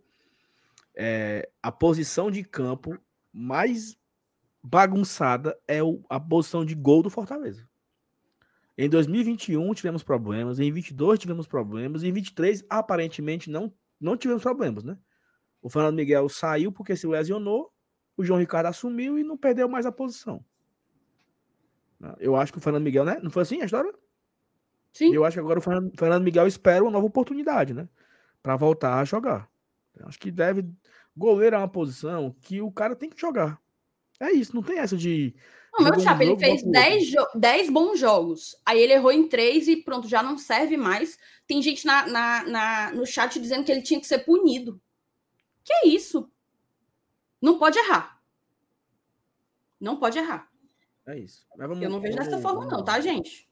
é, 0.95 1.49
a 1.61 1.71
posição 1.71 2.31
de 2.31 2.43
campo 2.43 2.97
mais 3.31 3.97
bagunçada 4.63 5.59
é 5.67 5.83
o, 5.83 6.01
a 6.09 6.19
posição 6.19 6.63
de 6.63 6.73
gol 6.73 7.03
do 7.03 7.09
Fortaleza. 7.09 7.67
Em 8.77 8.89
2021 8.89 9.73
tivemos 9.73 10.01
problemas, 10.01 10.59
em 10.59 10.71
22 10.71 11.19
tivemos 11.19 11.45
problemas, 11.45 12.03
em 12.03 12.11
23 12.11 12.65
aparentemente 12.69 13.49
não, 13.49 13.71
não 13.99 14.17
tivemos 14.17 14.41
problemas, 14.41 14.83
né? 14.83 14.97
O 15.61 15.69
Fernando 15.69 15.95
Miguel 15.95 16.27
saiu 16.29 16.71
porque 16.71 16.95
se 16.95 17.05
lesionou, 17.05 17.71
o 18.17 18.23
João 18.23 18.39
Ricardo 18.39 18.67
assumiu 18.67 19.19
e 19.19 19.23
não 19.23 19.37
perdeu 19.37 19.67
mais 19.67 19.85
a 19.85 19.91
posição. 19.91 20.43
Eu 22.19 22.35
acho 22.35 22.51
que 22.51 22.57
o 22.57 22.61
Fernando 22.61 22.83
Miguel, 22.83 23.05
né? 23.05 23.19
Não 23.21 23.29
foi 23.29 23.43
assim 23.43 23.61
a 23.61 23.65
história? 23.65 23.93
Sim. 24.93 25.13
Eu 25.13 25.25
acho 25.25 25.35
que 25.35 25.39
agora 25.39 25.59
o 25.59 25.61
Fernando 25.61 26.23
Miguel 26.23 26.45
espera 26.45 26.83
uma 26.83 26.91
nova 26.91 27.07
oportunidade, 27.07 27.73
né? 27.73 27.89
Para 28.41 28.55
voltar 28.55 28.99
a 28.99 29.03
jogar. 29.03 29.49
Acho 30.03 30.19
que 30.19 30.31
deve. 30.31 30.69
Goleiro 31.17 31.55
é 31.55 31.59
uma 31.59 31.67
posição 31.67 32.35
que 32.41 32.61
o 32.61 32.71
cara 32.71 32.95
tem 32.95 33.09
que 33.09 33.19
jogar. 33.19 33.59
É 34.19 34.31
isso, 34.31 34.55
não 34.55 34.61
tem 34.61 34.77
essa 34.77 34.95
de. 34.95 35.35
Não, 35.73 35.89
meu 35.89 35.99
chapa, 35.99 36.23
ele 36.23 36.37
fez 36.37 36.61
10, 36.63 37.11
10 37.33 37.69
bons 37.71 37.99
jogos. 37.99 38.55
Aí 38.63 38.79
ele 38.79 38.93
errou 38.93 39.11
em 39.11 39.27
3 39.27 39.67
e 39.67 39.77
pronto, 39.77 40.07
já 40.07 40.21
não 40.21 40.37
serve 40.37 40.77
mais. 40.77 41.17
Tem 41.47 41.61
gente 41.63 41.85
na, 41.85 42.05
na, 42.05 42.43
na, 42.43 42.91
no 42.91 43.05
chat 43.07 43.39
dizendo 43.39 43.63
que 43.63 43.71
ele 43.71 43.81
tinha 43.81 43.99
que 43.99 44.05
ser 44.05 44.19
punido. 44.19 44.79
Que 45.63 45.73
é 45.73 45.87
isso? 45.87 46.31
Não 47.41 47.57
pode 47.57 47.79
errar. 47.79 48.21
Não 49.79 49.97
pode 49.97 50.19
errar. 50.19 50.47
É 51.07 51.17
isso. 51.17 51.45
Vamos, 51.57 51.81
Eu 51.81 51.89
não 51.89 51.99
vejo 51.99 52.15
vamos, 52.15 52.29
dessa 52.31 52.41
forma, 52.41 52.59
vamos, 52.59 52.73
não, 52.73 52.85
tá, 52.85 53.01
gente? 53.01 53.49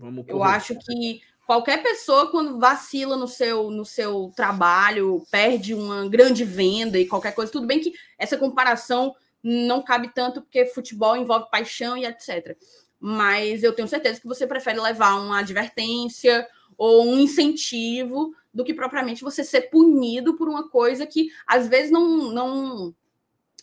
Vamos 0.00 0.24
Eu 0.26 0.42
acho 0.42 0.74
que 0.78 1.20
qualquer 1.46 1.82
pessoa 1.82 2.30
quando 2.30 2.58
vacila 2.58 3.18
no 3.18 3.28
seu 3.28 3.70
no 3.70 3.84
seu 3.84 4.32
trabalho, 4.34 5.22
perde 5.30 5.74
uma 5.74 6.08
grande 6.08 6.42
venda 6.42 6.98
e 6.98 7.06
qualquer 7.06 7.34
coisa, 7.34 7.52
tudo 7.52 7.66
bem 7.66 7.80
que 7.80 7.92
essa 8.18 8.38
comparação 8.38 9.14
não 9.42 9.82
cabe 9.82 10.10
tanto 10.14 10.40
porque 10.40 10.64
futebol 10.66 11.16
envolve 11.16 11.50
paixão 11.50 11.98
e 11.98 12.06
etc. 12.06 12.56
Mas 12.98 13.62
eu 13.62 13.74
tenho 13.74 13.86
certeza 13.86 14.20
que 14.20 14.26
você 14.26 14.46
prefere 14.46 14.80
levar 14.80 15.16
uma 15.16 15.40
advertência 15.40 16.48
ou 16.78 17.06
um 17.06 17.18
incentivo 17.18 18.34
do 18.52 18.64
que 18.64 18.72
propriamente 18.72 19.22
você 19.22 19.44
ser 19.44 19.62
punido 19.70 20.34
por 20.34 20.48
uma 20.48 20.68
coisa 20.70 21.06
que 21.06 21.28
às 21.46 21.68
vezes 21.68 21.90
não 21.90 22.32
não 22.32 22.94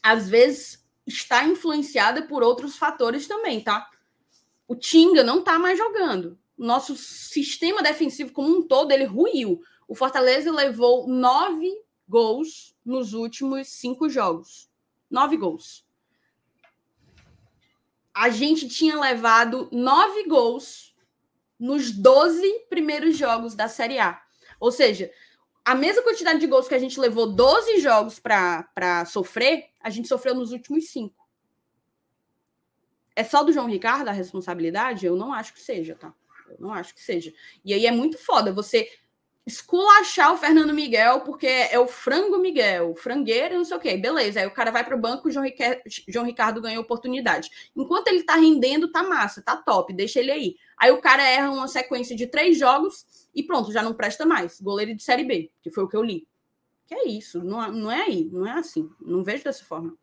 às 0.04 0.30
vezes 0.30 0.86
está 1.06 1.46
influenciada 1.46 2.22
por 2.24 2.44
outros 2.44 2.78
fatores 2.78 3.28
também, 3.28 3.60
tá? 3.62 3.90
O 4.68 4.76
Tinga 4.76 5.24
não 5.24 5.44
tá 5.44 5.58
mais 5.58 5.78
jogando 5.78 6.38
nosso 6.58 6.96
sistema 6.96 7.84
defensivo 7.84 8.34
como 8.34 8.50
um 8.50 8.68
todo 8.68 8.92
ele 8.92 9.06
ruiu. 9.06 9.62
O 9.88 9.94
Fortaleza 9.94 10.52
levou 10.52 11.08
nove 11.08 11.72
gols 12.08 12.76
nos 12.84 13.14
últimos 13.14 13.68
cinco 13.68 14.10
jogos. 14.10 14.70
Nove 15.10 15.38
gols. 15.38 15.86
A 18.14 18.30
gente 18.30 18.68
tinha 18.68 19.00
levado 19.00 19.70
nove 19.72 20.24
gols 20.24 20.96
nos 21.60 21.92
12 21.92 22.66
primeiros 22.70 23.16
jogos 23.16 23.56
da 23.56 23.68
Série 23.68 24.00
A. 24.00 24.20
Ou 24.60 24.72
seja, 24.72 25.12
a 25.64 25.76
mesma 25.76 26.02
quantidade 26.02 26.40
de 26.40 26.48
gols 26.48 26.68
que 26.68 26.74
a 26.74 26.80
gente 26.80 27.00
levou 27.00 27.32
12 27.32 27.80
jogos 27.80 28.20
para 28.20 29.06
sofrer, 29.06 29.70
a 29.80 29.90
gente 29.90 30.08
sofreu 30.08 30.34
nos 30.34 30.52
últimos 30.52 30.90
cinco. 30.90 31.17
É 33.18 33.24
só 33.24 33.42
do 33.42 33.52
João 33.52 33.66
Ricardo 33.66 34.10
a 34.10 34.12
responsabilidade? 34.12 35.08
Eu 35.08 35.16
não 35.16 35.34
acho 35.34 35.52
que 35.52 35.60
seja, 35.60 35.96
tá? 35.96 36.14
Eu 36.48 36.58
não 36.60 36.72
acho 36.72 36.94
que 36.94 37.02
seja. 37.02 37.34
E 37.66 37.74
aí 37.74 37.88
é 37.88 37.92
muito 37.92 38.16
foda 38.16 38.54
você 38.54 38.88
esculachar 39.44 40.32
o 40.32 40.38
Fernando 40.38 40.72
Miguel, 40.72 41.22
porque 41.22 41.48
é 41.48 41.80
o 41.80 41.88
frango 41.88 42.38
Miguel, 42.38 42.94
frangueiro, 42.94 43.56
não 43.56 43.66
sei 43.66 43.76
o 43.76 43.80
quê. 43.80 43.98
Beleza, 43.98 44.40
aí 44.40 44.46
o 44.46 44.54
cara 44.54 44.70
vai 44.70 44.84
para 44.84 44.96
o 44.96 45.00
banco, 45.00 45.28
o 45.28 45.32
João, 45.32 45.44
Ricardo, 45.44 45.82
João 46.08 46.26
Ricardo 46.28 46.62
ganhou 46.62 46.84
oportunidade. 46.84 47.50
Enquanto 47.76 48.10
ele 48.10 48.22
tá 48.22 48.36
rendendo, 48.36 48.92
tá 48.92 49.02
massa, 49.02 49.42
tá 49.42 49.56
top, 49.56 49.92
deixa 49.96 50.20
ele 50.20 50.30
aí. 50.32 50.56
Aí 50.78 50.92
o 50.92 51.02
cara 51.02 51.24
erra 51.24 51.50
uma 51.50 51.68
sequência 51.68 52.16
de 52.16 52.28
três 52.28 52.60
jogos 52.60 53.04
e 53.34 53.42
pronto, 53.42 53.72
já 53.72 53.82
não 53.82 53.96
presta 53.96 54.28
mais. 54.28 54.62
Goleiro 54.62 54.94
de 54.94 55.02
Série 55.02 55.24
B, 55.24 55.52
que 55.64 55.72
foi 55.72 55.86
o 55.86 55.88
que 55.88 55.98
eu 55.98 56.04
li. 56.04 56.28
Que 56.86 56.94
é 56.94 57.08
isso, 57.08 57.44
não, 57.44 57.72
não 57.72 57.92
é 57.92 58.04
aí, 58.04 58.30
não 58.32 58.46
é 58.46 58.52
assim. 58.52 58.88
Não 59.02 59.24
vejo 59.24 59.44
dessa 59.44 59.66
forma. 59.66 59.98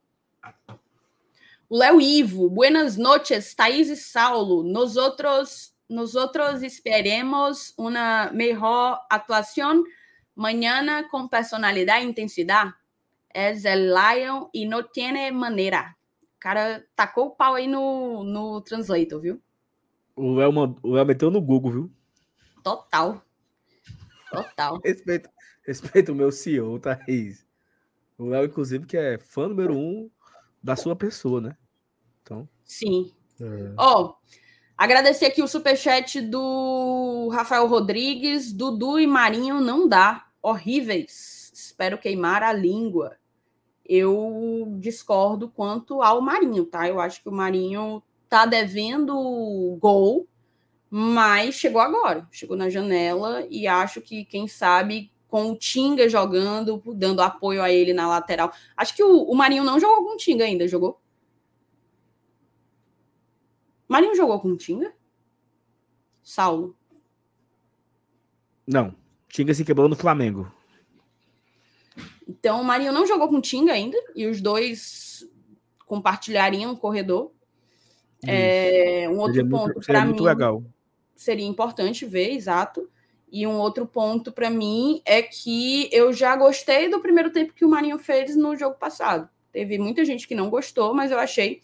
O 1.68 1.78
Léo 1.78 1.98
Ivo, 1.98 2.50
buenas 2.50 2.98
noches, 2.98 3.54
Thaís 3.54 3.88
e 3.88 3.96
Saulo. 3.96 4.62
Nos 4.62 4.96
outros 4.96 5.74
nosotros 5.88 6.62
esperemos 6.62 7.72
una 7.78 8.30
mejor 8.32 8.98
actuación 9.08 9.84
mañana 10.34 11.08
con 11.08 11.28
personalidad 11.28 12.00
e 12.00 12.04
intensidad. 12.04 12.74
Es 13.32 13.64
el 13.64 13.94
Lion 13.94 14.48
e 14.52 14.66
não 14.66 14.82
tiene 14.82 15.32
maneira. 15.32 15.96
O 16.36 16.38
cara 16.38 16.84
tacou 16.94 17.28
o 17.28 17.30
pau 17.30 17.54
aí 17.54 17.66
no, 17.66 18.22
no 18.22 18.60
Translator, 18.60 19.20
viu? 19.20 19.40
O 20.14 20.34
Léo, 20.34 20.50
o 20.82 20.94
Léo 20.94 21.06
meteu 21.06 21.30
no 21.30 21.40
Google, 21.40 21.72
viu? 21.72 21.90
Total. 22.62 23.22
Total. 24.30 24.80
respeito, 24.84 25.30
respeito 25.66 26.12
o 26.12 26.14
meu 26.14 26.30
CEO, 26.30 26.78
Thaís. 26.78 27.46
O 28.18 28.26
Léo, 28.26 28.44
inclusive, 28.44 28.86
que 28.86 28.96
é 28.96 29.18
fã 29.18 29.48
número 29.48 29.74
um 29.74 30.10
da 30.64 30.74
sua 30.74 30.96
pessoa, 30.96 31.42
né? 31.42 31.56
Então. 32.22 32.48
Sim. 32.64 33.12
É. 33.38 33.74
Ó, 33.76 34.00
é... 34.00 34.04
oh, 34.04 34.14
Agradecer 34.76 35.26
aqui 35.26 35.40
o 35.40 35.46
superchat 35.46 36.20
do 36.20 37.28
Rafael 37.32 37.68
Rodrigues, 37.68 38.52
Dudu 38.52 38.98
e 38.98 39.06
Marinho 39.06 39.60
não 39.60 39.88
dá. 39.88 40.26
Horríveis. 40.42 41.52
Espero 41.54 41.96
queimar 41.96 42.42
a 42.42 42.52
língua. 42.52 43.16
Eu 43.86 44.74
discordo 44.80 45.48
quanto 45.48 46.02
ao 46.02 46.20
Marinho, 46.20 46.64
tá? 46.64 46.88
Eu 46.88 46.98
acho 46.98 47.22
que 47.22 47.28
o 47.28 47.32
Marinho 47.32 48.02
tá 48.28 48.46
devendo 48.46 49.78
gol, 49.80 50.26
mas 50.90 51.54
chegou 51.54 51.80
agora. 51.80 52.26
Chegou 52.32 52.56
na 52.56 52.68
janela 52.68 53.46
e 53.48 53.68
acho 53.68 54.00
que, 54.00 54.24
quem 54.24 54.48
sabe, 54.48 55.12
com 55.34 55.50
o 55.50 55.56
Tinga 55.56 56.08
jogando, 56.08 56.80
dando 56.94 57.20
apoio 57.20 57.60
a 57.60 57.68
ele 57.68 57.92
na 57.92 58.06
lateral. 58.06 58.52
Acho 58.76 58.94
que 58.94 59.02
o, 59.02 59.24
o 59.24 59.34
Marinho 59.34 59.64
não 59.64 59.80
jogou 59.80 60.04
com 60.04 60.14
o 60.14 60.16
Tinga 60.16 60.44
ainda, 60.44 60.68
jogou? 60.68 61.00
Marinho 63.88 64.14
jogou 64.14 64.38
com 64.38 64.50
o 64.50 64.56
Tinga? 64.56 64.94
Saulo. 66.22 66.76
Não. 68.64 68.94
Tinga 69.26 69.52
se 69.52 69.64
quebrou 69.64 69.88
no 69.88 69.96
Flamengo. 69.96 70.48
Então, 72.28 72.60
o 72.60 72.64
Marinho 72.64 72.92
não 72.92 73.04
jogou 73.04 73.28
com 73.28 73.38
o 73.38 73.42
Tinga 73.42 73.72
ainda, 73.72 73.98
e 74.14 74.28
os 74.28 74.40
dois 74.40 75.28
compartilhariam 75.84 76.74
o 76.74 76.78
corredor. 76.78 77.32
É, 78.24 79.08
um 79.10 79.18
outro 79.18 79.34
seria 79.34 79.50
ponto 79.50 79.80
para 79.80 80.04
mim 80.04 80.20
legal. 80.20 80.64
seria 81.16 81.44
importante 81.44 82.06
ver, 82.06 82.30
exato. 82.30 82.88
E 83.30 83.46
um 83.46 83.58
outro 83.58 83.86
ponto 83.86 84.30
para 84.30 84.48
mim 84.48 85.02
é 85.04 85.20
que 85.22 85.88
eu 85.92 86.12
já 86.12 86.36
gostei 86.36 86.88
do 86.88 87.00
primeiro 87.00 87.30
tempo 87.30 87.52
que 87.52 87.64
o 87.64 87.68
Marinho 87.68 87.98
fez 87.98 88.36
no 88.36 88.56
jogo 88.56 88.76
passado. 88.76 89.28
Teve 89.52 89.78
muita 89.78 90.04
gente 90.04 90.26
que 90.26 90.34
não 90.34 90.50
gostou, 90.50 90.94
mas 90.94 91.10
eu 91.10 91.18
achei 91.18 91.60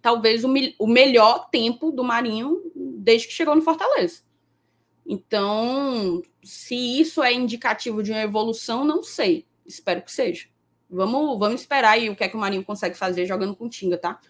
talvez 0.00 0.44
o, 0.44 0.52
o 0.78 0.86
melhor 0.86 1.48
tempo 1.50 1.90
do 1.90 2.04
Marinho 2.04 2.60
desde 2.74 3.28
que 3.28 3.32
chegou 3.32 3.54
no 3.54 3.62
Fortaleza. 3.62 4.22
Então, 5.06 6.22
se 6.42 6.74
isso 6.74 7.22
é 7.22 7.32
indicativo 7.32 8.02
de 8.02 8.10
uma 8.10 8.22
evolução, 8.22 8.84
não 8.84 9.02
sei. 9.02 9.46
Espero 9.66 10.02
que 10.02 10.12
seja. 10.12 10.46
Vamos, 10.88 11.38
vamos 11.38 11.60
esperar 11.60 11.92
aí 11.92 12.08
o 12.08 12.16
que 12.16 12.24
é 12.24 12.28
que 12.28 12.36
o 12.36 12.40
Marinho 12.40 12.64
consegue 12.64 12.96
fazer 12.96 13.26
jogando 13.26 13.56
com 13.56 13.68
Tinga, 13.68 13.98
tá? 13.98 14.20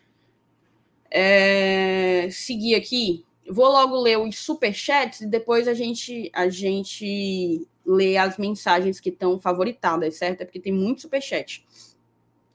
É, 1.11 2.29
seguir 2.31 2.75
aqui. 2.75 3.25
Vou 3.49 3.67
logo 3.67 4.01
ler 4.01 4.19
os 4.19 4.39
superchats 4.39 5.21
e 5.21 5.27
depois 5.27 5.69
a 5.69 5.75
gente, 5.75 6.31
a 6.35 6.49
gente 6.49 7.67
lê 7.85 8.17
as 8.17 8.39
mensagens 8.39 9.01
que 9.01 9.11
estão 9.11 9.39
favoritadas, 9.39 10.17
certo? 10.17 10.41
É 10.41 10.45
porque 10.45 10.61
tem 10.61 10.73
muito 10.73 11.03
superchat. 11.03 11.67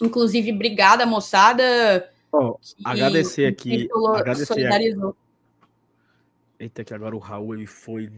Inclusive, 0.02 0.52
obrigada, 0.52 1.06
moçada. 1.06 2.10
Oh, 2.32 2.58
agradecer 2.84 3.46
aqui. 3.46 3.88
Agradecer 4.16 4.66
aqui. 4.66 4.96
Eita, 6.60 6.84
que 6.84 6.94
agora 6.94 7.16
o 7.16 7.20
Raul 7.20 7.56
ele 7.56 7.66
foi 7.66 8.12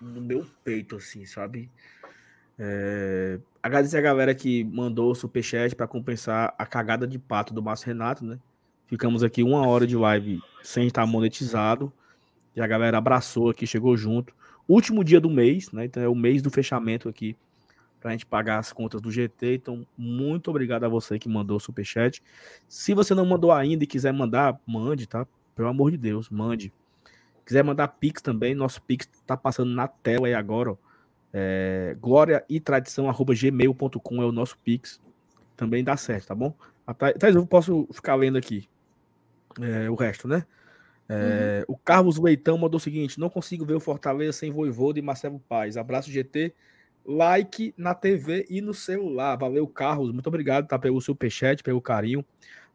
no 0.00 0.20
meu 0.20 0.46
peito, 0.64 0.96
assim, 0.96 1.24
sabe? 1.24 1.70
É... 2.58 3.38
Agradecer 3.62 3.98
a 3.98 4.02
galera 4.02 4.34
que 4.34 4.64
mandou 4.64 5.10
o 5.10 5.14
superchat 5.14 5.74
para 5.74 5.86
compensar 5.86 6.54
a 6.58 6.66
cagada 6.66 7.06
de 7.06 7.18
pato 7.18 7.52
do 7.52 7.62
Márcio 7.62 7.86
Renato, 7.86 8.24
né? 8.24 8.38
Ficamos 8.86 9.24
aqui 9.24 9.42
uma 9.42 9.66
hora 9.66 9.84
de 9.84 9.96
live 9.96 10.40
sem 10.62 10.86
estar 10.86 11.04
monetizado. 11.06 11.92
E 12.54 12.60
a 12.60 12.66
galera 12.66 12.98
abraçou 12.98 13.50
aqui, 13.50 13.66
chegou 13.66 13.96
junto. 13.96 14.32
Último 14.68 15.02
dia 15.02 15.20
do 15.20 15.28
mês, 15.28 15.72
né? 15.72 15.84
Então 15.84 16.02
é 16.02 16.08
o 16.08 16.14
mês 16.14 16.40
do 16.40 16.50
fechamento 16.50 17.08
aqui 17.08 17.36
para 18.00 18.10
a 18.10 18.12
gente 18.12 18.24
pagar 18.24 18.58
as 18.58 18.72
contas 18.72 19.00
do 19.00 19.10
GT. 19.10 19.54
Então, 19.56 19.84
muito 19.98 20.48
obrigado 20.48 20.84
a 20.84 20.88
você 20.88 21.18
que 21.18 21.28
mandou 21.28 21.56
o 21.56 21.60
superchat. 21.60 22.22
Se 22.68 22.94
você 22.94 23.12
não 23.12 23.26
mandou 23.26 23.50
ainda 23.50 23.82
e 23.82 23.86
quiser 23.86 24.12
mandar, 24.12 24.58
mande, 24.64 25.08
tá? 25.08 25.26
Pelo 25.56 25.68
amor 25.68 25.90
de 25.90 25.96
Deus, 25.96 26.30
mande. 26.30 26.72
Quiser 27.44 27.64
mandar 27.64 27.88
Pix 27.88 28.22
também, 28.22 28.54
nosso 28.54 28.80
Pix 28.82 29.08
tá 29.26 29.36
passando 29.36 29.72
na 29.72 29.88
tela 29.88 30.28
aí 30.28 30.34
agora, 30.34 30.72
ó. 30.72 30.76
É, 31.32 31.96
glória 32.00 32.44
e 32.48 32.60
tradição 32.60 33.08
arroba 33.08 33.34
gmail.com 33.34 34.22
é 34.22 34.24
o 34.24 34.32
nosso 34.32 34.56
Pix. 34.58 35.00
Também 35.56 35.82
dá 35.82 35.96
certo, 35.96 36.28
tá 36.28 36.34
bom? 36.34 36.54
Até, 36.86 37.14
eu 37.30 37.46
posso 37.46 37.88
ficar 37.92 38.14
lendo 38.14 38.38
aqui 38.38 38.68
é, 39.60 39.90
o 39.90 39.94
resto, 39.94 40.26
né? 40.28 40.44
É, 41.08 41.64
uhum. 41.68 41.74
O 41.74 41.78
Carlos 41.78 42.18
Leitão 42.18 42.58
mandou 42.58 42.78
o 42.78 42.80
seguinte: 42.80 43.18
não 43.18 43.30
consigo 43.30 43.64
ver 43.64 43.74
o 43.74 43.80
Fortaleza 43.80 44.32
sem 44.32 44.50
Voivoda 44.50 44.98
e 44.98 45.02
Marcelo 45.02 45.38
Paz. 45.48 45.76
Abraço 45.76 46.10
GT, 46.10 46.52
like 47.04 47.72
na 47.76 47.94
TV 47.94 48.46
e 48.50 48.60
no 48.60 48.74
celular. 48.74 49.36
Valeu, 49.36 49.66
Carlos. 49.68 50.12
Muito 50.12 50.26
obrigado 50.26 50.66
tá, 50.66 50.78
pelo 50.78 51.00
superchat, 51.00 51.62
pelo 51.62 51.80
carinho. 51.80 52.24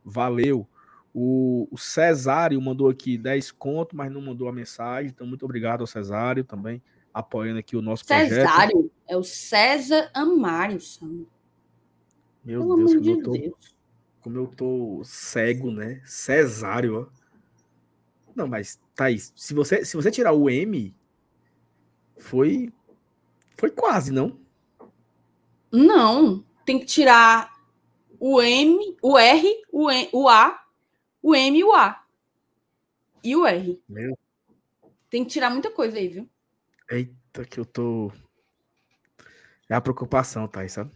Valeu. 0.04 0.68
O, 1.14 1.68
o 1.70 1.78
Cesário 1.78 2.62
mandou 2.62 2.90
aqui 2.90 3.18
10 3.18 3.52
conto, 3.52 3.96
mas 3.96 4.10
não 4.10 4.22
mandou 4.22 4.48
a 4.48 4.54
mensagem. 4.54 5.12
Então, 5.14 5.28
muito 5.28 5.44
obrigado 5.44 5.82
ao 5.82 5.88
Cesário 5.88 6.46
também, 6.46 6.82
apoiando 7.14 7.60
aqui 7.60 7.76
o 7.76 7.82
nosso 7.82 8.06
Cesário, 8.06 8.30
projeto. 8.30 8.50
Cesário, 8.50 8.92
é 9.10 9.18
o 9.18 9.24
César 9.24 10.10
Amário. 10.14 10.78
Meu 12.46 12.62
Pelo 12.62 12.76
Deus, 12.78 12.94
como, 12.94 13.02
de 13.02 13.22
tô, 13.22 13.32
Deus. 13.32 13.76
Como 14.22 14.38
eu 14.38 14.48
tô 14.48 15.02
cego, 15.04 15.72
né? 15.72 16.02
Cesário, 16.06 17.02
ó. 17.02 17.22
Não, 18.36 18.48
mas, 18.48 18.80
Thaís, 18.96 19.34
se 19.36 19.54
você, 19.54 19.84
se 19.84 19.96
você 19.96 20.10
tirar 20.10 20.32
o 20.34 20.50
M, 20.50 20.96
foi 22.18 22.72
foi 23.58 23.70
quase, 23.70 24.12
não? 24.12 24.40
Não, 25.72 26.44
tem 26.66 26.80
que 26.80 26.86
tirar 26.86 27.54
o 28.20 28.42
M, 28.42 28.98
o 29.02 29.18
R, 29.18 29.64
o, 29.72 29.92
M, 29.92 30.10
o 30.12 30.30
A, 30.30 30.64
o 31.22 31.36
M 31.36 31.58
e 31.58 31.64
o 31.64 31.74
A. 31.74 32.04
E 33.24 33.36
o 33.36 33.46
R. 33.46 33.82
Meu. 33.88 34.18
Tem 35.10 35.24
que 35.24 35.30
tirar 35.30 35.50
muita 35.50 35.70
coisa 35.72 35.98
aí, 35.98 36.08
viu? 36.08 36.30
Eita, 36.90 37.46
que 37.46 37.60
eu 37.60 37.66
tô. 37.66 38.12
É 39.70 39.76
a 39.76 39.82
preocupação, 39.82 40.50
aí, 40.56 40.70
sabe? 40.70 40.92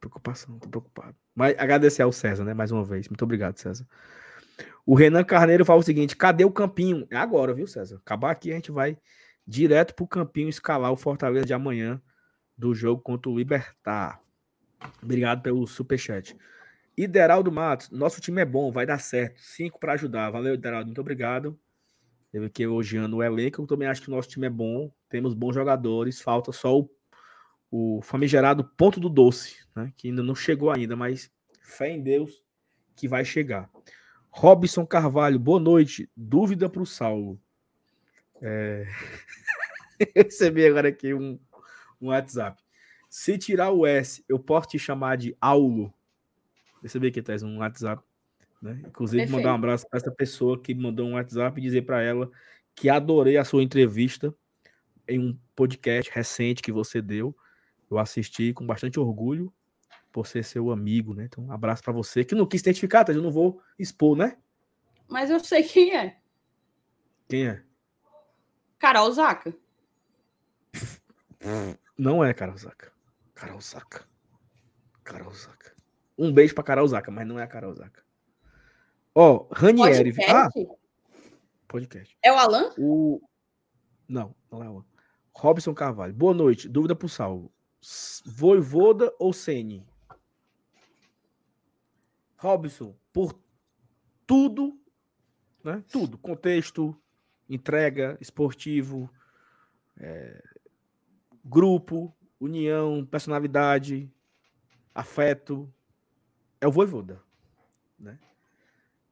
Preocupação, 0.00 0.58
tô 0.58 0.68
preocupado. 0.68 1.16
Mas 1.34 1.58
agradecer 1.58 2.02
ao 2.02 2.12
César, 2.12 2.44
né? 2.44 2.54
Mais 2.54 2.70
uma 2.70 2.84
vez. 2.84 3.08
Muito 3.08 3.22
obrigado, 3.22 3.56
César. 3.58 3.86
O 4.86 4.94
Renan 4.94 5.24
Carneiro 5.24 5.64
fala 5.64 5.80
o 5.80 5.82
seguinte: 5.82 6.16
cadê 6.16 6.44
o 6.44 6.50
campinho? 6.50 7.06
É 7.10 7.16
agora, 7.16 7.52
viu, 7.52 7.66
César? 7.66 7.96
Acabar 7.96 8.30
aqui, 8.30 8.50
a 8.50 8.54
gente 8.54 8.70
vai 8.70 8.96
direto 9.46 9.94
para 9.94 10.04
o 10.04 10.08
campinho 10.08 10.48
escalar 10.48 10.92
o 10.92 10.96
Fortaleza 10.96 11.46
de 11.46 11.54
amanhã 11.54 12.00
do 12.56 12.74
jogo 12.74 13.02
contra 13.02 13.30
o 13.30 13.36
Libertar. 13.36 14.20
Obrigado 15.02 15.42
pelo 15.42 15.66
superchat. 15.66 16.36
Ideraldo 16.96 17.50
Matos, 17.52 17.90
nosso 17.90 18.20
time 18.20 18.42
é 18.42 18.44
bom, 18.44 18.72
vai 18.72 18.84
dar 18.84 18.98
certo. 18.98 19.40
Cinco 19.40 19.78
para 19.78 19.92
ajudar. 19.92 20.30
Valeu, 20.30 20.54
Ideraldo, 20.54 20.86
muito 20.86 21.00
obrigado. 21.00 21.58
Eu 22.32 22.44
aqui 22.44 22.64
elogiando 22.64 23.16
o 23.16 23.22
elenco. 23.22 23.62
Eu 23.62 23.66
também 23.66 23.88
acho 23.88 24.02
que 24.02 24.08
o 24.08 24.10
nosso 24.10 24.28
time 24.28 24.46
é 24.46 24.50
bom. 24.50 24.92
Temos 25.08 25.32
bons 25.32 25.54
jogadores. 25.54 26.20
Falta 26.20 26.52
só 26.52 26.78
o, 26.78 26.90
o 27.70 28.02
famigerado 28.02 28.64
ponto 28.64 28.98
do 29.00 29.08
doce, 29.08 29.64
né? 29.78 29.92
Que 29.96 30.08
ainda 30.08 30.22
não 30.22 30.34
chegou 30.34 30.70
ainda, 30.70 30.96
mas 30.96 31.30
fé 31.62 31.90
em 31.90 32.02
Deus 32.02 32.42
que 32.96 33.06
vai 33.06 33.24
chegar. 33.24 33.70
Robson 34.28 34.84
Carvalho, 34.84 35.38
boa 35.38 35.60
noite. 35.60 36.10
Dúvida 36.16 36.68
para 36.68 36.82
o 36.82 36.86
Saulo. 36.86 37.40
É... 38.42 38.84
eu 40.14 40.24
recebi 40.24 40.66
agora 40.66 40.88
aqui 40.88 41.14
um, 41.14 41.38
um 42.00 42.08
WhatsApp. 42.08 42.60
Se 43.08 43.38
tirar 43.38 43.70
o 43.70 43.86
S, 43.86 44.24
eu 44.28 44.38
posso 44.38 44.68
te 44.68 44.78
chamar 44.78 45.16
de 45.16 45.36
Aulo. 45.40 45.94
Recebi 46.82 47.08
aqui, 47.08 47.22
Tess, 47.22 47.42
um 47.42 47.58
WhatsApp. 47.58 48.02
Né? 48.60 48.82
Inclusive, 48.86 49.22
Perfeito. 49.22 49.36
mandar 49.36 49.52
um 49.52 49.56
abraço 49.56 49.88
para 49.88 49.98
essa 49.98 50.10
pessoa 50.10 50.60
que 50.60 50.74
mandou 50.74 51.06
um 51.06 51.14
WhatsApp 51.14 51.58
e 51.58 51.62
dizer 51.62 51.82
para 51.82 52.02
ela 52.02 52.30
que 52.74 52.88
adorei 52.88 53.36
a 53.36 53.44
sua 53.44 53.62
entrevista 53.62 54.34
em 55.06 55.18
um 55.18 55.38
podcast 55.54 56.10
recente 56.12 56.62
que 56.62 56.72
você 56.72 57.00
deu. 57.00 57.34
Eu 57.90 57.98
assisti 57.98 58.52
com 58.52 58.66
bastante 58.66 59.00
orgulho 59.00 59.52
por 60.12 60.26
ser 60.26 60.44
seu 60.44 60.70
amigo, 60.70 61.14
né? 61.14 61.24
Então, 61.24 61.44
um 61.44 61.52
abraço 61.52 61.82
para 61.82 61.92
você 61.92 62.24
que 62.24 62.34
não 62.34 62.46
quis 62.46 62.60
identificar, 62.60 63.04
tá? 63.04 63.12
Eu 63.12 63.22
não 63.22 63.30
vou 63.30 63.60
expor, 63.78 64.16
né? 64.16 64.36
Mas 65.08 65.30
eu 65.30 65.40
sei 65.40 65.62
quem 65.62 65.96
é. 65.96 66.18
Quem 67.28 67.46
é? 67.46 67.62
Carol 68.78 69.10
Zaca. 69.12 69.54
Não 71.96 72.24
é 72.24 72.32
Carol 72.32 72.56
Zaca. 72.56 72.92
Carol 73.34 73.60
Zaca. 73.60 74.06
Carol 75.04 75.32
Zaca. 75.32 75.74
Um 76.16 76.32
beijo 76.32 76.54
pra 76.54 76.64
Carol 76.64 76.86
Zaca, 76.86 77.10
mas 77.10 77.26
não 77.26 77.38
é 77.38 77.42
a 77.42 77.48
Carol 77.48 77.74
Zaca. 77.74 78.02
Ó, 79.14 79.48
oh, 79.48 79.54
Ranieri. 79.54 80.14
Ah, 80.28 80.48
podcast. 81.66 82.16
É 82.22 82.32
o 82.32 82.36
Alan? 82.36 82.72
O... 82.78 83.20
Não, 84.08 84.34
não 84.50 84.62
é 84.62 84.66
o 84.66 84.70
Alan. 84.70 84.84
Robson 85.32 85.74
Carvalho. 85.74 86.14
Boa 86.14 86.34
noite. 86.34 86.68
Dúvida 86.68 86.94
pro 86.94 87.08
Salvo. 87.08 87.52
Voivoda 88.26 89.12
ou 89.18 89.32
Sene? 89.32 89.86
Robson, 92.38 92.94
por 93.12 93.38
tudo, 94.26 94.80
né? 95.62 95.84
Tudo. 95.90 96.16
Contexto, 96.16 96.96
entrega, 97.48 98.16
esportivo, 98.20 99.10
é, 99.96 100.42
grupo, 101.44 102.14
união, 102.40 103.04
personalidade, 103.04 104.10
afeto, 104.94 105.72
é 106.60 106.66
o 106.66 106.72
Voivoda, 106.72 107.20
né? 107.98 108.18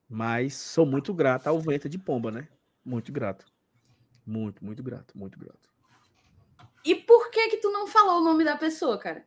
Mas 0.08 0.54
sou 0.54 0.86
muito 0.86 1.12
grato 1.12 1.48
ao 1.48 1.60
vento 1.60 1.88
de 1.88 1.98
pomba, 1.98 2.30
né? 2.30 2.48
Muito 2.84 3.12
grato. 3.12 3.44
Muito, 4.24 4.64
muito 4.64 4.82
grato, 4.82 5.18
muito 5.18 5.38
grato. 5.38 5.68
E 6.84 6.94
por 6.94 7.30
que 7.30 7.48
que 7.48 7.56
tu 7.56 7.70
não 7.70 7.88
falou 7.88 8.20
o 8.20 8.24
nome 8.24 8.44
da 8.44 8.56
pessoa, 8.56 8.96
cara? 8.96 9.26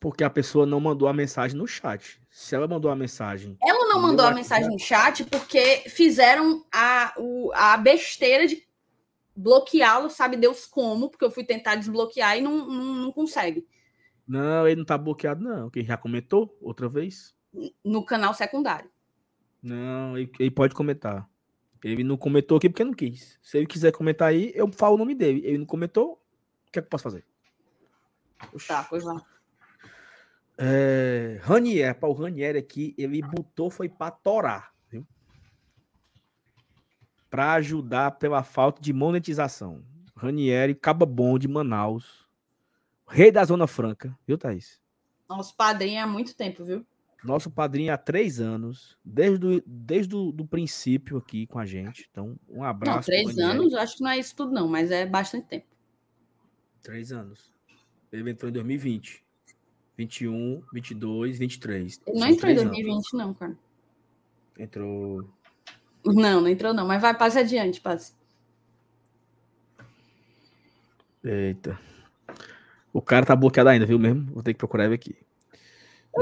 Porque 0.00 0.22
a 0.22 0.30
pessoa 0.30 0.66
não 0.66 0.78
mandou 0.78 1.08
a 1.08 1.12
mensagem 1.12 1.56
no 1.56 1.66
chat. 1.66 2.20
Se 2.30 2.54
ela 2.54 2.68
mandou 2.68 2.90
a 2.90 2.96
mensagem. 2.96 3.56
Ela 3.62 3.88
não 3.88 4.00
mandou 4.00 4.26
a 4.26 4.30
mensagem 4.30 4.68
no 4.68 4.78
chat 4.78 5.24
porque 5.24 5.84
fizeram 5.88 6.64
a, 6.70 7.14
o, 7.16 7.50
a 7.54 7.76
besteira 7.76 8.46
de 8.46 8.66
bloqueá-lo, 9.34 10.08
sabe 10.08 10.36
Deus 10.36 10.66
como, 10.66 11.10
porque 11.10 11.24
eu 11.24 11.30
fui 11.30 11.44
tentar 11.44 11.76
desbloquear 11.76 12.38
e 12.38 12.40
não, 12.40 12.66
não, 12.66 12.94
não 12.96 13.12
consegue. 13.12 13.66
Não, 14.26 14.66
ele 14.66 14.76
não 14.76 14.84
tá 14.84 14.98
bloqueado, 14.98 15.42
não. 15.42 15.70
Quem 15.70 15.84
já 15.84 15.96
comentou 15.96 16.56
outra 16.60 16.88
vez? 16.88 17.34
No 17.84 18.04
canal 18.04 18.34
secundário. 18.34 18.90
Não, 19.62 20.16
ele, 20.16 20.30
ele 20.38 20.50
pode 20.50 20.74
comentar. 20.74 21.28
Ele 21.84 22.02
não 22.02 22.16
comentou 22.16 22.56
aqui 22.56 22.68
porque 22.68 22.84
não 22.84 22.92
quis. 22.92 23.38
Se 23.42 23.58
ele 23.58 23.66
quiser 23.66 23.92
comentar 23.92 24.28
aí, 24.28 24.50
eu 24.54 24.70
falo 24.72 24.96
o 24.96 24.98
nome 24.98 25.14
dele. 25.14 25.42
Ele 25.44 25.58
não 25.58 25.66
comentou, 25.66 26.14
o 26.68 26.72
que 26.72 26.78
é 26.78 26.82
que 26.82 26.86
eu 26.86 26.90
posso 26.90 27.04
fazer? 27.04 27.24
Tá, 28.66 28.84
pois 28.88 29.04
lá. 29.04 29.22
É, 30.58 31.38
Ranier, 31.42 31.94
para 31.98 32.08
o 32.08 32.12
Ranier 32.12 32.56
aqui, 32.56 32.94
ele 32.96 33.20
botou 33.20 33.68
foi 33.70 33.88
para 33.88 34.10
torar, 34.10 34.72
viu? 34.88 35.06
Para 37.28 37.54
ajudar 37.54 38.12
pela 38.12 38.42
falta 38.42 38.80
de 38.80 38.92
monetização. 38.92 39.84
Ranieri, 40.16 40.74
Caba 40.74 41.04
Bom 41.04 41.38
de 41.38 41.46
Manaus, 41.46 42.26
rei 43.06 43.30
da 43.30 43.44
Zona 43.44 43.66
Franca, 43.66 44.16
viu, 44.26 44.38
Thaís? 44.38 44.80
Nosso 45.28 45.54
padrinho 45.54 46.02
há 46.02 46.06
muito 46.06 46.34
tempo, 46.34 46.64
viu? 46.64 46.86
Nosso 47.22 47.50
padrinho 47.50 47.92
há 47.92 47.98
três 47.98 48.40
anos, 48.40 48.96
desde 49.04 49.46
o, 49.46 49.62
desde 49.66 50.14
o 50.14 50.30
do 50.32 50.46
princípio 50.46 51.18
aqui 51.18 51.46
com 51.46 51.58
a 51.58 51.66
gente. 51.66 52.08
Então, 52.10 52.38
um 52.48 52.62
abraço. 52.62 52.98
Não, 52.98 53.02
três 53.02 53.38
anos, 53.38 53.74
acho 53.74 53.96
que 53.96 54.02
não 54.02 54.10
é 54.10 54.18
isso 54.18 54.34
tudo, 54.34 54.52
não, 54.52 54.68
mas 54.68 54.90
é 54.90 55.04
bastante 55.04 55.48
tempo. 55.48 55.66
Três 56.82 57.12
anos. 57.12 57.52
Ele 58.12 58.30
entrou 58.30 58.48
em 58.48 58.52
2020. 58.52 59.25
21, 59.96 60.62
22, 60.72 61.38
23. 61.38 62.00
Ele 62.06 62.18
não 62.18 62.26
entrou 62.28 62.50
em 62.50 62.54
2020, 62.54 62.92
anos. 62.92 63.12
não, 63.12 63.34
cara. 63.34 63.56
Entrou. 64.58 65.28
Não, 66.04 66.40
não 66.40 66.48
entrou, 66.48 66.74
não. 66.74 66.86
Mas 66.86 67.00
vai, 67.00 67.16
passe 67.16 67.38
adiante, 67.38 67.80
passe. 67.80 68.12
Eita. 71.24 71.78
O 72.92 73.02
cara 73.02 73.26
tá 73.26 73.34
bloqueado 73.34 73.68
ainda, 73.68 73.84
viu 73.84 73.98
mesmo? 73.98 74.32
Vou 74.32 74.42
ter 74.42 74.52
que 74.52 74.58
procurar 74.58 74.84
ele 74.84 74.94
aqui. 74.94 75.16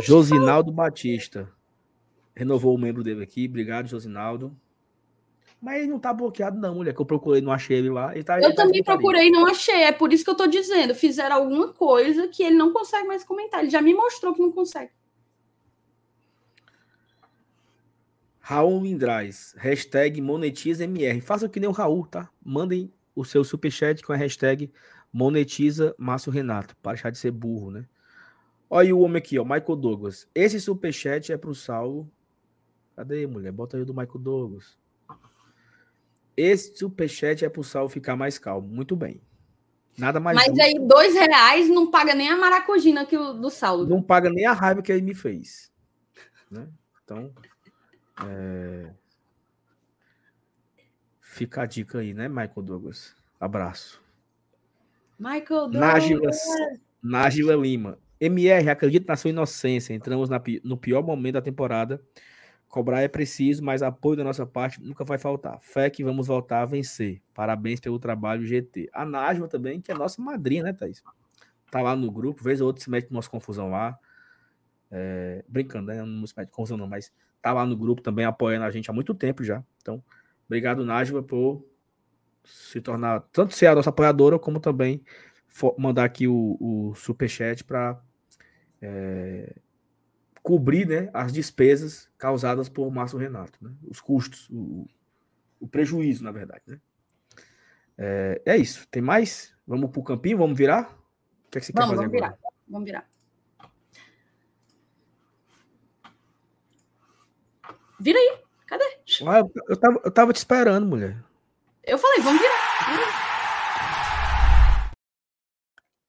Josinaldo 0.03 0.73
Batista. 0.73 1.49
Renovou 2.35 2.75
o 2.75 2.79
membro 2.79 3.05
dele 3.05 3.23
aqui. 3.23 3.47
Obrigado, 3.47 3.87
Josinaldo. 3.87 4.57
Mas 5.65 5.79
ele 5.81 5.93
não 5.93 5.99
tá 5.99 6.13
bloqueado, 6.13 6.61
não, 6.61 6.75
mulher, 6.75 6.93
que 6.93 7.01
eu 7.01 7.07
procurei, 7.07 7.41
não 7.41 7.51
achei 7.51 7.79
ele 7.79 7.89
lá. 7.89 8.15
Ele 8.15 8.23
tá, 8.23 8.39
eu 8.39 8.45
ele 8.45 8.55
também 8.55 8.83
tá 8.83 8.93
procurei, 8.93 9.31
não 9.31 9.47
achei. 9.47 9.85
É 9.85 9.93
por 9.93 10.13
isso 10.13 10.23
que 10.23 10.29
eu 10.29 10.35
tô 10.35 10.47
dizendo. 10.47 10.95
Fizeram 10.95 11.37
alguma 11.37 11.73
coisa 11.73 12.29
que 12.29 12.43
ele 12.43 12.55
não 12.55 12.71
consegue 12.71 13.09
mais 13.09 13.25
comentar. 13.25 13.61
Ele 13.61 13.71
já 13.71 13.81
me 13.81 13.95
mostrou 13.95 14.35
que 14.35 14.43
não 14.43 14.53
consegue. 14.53 14.91
Raul 18.41 18.83
Lindraz, 18.83 19.55
hashtag 19.57 20.21
monetizamr. 20.21 21.23
Faça 21.23 21.49
que 21.49 21.59
nem 21.59 21.71
o 21.71 21.73
Raul, 21.73 22.07
tá? 22.07 22.29
Mandem 22.45 22.93
o 23.17 23.25
seu 23.25 23.43
superchat 23.43 24.03
com 24.03 24.13
a 24.13 24.17
hashtag 24.17 24.71
monetiza 25.11 25.95
Márcio 25.97 26.31
Renato, 26.31 26.77
para 26.83 26.93
deixar 26.93 27.09
de 27.09 27.17
ser 27.17 27.31
burro, 27.31 27.71
né? 27.71 27.87
Olha 28.69 28.95
o 28.95 29.01
homem 29.01 29.17
aqui, 29.17 29.39
ó, 29.39 29.45
Michael 29.45 29.77
Douglas. 29.77 30.29
Esse 30.35 30.61
superchat 30.61 31.33
é 31.33 31.39
pro 31.39 31.55
Saulo. 31.55 32.07
Cadê, 32.95 33.27
mulher? 33.27 33.51
Bota 33.51 33.79
aí 33.79 33.83
o 33.83 33.87
do 33.87 33.95
Michael 33.95 34.19
Douglas. 34.19 34.84
Esse 36.37 36.77
superchat 36.77 37.45
é 37.45 37.49
pro 37.49 37.63
Sal 37.63 37.89
ficar 37.89 38.17
mais 38.17 38.39
calmo. 38.39 38.67
Muito 38.69 38.97
bem. 38.97 39.21
Nada 39.97 40.19
mais. 40.19 40.37
Mas 40.37 40.59
aí, 40.59 40.75
dois 40.81 41.15
reais 41.15 41.69
não 41.69 41.91
paga 41.91 42.15
nem 42.15 42.29
a 42.29 42.37
maracujina 42.37 43.07
que 43.07 43.17
o, 43.17 43.33
do 43.33 43.51
Saulo. 43.51 43.87
Não 43.87 44.03
paga 44.03 44.29
nem 44.29 44.45
a 44.45 44.53
raiva 44.53 44.83
que 44.83 44.91
ele 44.91 45.03
me 45.03 45.15
fez. 45.15 45.73
Né? 46.51 46.69
Então. 47.05 47.33
É... 48.27 48.91
Fica 51.21 51.63
a 51.63 51.67
dica 51.67 51.99
aí, 51.99 52.15
né, 52.15 52.29
Michael 52.29 52.63
Douglas? 52.63 53.15
Abraço. 53.41 54.03
Michael 55.19 55.69
Douglas. 55.69 56.41
Nájila, 57.03 57.55
Lima. 57.55 57.99
MR, 58.21 58.71
acredito 58.71 59.07
na 59.07 59.17
sua 59.17 59.31
inocência. 59.31 59.93
Entramos 59.93 60.29
na, 60.29 60.41
no 60.63 60.77
pior 60.77 61.03
momento 61.03 61.35
da 61.35 61.43
temporada 61.43 62.01
Cobrar 62.75 63.03
é 63.03 63.07
preciso, 63.07 63.63
mas 63.63 63.85
apoio 63.85 64.17
da 64.17 64.25
nossa 64.25 64.45
parte 64.45 64.83
nunca 64.83 65.05
vai 65.05 65.17
faltar. 65.17 65.61
Fé 65.61 65.89
que 65.89 66.03
vamos 66.03 66.27
voltar 66.27 66.63
a 66.63 66.67
vencer. 66.67 67.23
Parabéns 67.33 67.79
pelo 67.79 68.01
trabalho, 68.01 68.45
GT. 68.45 68.91
A 68.93 69.05
Najma 69.05 69.47
também, 69.47 69.81
que 69.81 69.93
é 69.93 69.95
nossa 69.95 70.21
madrinha, 70.21 70.65
né, 70.65 70.73
Thaís? 70.73 71.01
Tá 71.71 71.81
lá 71.81 71.95
no 71.95 72.11
grupo, 72.11 72.43
vez 72.43 72.61
ou 72.61 72.67
outra 72.67 72.83
se 72.83 72.91
mete 72.91 73.13
nossa 73.13 73.31
confusão 73.31 73.71
lá. 73.71 73.97
É, 74.91 75.45
brincando, 75.47 75.87
né? 75.87 76.03
Não 76.03 76.27
se 76.27 76.35
mete 76.37 76.51
confusão, 76.51 76.77
não, 76.77 76.89
mas 76.89 77.13
tá 77.41 77.53
lá 77.53 77.65
no 77.65 77.77
grupo 77.77 78.03
também 78.03 78.25
apoiando 78.25 78.65
a 78.65 78.71
gente 78.73 78.91
há 78.91 78.93
muito 78.93 79.15
tempo 79.15 79.45
já. 79.45 79.63
Então, 79.81 80.03
obrigado, 80.45 80.85
Najma, 80.85 81.23
por 81.23 81.65
se 82.43 82.81
tornar, 82.81 83.21
tanto 83.31 83.55
ser 83.55 83.69
a 83.69 83.77
nossa 83.77 83.91
apoiadora, 83.91 84.37
como 84.37 84.59
também 84.59 85.01
mandar 85.79 86.03
aqui 86.03 86.27
o, 86.27 86.57
o 86.59 86.93
superchat 86.97 87.63
para 87.63 88.03
é, 88.83 89.55
cobrir 90.45 90.87
né, 90.87 91.09
as 91.15 91.33
despesas 91.33 92.11
causadas 92.19 92.69
por 92.69 92.91
Márcio 92.93 93.19
Renato, 93.19 93.59
né? 93.63 93.73
os 93.89 93.99
custos, 93.99 94.47
o, 94.51 94.87
o, 95.59 95.67
prejuízo, 95.67 96.23
na 96.23 96.31
verdade. 96.31 96.63
Né? 96.67 96.81
É, 97.97 98.43
é, 98.45 98.57
isso. 98.59 98.87
Tem 98.91 99.01
mais? 99.01 99.55
Vamos 99.67 99.91
para 99.91 100.01
o 100.01 100.05
campinho? 100.05 100.37
Vamos 100.37 100.57
virar? 100.57 100.95
O 101.47 101.51
que, 101.51 101.57
é 101.57 101.61
que 101.61 101.67
você 101.67 101.73
vamos, 101.73 101.89
quer 101.91 101.97
fazer 101.97 102.09
vamos 102.09 102.23
agora? 102.23 102.37
Virar. 102.37 102.51
Vamos 102.69 102.85
virar. 102.85 103.09
Vira 107.99 108.19
aí. 108.19 108.39
Cadê? 108.67 108.85
Ah, 109.27 109.39
eu, 109.39 109.53
eu, 109.67 109.77
tava, 109.79 110.01
eu 110.05 110.11
tava 110.11 110.33
te 110.35 110.37
esperando, 110.37 110.87
mulher. 110.87 111.25
Eu 111.83 111.97
falei, 111.97 112.21
vamos 112.21 112.43
virar. 112.43 112.55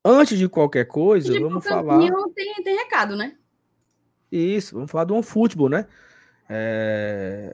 Antes 0.03 0.37
de 0.37 0.49
qualquer 0.49 0.85
coisa, 0.85 1.31
de 1.31 1.39
vamos 1.39 1.65
falar. 1.65 1.99
Tem, 2.35 2.53
tem 2.63 2.75
recado, 2.75 3.15
né? 3.15 3.37
Isso, 4.31 4.75
vamos 4.75 4.91
falar 4.91 5.05
do 5.05 5.13
OneFootball, 5.13 5.69
né? 5.69 5.87
É... 6.49 7.53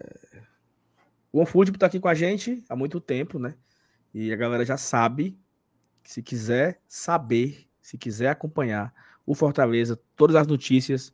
O 1.32 1.40
OneFootball 1.40 1.76
está 1.76 1.86
aqui 1.86 2.00
com 2.00 2.08
a 2.08 2.14
gente 2.14 2.64
há 2.70 2.76
muito 2.76 3.00
tempo, 3.00 3.40
né? 3.40 3.56
E 4.14 4.32
a 4.34 4.36
galera 4.36 4.66
já 4.66 4.78
sabe 4.78 5.38
se 6.04 6.22
quiser 6.22 6.82
saber, 6.88 7.68
se 7.82 7.98
quiser 7.98 8.30
acompanhar 8.30 8.94
o 9.26 9.34
Fortaleza, 9.34 10.00
todas 10.16 10.36
as 10.36 10.48
notícias, 10.48 11.14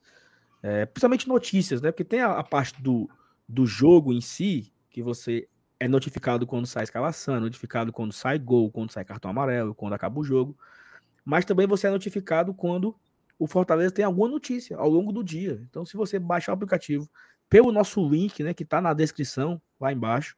é, 0.63 0.85
principalmente 0.85 1.27
notícias, 1.27 1.81
né? 1.81 1.91
Porque 1.91 2.03
tem 2.03 2.21
a, 2.21 2.31
a, 2.31 2.43
parte 2.43 2.81
do, 2.81 3.09
do 3.47 3.65
jogo 3.65 4.11
em 4.11 4.21
si, 4.21 4.71
que 4.89 5.03
você 5.03 5.47
é 5.79 5.88
notificado 5.88 6.47
quando 6.47 6.65
sai 6.65 6.84
escalação, 6.84 7.39
notificado 7.39 7.91
quando 7.93 8.11
sai 8.11 8.39
gol, 8.39 8.71
quando 8.71 8.91
sai 8.91 9.05
cartão 9.05 9.29
amarelo, 9.29 9.75
quando 9.75 9.93
acaba 9.93 10.19
o 10.19 10.23
jogo. 10.23 10.57
Mas 11.23 11.45
também 11.45 11.67
você 11.67 11.88
é 11.88 11.91
notificado 11.91 12.53
quando 12.53 12.95
o 13.39 13.47
Fortaleza 13.47 13.93
tem 13.93 14.05
alguma 14.05 14.27
notícia 14.27 14.77
ao 14.77 14.89
longo 14.89 15.11
do 15.11 15.23
dia. 15.23 15.61
Então, 15.69 15.85
se 15.85 15.95
você 15.95 16.18
baixar 16.18 16.51
o 16.51 16.55
aplicativo 16.55 17.09
pelo 17.49 17.72
nosso 17.72 18.07
link, 18.07 18.43
né, 18.43 18.53
que 18.53 18.64
está 18.64 18.81
na 18.81 18.93
descrição 18.93 19.61
lá 19.80 19.91
embaixo, 19.91 20.35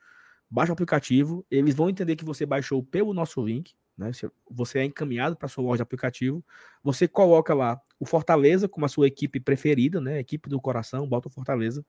baixa 0.50 0.72
o 0.72 0.74
aplicativo, 0.74 1.46
eles 1.50 1.76
vão 1.76 1.90
entender 1.90 2.16
que 2.16 2.26
você 2.26 2.46
baixou 2.46 2.84
pelo 2.84 3.14
nosso 3.14 3.42
link, 3.46 3.74
né? 3.98 4.12
Você 4.50 4.80
é 4.80 4.86
encaminhado 4.86 5.36
para 5.36 5.50
sua 5.50 5.64
loja 5.64 5.78
de 5.78 5.84
aplicativo, 5.84 6.44
você 6.82 7.08
coloca 7.08 7.54
lá 7.54 7.80
o 8.00 8.06
Fortaleza 8.06 8.68
como 8.68 8.86
a 8.86 8.90
sua 8.90 9.08
equipe 9.08 9.40
preferida, 9.40 10.00
né? 10.00 10.20
Equipe 10.20 10.50
do 10.50 10.60
coração, 10.60 11.08
bota 11.08 11.28
o 11.28 11.32
Fortaleza. 11.32 11.86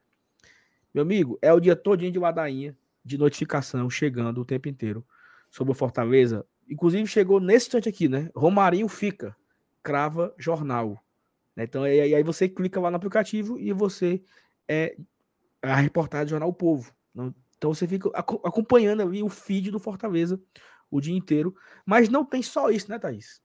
Meu 0.92 1.02
amigo, 1.02 1.38
é 1.40 1.52
o 1.52 1.60
dia 1.60 1.76
todinho 1.76 2.10
de 2.10 2.18
ladainha 2.18 2.76
de 3.04 3.16
notificação 3.16 3.88
chegando 3.88 4.40
o 4.40 4.44
tempo 4.44 4.68
inteiro 4.68 5.06
sobre 5.50 5.70
o 5.70 5.74
Fortaleza. 5.74 6.44
Inclusive 6.68 7.06
chegou 7.06 7.40
nesse 7.40 7.66
instante 7.66 7.88
aqui, 7.88 8.08
né? 8.08 8.28
Romarinho 8.34 8.88
fica 8.88 9.36
crava 9.82 10.34
jornal. 10.38 11.02
Né? 11.56 11.64
Então, 11.64 11.82
aí, 11.84 12.14
aí 12.14 12.22
você 12.22 12.48
clica 12.48 12.80
lá 12.80 12.90
no 12.90 12.96
aplicativo 12.96 13.58
e 13.58 13.72
você 13.72 14.22
é 14.68 14.96
a 15.62 15.76
reportagem 15.76 16.26
do 16.26 16.30
Jornal 16.30 16.48
o 16.48 16.54
Povo. 16.54 16.94
Então 17.58 17.74
você 17.74 17.86
fica 17.86 18.08
acompanhando 18.14 19.02
ali 19.02 19.22
o 19.22 19.28
feed 19.28 19.70
do 19.70 19.78
Fortaleza 19.78 20.40
o 20.90 21.00
dia 21.00 21.14
inteiro. 21.14 21.54
Mas 21.84 22.08
não 22.08 22.24
tem 22.24 22.42
só 22.42 22.70
isso, 22.70 22.90
né, 22.90 22.98
Thaís? 22.98 23.42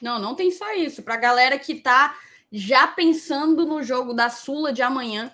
Não, 0.00 0.18
não 0.18 0.34
tem 0.34 0.50
só 0.50 0.72
isso. 0.74 1.02
Para 1.02 1.14
a 1.14 1.18
galera 1.18 1.58
que 1.58 1.72
está 1.72 2.18
já 2.50 2.86
pensando 2.86 3.66
no 3.66 3.82
jogo 3.82 4.14
da 4.14 4.30
Sula 4.30 4.72
de 4.72 4.82
amanhã, 4.82 5.30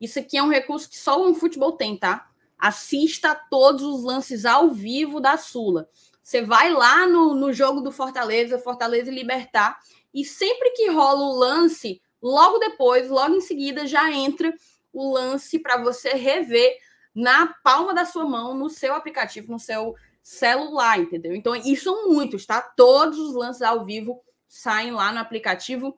isso 0.00 0.18
aqui 0.18 0.38
é 0.38 0.42
um 0.42 0.48
recurso 0.48 0.88
que 0.88 0.96
só 0.96 1.28
o 1.28 1.34
futebol 1.34 1.72
tem, 1.72 1.96
tá? 1.96 2.30
Assista 2.58 3.34
todos 3.34 3.82
os 3.82 4.02
lances 4.02 4.46
ao 4.46 4.70
vivo 4.70 5.20
da 5.20 5.36
Sula. 5.36 5.88
Você 6.26 6.42
vai 6.42 6.72
lá 6.72 7.06
no, 7.06 7.36
no 7.36 7.52
jogo 7.52 7.80
do 7.80 7.92
Fortaleza, 7.92 8.58
Fortaleza 8.58 9.12
e 9.12 9.14
Libertar, 9.14 9.78
e 10.12 10.24
sempre 10.24 10.70
que 10.70 10.90
rola 10.90 11.20
o 11.20 11.38
lance, 11.38 12.02
logo 12.20 12.58
depois, 12.58 13.08
logo 13.08 13.36
em 13.36 13.40
seguida, 13.40 13.86
já 13.86 14.10
entra 14.10 14.52
o 14.92 15.14
lance 15.14 15.56
para 15.56 15.76
você 15.76 16.14
rever 16.14 16.78
na 17.14 17.54
palma 17.62 17.94
da 17.94 18.04
sua 18.04 18.24
mão, 18.24 18.58
no 18.58 18.68
seu 18.68 18.92
aplicativo, 18.92 19.52
no 19.52 19.60
seu 19.60 19.94
celular, 20.20 20.98
entendeu? 20.98 21.32
Então, 21.32 21.54
isso 21.54 21.84
são 21.84 22.08
muitos, 22.08 22.44
tá? 22.44 22.60
Todos 22.60 23.20
os 23.20 23.32
lances 23.36 23.62
ao 23.62 23.84
vivo 23.84 24.20
saem 24.48 24.90
lá 24.90 25.12
no 25.12 25.20
aplicativo. 25.20 25.96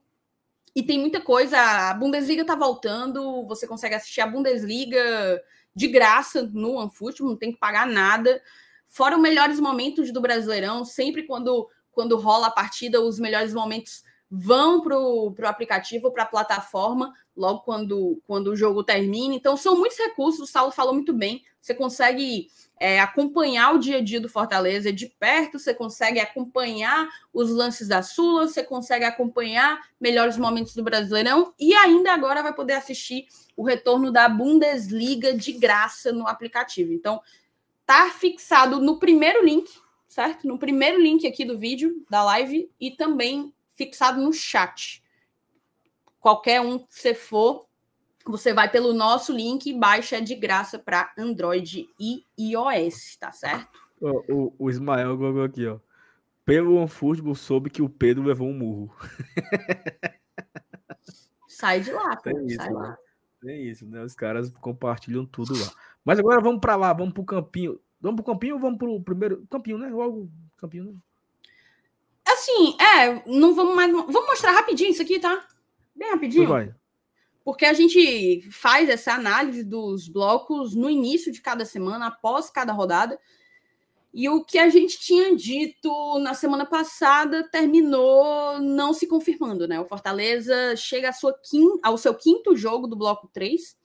E 0.77 0.83
tem 0.83 0.99
muita 0.99 1.23
coisa. 1.23 1.59
A 1.59 1.95
Bundesliga 1.95 2.45
tá 2.45 2.55
voltando, 2.55 3.47
você 3.47 3.67
consegue 3.67 3.95
assistir 3.95 4.21
a 4.21 4.27
Bundesliga 4.27 5.43
de 5.75 5.89
graça 5.89 6.43
no 6.43 6.75
OneFoot, 6.75 7.23
não 7.23 7.35
tem 7.35 7.51
que 7.51 7.59
pagar 7.59 7.87
nada. 7.87 8.43
Fora 8.89 9.17
os 9.17 9.23
melhores 9.23 9.61
momentos 9.61 10.13
do 10.13 10.21
Brasileirão, 10.21 10.85
sempre 10.85 11.23
quando, 11.23 11.69
quando 11.93 12.17
rola 12.17 12.49
a 12.49 12.51
partida, 12.51 13.01
os 13.01 13.21
melhores 13.21 13.55
momentos 13.55 14.03
vão 14.31 14.81
para 14.83 14.99
o 14.99 15.35
aplicativo, 15.45 16.11
para 16.11 16.25
a 16.25 16.27
plataforma, 16.27 17.15
logo 17.37 17.61
quando, 17.61 18.21
quando 18.27 18.49
o 18.49 18.57
jogo 18.57 18.83
termina. 18.83 19.35
Então, 19.35 19.57
são 19.57 19.79
muitos 19.79 19.97
recursos, 19.99 20.41
o 20.41 20.53
Saulo 20.53 20.73
falou 20.73 20.93
muito 20.93 21.13
bem. 21.13 21.45
Você 21.61 21.75
consegue 21.75 22.49
é, 22.81 23.01
acompanhar 23.01 23.75
o 23.75 23.79
dia 23.79 23.99
a 23.99 24.03
dia 24.03 24.21
do 24.21 24.29
Fortaleza 24.29 24.93
de 24.93 25.07
perto, 25.07 25.59
você 25.59 25.75
consegue 25.75 26.21
acompanhar 26.21 27.09
os 27.33 27.51
lances 27.51 27.89
da 27.89 28.03
Sula, 28.03 28.47
você 28.47 28.63
consegue 28.63 29.05
acompanhar 29.05 29.81
melhores 30.01 30.37
momentos 30.37 30.75
do 30.75 30.83
Brasileirão 30.83 31.53
e 31.59 31.75
ainda 31.75 32.13
agora 32.13 32.43
vai 32.43 32.55
poder 32.55 32.75
assistir 32.75 33.27
o 33.57 33.65
retorno 33.65 34.13
da 34.13 34.29
Bundesliga 34.29 35.37
de 35.37 35.53
graça 35.53 36.13
no 36.13 36.27
aplicativo. 36.27 36.93
Então, 36.93 37.21
tá 37.89 38.11
fixado 38.11 38.83
no 38.83 38.99
primeiro 38.99 39.43
link, 39.43 39.67
certo? 40.07 40.47
No 40.47 40.59
primeiro 40.59 41.01
link 41.01 41.27
aqui 41.27 41.43
do 41.43 41.59
vídeo, 41.59 42.05
da 42.11 42.23
live, 42.23 42.71
e 42.79 42.91
também 42.91 43.51
fixado 43.75 44.21
no 44.21 44.31
chat. 44.31 45.03
Qualquer 46.21 46.61
um 46.61 46.81
que 46.81 46.87
você 46.91 47.15
for, 47.15 47.67
você 48.27 48.53
vai 48.53 48.71
pelo 48.71 48.93
nosso 48.93 49.33
link 49.33 49.65
e 49.65 49.73
baixa 49.73 50.21
de 50.21 50.35
graça 50.35 50.79
para 50.79 51.11
Android 51.17 51.89
e 51.99 52.23
iOS, 52.39 53.17
tá 53.17 53.33
certo? 53.33 53.81
O, 53.99 54.35
o, 54.35 54.55
o 54.59 54.69
Ismael 54.69 55.17
colocou 55.17 55.45
aqui, 55.45 55.67
ó. 55.67 55.79
Pelo 56.45 56.77
OneFootball 56.77 57.35
soube 57.35 57.71
que 57.71 57.81
o 57.81 57.89
Pedro 57.89 58.23
levou 58.23 58.49
um 58.49 58.55
murro. 58.55 58.95
Sai 61.49 61.81
de 61.81 61.91
lá, 61.91 62.17
pô, 62.17 62.25
Tem 62.25 62.47
isso, 62.49 62.57
sai 62.57 62.69
né? 62.69 62.75
lá. 62.75 62.99
É 63.47 63.57
isso, 63.57 63.87
né? 63.87 64.03
Os 64.03 64.15
caras 64.15 64.51
compartilham 64.61 65.25
tudo 65.25 65.59
lá. 65.59 65.71
Mas 66.09 66.19
agora 66.19 66.41
vamos 66.41 66.59
para 66.59 66.75
lá, 66.75 66.91
vamos 66.95 67.13
pro 67.13 67.23
campinho. 67.23 67.79
Vamos 68.01 68.23
pro 68.23 68.33
campinho 68.33 68.55
ou 68.55 68.61
vamos 68.63 68.79
pro 68.79 68.99
primeiro 69.03 69.47
campinho, 69.51 69.77
né? 69.77 69.91
Logo 69.91 70.31
campinho, 70.57 70.85
né? 70.85 70.95
Assim, 72.27 72.75
é, 72.81 73.23
não 73.27 73.55
vamos 73.55 73.77
mais. 73.77 73.93
Vamos 73.93 74.27
mostrar 74.27 74.53
rapidinho 74.53 74.89
isso 74.89 75.03
aqui, 75.03 75.21
tá? 75.21 75.47
Bem 75.95 76.09
rapidinho. 76.11 76.49
Vai. 76.49 76.75
Porque 77.45 77.67
a 77.67 77.75
gente 77.75 78.41
faz 78.51 78.89
essa 78.89 79.13
análise 79.13 79.63
dos 79.63 80.09
blocos 80.09 80.75
no 80.75 80.89
início 80.89 81.31
de 81.31 81.43
cada 81.43 81.67
semana, 81.67 82.07
após 82.07 82.49
cada 82.49 82.73
rodada. 82.73 83.21
E 84.15 84.31
o 84.31 84.43
que 84.43 84.59
a 84.59 84.71
gente 84.71 84.99
tinha 84.99 85.37
dito 85.37 86.19
na 86.21 86.33
semana 86.33 86.65
passada 86.65 87.47
terminou 87.51 88.59
não 88.61 88.95
se 88.95 89.07
confirmando, 89.07 89.69
né? 89.69 89.79
O 89.79 89.85
Fortaleza 89.85 90.75
chega 90.75 91.13
sua 91.13 91.35
quin- 91.35 91.79
ao 91.83 91.99
seu 91.99 92.15
quinto 92.15 92.57
jogo 92.57 92.87
do 92.87 92.97
bloco 92.97 93.29
3, 93.31 93.77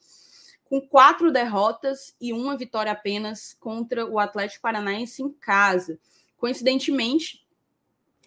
com 0.73 0.81
quatro 0.81 1.31
derrotas 1.31 2.15
e 2.19 2.33
uma 2.33 2.57
vitória 2.57 2.91
apenas 2.91 3.55
contra 3.59 4.07
o 4.07 4.17
Atlético 4.17 4.63
Paranaense 4.63 5.21
em 5.21 5.31
casa. 5.31 5.99
Coincidentemente, 6.35 7.45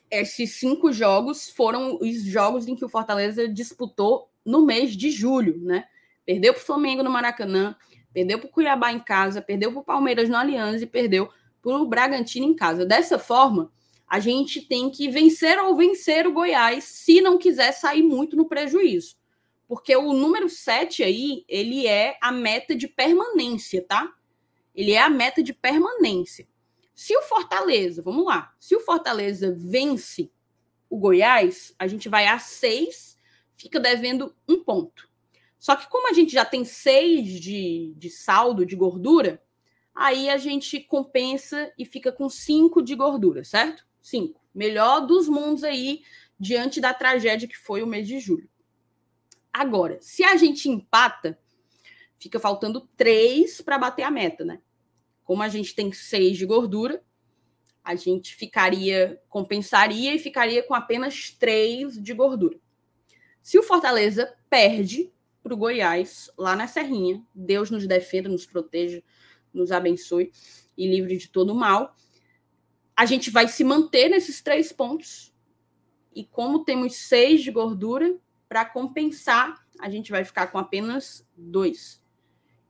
esses 0.08 0.52
cinco 0.52 0.92
jogos 0.92 1.50
foram 1.50 1.98
os 2.00 2.22
jogos 2.22 2.68
em 2.68 2.76
que 2.76 2.84
o 2.84 2.88
Fortaleza 2.88 3.48
disputou 3.48 4.30
no 4.44 4.64
mês 4.64 4.96
de 4.96 5.10
julho, 5.10 5.58
né? 5.58 5.86
Perdeu 6.24 6.54
para 6.54 6.62
o 6.62 6.64
Flamengo 6.64 7.02
no 7.02 7.10
Maracanã, 7.10 7.74
perdeu 8.14 8.38
para 8.38 8.46
o 8.46 8.52
Cuiabá 8.52 8.92
em 8.92 9.00
casa, 9.00 9.42
perdeu 9.42 9.72
para 9.72 9.80
o 9.80 9.84
Palmeiras 9.84 10.28
no 10.28 10.36
Aliança 10.36 10.84
e 10.84 10.86
perdeu 10.86 11.28
para 11.60 11.72
o 11.72 11.84
Bragantino 11.84 12.46
em 12.46 12.54
casa. 12.54 12.86
Dessa 12.86 13.18
forma, 13.18 13.72
a 14.06 14.20
gente 14.20 14.60
tem 14.60 14.88
que 14.88 15.08
vencer 15.08 15.58
ou 15.58 15.74
vencer 15.74 16.28
o 16.28 16.32
Goiás 16.32 16.84
se 16.84 17.20
não 17.20 17.38
quiser 17.38 17.72
sair 17.72 18.04
muito 18.04 18.36
no 18.36 18.46
prejuízo. 18.46 19.16
Porque 19.68 19.96
o 19.96 20.12
número 20.12 20.48
7 20.48 21.02
aí, 21.02 21.44
ele 21.48 21.86
é 21.86 22.16
a 22.20 22.30
meta 22.30 22.74
de 22.74 22.86
permanência, 22.86 23.82
tá? 23.82 24.12
Ele 24.74 24.92
é 24.92 25.00
a 25.00 25.10
meta 25.10 25.42
de 25.42 25.52
permanência. 25.52 26.46
Se 26.94 27.16
o 27.16 27.22
Fortaleza, 27.22 28.00
vamos 28.00 28.24
lá, 28.24 28.54
se 28.58 28.74
o 28.76 28.80
Fortaleza 28.80 29.54
vence 29.56 30.30
o 30.88 30.98
Goiás, 30.98 31.74
a 31.78 31.86
gente 31.86 32.08
vai 32.08 32.26
a 32.26 32.38
6, 32.38 33.18
fica 33.56 33.80
devendo 33.80 34.34
um 34.48 34.62
ponto. 34.62 35.08
Só 35.58 35.74
que 35.74 35.88
como 35.88 36.08
a 36.08 36.12
gente 36.12 36.32
já 36.32 36.44
tem 36.44 36.64
6 36.64 37.40
de, 37.40 37.94
de 37.96 38.10
saldo 38.10 38.64
de 38.64 38.76
gordura, 38.76 39.42
aí 39.94 40.28
a 40.28 40.36
gente 40.36 40.78
compensa 40.80 41.72
e 41.76 41.84
fica 41.84 42.12
com 42.12 42.28
5 42.28 42.82
de 42.82 42.94
gordura, 42.94 43.42
certo? 43.42 43.84
5. 44.00 44.40
Melhor 44.54 45.00
dos 45.00 45.28
mundos 45.28 45.64
aí, 45.64 46.02
diante 46.38 46.80
da 46.80 46.94
tragédia 46.94 47.48
que 47.48 47.56
foi 47.56 47.82
o 47.82 47.86
mês 47.86 48.06
de 48.06 48.20
julho. 48.20 48.48
Agora, 49.58 49.96
se 50.02 50.22
a 50.22 50.36
gente 50.36 50.68
empata, 50.68 51.38
fica 52.18 52.38
faltando 52.38 52.82
3 52.94 53.62
para 53.62 53.78
bater 53.78 54.02
a 54.02 54.10
meta, 54.10 54.44
né? 54.44 54.60
Como 55.24 55.42
a 55.42 55.48
gente 55.48 55.74
tem 55.74 55.90
6 55.90 56.36
de 56.36 56.44
gordura, 56.44 57.02
a 57.82 57.94
gente 57.94 58.36
ficaria, 58.36 59.18
compensaria 59.30 60.14
e 60.14 60.18
ficaria 60.18 60.62
com 60.62 60.74
apenas 60.74 61.30
3 61.30 62.02
de 62.02 62.12
gordura. 62.12 62.60
Se 63.42 63.58
o 63.58 63.62
Fortaleza 63.62 64.30
perde 64.50 65.10
para 65.42 65.54
o 65.54 65.56
Goiás, 65.56 66.30
lá 66.36 66.54
na 66.54 66.68
Serrinha, 66.68 67.24
Deus 67.34 67.70
nos 67.70 67.86
defenda, 67.86 68.28
nos 68.28 68.44
proteja, 68.44 69.02
nos 69.54 69.72
abençoe 69.72 70.32
e 70.76 70.86
livre 70.86 71.16
de 71.16 71.30
todo 71.30 71.54
mal, 71.54 71.96
a 72.94 73.06
gente 73.06 73.30
vai 73.30 73.48
se 73.48 73.64
manter 73.64 74.10
nesses 74.10 74.42
três 74.42 74.70
pontos. 74.70 75.34
E 76.14 76.26
como 76.26 76.62
temos 76.62 76.94
seis 76.96 77.42
de 77.42 77.50
gordura, 77.50 78.20
para 78.48 78.64
compensar, 78.64 79.64
a 79.80 79.90
gente 79.90 80.10
vai 80.10 80.24
ficar 80.24 80.48
com 80.48 80.58
apenas 80.58 81.26
dois. 81.36 82.02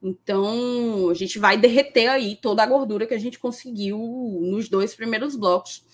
Então, 0.03 1.09
a 1.11 1.15
gente 1.15 1.39
vai 1.39 1.57
derreter 1.57 2.09
aí 2.09 2.37
toda 2.37 2.63
a 2.63 2.67
gordura 2.67 3.07
que 3.07 3.15
a 3.15 3.19
gente 3.19 3.39
conseguiu 3.39 3.99
nos 4.43 4.69
dois 4.69 4.95
primeiros 4.95 5.37
blocos. 5.37 5.85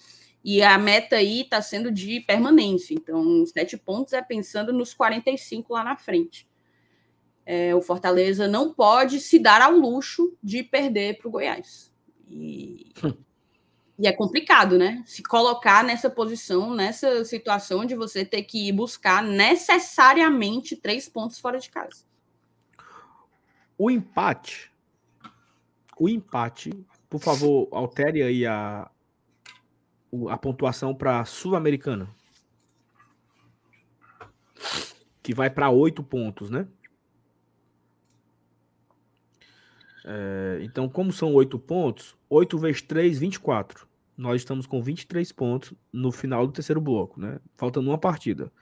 E 0.44 0.60
a 0.60 0.76
meta 0.76 1.16
aí 1.16 1.42
está 1.42 1.62
sendo 1.62 1.90
de 1.90 2.20
permanência. 2.20 2.94
Então, 2.94 3.46
sete 3.46 3.76
pontos 3.76 4.12
é 4.12 4.20
pensando 4.20 4.72
nos 4.72 4.92
45 4.92 5.72
lá 5.72 5.84
na 5.84 5.96
frente. 5.96 6.48
É, 7.46 7.74
o 7.74 7.80
Fortaleza 7.80 8.48
não 8.48 8.72
pode 8.72 9.20
se 9.20 9.38
dar 9.38 9.62
ao 9.62 9.72
luxo 9.72 10.36
de 10.42 10.62
perder 10.62 11.18
para 11.18 11.28
o 11.28 11.30
Goiás. 11.30 11.92
E, 12.28 12.92
e 13.98 14.06
é 14.06 14.12
complicado, 14.12 14.78
né? 14.78 15.02
Se 15.06 15.22
colocar 15.22 15.84
nessa 15.84 16.08
posição, 16.08 16.74
nessa 16.74 17.24
situação 17.24 17.84
de 17.84 17.94
você 17.94 18.24
ter 18.24 18.42
que 18.42 18.68
ir 18.68 18.72
buscar 18.72 19.22
necessariamente 19.22 20.76
três 20.76 21.08
pontos 21.08 21.38
fora 21.38 21.58
de 21.58 21.70
casa. 21.70 22.04
O 23.76 23.90
empate. 23.90 24.72
O 25.98 26.08
empate, 26.08 26.72
por 27.08 27.20
favor, 27.20 27.68
altere 27.70 28.22
aí 28.22 28.46
a, 28.46 28.90
a 30.28 30.36
pontuação 30.36 30.94
para 30.94 31.24
Sul-Americana. 31.24 32.08
Que 35.22 35.34
vai 35.34 35.50
para 35.50 35.70
oito 35.70 36.02
pontos, 36.02 36.50
né? 36.50 36.66
É, 40.04 40.58
então, 40.62 40.88
como 40.88 41.12
são 41.12 41.32
oito 41.34 41.58
pontos, 41.58 42.16
8 42.28 42.58
vezes 42.58 42.82
3, 42.82 43.18
24. 43.18 43.86
Nós 44.16 44.40
estamos 44.42 44.66
com 44.66 44.82
23 44.82 45.30
pontos 45.32 45.72
no 45.92 46.12
final 46.12 46.46
do 46.46 46.52
terceiro 46.52 46.80
bloco, 46.80 47.20
né? 47.20 47.38
Faltando 47.56 47.90
uma 47.90 47.98
partida. 47.98 48.52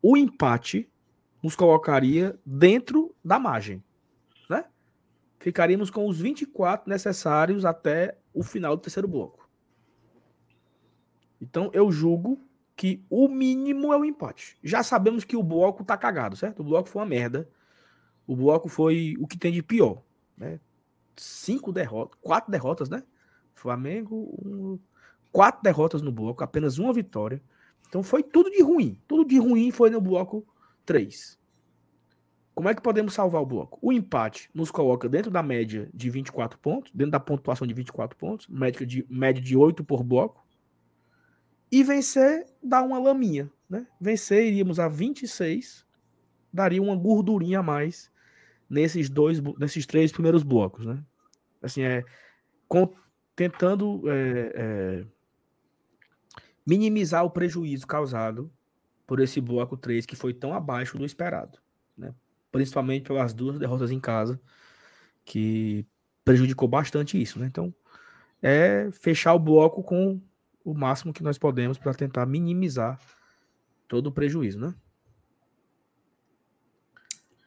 O 0.00 0.16
empate 0.16 0.88
nos 1.42 1.54
colocaria 1.54 2.38
dentro 2.44 3.14
da 3.24 3.38
margem, 3.38 3.82
né? 4.48 4.64
Ficaríamos 5.38 5.90
com 5.90 6.08
os 6.08 6.20
24 6.20 6.88
necessários 6.88 7.64
até 7.64 8.16
o 8.32 8.42
final 8.42 8.76
do 8.76 8.82
terceiro 8.82 9.08
bloco. 9.08 9.48
Então, 11.40 11.70
eu 11.74 11.92
julgo 11.92 12.40
que 12.74 13.04
o 13.10 13.28
mínimo 13.28 13.92
é 13.92 13.96
o 13.96 14.04
empate. 14.04 14.56
Já 14.62 14.82
sabemos 14.82 15.24
que 15.24 15.36
o 15.36 15.42
bloco 15.42 15.84
tá 15.84 15.96
cagado, 15.96 16.36
certo? 16.36 16.60
O 16.60 16.64
bloco 16.64 16.88
foi 16.88 17.02
uma 17.02 17.08
merda. 17.08 17.48
O 18.26 18.34
bloco 18.34 18.68
foi 18.68 19.14
o 19.20 19.26
que 19.26 19.38
tem 19.38 19.52
de 19.52 19.62
pior, 19.62 20.02
né? 20.36 20.58
Cinco 21.16 21.72
derrotas, 21.72 22.18
quatro 22.20 22.50
derrotas, 22.50 22.88
né? 22.88 23.02
Flamengo, 23.54 24.34
um- 24.44 24.78
quatro 25.32 25.62
derrotas 25.62 26.02
no 26.02 26.12
bloco, 26.12 26.42
apenas 26.44 26.78
uma 26.78 26.92
vitória. 26.92 27.42
Então 27.88 28.02
foi 28.02 28.22
tudo 28.22 28.50
de 28.50 28.62
ruim. 28.62 28.98
Tudo 29.06 29.24
de 29.24 29.38
ruim 29.38 29.70
foi 29.70 29.90
no 29.90 30.00
bloco 30.00 30.46
3. 30.84 31.38
Como 32.54 32.68
é 32.68 32.74
que 32.74 32.82
podemos 32.82 33.14
salvar 33.14 33.42
o 33.42 33.46
bloco? 33.46 33.78
O 33.82 33.92
empate 33.92 34.48
nos 34.54 34.70
coloca 34.70 35.08
dentro 35.08 35.30
da 35.30 35.42
média 35.42 35.90
de 35.92 36.08
24 36.08 36.58
pontos, 36.58 36.92
dentro 36.94 37.10
da 37.10 37.20
pontuação 37.20 37.66
de 37.66 37.74
24 37.74 38.16
pontos, 38.16 38.46
média 38.46 38.86
de, 38.86 39.04
média 39.10 39.42
de 39.42 39.56
8 39.56 39.82
por 39.82 40.04
bloco. 40.04 40.46
E 41.70 41.82
vencer 41.82 42.46
dá 42.62 42.80
uma 42.82 42.98
laminha, 43.00 43.50
né? 43.68 43.86
Vencer 44.00 44.46
iríamos 44.46 44.78
a 44.78 44.86
26, 44.86 45.84
daria 46.52 46.80
uma 46.80 46.94
gordurinha 46.94 47.58
a 47.58 47.62
mais 47.62 48.08
nesses 48.68 49.08
dois, 49.08 49.40
nesses 49.58 49.86
três 49.86 50.12
primeiros 50.12 50.42
blocos, 50.42 50.86
né? 50.86 51.02
Assim, 51.62 51.82
é 51.82 52.04
com, 52.68 52.92
tentando 53.36 54.02
é, 54.10 54.52
é, 54.54 55.06
minimizar 56.66 57.24
o 57.24 57.30
prejuízo 57.30 57.86
causado 57.86 58.50
por 59.06 59.20
esse 59.20 59.40
bloco 59.40 59.76
3 59.76 60.06
que 60.06 60.16
foi 60.16 60.32
tão 60.32 60.54
abaixo 60.54 60.98
do 60.98 61.04
esperado, 61.04 61.58
né? 61.96 62.14
Principalmente 62.50 63.04
pelas 63.04 63.34
duas 63.34 63.58
derrotas 63.58 63.90
em 63.90 64.00
casa, 64.00 64.40
que 65.24 65.86
prejudicou 66.24 66.68
bastante 66.68 67.20
isso, 67.20 67.38
né? 67.38 67.46
Então, 67.46 67.74
é 68.42 68.90
fechar 68.92 69.34
o 69.34 69.38
bloco 69.38 69.82
com 69.82 70.20
o 70.64 70.74
máximo 70.74 71.12
que 71.12 71.22
nós 71.22 71.38
podemos 71.38 71.78
para 71.78 71.94
tentar 71.94 72.26
minimizar 72.26 72.98
todo 73.86 74.06
o 74.06 74.12
prejuízo, 74.12 74.58
né? 74.58 74.74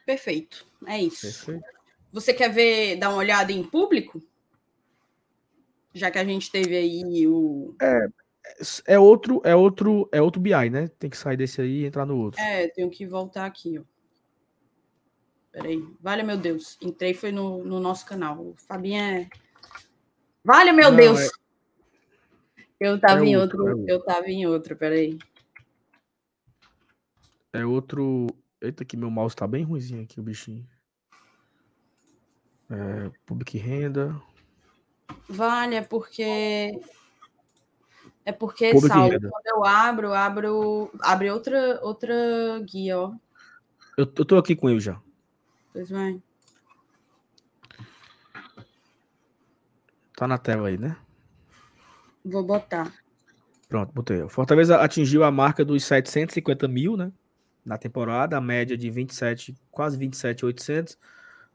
Perfeito. 0.08 0.66
É 0.86 0.98
isso. 0.98 1.20
Perfeito. 1.20 1.66
Você 2.10 2.32
quer 2.32 2.50
ver, 2.50 2.96
dar 2.96 3.10
uma 3.10 3.18
olhada 3.18 3.52
em 3.52 3.62
público? 3.62 4.22
Já 5.92 6.10
que 6.10 6.18
a 6.18 6.24
gente 6.24 6.50
teve 6.50 6.74
aí 6.74 7.26
o. 7.26 7.74
É, 7.78 8.08
é 8.86 8.98
outro, 8.98 9.42
é 9.44 9.54
outro, 9.54 10.08
é 10.10 10.22
outro 10.22 10.40
BI, 10.40 10.70
né? 10.70 10.88
Tem 10.98 11.10
que 11.10 11.16
sair 11.18 11.36
desse 11.36 11.60
aí 11.60 11.82
e 11.82 11.84
entrar 11.84 12.06
no 12.06 12.16
outro. 12.16 12.40
É, 12.40 12.68
tenho 12.68 12.88
que 12.88 13.04
voltar 13.04 13.44
aqui, 13.44 13.78
ó. 13.78 13.82
Peraí. 15.52 15.86
Vale, 16.00 16.22
meu 16.22 16.38
Deus. 16.38 16.78
Entrei, 16.80 17.12
foi 17.12 17.30
no, 17.30 17.62
no 17.62 17.78
nosso 17.78 18.06
canal. 18.06 18.40
O 18.40 18.54
Fabinho 18.56 19.02
é. 19.02 19.28
Vale, 20.42 20.72
meu 20.72 20.90
Não, 20.90 20.96
Deus! 20.96 21.20
É... 21.20 21.28
Eu 22.80 22.98
tava 22.98 23.26
é 23.26 23.28
em 23.28 23.36
outro, 23.36 23.62
outro 23.62 23.84
é 23.86 23.92
eu 23.92 24.02
tava 24.02 24.26
em 24.28 24.46
outro, 24.46 24.74
peraí. 24.74 25.18
É 27.52 27.66
outro. 27.66 28.26
Eita, 28.60 28.84
que 28.84 28.96
meu 28.96 29.10
mouse 29.10 29.36
tá 29.36 29.46
bem 29.46 29.64
ruimzinho 29.64 30.02
aqui, 30.02 30.18
o 30.18 30.22
bichinho. 30.22 30.66
É, 32.70 33.10
public 33.24 33.56
renda. 33.56 34.20
Vale, 35.28 35.76
é 35.76 35.82
porque. 35.82 36.80
É 38.24 38.32
porque, 38.32 38.72
public 38.72 38.92
Saulo, 38.92 39.10
renda. 39.10 39.30
quando 39.30 39.46
eu 39.46 39.64
abro, 39.64 40.12
abro. 40.12 40.90
Abre 41.00 41.30
outra, 41.30 41.80
outra 41.82 42.14
guia, 42.60 42.98
ó. 42.98 43.14
Eu, 43.96 44.04
eu 44.16 44.24
tô 44.24 44.36
aqui 44.36 44.54
com 44.54 44.68
ele 44.68 44.80
já. 44.80 45.00
Pois 45.72 45.88
vai. 45.90 46.20
Tá 50.16 50.26
na 50.26 50.36
tela 50.36 50.68
aí, 50.68 50.76
né? 50.76 50.96
Vou 52.24 52.42
botar. 52.42 52.92
Pronto, 53.68 53.92
botei. 53.92 54.20
O 54.22 54.28
Fortaleza 54.28 54.80
atingiu 54.80 55.22
a 55.22 55.30
marca 55.30 55.64
dos 55.64 55.84
750 55.84 56.66
mil, 56.66 56.96
né? 56.96 57.12
Na 57.68 57.76
temporada, 57.76 58.34
a 58.34 58.40
média 58.40 58.78
de 58.78 58.88
27, 58.88 59.54
quase 59.70 59.98
27,800. 59.98 60.98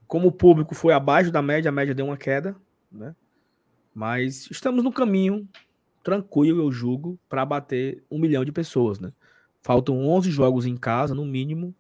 Como 0.07 0.27
o 0.27 0.31
público 0.31 0.75
foi 0.75 0.93
abaixo 0.93 1.31
da 1.31 1.41
média, 1.41 1.69
a 1.69 1.71
média 1.71 1.95
deu 1.95 2.05
uma 2.05 2.15
queda, 2.15 2.55
né? 2.91 3.15
Mas 3.95 4.47
estamos 4.51 4.83
no 4.83 4.93
caminho 4.93 5.49
tranquilo, 6.03 6.61
eu 6.61 6.71
julgo, 6.71 7.19
para 7.27 7.43
bater 7.43 8.03
um 8.11 8.19
milhão 8.19 8.45
de 8.45 8.51
pessoas, 8.51 8.99
né? 8.99 9.11
Faltam 9.63 10.07
11 10.07 10.29
jogos 10.29 10.67
em 10.67 10.77
casa, 10.77 11.15
no 11.15 11.25
mínimo. 11.25 11.73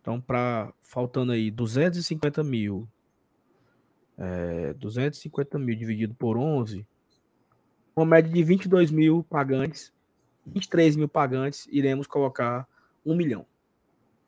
Então, 0.00 0.22
para 0.22 0.72
faltando 0.82 1.32
aí 1.32 1.50
250 1.50 2.42
mil, 2.42 2.88
é, 4.16 4.72
250 4.74 5.58
mil 5.58 5.76
dividido 5.76 6.14
por 6.14 6.38
11, 6.38 6.86
uma 7.94 8.06
média 8.06 8.32
de 8.32 8.42
22 8.42 8.90
mil 8.90 9.22
pagantes, 9.24 9.92
23 10.46 10.96
mil 10.96 11.08
pagantes, 11.08 11.68
iremos 11.70 12.06
colocar 12.06 12.66
um 13.04 13.14
milhão. 13.14 13.44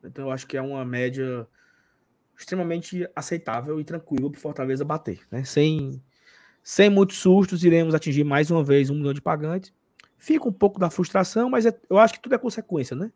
Então 0.03 0.25
eu 0.25 0.31
acho 0.31 0.47
que 0.47 0.57
é 0.57 0.61
uma 0.61 0.85
média 0.85 1.47
extremamente 2.37 3.07
aceitável 3.15 3.79
e 3.79 3.83
tranquila 3.83 4.29
para 4.31 4.37
o 4.37 4.41
Fortaleza 4.41 4.85
bater. 4.85 5.19
Né? 5.29 5.43
Sem, 5.43 6.01
sem 6.63 6.89
muitos 6.89 7.17
sustos, 7.17 7.63
iremos 7.63 7.93
atingir 7.93 8.23
mais 8.23 8.49
uma 8.49 8.63
vez 8.63 8.89
um 8.89 8.95
milhão 8.95 9.13
de 9.13 9.21
pagantes. 9.21 9.73
Fica 10.17 10.47
um 10.47 10.53
pouco 10.53 10.79
da 10.79 10.89
frustração, 10.89 11.49
mas 11.49 11.65
é, 11.65 11.77
eu 11.89 11.97
acho 11.97 12.13
que 12.13 12.21
tudo 12.21 12.35
é 12.35 12.37
consequência, 12.37 12.95
né? 12.95 13.11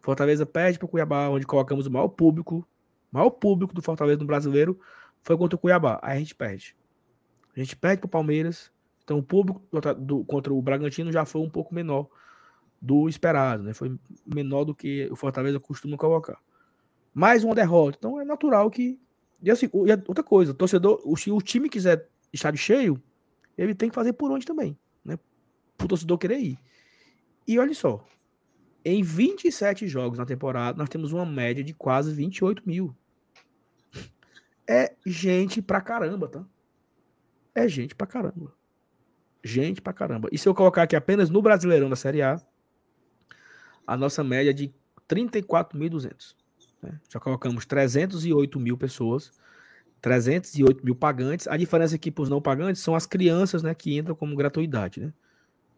Fortaleza 0.00 0.46
perde 0.46 0.78
para 0.78 0.86
o 0.86 0.88
Cuiabá, 0.88 1.28
onde 1.28 1.46
colocamos 1.46 1.86
o 1.86 1.90
maior 1.90 2.08
público, 2.08 2.66
o 3.12 3.16
maior 3.16 3.30
público 3.30 3.74
do 3.74 3.82
Fortaleza 3.82 4.20
no 4.20 4.26
brasileiro 4.26 4.78
foi 5.22 5.36
contra 5.36 5.56
o 5.56 5.58
Cuiabá. 5.58 5.98
Aí 6.02 6.16
a 6.16 6.18
gente 6.20 6.34
perde. 6.34 6.76
A 7.56 7.58
gente 7.58 7.76
perde 7.76 7.98
para 8.00 8.06
o 8.06 8.10
Palmeiras. 8.10 8.70
Então 9.02 9.18
o 9.18 9.22
público 9.22 9.62
do, 9.72 9.94
do, 9.94 10.24
contra 10.24 10.52
o 10.52 10.60
Bragantino 10.60 11.10
já 11.10 11.24
foi 11.24 11.40
um 11.40 11.50
pouco 11.50 11.74
menor 11.74 12.08
do 12.80 13.08
esperado, 13.08 13.62
né? 13.62 13.74
Foi 13.74 13.98
menor 14.24 14.64
do 14.64 14.74
que 14.74 15.08
o 15.10 15.16
Fortaleza 15.16 15.58
costuma 15.58 15.96
colocar. 15.96 16.38
Mais 17.12 17.42
uma 17.42 17.54
derrota. 17.54 17.96
Então 17.98 18.20
é 18.20 18.24
natural 18.24 18.70
que. 18.70 19.00
E 19.42 19.50
assim, 19.50 19.66
e 19.66 19.92
outra 20.06 20.24
coisa, 20.24 20.52
o 20.52 20.54
torcedor, 20.54 21.00
se 21.16 21.30
o 21.30 21.40
time 21.40 21.68
quiser 21.68 22.08
estádio 22.32 22.60
cheio, 22.60 23.02
ele 23.56 23.74
tem 23.74 23.88
que 23.88 23.94
fazer 23.94 24.12
por 24.12 24.30
onde 24.30 24.44
também, 24.44 24.76
né? 25.04 25.18
Para 25.76 25.84
o 25.84 25.88
torcedor 25.88 26.18
querer 26.18 26.38
ir. 26.38 26.58
E 27.46 27.58
olha 27.58 27.74
só, 27.74 28.04
em 28.84 29.02
27 29.02 29.86
jogos 29.86 30.18
na 30.18 30.26
temporada, 30.26 30.78
nós 30.78 30.88
temos 30.88 31.12
uma 31.12 31.26
média 31.26 31.62
de 31.62 31.72
quase 31.72 32.12
28 32.12 32.62
mil. 32.66 32.94
É 34.70 34.94
gente 35.06 35.62
pra 35.62 35.80
caramba, 35.80 36.28
tá? 36.28 36.44
É 37.54 37.66
gente 37.66 37.94
pra 37.94 38.06
caramba. 38.06 38.54
Gente 39.42 39.80
pra 39.80 39.94
caramba. 39.94 40.28
E 40.30 40.36
se 40.36 40.46
eu 40.46 40.54
colocar 40.54 40.82
aqui 40.82 40.94
apenas 40.94 41.30
no 41.30 41.40
Brasileirão 41.40 41.88
da 41.88 41.96
Série 41.96 42.20
A, 42.20 42.38
a 43.88 43.96
nossa 43.96 44.22
média 44.22 44.52
de 44.52 44.70
34.200. 45.08 46.36
Né? 46.82 47.00
Já 47.10 47.18
colocamos 47.18 47.64
308 47.64 48.60
mil 48.60 48.76
pessoas, 48.76 49.32
308 50.02 50.84
mil 50.84 50.94
pagantes. 50.94 51.48
A 51.48 51.56
diferença 51.56 51.96
aqui 51.96 52.10
para 52.10 52.22
os 52.22 52.28
não 52.28 52.42
pagantes 52.42 52.82
são 52.82 52.94
as 52.94 53.06
crianças 53.06 53.62
né, 53.62 53.74
que 53.74 53.96
entram 53.96 54.14
como 54.14 54.36
gratuidade. 54.36 55.00
Né? 55.00 55.12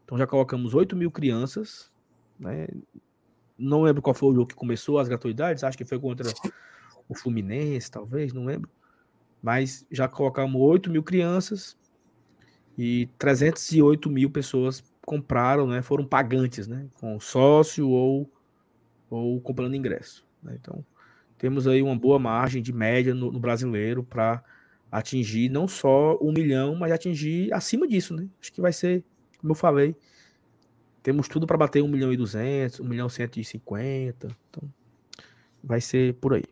Então 0.04 0.18
já 0.18 0.26
colocamos 0.26 0.74
8 0.74 0.96
mil 0.96 1.08
crianças. 1.08 1.88
Né? 2.36 2.66
Não 3.56 3.82
lembro 3.82 4.02
qual 4.02 4.12
foi 4.12 4.30
o 4.30 4.34
jogo 4.34 4.48
que 4.48 4.56
começou 4.56 4.98
as 4.98 5.06
gratuidades, 5.06 5.62
acho 5.62 5.78
que 5.78 5.84
foi 5.84 6.00
contra 6.00 6.28
o 7.08 7.14
Fluminense, 7.14 7.88
talvez, 7.88 8.32
não 8.32 8.44
lembro. 8.44 8.68
Mas 9.40 9.86
já 9.88 10.08
colocamos 10.08 10.60
8 10.60 10.90
mil 10.90 11.04
crianças 11.04 11.78
e 12.76 13.08
308 13.18 14.10
mil 14.10 14.30
pessoas 14.30 14.82
compraram, 15.10 15.66
né, 15.66 15.82
foram 15.82 16.06
pagantes, 16.06 16.68
né, 16.68 16.86
com 17.00 17.18
sócio 17.18 17.88
ou, 17.88 18.32
ou 19.10 19.40
comprando 19.40 19.74
ingresso. 19.74 20.24
Né? 20.40 20.56
Então, 20.60 20.84
temos 21.36 21.66
aí 21.66 21.82
uma 21.82 21.96
boa 21.98 22.16
margem 22.16 22.62
de 22.62 22.72
média 22.72 23.12
no, 23.12 23.32
no 23.32 23.40
brasileiro 23.40 24.04
para 24.04 24.40
atingir 24.88 25.48
não 25.48 25.66
só 25.66 26.16
um 26.22 26.30
milhão, 26.30 26.76
mas 26.76 26.92
atingir 26.92 27.52
acima 27.52 27.88
disso, 27.88 28.14
né? 28.14 28.28
Acho 28.40 28.52
que 28.52 28.60
vai 28.60 28.72
ser, 28.72 29.02
como 29.40 29.50
eu 29.50 29.56
falei, 29.56 29.96
temos 31.02 31.26
tudo 31.26 31.44
para 31.44 31.56
bater 31.56 31.82
um 31.82 31.88
milhão 31.88 32.12
e 32.12 32.16
duzentos, 32.16 32.78
um 32.78 32.84
milhão 32.84 33.08
cento 33.08 33.40
e 33.40 33.44
cinquenta, 33.44 34.28
então 34.48 34.62
vai 35.60 35.80
ser 35.80 36.14
por 36.14 36.34
aí. 36.34 36.44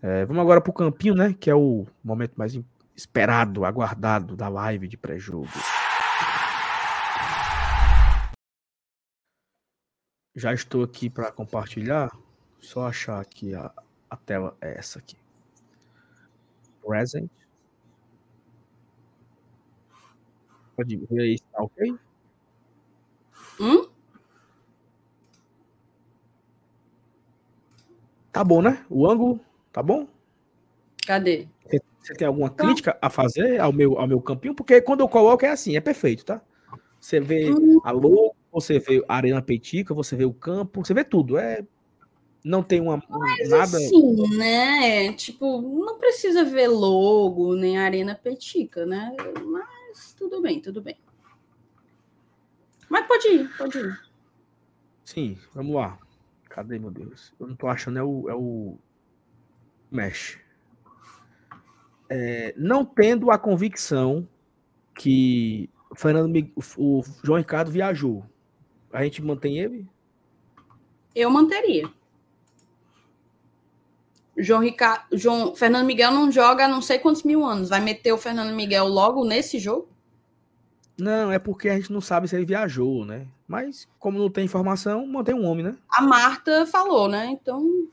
É, 0.00 0.24
vamos 0.26 0.42
agora 0.42 0.60
para 0.60 0.70
o 0.70 0.74
campinho, 0.74 1.16
né? 1.16 1.34
Que 1.40 1.50
é 1.50 1.56
o 1.56 1.86
momento 2.04 2.34
mais 2.36 2.56
esperado, 2.94 3.64
aguardado 3.64 4.36
da 4.36 4.48
live 4.48 4.86
de 4.86 4.96
pré-jogo. 4.96 5.48
Já 10.34 10.52
estou 10.52 10.82
aqui 10.82 11.08
para 11.08 11.30
compartilhar. 11.30 12.10
Só 12.60 12.86
achar 12.86 13.20
aqui 13.20 13.54
a, 13.54 13.72
a 14.10 14.16
tela 14.16 14.56
é 14.60 14.78
essa 14.78 14.98
aqui. 14.98 15.16
Present. 16.84 17.30
Pode 20.76 20.96
ver 20.96 21.20
aí, 21.20 21.38
tá 21.38 21.62
ok? 21.62 21.98
Hum? 23.60 23.88
Tá 28.32 28.42
bom, 28.42 28.60
né? 28.60 28.84
O 28.90 29.08
ângulo, 29.08 29.38
tá 29.72 29.80
bom? 29.80 30.08
Cadê? 31.06 31.46
Você, 32.00 32.14
tem 32.14 32.26
alguma 32.26 32.50
tá. 32.50 32.64
crítica 32.64 32.98
a 33.00 33.08
fazer 33.08 33.60
ao 33.60 33.72
meu, 33.72 33.98
ao 33.98 34.08
meu 34.08 34.20
campinho? 34.20 34.54
Porque 34.54 34.80
quando 34.80 35.00
eu 35.00 35.08
coloco 35.08 35.44
é 35.44 35.50
assim, 35.50 35.76
é 35.76 35.80
perfeito, 35.80 36.24
tá? 36.24 36.42
Você 37.00 37.20
vê 37.20 37.52
hum. 37.52 37.80
a 37.84 37.92
logo, 37.92 38.34
você 38.54 38.78
vê 38.78 39.04
a 39.08 39.16
arena 39.16 39.42
petica, 39.42 39.92
você 39.92 40.14
vê 40.14 40.24
o 40.24 40.32
campo, 40.32 40.84
você 40.84 40.94
vê 40.94 41.04
tudo. 41.04 41.36
É 41.36 41.64
não 42.44 42.62
tem 42.62 42.78
uma 42.78 43.02
Mas, 43.08 43.48
nada. 43.48 43.78
Sim, 43.78 44.36
né? 44.36 45.14
Tipo, 45.14 45.62
não 45.62 45.98
precisa 45.98 46.44
ver 46.44 46.68
logo 46.68 47.56
nem 47.56 47.78
arena 47.78 48.14
petica, 48.14 48.84
né? 48.84 49.16
Mas 49.46 50.12
tudo 50.12 50.42
bem, 50.42 50.60
tudo 50.60 50.82
bem. 50.82 50.98
Mas 52.88 53.06
pode 53.06 53.28
ir, 53.28 53.56
pode 53.56 53.78
ir. 53.78 54.00
Sim, 55.04 55.38
vamos 55.54 55.74
lá. 55.74 55.98
Cadê, 56.50 56.78
meu 56.78 56.90
Deus? 56.90 57.32
Eu 57.40 57.46
não 57.46 57.56
tô 57.56 57.66
achando, 57.66 57.98
é 57.98 58.02
o, 58.02 58.28
é 58.28 58.34
o 58.34 58.76
Mesh. 59.90 60.38
É, 62.10 62.54
não 62.58 62.84
tendo 62.84 63.30
a 63.30 63.38
convicção 63.38 64.28
que 64.94 65.70
o 65.90 65.96
Fernando, 65.96 66.52
o 66.76 67.02
João 67.22 67.38
Ricardo 67.38 67.70
viajou 67.70 68.24
a 68.94 69.02
gente 69.02 69.20
mantém 69.20 69.58
ele? 69.58 69.86
Eu 71.14 71.28
manteria. 71.28 71.90
João 74.38 74.60
Ricardo, 74.60 75.04
João 75.16 75.54
Fernando 75.54 75.86
Miguel 75.86 76.12
não 76.12 76.30
joga 76.30 76.64
há 76.64 76.68
não 76.68 76.80
sei 76.80 76.98
quantos 76.98 77.24
mil 77.24 77.44
anos. 77.44 77.68
Vai 77.68 77.80
meter 77.80 78.12
o 78.12 78.18
Fernando 78.18 78.54
Miguel 78.54 78.86
logo 78.86 79.24
nesse 79.24 79.58
jogo? 79.58 79.88
Não, 80.96 81.30
é 81.32 81.40
porque 81.40 81.68
a 81.68 81.76
gente 81.76 81.92
não 81.92 82.00
sabe 82.00 82.28
se 82.28 82.36
ele 82.36 82.44
viajou, 82.44 83.04
né? 83.04 83.26
Mas, 83.48 83.88
como 83.98 84.18
não 84.18 84.30
tem 84.30 84.44
informação, 84.44 85.04
mantém 85.06 85.34
um 85.34 85.44
homem, 85.44 85.64
né? 85.64 85.76
A 85.90 86.00
Marta 86.00 86.64
falou, 86.66 87.08
né? 87.08 87.26
Então. 87.26 87.88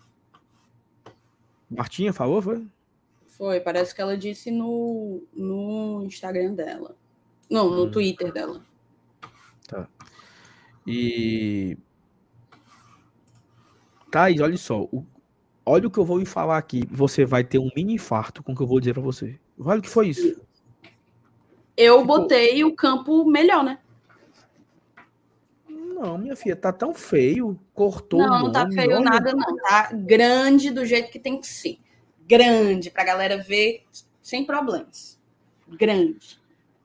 Martinha 1.68 2.14
falou, 2.14 2.42
foi? 2.44 2.64
Foi, 3.26 3.60
parece 3.60 3.96
que 3.96 4.02
ela 4.02 4.16
disse 4.16 4.52
no, 4.52 5.24
no 5.34 6.04
Instagram 6.06 6.54
dela. 6.54 6.96
Não, 7.50 7.72
no 7.72 7.86
hum. 7.86 7.92
Twitter 7.92 8.32
dela. 8.32 8.62
Tá. 9.68 9.88
E. 10.86 11.78
Thaís, 14.12 14.40
olha 14.42 14.58
só. 14.58 14.82
O... 14.82 15.06
Olha 15.66 15.88
o 15.88 15.92
que 15.92 16.00
eu 16.00 16.06
vou 16.06 16.26
falar 16.26 16.58
aqui. 16.58 16.84
Você 16.90 17.26
vai 17.26 17.44
ter 17.44 17.60
um 17.60 17.70
mini 17.76 17.94
infarto 17.94 18.44
com 18.44 18.52
o 18.52 18.56
que 18.56 18.62
eu 18.62 18.68
vou 18.68 18.80
dizer 18.80 18.94
pra 18.94 19.02
você. 19.02 19.40
Olha 19.60 19.80
o 19.80 19.82
que 19.82 19.90
foi 19.90 20.10
isso. 20.10 20.42
Eu 21.78 21.98
tipo... 21.98 22.08
botei 22.08 22.64
o 22.64 22.76
campo 22.76 23.26
melhor, 23.26 23.64
né? 23.64 23.80
Não, 25.70 26.18
minha 26.18 26.36
filha, 26.36 26.56
tá 26.56 26.74
tão 26.74 26.96
feio. 26.96 27.60
Cortou. 27.74 28.20
Não, 28.20 28.46
não 28.46 28.52
tá 28.52 28.68
feio 28.70 28.96
olha... 28.96 29.02
nada, 29.02 29.34
não. 29.34 29.56
Tá 29.58 29.92
grande 29.94 30.72
do 30.72 30.86
jeito 30.86 31.12
que 31.12 31.20
tem 31.20 31.40
que 31.40 31.48
ser. 31.48 31.78
Grande, 32.28 32.90
pra 32.90 33.04
galera 33.04 33.38
ver 33.38 33.84
sem 34.22 34.46
problemas. 34.46 35.20
Grande. 35.70 36.42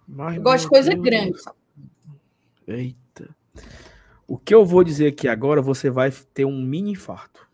Mas, 0.06 0.39
gosto 0.39 0.64
de 0.64 0.68
coisa 0.68 0.90
Deus. 0.90 1.02
grande. 1.02 1.39
Eita. 2.66 3.35
O 4.27 4.36
que 4.36 4.55
eu 4.55 4.65
vou 4.65 4.82
dizer 4.82 5.09
aqui 5.09 5.28
agora, 5.28 5.62
você 5.62 5.89
vai 5.89 6.11
ter 6.11 6.44
um 6.44 6.61
mini 6.61 6.93
infarto. 6.93 7.48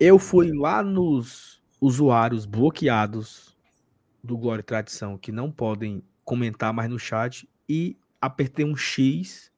Eu 0.00 0.18
fui 0.18 0.50
lá 0.52 0.82
nos 0.82 1.62
usuários 1.80 2.46
bloqueados 2.46 3.56
do 4.24 4.38
Glória 4.38 4.60
e 4.60 4.64
Tradição 4.64 5.18
que 5.18 5.30
não 5.30 5.50
podem 5.50 6.02
comentar 6.24 6.72
mais 6.72 6.88
no 6.88 6.98
chat 6.98 7.48
e 7.68 7.96
apertei 8.20 8.64
um 8.64 8.76
X 8.76 9.52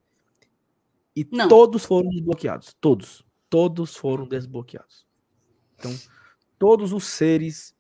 e 1.15 1.27
não. 1.31 1.49
todos 1.49 1.85
foram 1.85 2.09
desbloqueados. 2.11 2.77
Todos. 2.81 3.25
Todos 3.49 3.95
foram 3.95 4.27
desbloqueados. 4.27 5.07
Então, 5.77 5.95
todos 6.59 6.93
os 6.93 7.05
seres 7.05 7.77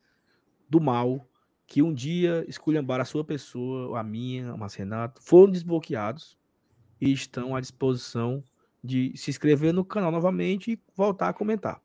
do 0.70 0.80
mal 0.80 1.26
que 1.66 1.82
um 1.82 1.92
dia 1.92 2.44
esculhambaram 2.46 3.02
a 3.02 3.06
sua 3.06 3.24
pessoa, 3.24 3.98
a 3.98 4.04
minha, 4.04 4.54
o 4.54 4.58
Márcio 4.58 4.80
Renato, 4.80 5.20
foram 5.22 5.50
desbloqueados 5.50 6.38
e 7.04 7.12
estão 7.12 7.54
à 7.54 7.60
disposição 7.60 8.42
de 8.82 9.12
se 9.14 9.30
inscrever 9.30 9.74
no 9.74 9.84
canal 9.84 10.10
novamente 10.10 10.72
e 10.72 10.82
voltar 10.96 11.28
a 11.28 11.32
comentar. 11.34 11.82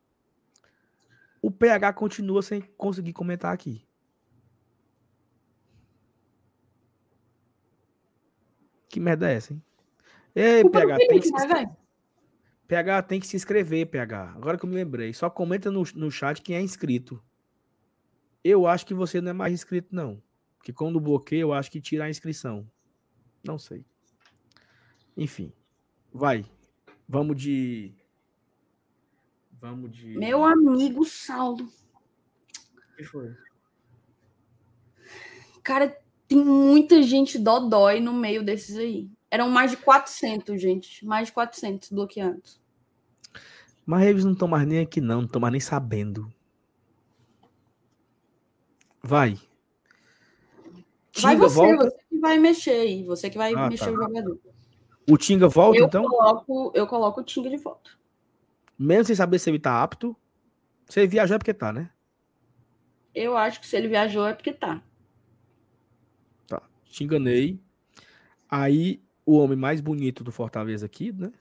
O 1.42 1.52
PH 1.52 1.94
continua 1.94 2.42
sem 2.42 2.62
conseguir 2.78 3.12
comentar 3.12 3.54
aqui. 3.54 3.86
Que 8.88 9.00
merda 9.00 9.30
é 9.30 9.36
essa, 9.36 9.54
hein? 9.54 9.62
Ei, 10.34 10.68
PH, 10.70 10.98
tem 10.98 11.20
que 11.20 11.28
se... 11.28 11.34
PH 12.68 13.02
tem 13.04 13.20
que 13.20 13.28
se 13.28 13.36
inscrever, 13.36 13.88
PH. 13.88 14.34
Agora 14.36 14.58
que 14.58 14.64
eu 14.64 14.70
me 14.70 14.76
lembrei. 14.76 15.14
Só 15.14 15.30
comenta 15.30 15.70
no, 15.70 15.84
no 15.96 16.12
chat 16.12 16.42
quem 16.42 16.56
é 16.56 16.62
inscrito. 16.62 17.22
Eu 18.44 18.68
acho 18.68 18.86
que 18.86 18.94
você 18.94 19.20
não 19.20 19.32
é 19.32 19.34
mais 19.34 19.54
inscrito, 19.54 19.94
não. 19.94 20.22
Porque 20.58 20.72
quando 20.72 21.00
bloqueia, 21.00 21.42
eu 21.42 21.54
acho 21.54 21.72
que 21.72 21.82
tira 21.82 22.06
a 22.06 22.10
inscrição. 22.10 22.70
Não 23.44 23.58
sei. 23.58 23.86
Enfim. 25.16 25.52
Vai. 26.14 26.46
Vamos 27.08 27.42
de. 27.42 27.94
Vamos 29.60 29.92
de. 29.92 30.18
Meu 30.18 30.44
amigo 30.44 31.04
Saulo. 31.06 31.66
O 31.66 32.96
que 32.96 33.04
foi? 33.04 33.36
Cara, 35.64 35.96
tem 36.28 36.44
muita 36.44 37.02
gente 37.04 37.38
dodói 37.38 38.00
no 38.00 38.14
meio 38.14 38.44
desses 38.44 38.78
aí. 38.78 39.10
Eram 39.32 39.50
mais 39.50 39.72
de 39.72 39.78
400, 39.78 40.62
gente. 40.62 41.06
Mais 41.06 41.28
de 41.28 41.34
400 41.34 41.90
bloqueados. 41.92 42.60
Mas 43.86 44.08
eles 44.08 44.24
não 44.24 44.34
estão 44.34 44.48
mais 44.48 44.68
nem 44.68 44.80
aqui, 44.80 45.02
não. 45.02 45.18
Não 45.18 45.26
estão 45.26 45.42
mais 45.42 45.52
nem 45.52 45.60
sabendo. 45.60 46.32
Vai. 49.02 49.40
Tinga 51.12 51.28
vai 51.28 51.36
você, 51.36 51.56
volta. 51.56 51.86
você 51.86 51.98
que 52.10 52.20
vai 52.20 52.38
mexer 52.38 52.72
aí. 52.72 53.04
Você 53.04 53.30
que 53.30 53.38
vai 53.38 53.54
ah, 53.54 53.68
mexer 53.68 53.86
tá. 53.86 53.92
o 53.92 53.96
jogador. 53.96 54.40
O 55.10 55.18
Tinga 55.18 55.48
volta, 55.48 55.80
eu 55.80 55.86
então? 55.86 56.04
Coloco, 56.04 56.72
eu 56.76 56.86
coloco 56.86 57.22
o 57.22 57.24
Tinga 57.24 57.50
de 57.50 57.58
volta. 57.58 57.92
Mesmo 58.78 59.06
sem 59.06 59.16
saber 59.16 59.40
se 59.40 59.50
ele 59.50 59.60
tá 59.60 59.82
apto. 59.82 60.16
Se 60.88 61.00
ele 61.00 61.08
viajou 61.08 61.36
é 61.36 61.38
porque 61.40 61.54
tá, 61.54 61.74
né? 61.74 61.90
Eu 63.14 63.36
acho 63.36 63.60
que 63.60 63.68
se 63.68 63.76
ele 63.76 63.88
viajou 63.88 64.28
é 64.28 64.34
porque 64.34 64.54
tá. 64.54 64.82
Tá. 66.48 66.62
Te 66.86 67.04
enganei. 67.04 67.60
Aí, 68.48 69.02
o 69.26 69.38
homem 69.38 69.58
mais 69.58 69.82
bonito 69.82 70.24
do 70.24 70.32
Fortaleza 70.32 70.86
aqui, 70.86 71.12
né? 71.12 71.32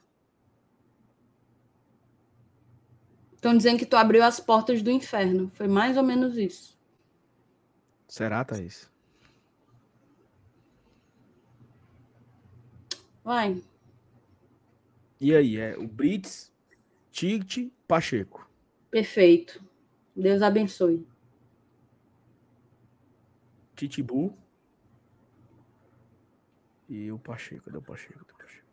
Estão 3.33 3.55
dizendo 3.55 3.79
que 3.79 3.85
tu 3.85 3.95
abriu 3.95 4.23
as 4.23 4.39
portas 4.39 4.81
do 4.81 4.91
inferno. 4.91 5.49
Foi 5.49 5.67
mais 5.67 5.95
ou 5.95 6.03
menos 6.03 6.37
isso. 6.37 6.77
Será, 8.07 8.43
Thaís? 8.43 8.88
Vai. 13.29 13.61
E 15.21 15.35
aí, 15.35 15.57
é 15.57 15.77
o 15.77 15.87
Brits, 15.87 16.51
Tigt, 17.11 17.71
Pacheco. 17.87 18.49
Perfeito. 18.89 19.63
Deus 20.15 20.41
abençoe. 20.41 21.07
Titibu. 23.75 24.35
E 26.89 27.11
o 27.11 27.19
Pacheco. 27.19 27.65
Cadê 27.65 27.77
o 27.77 27.83
Pacheco? 27.83 28.19
O 28.19 28.35
Pacheco? 28.35 28.67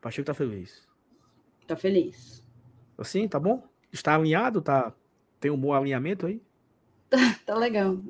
Pacheco 0.00 0.26
tá 0.26 0.34
feliz. 0.34 0.88
Tá 1.68 1.76
feliz. 1.76 2.42
Assim, 2.98 3.28
tá 3.28 3.38
bom? 3.38 3.62
Está 3.92 4.16
alinhado? 4.16 4.60
Tá... 4.60 4.92
Tem 5.38 5.48
um 5.48 5.56
bom 5.56 5.72
alinhamento 5.72 6.26
aí? 6.26 6.42
tá 7.46 7.54
legal. 7.54 8.02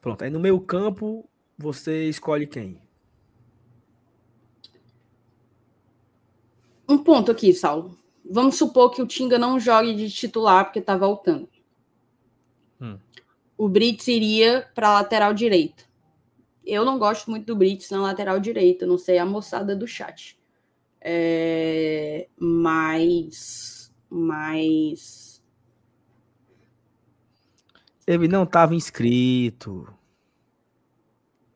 Pronto, 0.00 0.24
aí 0.24 0.30
no 0.30 0.40
meio 0.40 0.60
campo 0.60 1.30
você 1.56 2.08
escolhe 2.08 2.44
quem? 2.44 2.81
Um 6.88 6.98
ponto 6.98 7.30
aqui, 7.30 7.52
Saulo. 7.52 7.96
Vamos 8.28 8.56
supor 8.56 8.90
que 8.90 9.02
o 9.02 9.06
Tinga 9.06 9.38
não 9.38 9.58
jogue 9.58 9.94
de 9.94 10.10
titular 10.10 10.64
porque 10.64 10.80
tá 10.80 10.96
voltando. 10.96 11.48
Hum. 12.80 12.98
O 13.56 13.68
Brits 13.68 14.08
iria 14.08 14.68
para 14.74 14.92
lateral 14.92 15.34
direita. 15.34 15.84
Eu 16.64 16.84
não 16.84 16.98
gosto 16.98 17.30
muito 17.30 17.46
do 17.46 17.56
Brits 17.56 17.90
na 17.90 18.00
lateral 18.00 18.38
direita, 18.38 18.86
não 18.86 18.96
sei 18.96 19.18
a 19.18 19.26
moçada 19.26 19.74
do 19.74 19.86
chat. 19.86 20.38
É, 21.00 22.28
mas, 22.38 23.92
mas 24.08 25.22
ele 28.06 28.28
não 28.28 28.42
estava 28.44 28.74
inscrito. 28.74 29.86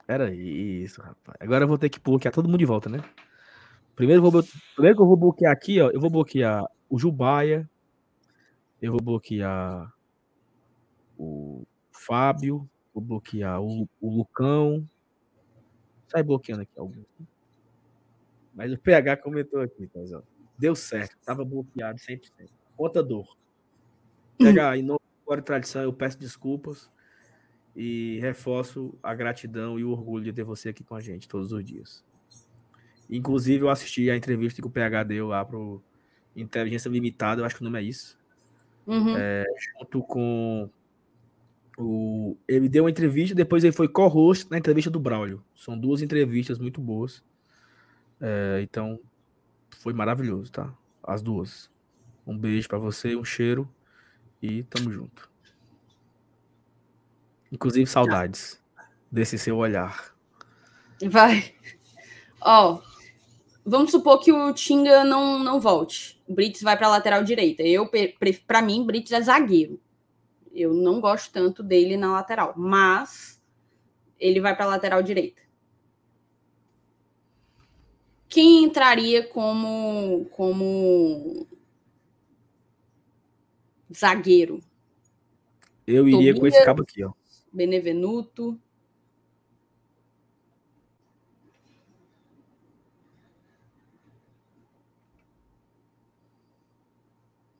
Era 0.06 0.32
isso, 0.32 1.02
rapaz. 1.02 1.36
Agora 1.40 1.64
eu 1.64 1.68
vou 1.68 1.78
ter 1.78 1.88
que 1.88 1.98
bloquear 1.98 2.32
todo 2.32 2.48
mundo 2.48 2.58
de 2.58 2.64
volta, 2.64 2.88
né? 2.88 3.02
Primeiro, 3.96 4.22
vou, 4.22 4.42
primeiro 4.74 4.96
que 4.96 5.02
eu 5.02 5.06
vou 5.06 5.16
bloquear 5.16 5.50
aqui, 5.50 5.80
ó. 5.80 5.90
Eu 5.90 5.98
vou 5.98 6.10
bloquear 6.10 6.64
o 6.88 6.98
Jubaia. 6.98 7.68
Eu 8.80 8.92
vou 8.92 9.00
bloquear 9.00 9.90
o 11.18 11.66
Fábio. 11.90 12.68
Vou 12.94 13.02
bloquear 13.02 13.60
o, 13.60 13.88
o 14.00 14.10
Lucão. 14.10 14.86
Sai 16.08 16.22
bloqueando 16.22 16.62
aqui 16.62 16.78
alguns. 16.78 17.06
Mas 18.54 18.72
o 18.72 18.78
PH 18.78 19.16
comentou 19.16 19.60
aqui, 19.60 19.86
tá, 19.86 20.00
Deu 20.58 20.74
certo. 20.74 21.16
Tava 21.24 21.44
bloqueado 21.44 21.98
100%. 21.98 22.48
Contador. 22.76 23.36
PH, 24.38 24.76
em 24.76 24.82
nome 24.82 25.00
e 25.30 25.42
tradição, 25.42 25.82
eu 25.82 25.92
peço 25.92 26.18
desculpas 26.18 26.90
e 27.74 28.18
reforço 28.20 28.94
a 29.02 29.14
gratidão 29.14 29.78
e 29.78 29.84
o 29.84 29.90
orgulho 29.90 30.24
de 30.24 30.32
ter 30.32 30.44
você 30.44 30.68
aqui 30.68 30.84
com 30.84 30.94
a 30.94 31.00
gente 31.00 31.26
todos 31.26 31.52
os 31.52 31.64
dias. 31.64 32.05
Inclusive, 33.08 33.64
eu 33.64 33.70
assisti 33.70 34.10
a 34.10 34.16
entrevista 34.16 34.60
que 34.60 34.66
o 34.68 34.70
PH 34.70 35.04
deu 35.04 35.28
lá 35.28 35.44
pro 35.44 35.82
Inteligência 36.34 36.88
Limitada, 36.88 37.40
eu 37.40 37.44
acho 37.46 37.56
que 37.56 37.62
o 37.62 37.64
nome 37.64 37.78
é 37.78 37.82
isso. 37.82 38.18
Uhum. 38.86 39.16
É, 39.16 39.44
junto 39.78 40.02
com 40.02 40.70
o. 41.78 42.36
Ele 42.46 42.68
deu 42.68 42.84
uma 42.84 42.90
entrevista, 42.90 43.34
depois 43.34 43.64
ele 43.64 43.72
foi 43.72 43.88
co-host 43.88 44.50
na 44.50 44.58
entrevista 44.58 44.90
do 44.90 45.00
Braulio. 45.00 45.42
São 45.54 45.78
duas 45.78 46.02
entrevistas 46.02 46.58
muito 46.58 46.80
boas. 46.80 47.22
É, 48.20 48.60
então, 48.62 48.98
foi 49.78 49.92
maravilhoso, 49.92 50.50
tá? 50.52 50.72
As 51.02 51.22
duas. 51.22 51.70
Um 52.26 52.36
beijo 52.36 52.68
para 52.68 52.78
você, 52.78 53.14
um 53.14 53.24
cheiro 53.24 53.68
e 54.42 54.62
tamo 54.64 54.90
junto. 54.90 55.30
Inclusive, 57.52 57.86
saudades 57.86 58.60
desse 59.10 59.38
seu 59.38 59.56
olhar. 59.56 60.14
Vai. 61.08 61.54
Ó, 62.40 62.80
vamos 63.66 63.90
supor 63.90 64.20
que 64.20 64.32
o 64.32 64.52
Tinga 64.52 65.02
não, 65.02 65.40
não 65.40 65.60
volte. 65.60 66.22
Brits 66.28 66.62
vai 66.62 66.76
para 66.76 66.86
a 66.86 66.90
lateral 66.90 67.24
direita. 67.24 67.64
Eu, 67.64 67.90
para 68.46 68.62
mim, 68.62 68.86
Brits 68.86 69.10
é 69.10 69.20
zagueiro. 69.20 69.80
Eu 70.52 70.72
não 70.72 71.00
gosto 71.00 71.32
tanto 71.32 71.62
dele 71.62 71.96
na 71.96 72.12
lateral, 72.12 72.54
mas 72.56 73.42
ele 74.18 74.40
vai 74.40 74.54
para 74.54 74.64
a 74.64 74.68
lateral 74.68 75.02
direita. 75.02 75.42
Quem 78.28 78.64
entraria 78.64 79.26
como 79.26 80.26
como 80.30 81.46
zagueiro? 83.92 84.60
Eu 85.86 86.08
iria 86.08 86.34
Tobias, 86.34 86.38
com 86.38 86.46
esse 86.46 86.64
cabo 86.64 86.82
aqui, 86.82 87.04
ó. 87.04 87.12
Benevenuto. 87.52 88.60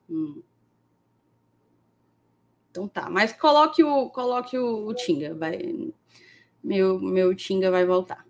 Hum. 0.09 0.43
Então 2.71 2.87
tá, 2.87 3.09
mas 3.09 3.33
coloque 3.33 3.83
o 3.83 4.11
coloque 4.11 4.59
o, 4.59 4.87
o 4.87 4.95
Tinga, 4.95 5.35
vai 5.35 5.93
meu 6.63 7.01
meu 7.01 7.35
Tinga 7.35 7.71
vai 7.71 7.87
voltar. 7.87 8.27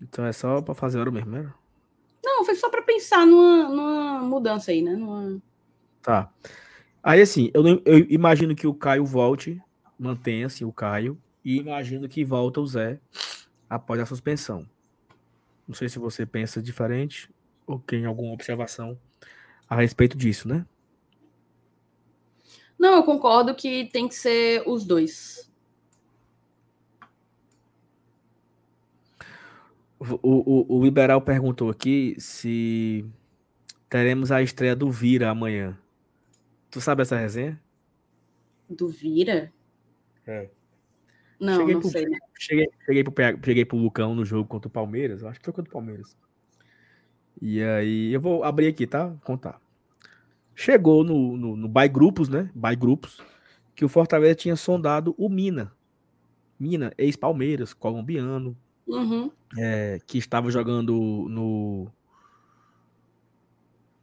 Então 0.00 0.24
é 0.24 0.32
só 0.32 0.62
para 0.62 0.74
fazer 0.74 0.98
hora 0.98 1.10
mesmo, 1.10 1.30
né? 1.30 1.52
Não, 2.24 2.44
foi 2.44 2.54
só 2.54 2.70
para 2.70 2.80
pensar 2.80 3.26
numa, 3.26 3.68
numa 3.68 4.22
mudança 4.22 4.70
aí, 4.70 4.80
né? 4.80 4.96
Numa... 4.96 5.40
Tá. 6.00 6.32
Aí 7.02 7.20
assim, 7.20 7.50
eu, 7.52 7.62
eu 7.84 7.98
imagino 8.08 8.54
que 8.54 8.66
o 8.66 8.72
Caio 8.72 9.04
volte, 9.04 9.60
mantenha-se 9.98 10.64
o 10.64 10.72
Caio, 10.72 11.20
e 11.44 11.58
imagino 11.58 12.08
que 12.08 12.24
volta 12.24 12.60
o 12.60 12.66
Zé 12.66 12.98
após 13.68 14.00
a 14.00 14.06
suspensão. 14.06 14.66
Não 15.68 15.74
sei 15.74 15.88
se 15.88 15.98
você 15.98 16.24
pensa 16.24 16.62
diferente 16.62 17.30
ou 17.70 17.78
tem 17.78 18.04
alguma 18.04 18.32
observação 18.32 18.98
a 19.68 19.76
respeito 19.76 20.16
disso, 20.16 20.48
né? 20.48 20.66
Não, 22.78 22.94
eu 22.94 23.04
concordo 23.04 23.54
que 23.54 23.86
tem 23.92 24.08
que 24.08 24.14
ser 24.14 24.62
os 24.66 24.84
dois. 24.84 25.48
O, 29.98 30.18
o, 30.22 30.78
o 30.78 30.82
Liberal 30.82 31.20
perguntou 31.20 31.68
aqui 31.68 32.16
se 32.18 33.04
teremos 33.88 34.32
a 34.32 34.42
estreia 34.42 34.74
do 34.74 34.90
Vira 34.90 35.30
amanhã. 35.30 35.78
Tu 36.70 36.80
sabe 36.80 37.02
essa 37.02 37.18
resenha? 37.18 37.60
Do 38.68 38.88
Vira? 38.88 39.52
É. 40.26 40.48
Não, 41.38 41.58
cheguei 41.58 41.74
não 41.74 41.80
pro, 41.80 41.90
sei. 41.90 42.06
Cheguei, 42.38 42.70
cheguei, 42.86 43.04
pro, 43.04 43.14
cheguei 43.44 43.64
pro 43.64 43.76
Lucão 43.76 44.14
no 44.14 44.24
jogo 44.24 44.48
contra 44.48 44.68
o 44.68 44.72
Palmeiras. 44.72 45.22
Acho 45.22 45.38
que 45.38 45.44
foi 45.44 45.52
contra 45.52 45.68
o 45.68 45.72
Palmeiras. 45.72 46.16
E 47.40 47.62
aí, 47.62 48.12
eu 48.12 48.20
vou 48.20 48.44
abrir 48.44 48.66
aqui, 48.66 48.86
tá? 48.86 49.06
Vou 49.06 49.18
contar. 49.24 49.60
Chegou 50.54 51.02
no, 51.02 51.36
no, 51.36 51.56
no 51.56 51.68
By 51.68 51.88
Grupos, 51.88 52.28
né? 52.28 52.50
By 52.54 52.76
Grupos, 52.76 53.22
que 53.74 53.84
o 53.84 53.88
Fortaleza 53.88 54.34
tinha 54.34 54.56
sondado 54.56 55.14
o 55.16 55.28
Mina. 55.28 55.72
Mina, 56.58 56.92
ex-Palmeiras, 56.98 57.72
colombiano, 57.72 58.54
uhum. 58.86 59.30
é, 59.56 59.98
que 60.06 60.18
estava 60.18 60.50
jogando 60.50 61.26
no. 61.30 61.90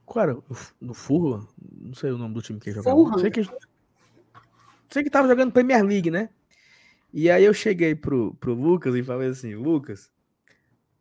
Qual 0.03 0.23
era? 0.23 0.37
No 0.81 0.95
Furla? 0.95 1.45
Não 1.79 1.93
sei 1.93 2.11
o 2.11 2.17
nome 2.17 2.33
do 2.33 2.41
time 2.41 2.59
que 2.59 2.71
jogava. 2.71 2.95
Fulham. 2.95 3.19
Sei 3.19 3.29
que, 3.29 3.47
sei 4.89 5.03
que 5.03 5.09
tava 5.11 5.27
jogando 5.27 5.51
Premier 5.51 5.85
League, 5.85 6.09
né? 6.09 6.29
E 7.13 7.29
aí 7.29 7.43
eu 7.43 7.53
cheguei 7.53 7.93
pro, 7.93 8.33
pro 8.39 8.53
Lucas 8.53 8.95
e 8.95 9.03
falei 9.03 9.29
assim, 9.29 9.53
Lucas, 9.53 10.11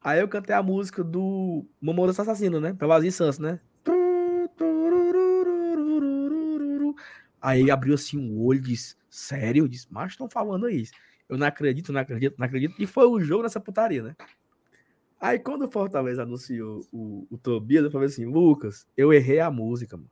Aí 0.06 0.20
eu 0.20 0.28
cantei 0.28 0.54
a 0.54 0.62
música 0.62 1.02
do 1.02 1.66
Mamonas 1.80 2.20
Assassino, 2.20 2.60
né? 2.60 2.72
Pelas 2.72 3.12
Santos, 3.12 3.40
né? 3.40 3.58
Aí 7.42 7.68
abriu 7.72 7.92
assim 7.92 8.16
um 8.16 8.40
olho 8.40 8.60
e 8.60 8.62
disse, 8.62 8.94
sério? 9.10 9.64
Eu 9.64 9.68
disse, 9.68 9.88
mas 9.90 10.12
estão 10.12 10.30
falando 10.30 10.68
isso. 10.68 10.92
Eu 11.28 11.36
não 11.36 11.44
acredito, 11.44 11.92
não 11.92 12.00
acredito, 12.00 12.36
não 12.38 12.46
acredito. 12.46 12.80
E 12.80 12.86
foi 12.86 13.04
o 13.04 13.18
jogo 13.18 13.42
nessa 13.42 13.58
putaria, 13.58 14.00
né? 14.00 14.16
Aí 15.20 15.40
quando 15.40 15.64
o 15.64 15.70
Fortaleza 15.72 16.22
anunciou 16.22 16.86
o, 16.92 17.26
o 17.28 17.36
Tobias, 17.36 17.82
eu 17.82 17.90
falei 17.90 18.06
assim, 18.06 18.26
Lucas, 18.26 18.86
eu 18.96 19.12
errei 19.12 19.40
a 19.40 19.50
música, 19.50 19.96
mano. 19.96 20.08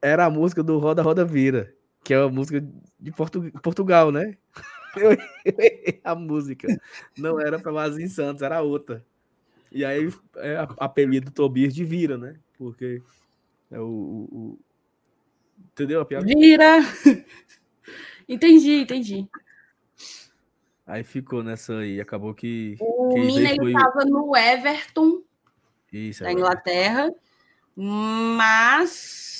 Era 0.00 0.24
a 0.24 0.30
música 0.30 0.62
do 0.62 0.78
Roda 0.78 1.02
Roda 1.02 1.22
Vira, 1.22 1.74
que 2.02 2.14
é 2.14 2.18
uma 2.18 2.30
música 2.30 2.66
de 2.98 3.12
Portu 3.12 3.52
Portugal, 3.60 4.10
né? 4.10 4.38
eu 4.96 5.12
errei 5.44 6.00
a 6.04 6.14
música. 6.14 6.68
Não 7.16 7.40
era 7.40 7.58
para 7.58 7.88
em 8.00 8.08
Santos, 8.08 8.42
era 8.42 8.62
outra. 8.62 9.04
E 9.70 9.84
aí 9.84 10.12
é 10.36 10.56
apelido 10.78 11.30
Tobias 11.30 11.74
de 11.74 11.84
Vira, 11.84 12.18
né? 12.18 12.36
Porque 12.58 13.02
é 13.70 13.80
o, 13.80 13.84
o, 13.84 14.36
o... 14.36 14.58
Entendeu 15.72 16.00
a 16.00 16.04
piada? 16.04 16.26
Vira! 16.26 16.78
entendi, 18.28 18.82
entendi. 18.82 19.28
Aí 20.86 21.02
ficou 21.02 21.42
nessa 21.42 21.78
aí, 21.78 22.00
acabou 22.00 22.34
que. 22.34 22.76
O 22.80 23.16
Mina 23.16 23.50
ele 23.50 23.68
estava 23.68 24.04
no 24.04 24.36
Everton, 24.36 25.22
Isso, 25.90 26.22
da 26.22 26.28
é 26.28 26.32
Inglaterra, 26.32 27.10
mas 27.74 29.31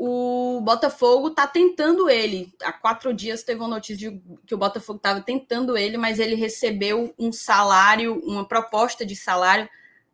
o 0.00 0.60
Botafogo 0.60 1.26
está 1.26 1.44
tentando 1.44 2.08
ele. 2.08 2.54
Há 2.62 2.72
quatro 2.72 3.12
dias 3.12 3.42
teve 3.42 3.58
uma 3.58 3.68
notícia 3.68 4.08
de 4.08 4.22
que 4.46 4.54
o 4.54 4.58
Botafogo 4.58 4.98
estava 4.98 5.20
tentando 5.20 5.76
ele, 5.76 5.96
mas 5.96 6.20
ele 6.20 6.36
recebeu 6.36 7.12
um 7.18 7.32
salário, 7.32 8.20
uma 8.24 8.46
proposta 8.46 9.04
de 9.04 9.16
salário 9.16 9.68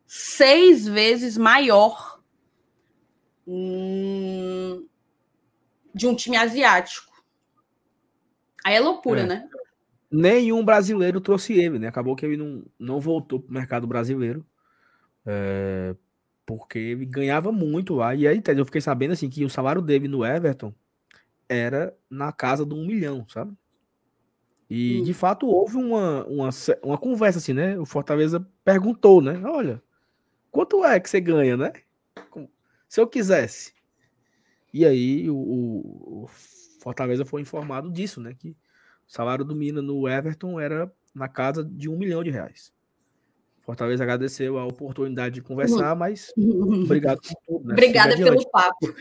seis 0.07 0.89
vezes 0.89 1.37
maior 1.37 2.19
hum, 3.47 4.87
de 5.95 6.07
um 6.07 6.17
time 6.17 6.39
asiático. 6.39 7.13
Aí 8.65 8.77
é 8.77 8.81
loucura, 8.81 9.21
é. 9.21 9.27
né? 9.27 9.49
Nenhum 10.11 10.65
brasileiro 10.65 11.21
trouxe 11.21 11.53
ele, 11.53 11.79
né? 11.79 11.89
Acabou 11.89 12.17
que 12.17 12.25
ele 12.25 12.39
não, 12.39 12.65
não 12.79 13.01
voltou 13.01 13.39
para 13.39 13.51
o 13.51 13.55
mercado 13.55 13.87
brasileiro. 13.87 14.47
É, 15.27 15.95
porque 16.47 16.79
ele 16.79 17.07
ganhava 17.07 17.51
muito 17.51 17.95
lá. 17.95 18.15
E 18.15 18.27
aí, 18.27 18.43
eu 18.57 18.65
fiquei 18.65 18.81
sabendo 18.81 19.13
assim 19.13 19.29
que 19.29 19.45
o 19.45 19.51
salário 19.51 19.83
dele 19.83 20.09
no 20.09 20.25
Everton 20.25 20.75
era 21.49 21.97
na 22.09 22.33
casa 22.33 22.65
de 22.65 22.75
um 22.75 22.87
milhão, 22.87 23.27
sabe? 23.29 23.53
E 24.69 25.01
hum. 25.01 25.05
de 25.05 25.13
fato 25.13 25.47
houve 25.47 25.77
uma, 25.77 26.25
uma, 26.25 26.49
uma 26.83 26.99
conversa 26.99 27.39
assim, 27.39 27.53
né? 27.53 27.79
O 27.79 27.85
Fortaleza 27.85 28.47
perguntou, 28.65 29.21
né? 29.21 29.41
Olha, 29.45 29.83
quanto 30.51 30.85
é 30.85 30.99
que 30.99 31.09
você 31.09 31.21
ganha, 31.21 31.57
né? 31.57 31.73
Se 32.89 33.01
eu 33.01 33.07
quisesse. 33.07 33.73
E 34.73 34.85
aí 34.85 35.31
o, 35.31 35.37
o 35.37 36.27
Fortaleza 36.81 37.25
foi 37.25 37.43
informado 37.43 37.91
disso, 37.91 38.21
né? 38.21 38.35
Que 38.35 38.51
o 38.51 38.57
salário 39.07 39.45
do 39.45 39.55
Mina 39.55 39.81
no 39.81 40.09
Everton 40.09 40.59
era 40.59 40.93
na 41.15 41.29
casa 41.29 41.65
de 41.65 41.89
um 41.89 41.97
milhão 41.97 42.25
de 42.25 42.31
reais. 42.31 42.74
Fortaleza 43.65 44.05
agradeceu 44.05 44.59
a 44.59 44.67
oportunidade 44.67 45.37
de 45.37 45.41
conversar, 45.41 45.97
mas 45.97 46.31
obrigado 46.37 47.19
por 47.21 47.35
tudo. 47.47 47.69
Né? 47.69 47.73
Obrigada 47.73 48.15
pelo 48.15 48.51
papo. 48.51 48.95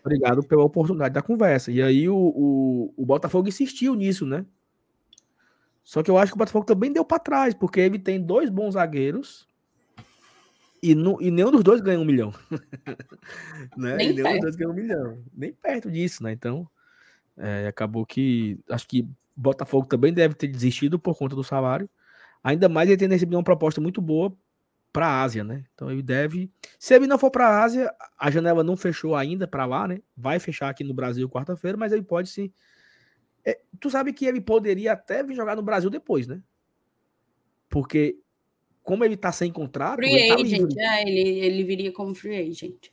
Obrigado 0.00 0.42
pela 0.42 0.64
oportunidade 0.64 1.12
da 1.12 1.20
conversa. 1.20 1.70
E 1.70 1.82
aí 1.82 2.08
o, 2.08 2.16
o, 2.16 2.94
o, 2.96 3.04
Botafogo 3.04 3.48
insistiu 3.48 3.94
nisso, 3.94 4.24
né? 4.24 4.46
Só 5.84 6.02
que 6.02 6.10
eu 6.10 6.16
acho 6.16 6.32
que 6.32 6.36
o 6.36 6.38
Botafogo 6.38 6.64
também 6.64 6.90
deu 6.90 7.04
para 7.04 7.18
trás, 7.18 7.54
porque 7.54 7.80
ele 7.80 7.98
tem 7.98 8.20
dois 8.20 8.48
bons 8.48 8.72
zagueiros 8.72 9.46
e, 10.82 10.94
no, 10.94 11.20
e 11.20 11.30
nenhum 11.30 11.50
dos 11.50 11.62
dois 11.62 11.82
ganha 11.82 12.00
um 12.00 12.04
milhão. 12.04 12.32
né? 13.76 13.96
Nem 13.96 14.14
nenhum 14.14 14.32
dos 14.32 14.40
dois 14.40 14.56
ganha 14.56 14.70
um 14.70 14.74
milhão. 14.74 15.18
Nem 15.34 15.52
perto 15.52 15.90
disso, 15.90 16.22
né? 16.22 16.32
Então, 16.32 16.66
é, 17.36 17.66
acabou 17.66 18.06
que 18.06 18.58
acho 18.70 18.88
que 18.88 19.06
Botafogo 19.36 19.86
também 19.86 20.14
deve 20.14 20.34
ter 20.34 20.46
desistido 20.46 20.98
por 20.98 21.14
conta 21.14 21.36
do 21.36 21.44
salário. 21.44 21.88
Ainda 22.42 22.68
mais 22.68 22.88
ele 22.88 22.98
tendo 22.98 23.12
recebido 23.12 23.36
uma 23.36 23.44
proposta 23.44 23.80
muito 23.80 24.00
boa 24.00 24.36
para 24.92 25.06
a 25.06 25.22
Ásia, 25.22 25.44
né? 25.44 25.64
Então 25.74 25.90
ele 25.90 26.02
deve. 26.02 26.50
Se 26.78 26.94
ele 26.94 27.06
não 27.06 27.18
for 27.18 27.30
para 27.30 27.48
a 27.48 27.62
Ásia, 27.62 27.92
a 28.18 28.30
janela 28.30 28.64
não 28.64 28.76
fechou 28.76 29.14
ainda 29.14 29.46
para 29.46 29.66
lá, 29.66 29.86
né? 29.86 30.00
Vai 30.16 30.38
fechar 30.38 30.68
aqui 30.68 30.82
no 30.82 30.94
Brasil 30.94 31.28
quarta-feira, 31.28 31.76
mas 31.76 31.92
ele 31.92 32.02
pode 32.02 32.28
sim. 32.28 32.52
É, 33.44 33.60
tu 33.80 33.90
sabe 33.90 34.12
que 34.12 34.26
ele 34.26 34.40
poderia 34.40 34.92
até 34.92 35.22
vir 35.22 35.34
jogar 35.34 35.56
no 35.56 35.62
Brasil 35.62 35.90
depois, 35.90 36.26
né? 36.26 36.42
Porque 37.68 38.18
como 38.88 39.04
ele 39.04 39.18
tá 39.18 39.30
sem 39.30 39.52
contrato. 39.52 39.96
Free 39.96 40.10
ele 40.10 40.28
tá 40.28 40.34
agent, 40.36 40.76
é, 40.78 41.02
ele, 41.02 41.40
ele 41.40 41.64
viria 41.64 41.92
como 41.92 42.14
free 42.14 42.36
agent. 42.36 42.88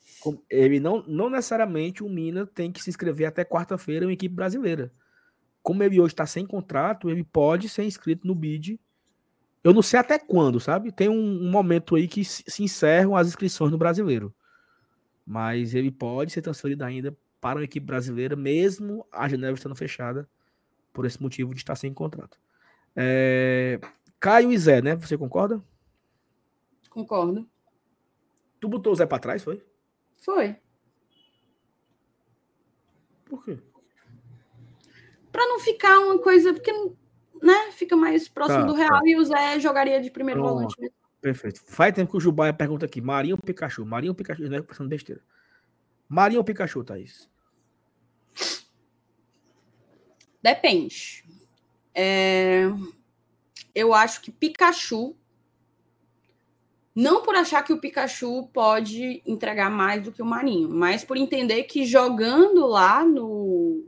Ele 0.49 0.77
não, 0.77 1.01
não 1.07 1.29
necessariamente 1.29 2.03
o 2.03 2.09
Mina 2.09 2.45
tem 2.45 2.69
que 2.69 2.83
se 2.83 2.89
inscrever 2.89 3.27
até 3.27 3.45
quarta-feira 3.45 4.05
em 4.05 4.11
equipe 4.11 4.35
brasileira. 4.35 4.91
Como 5.63 5.81
ele 5.81 5.99
hoje 6.01 6.13
está 6.13 6.25
sem 6.25 6.45
contrato, 6.45 7.09
ele 7.09 7.23
pode 7.23 7.69
ser 7.69 7.83
inscrito 7.83 8.27
no 8.27 8.35
BID 8.35 8.77
eu 9.65 9.73
não 9.73 9.81
sei 9.81 9.99
até 9.99 10.19
quando, 10.19 10.59
sabe? 10.59 10.91
Tem 10.91 11.09
um, 11.09 11.41
um 11.41 11.49
momento 11.49 11.95
aí 11.95 12.07
que 12.07 12.23
se 12.23 12.61
encerram 12.61 13.15
as 13.15 13.27
inscrições 13.27 13.71
no 13.71 13.79
brasileiro. 13.79 14.31
Mas 15.25 15.73
ele 15.73 15.89
pode 15.89 16.31
ser 16.31 16.43
transferido 16.43 16.83
ainda 16.83 17.17
para 17.41 17.57
uma 17.57 17.65
equipe 17.65 17.83
brasileira, 17.83 18.35
mesmo 18.35 19.07
a 19.11 19.27
janela 19.27 19.55
estando 19.55 19.75
fechada, 19.75 20.29
por 20.93 21.03
esse 21.03 21.19
motivo 21.19 21.51
de 21.51 21.61
estar 21.61 21.75
sem 21.75 21.91
contrato. 21.91 22.39
É... 22.95 23.79
Caio 24.19 24.51
e 24.51 24.57
Zé, 24.59 24.83
né? 24.83 24.95
Você 24.97 25.17
concorda? 25.17 25.59
Concordo. 26.87 27.49
Tu 28.59 28.69
botou 28.69 28.93
o 28.93 28.95
Zé 28.95 29.07
pra 29.07 29.17
trás, 29.17 29.43
foi? 29.43 29.65
Foi. 30.13 30.55
Por 33.25 33.43
quê? 33.43 33.57
Pra 35.31 35.43
não 35.47 35.59
ficar 35.59 35.97
uma 36.01 36.19
coisa. 36.19 36.53
Porque, 36.53 36.71
né? 37.45 37.71
Fica 37.71 37.95
mais 37.95 38.27
próximo 38.27 38.61
Tá, 38.61 38.65
do 38.65 38.73
real 38.73 39.05
e 39.05 39.15
o 39.15 39.23
Zé 39.23 39.59
jogaria 39.59 40.01
de 40.01 40.09
primeiro 40.09 40.41
Pronto. 40.41 40.53
volante 40.55 40.75
mesmo. 40.79 40.95
Perfeito. 41.21 41.61
Faz 41.65 41.93
tempo 41.93 42.11
que 42.11 42.17
o 42.17 42.21
Jubaia 42.21 42.53
pergunta 42.53 42.85
aqui: 42.85 43.01
Marinho 43.01 43.35
ou 43.35 43.41
Pikachu? 43.41 43.85
Marinho 43.85 44.11
ou 44.11 44.15
Pikachu? 44.15 44.43
Não 44.43 44.57
é 44.57 44.61
pensando 44.61 44.89
besteira. 44.89 45.21
Marinho 46.07 46.39
ou 46.39 46.43
Pikachu, 46.43 46.83
Thaís? 46.83 47.29
Depende. 50.41 51.23
É, 51.93 52.65
Eu 53.73 53.93
acho 53.93 54.21
que 54.21 54.31
Pikachu. 54.31 55.15
Não 56.93 57.23
por 57.23 57.35
achar 57.35 57.61
que 57.61 57.73
o 57.73 57.79
Pikachu 57.81 58.47
pode 58.53 59.21
entregar 59.25 59.69
mais 59.69 60.01
do 60.01 60.13
que 60.13 60.21
o 60.21 60.25
Marinho, 60.25 60.69
mas 60.69 61.03
por 61.03 61.17
entender 61.17 61.63
que 61.63 61.85
jogando 61.85 62.65
lá 62.67 63.03
no, 63.03 63.83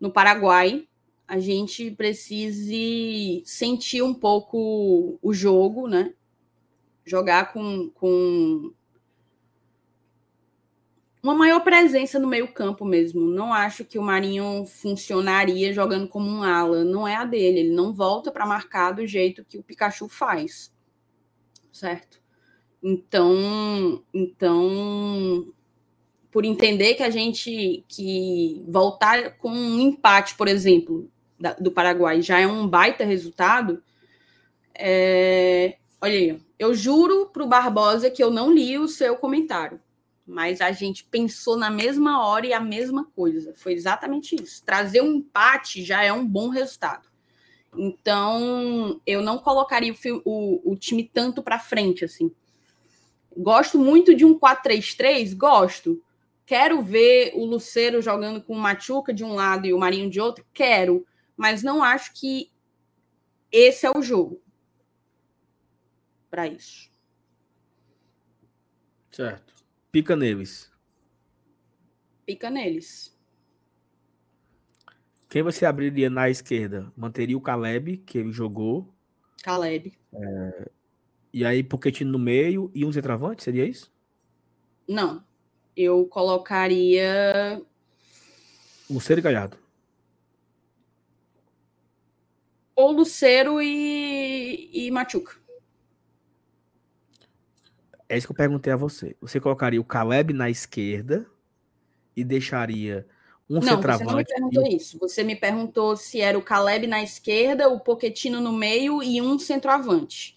no 0.00 0.10
Paraguai, 0.10 0.88
a 1.26 1.38
gente 1.38 1.90
precise 1.90 3.42
sentir 3.44 4.02
um 4.02 4.14
pouco 4.14 5.18
o 5.22 5.32
jogo, 5.32 5.88
né? 5.88 6.14
Jogar 7.04 7.52
com, 7.52 7.90
com 7.90 8.72
uma 11.22 11.34
maior 11.34 11.60
presença 11.60 12.18
no 12.18 12.28
meio-campo 12.28 12.84
mesmo. 12.84 13.22
Não 13.22 13.52
acho 13.52 13.84
que 13.84 13.98
o 13.98 14.02
Marinho 14.02 14.66
funcionaria 14.66 15.72
jogando 15.72 16.06
como 16.06 16.28
um 16.28 16.42
ala. 16.42 16.84
Não 16.84 17.08
é 17.08 17.16
a 17.16 17.24
dele. 17.24 17.60
Ele 17.60 17.74
não 17.74 17.94
volta 17.94 18.30
para 18.30 18.44
marcar 18.44 18.92
do 18.92 19.06
jeito 19.06 19.44
que 19.44 19.56
o 19.56 19.62
Pikachu 19.62 20.06
faz. 20.08 20.70
Certo? 21.72 22.20
Então, 22.82 24.04
então, 24.12 25.50
por 26.30 26.44
entender 26.44 26.94
que 26.94 27.02
a 27.02 27.08
gente 27.08 27.82
que 27.88 28.62
voltar 28.68 29.38
com 29.38 29.48
um 29.48 29.80
empate, 29.80 30.34
por 30.34 30.46
exemplo, 30.46 31.10
da- 31.38 31.54
do 31.54 31.70
Paraguai 31.72 32.20
já 32.22 32.38
é 32.40 32.46
um 32.46 32.66
baita 32.68 33.04
resultado. 33.04 33.82
é, 34.74 35.76
Olha 36.00 36.12
aí, 36.18 36.40
eu 36.58 36.74
juro 36.74 37.26
pro 37.32 37.46
Barbosa 37.46 38.10
que 38.10 38.22
eu 38.22 38.30
não 38.30 38.52
li 38.52 38.78
o 38.78 38.86
seu 38.88 39.16
comentário 39.16 39.80
mas 40.26 40.62
a 40.62 40.72
gente 40.72 41.04
pensou 41.04 41.54
na 41.54 41.70
mesma 41.70 42.26
hora 42.26 42.46
e 42.46 42.52
a 42.54 42.58
mesma 42.58 43.04
coisa. 43.14 43.52
Foi 43.54 43.74
exatamente 43.74 44.34
isso. 44.34 44.64
Trazer 44.64 45.02
um 45.02 45.16
empate 45.16 45.84
já 45.84 46.02
é 46.02 46.10
um 46.14 46.26
bom 46.26 46.48
resultado. 46.48 47.06
Então, 47.76 48.98
eu 49.06 49.20
não 49.20 49.36
colocaria 49.36 49.92
o, 49.92 50.22
o- 50.24 50.72
o 50.72 50.76
time 50.76 51.04
tanto 51.12 51.42
para 51.42 51.58
frente 51.58 52.06
assim. 52.06 52.30
Gosto 53.36 53.78
muito 53.78 54.14
de 54.14 54.24
um 54.24 54.38
4-3-3, 54.38 55.34
gosto. 55.34 56.02
Quero 56.46 56.80
ver 56.80 57.32
o 57.34 57.44
Luceiro 57.44 58.00
jogando 58.00 58.40
com 58.40 58.54
o 58.54 58.58
Machuca 58.58 59.12
de 59.12 59.24
um 59.24 59.34
lado 59.34 59.66
e 59.66 59.74
o 59.74 59.78
Marinho 59.78 60.08
de 60.08 60.22
outro, 60.22 60.42
quero, 60.54 61.04
mas 61.36 61.62
não 61.62 61.82
acho 61.82 62.12
que 62.14 62.50
esse 63.50 63.86
é 63.86 63.90
o 63.90 64.02
jogo 64.02 64.42
para 66.30 66.46
isso. 66.46 66.90
Certo. 69.12 69.54
Pica 69.92 70.16
neles. 70.16 70.70
Fica 72.26 72.50
neles. 72.50 73.16
Quem 75.28 75.42
você 75.42 75.64
abriria 75.64 76.10
na 76.10 76.28
esquerda? 76.28 76.92
Manteria 76.96 77.36
o 77.36 77.40
Caleb, 77.40 77.98
que 77.98 78.18
ele 78.18 78.32
jogou. 78.32 78.92
Caleb. 79.42 79.96
E 81.32 81.44
aí, 81.44 81.62
Pochettino 81.62 82.12
no 82.12 82.18
meio 82.18 82.70
e 82.74 82.84
um 82.84 82.92
centroavante, 82.92 83.42
seria 83.42 83.64
isso? 83.64 83.92
Não. 84.88 85.24
Eu 85.76 86.06
colocaria 86.06 87.60
Luceiro 88.88 89.20
e 89.20 89.22
Galhardo. 89.22 89.63
Ou 92.74 92.92
Luceiro 92.92 93.60
e, 93.62 94.70
e 94.72 94.90
Machuca. 94.90 95.36
É 98.08 98.16
isso 98.16 98.26
que 98.26 98.32
eu 98.32 98.36
perguntei 98.36 98.72
a 98.72 98.76
você. 98.76 99.16
Você 99.20 99.40
colocaria 99.40 99.80
o 99.80 99.84
Caleb 99.84 100.32
na 100.32 100.50
esquerda 100.50 101.26
e 102.16 102.22
deixaria 102.22 103.06
um 103.48 103.54
não, 103.54 103.60
você 103.62 103.70
não 103.70 103.76
me 103.76 103.82
centroavante. 103.82 104.30
e 104.30 104.34
perguntou 104.34 104.62
um- 104.64 104.76
isso. 104.76 104.98
Você 104.98 105.22
me 105.24 105.36
perguntou 105.36 105.96
se 105.96 106.20
era 106.20 106.38
o 106.38 106.42
Caleb 106.42 106.86
na 106.86 107.02
esquerda, 107.02 107.68
o 107.68 107.80
Poquetino 107.80 108.40
no 108.40 108.52
meio 108.52 109.02
e 109.02 109.20
um 109.20 109.38
centroavante. 109.38 110.36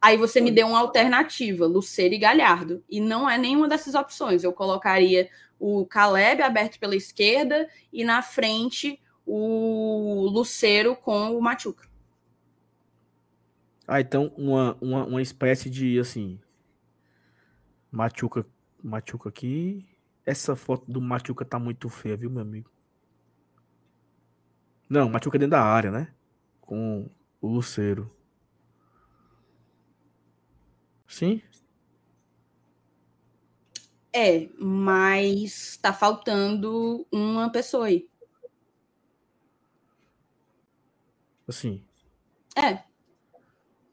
Aí 0.00 0.16
você 0.18 0.40
me 0.40 0.50
deu 0.50 0.66
uma 0.66 0.80
alternativa, 0.80 1.66
Luceiro 1.66 2.14
e 2.14 2.18
Galhardo. 2.18 2.84
E 2.90 3.00
não 3.00 3.28
é 3.28 3.38
nenhuma 3.38 3.66
dessas 3.66 3.94
opções. 3.94 4.44
Eu 4.44 4.52
colocaria 4.52 5.30
o 5.58 5.86
Caleb 5.86 6.42
aberto 6.42 6.78
pela 6.78 6.94
esquerda 6.94 7.68
e 7.92 8.04
na 8.04 8.20
frente 8.20 9.00
o 9.26 10.28
Luceiro 10.30 10.96
com 10.96 11.36
o 11.36 11.40
Machuca. 11.40 11.88
Ah, 13.86 14.00
então 14.00 14.32
uma, 14.36 14.76
uma, 14.80 15.04
uma 15.04 15.22
espécie 15.22 15.68
de 15.68 15.98
assim. 15.98 16.40
Machuca, 17.90 18.46
Machuca 18.82 19.28
aqui. 19.28 19.86
Essa 20.26 20.56
foto 20.56 20.90
do 20.90 21.00
Machuca 21.00 21.44
tá 21.44 21.58
muito 21.58 21.88
feia, 21.88 22.16
viu, 22.16 22.30
meu 22.30 22.42
amigo? 22.42 22.70
Não, 24.88 25.08
Machuca 25.08 25.38
dentro 25.38 25.52
da 25.52 25.62
área, 25.62 25.90
né? 25.90 26.14
Com 26.60 27.08
o 27.40 27.48
Luceiro. 27.48 28.10
Sim? 31.06 31.42
É, 34.12 34.48
mas 34.58 35.76
tá 35.76 35.92
faltando 35.92 37.06
uma 37.12 37.50
pessoa 37.50 37.86
aí. 37.86 38.08
Assim. 41.46 41.84
É, 42.56 42.78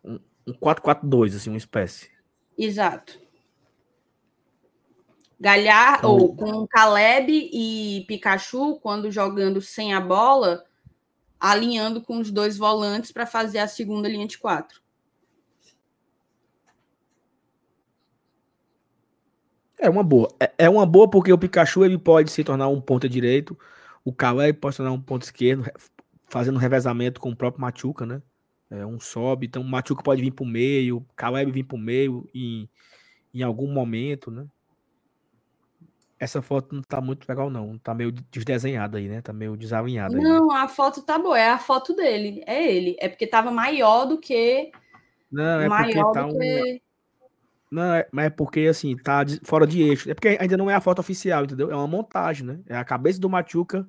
Um 0.04 0.54
4-4-2, 0.60 1.36
assim, 1.36 1.50
uma 1.50 1.58
espécie. 1.58 2.10
exato. 2.58 3.20
Galhar, 5.40 5.98
Então- 6.00 6.12
ou 6.12 6.36
com 6.36 6.68
Caleb 6.68 7.50
e 7.52 8.06
Pikachu, 8.08 8.80
quando 8.80 9.10
jogando 9.12 9.60
sem 9.60 9.92
a 9.94 10.00
bola, 10.00 10.64
alinhando 11.40 12.00
com 12.02 12.20
os 12.20 12.30
dois 12.30 12.58
volantes 12.58 13.12
para 13.12 13.26
fazer 13.26 13.58
a 13.58 13.68
segunda 13.68 14.08
linha 14.08 14.28
de 14.28 14.38
quatro. 14.38 14.80
É 19.80 19.90
uma 19.90 20.04
boa. 20.04 20.30
É, 20.40 20.54
é 20.66 20.70
uma 20.70 20.86
boa 20.86 21.10
porque 21.10 21.34
o 21.34 21.38
Pikachu 21.38 21.84
ele 21.84 21.98
pode 21.98 22.30
se 22.32 22.44
tornar 22.44 22.68
um 22.68 22.80
ponta 22.80 23.10
direito, 23.10 23.58
o 24.06 24.14
Caleb 24.14 24.60
pode 24.60 24.76
se 24.76 24.78
tornar 24.78 24.92
um 24.92 25.02
ponto 25.02 25.24
esquerdo, 25.24 25.66
fazendo 26.32 26.58
revezamento 26.58 27.20
com 27.20 27.30
o 27.30 27.36
próprio 27.36 27.62
Machuca, 27.62 28.06
né? 28.06 28.22
É, 28.70 28.86
um 28.86 29.02
sobe, 29.02 29.48
então 29.48 29.62
o 29.62 29.66
Machuca 29.66 30.02
pode 30.02 30.22
vir 30.22 30.32
para 30.32 30.46
o 30.46 30.48
meio, 30.48 30.98
o 30.98 31.06
Caleb 31.14 31.52
vir 31.52 31.64
para 31.66 31.76
o 31.76 31.80
meio 31.80 32.28
em, 32.34 32.70
em 33.34 33.44
algum 33.44 33.68
momento, 33.68 34.32
né? 34.32 34.46
Essa 36.18 36.42
foto 36.42 36.74
não 36.74 36.82
tá 36.82 37.02
muito 37.02 37.28
legal, 37.28 37.50
não. 37.50 37.78
Tá 37.80 37.94
meio 37.94 38.12
desdesenhada 38.12 38.98
aí, 38.98 39.10
né? 39.10 39.22
Tá 39.22 39.34
meio 39.34 39.58
desalinhada 39.58 40.16
aí. 40.16 40.24
né? 40.24 40.30
Não, 40.30 40.52
a 40.52 40.70
foto 40.70 41.02
tá 41.02 41.20
boa, 41.20 41.38
é 41.38 41.50
a 41.50 41.58
foto 41.58 41.94
dele, 41.94 42.44
é 42.48 42.72
ele. 42.72 42.96
É 43.00 43.10
porque 43.10 43.28
tava 43.28 43.52
maior 43.52 44.06
do 44.06 44.18
que. 44.18 44.72
Não, 45.30 45.60
é 45.60 45.68
porque 45.68 45.96
maior 45.96 46.12
tá 46.14 46.22
do 46.22 46.36
um. 46.36 46.40
que. 46.40 46.82
Não, 47.70 47.94
é, 47.96 48.08
mas 48.12 48.26
é 48.28 48.30
porque 48.30 48.62
assim, 48.62 48.96
tá 48.96 49.26
fora 49.44 49.68
de 49.68 49.82
eixo. 49.82 50.10
É 50.10 50.14
porque 50.14 50.38
ainda 50.40 50.56
não 50.56 50.70
é 50.70 50.76
a 50.76 50.82
foto 50.82 51.00
oficial, 51.00 51.44
entendeu? 51.44 51.72
É 51.72 51.76
uma 51.76 51.88
montagem, 51.88 52.46
né? 52.46 52.60
É 52.68 52.78
a 52.78 52.86
cabeça 52.86 53.20
do 53.20 53.30
Machuca 53.30 53.86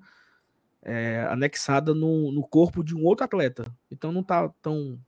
é, 0.83 1.25
anexada 1.31 1.95
no, 1.95 2.33
no 2.33 2.47
corpo 2.47 2.83
de 2.83 2.95
um 2.95 3.05
outro 3.05 3.25
atleta. 3.25 3.65
Então 3.91 4.13
não 4.13 4.23
tá 4.23 4.49
tão. 4.61 4.99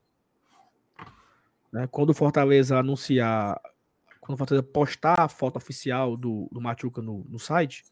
né? 1.73 1.87
Quando 1.89 2.11
o 2.11 2.15
Fortaleza 2.15 2.79
anunciar. 2.79 3.61
Quando 4.21 4.37
o 4.37 4.39
Fortaleza 4.39 4.63
postar 4.63 5.21
a 5.21 5.29
foto 5.29 5.57
oficial 5.57 6.17
do, 6.17 6.49
do 6.51 6.61
Machuca 6.61 7.03
no, 7.03 7.25
no 7.29 7.39
site, 7.39 7.85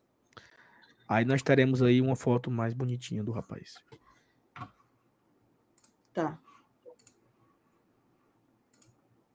aí 1.06 1.24
nós 1.24 1.42
teremos 1.42 1.82
aí 1.82 2.00
uma 2.00 2.16
foto 2.16 2.50
mais 2.50 2.72
bonitinha 2.72 3.22
do 3.22 3.32
rapaz. 3.32 3.74
Tá. 6.14 6.38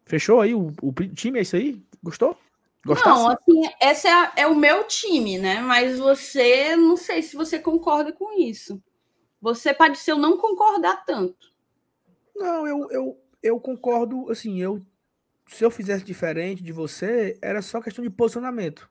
Fechou 0.06 0.40
aí 0.40 0.56
o, 0.56 0.74
o 0.82 0.94
time? 1.14 1.40
É 1.40 1.42
isso 1.42 1.56
aí? 1.56 1.86
Gostou? 2.02 2.40
Não, 2.88 2.94
Gostasse? 2.94 3.38
assim, 3.42 3.62
esse 3.82 4.08
é, 4.08 4.32
é 4.38 4.48
o 4.48 4.56
meu 4.56 4.86
time, 4.86 5.38
né? 5.38 5.60
Mas 5.60 6.00
você, 6.00 6.76
não 6.76 6.96
sei 6.96 7.22
se 7.22 7.36
você 7.36 7.60
concorda 7.60 8.14
com 8.14 8.40
isso. 8.40 8.82
Você 9.42 9.74
pode 9.74 9.98
ser 9.98 10.14
eu 10.14 10.18
não 10.18 10.38
concordar 10.38 11.06
tanto. 11.06 11.54
Não, 12.36 12.68
eu, 12.68 12.90
eu, 12.92 13.22
eu 13.44 13.60
concordo, 13.60 14.30
assim, 14.32 14.62
eu 14.62 14.86
se 15.48 15.64
eu 15.64 15.72
fizesse 15.72 16.04
diferente 16.04 16.62
de 16.62 16.72
você, 16.72 17.38
era 17.42 17.62
só 17.62 17.82
questão 17.82 18.04
de 18.04 18.10
posicionamento. 18.10 18.90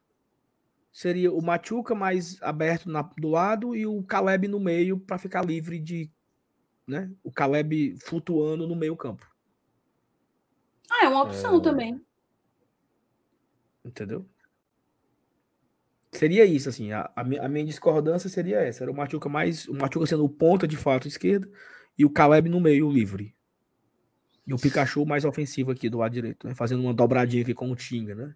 Seria 0.90 1.31
o 1.31 1.43
Machuca 1.43 1.94
mais 1.94 2.40
aberto 2.43 2.89
na- 2.89 3.02
do 3.02 3.28
lado 3.28 3.77
e 3.77 3.86
o 3.86 4.02
Caleb 4.02 4.48
no 4.48 4.59
meio 4.59 4.98
para 4.98 5.18
ficar 5.18 5.44
livre 5.44 5.78
de, 5.78 6.10
né? 6.86 7.12
O 7.23 7.31
Caleb 7.31 7.97
flutuando 8.01 8.66
no 8.66 8.74
meio 8.74 8.97
campo. 8.97 9.31
Ah, 10.90 11.05
é 11.05 11.09
uma 11.09 11.24
opção 11.24 11.59
é... 11.59 11.60
também. 11.60 12.06
Entendeu? 13.86 14.26
Seria 16.10 16.44
isso, 16.44 16.68
assim. 16.68 16.92
A, 16.92 17.10
a, 17.14 17.22
minha, 17.22 17.42
a 17.42 17.48
minha 17.48 17.64
discordância 17.64 18.28
seria 18.28 18.58
essa. 18.58 18.84
Era 18.84 18.90
o 18.90 18.96
Machuca 18.96 19.28
mais. 19.28 19.68
O 19.68 19.74
Machuca 19.74 20.06
sendo 20.06 20.24
o 20.24 20.28
ponta 20.28 20.66
de 20.66 20.76
fato 20.76 21.06
esquerda 21.06 21.48
e 21.96 22.04
o 22.04 22.10
Caleb 22.10 22.48
no 22.48 22.60
meio, 22.60 22.90
livre. 22.90 23.34
E 24.46 24.54
o 24.54 24.58
Pikachu 24.58 25.04
mais 25.04 25.24
ofensivo 25.24 25.70
aqui 25.72 25.88
do 25.88 25.98
lado 25.98 26.12
direito, 26.12 26.46
né? 26.46 26.54
Fazendo 26.54 26.82
uma 26.82 26.94
dobradinha 26.94 27.42
aqui 27.42 27.54
com 27.54 27.70
o 27.70 27.76
Tinga, 27.76 28.14
né? 28.14 28.34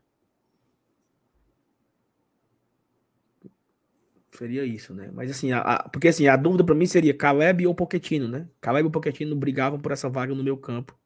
Seria 4.33 4.65
isso, 4.65 4.95
né? 4.95 5.11
Mas 5.13 5.31
assim, 5.31 5.53
a, 5.53 5.61
a, 5.61 5.89
porque 5.89 6.09
assim, 6.09 6.27
a 6.27 6.37
dúvida 6.37 6.65
para 6.65 6.75
mim 6.75 6.87
seria 6.87 7.15
Caleb 7.15 7.67
ou 7.67 7.75
Poquetino, 7.75 8.27
né? 8.27 8.49
Caleb 8.61 8.89
e 8.89 8.93
Poquetino 8.93 9.37
brigavam 9.37 9.79
por 9.79 9.93
essa 9.93 10.09
vaga 10.09 10.35
no 10.35 10.43
meu 10.43 10.57
campo. 10.57 10.99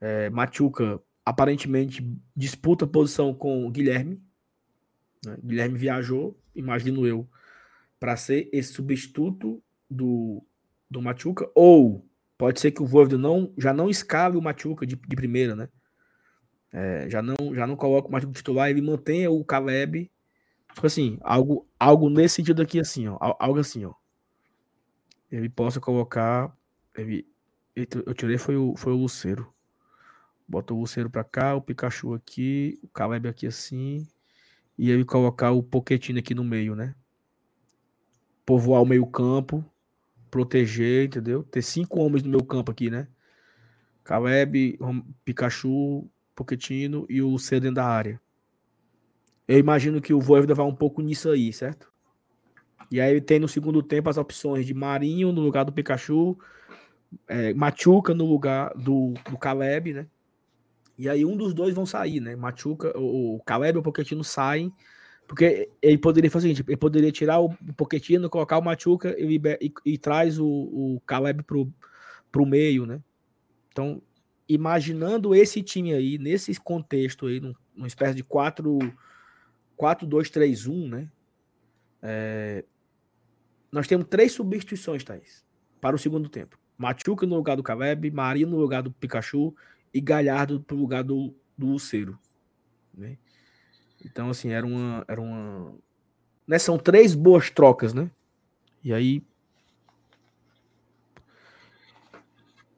É, 0.00 0.30
Machuca 0.30 1.00
aparentemente 1.28 2.02
disputa 2.34 2.86
posição 2.86 3.34
com 3.34 3.70
Guilherme. 3.70 4.18
Né? 5.24 5.36
Guilherme 5.44 5.76
viajou, 5.76 6.40
imagino 6.54 7.06
eu, 7.06 7.28
para 8.00 8.16
ser 8.16 8.48
esse 8.50 8.72
substituto 8.72 9.62
do, 9.90 10.42
do 10.90 11.02
Machuca, 11.02 11.46
ou 11.54 12.08
pode 12.38 12.60
ser 12.60 12.70
que 12.70 12.82
o 12.82 12.86
Voivoda 12.86 13.18
não, 13.18 13.52
já 13.58 13.74
não 13.74 13.90
escale 13.90 14.38
o 14.38 14.42
Machuca 14.42 14.86
de, 14.86 14.96
de 14.96 15.16
primeira, 15.16 15.54
né? 15.54 15.68
É, 16.72 17.08
já 17.10 17.20
não 17.20 17.34
já 17.54 17.66
não 17.66 17.76
coloca 17.76 18.08
o 18.08 18.10
Machuca 18.12 18.32
titular, 18.32 18.70
ele 18.70 18.80
mantenha 18.80 19.30
o 19.30 19.44
Caleb, 19.44 20.10
tipo 20.72 20.86
assim, 20.86 21.18
algo, 21.20 21.68
algo 21.78 22.08
nesse 22.08 22.36
sentido 22.36 22.62
aqui, 22.62 22.80
assim, 22.80 23.06
ó, 23.06 23.18
algo 23.20 23.58
assim, 23.58 23.84
ó. 23.84 23.92
Ele 25.30 25.50
possa 25.50 25.78
colocar, 25.78 26.56
ele, 26.96 27.26
eu 27.76 28.14
tirei 28.14 28.38
foi 28.38 28.56
o, 28.56 28.74
foi 28.76 28.94
o 28.94 28.96
Luceiro. 28.96 29.52
Bota 30.48 30.72
o 30.72 30.80
Luceiro 30.80 31.10
pra 31.10 31.22
cá, 31.22 31.54
o 31.54 31.60
Pikachu 31.60 32.14
aqui, 32.14 32.78
o 32.82 32.88
Caleb 32.88 33.28
aqui 33.28 33.46
assim, 33.46 34.08
e 34.78 34.90
ele 34.90 35.04
colocar 35.04 35.50
o 35.52 35.62
Poquetino 35.62 36.18
aqui 36.18 36.34
no 36.34 36.42
meio, 36.42 36.74
né? 36.74 36.94
Povoar 38.46 38.82
o 38.82 38.86
meio 38.86 39.06
campo, 39.06 39.62
proteger, 40.30 41.06
entendeu? 41.06 41.42
Ter 41.42 41.60
cinco 41.60 42.00
homens 42.00 42.22
no 42.22 42.30
meu 42.30 42.42
campo 42.42 42.72
aqui, 42.72 42.88
né? 42.88 43.08
Caleb, 44.02 44.78
Pikachu, 45.22 46.08
Poquetino 46.34 47.04
e 47.10 47.20
o 47.20 47.38
C 47.38 47.60
dentro 47.60 47.74
da 47.76 47.86
área. 47.86 48.18
Eu 49.46 49.58
imagino 49.58 50.00
que 50.00 50.14
o 50.14 50.20
Voivoda 50.20 50.54
vai 50.54 50.64
um 50.64 50.74
pouco 50.74 51.02
nisso 51.02 51.28
aí, 51.28 51.52
certo? 51.52 51.92
E 52.90 53.02
aí 53.02 53.10
ele 53.10 53.20
tem 53.20 53.38
no 53.38 53.48
segundo 53.48 53.82
tempo 53.82 54.08
as 54.08 54.16
opções 54.16 54.64
de 54.64 54.72
Marinho 54.72 55.30
no 55.30 55.42
lugar 55.42 55.64
do 55.64 55.72
Pikachu, 55.72 56.38
é, 57.26 57.52
Machuca 57.52 58.14
no 58.14 58.24
lugar 58.24 58.72
do, 58.74 59.12
do 59.30 59.36
Caleb, 59.36 59.92
né? 59.92 60.06
E 60.98 61.08
aí 61.08 61.24
um 61.24 61.36
dos 61.36 61.54
dois 61.54 61.72
vão 61.72 61.86
sair, 61.86 62.20
né? 62.20 62.34
Machuca, 62.34 62.92
o 62.98 63.40
Caleb 63.46 63.76
e 63.76 63.80
o 63.80 63.82
Pochettino 63.82 64.24
saem, 64.24 64.74
porque 65.28 65.70
ele 65.80 65.96
poderia 65.96 66.28
fazer 66.28 66.48
o 66.48 66.50
seguinte, 66.50 66.68
ele 66.68 66.76
poderia 66.76 67.12
tirar 67.12 67.38
o 67.38 67.50
Pochettino, 67.76 68.28
colocar 68.28 68.58
o 68.58 68.64
Machuca 68.64 69.14
e, 69.16 69.40
e, 69.60 69.72
e 69.84 69.96
traz 69.96 70.40
o, 70.40 70.46
o 70.46 71.00
Caleb 71.06 71.44
pro, 71.44 71.72
pro 72.32 72.44
meio, 72.44 72.84
né? 72.84 73.00
Então, 73.70 74.02
imaginando 74.48 75.36
esse 75.36 75.62
time 75.62 75.94
aí, 75.94 76.18
nesse 76.18 76.60
contexto 76.60 77.26
aí, 77.26 77.38
num, 77.38 77.54
numa 77.76 77.86
espécie 77.86 78.16
de 78.16 78.24
4-2-3-1, 78.24 80.88
né? 80.88 81.08
É, 82.02 82.64
nós 83.70 83.86
temos 83.86 84.08
três 84.08 84.32
substituições, 84.32 85.04
Thaís, 85.04 85.44
para 85.80 85.94
o 85.94 85.98
segundo 85.98 86.28
tempo. 86.28 86.58
Machuca 86.76 87.24
no 87.24 87.36
lugar 87.36 87.56
do 87.56 87.62
Caleb, 87.62 88.10
Maria 88.10 88.46
no 88.46 88.56
lugar 88.56 88.82
do 88.82 88.90
Pikachu 88.90 89.54
e 89.98 90.00
Galhardo 90.00 90.60
para 90.60 90.76
o 90.76 90.78
lugar 90.78 91.02
do, 91.02 91.34
do 91.56 91.66
Luceiro. 91.66 92.16
Né? 92.94 93.18
Então, 94.04 94.30
assim, 94.30 94.50
era 94.50 94.64
uma. 94.64 95.04
Era 95.08 95.20
uma 95.20 95.74
né? 96.46 96.58
São 96.58 96.78
três 96.78 97.14
boas 97.14 97.50
trocas, 97.50 97.92
né? 97.92 98.10
E 98.82 98.94
aí. 98.94 99.22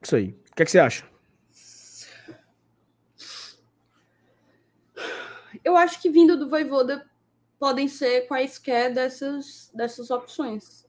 Isso 0.03 0.17
aí. 0.17 0.31
O 0.51 0.55
que, 0.57 0.63
é 0.63 0.65
que 0.65 0.71
você 0.71 0.79
acha? 0.79 1.09
Eu 5.63 5.77
acho 5.77 6.01
que 6.01 6.11
vindo 6.11 6.39
do 6.39 6.49
Voivoda 6.49 7.07
podem 7.59 7.87
ser 7.87 8.27
quaisquer 8.27 8.95
dessas, 8.95 9.71
dessas 9.75 10.11
opções. 10.11 10.89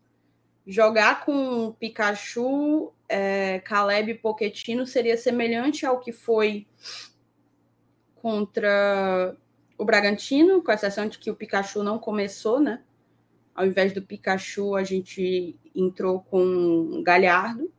Jogar 0.65 1.25
com 1.25 1.71
Pikachu 1.79 2.93
é, 3.09 3.59
Caleb 3.59 4.15
Pochettino 4.15 4.85
seria 4.85 5.17
semelhante 5.17 5.85
ao 5.85 5.99
que 5.99 6.11
foi 6.11 6.67
contra 8.15 9.35
o 9.77 9.83
Bragantino, 9.83 10.61
com 10.61 10.71
exceção 10.71 11.07
de 11.07 11.17
que 11.17 11.31
o 11.31 11.35
Pikachu 11.35 11.83
não 11.83 11.97
começou, 11.97 12.59
né? 12.59 12.83
Ao 13.55 13.65
invés 13.65 13.91
do 13.93 14.01
Pikachu, 14.01 14.75
a 14.75 14.83
gente 14.83 15.59
entrou 15.75 16.21
com 16.21 16.43
o 16.99 17.03
Galhardo. 17.03 17.71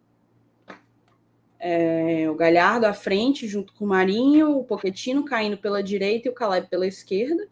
É, 1.58 2.28
o 2.28 2.34
Galhardo 2.34 2.86
à 2.86 2.92
frente, 2.92 3.46
junto 3.46 3.72
com 3.74 3.84
o 3.84 3.88
Marinho, 3.88 4.58
o 4.58 4.64
Pochettino 4.64 5.24
caindo 5.24 5.56
pela 5.56 5.80
direita 5.80 6.26
e 6.26 6.30
o 6.30 6.34
Caleb 6.34 6.68
pela 6.68 6.86
esquerda. 6.86 7.48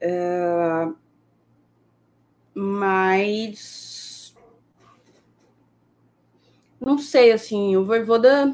É, 0.00 0.88
mas 2.60 4.34
não 6.80 6.98
sei, 6.98 7.30
assim, 7.30 7.76
o 7.76 7.84
Voivoda 7.84 8.52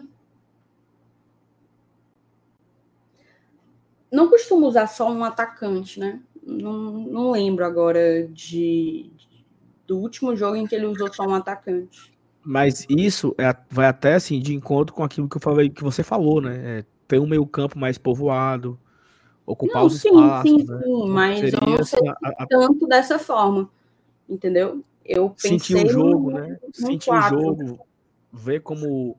não 4.12 4.28
costuma 4.28 4.66
usar 4.66 4.88
só 4.88 5.10
um 5.10 5.24
atacante, 5.24 5.98
né? 5.98 6.20
Não, 6.42 6.72
não 6.98 7.30
lembro 7.30 7.64
agora 7.64 8.28
de, 8.28 9.10
do 9.86 9.98
último 9.98 10.36
jogo 10.36 10.56
em 10.56 10.66
que 10.66 10.74
ele 10.74 10.84
usou 10.84 11.10
só 11.10 11.26
um 11.26 11.34
atacante. 11.34 12.12
Mas 12.44 12.86
isso 12.90 13.34
é, 13.38 13.56
vai 13.70 13.86
até 13.86 14.16
assim 14.16 14.38
de 14.38 14.54
encontro 14.54 14.94
com 14.94 15.02
aquilo 15.02 15.30
que 15.30 15.38
eu 15.38 15.40
falei, 15.40 15.70
que 15.70 15.82
você 15.82 16.02
falou, 16.02 16.42
né? 16.42 16.80
É, 16.80 16.84
ter 17.08 17.18
um 17.18 17.26
meio 17.26 17.46
campo 17.46 17.78
mais 17.78 17.96
povoado, 17.96 18.78
ocupar 19.46 19.80
não, 19.80 19.86
os 19.86 19.98
sim, 19.98 20.10
espaços. 20.10 20.50
Sim, 20.50 20.64
né? 20.64 20.80
sim, 20.82 21.08
mas 21.08 21.52
eu 21.54 21.60
não 21.60 21.84
sei 21.84 22.06
a, 22.06 22.42
a... 22.42 22.46
tanto 22.46 22.86
dessa 22.86 23.18
forma, 23.18 23.70
entendeu? 24.28 24.84
Eu 25.04 25.30
pensei 25.30 25.58
sentir 25.58 25.86
o 25.86 25.90
jogo, 25.90 26.30
no, 26.30 26.38
né? 26.38 26.58
sentir 26.72 27.10
o 27.10 27.22
jogo, 27.22 27.86
ver 28.32 28.60
como 28.60 29.18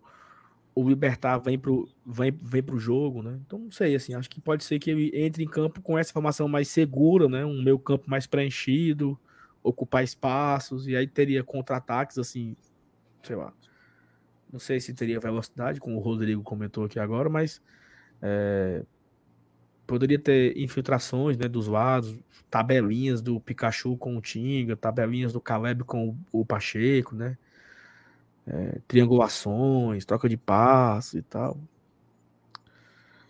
o 0.73 0.87
Libertar 0.87 1.37
vem 1.37 1.57
pro, 1.57 1.87
vem, 2.05 2.31
vem 2.31 2.61
pro 2.61 2.77
jogo, 2.77 3.23
né? 3.23 3.39
Então, 3.45 3.59
não 3.59 3.71
sei, 3.71 3.95
assim, 3.95 4.13
acho 4.13 4.29
que 4.29 4.41
pode 4.41 4.63
ser 4.63 4.77
que 4.77 4.89
ele 4.91 5.11
entre 5.13 5.43
em 5.43 5.47
campo 5.47 5.81
com 5.81 5.97
essa 5.97 6.11
formação 6.11 6.47
mais 6.47 6.67
segura, 6.67 7.29
né? 7.29 7.45
Um 7.45 7.63
meio 7.63 7.79
campo 7.79 8.09
mais 8.09 8.27
preenchido, 8.27 9.17
ocupar 9.63 10.03
espaços, 10.03 10.87
e 10.87 10.95
aí 10.95 11.07
teria 11.07 11.43
contra-ataques, 11.43 12.17
assim, 12.17 12.57
sei 13.23 13.35
lá. 13.35 13.53
Não 14.51 14.59
sei 14.59 14.79
se 14.79 14.93
teria 14.93 15.19
velocidade, 15.19 15.79
como 15.79 15.97
o 15.97 16.01
Rodrigo 16.01 16.43
comentou 16.43 16.83
aqui 16.83 16.99
agora, 16.99 17.29
mas 17.29 17.61
é, 18.21 18.83
poderia 19.85 20.19
ter 20.19 20.57
infiltrações 20.57 21.37
né, 21.37 21.47
dos 21.47 21.67
lados, 21.67 22.15
tabelinhas 22.49 23.21
do 23.21 23.39
Pikachu 23.39 23.97
com 23.97 24.17
o 24.17 24.21
Tinga, 24.21 24.75
tabelinhas 24.75 25.33
do 25.33 25.41
Caleb 25.41 25.83
com 25.83 26.09
o, 26.09 26.41
o 26.41 26.45
Pacheco, 26.45 27.15
né? 27.15 27.37
é, 28.47 28.79
triangulações, 28.87 30.05
troca 30.05 30.29
de 30.29 30.37
passos 30.37 31.15
e 31.15 31.21
tal. 31.21 31.57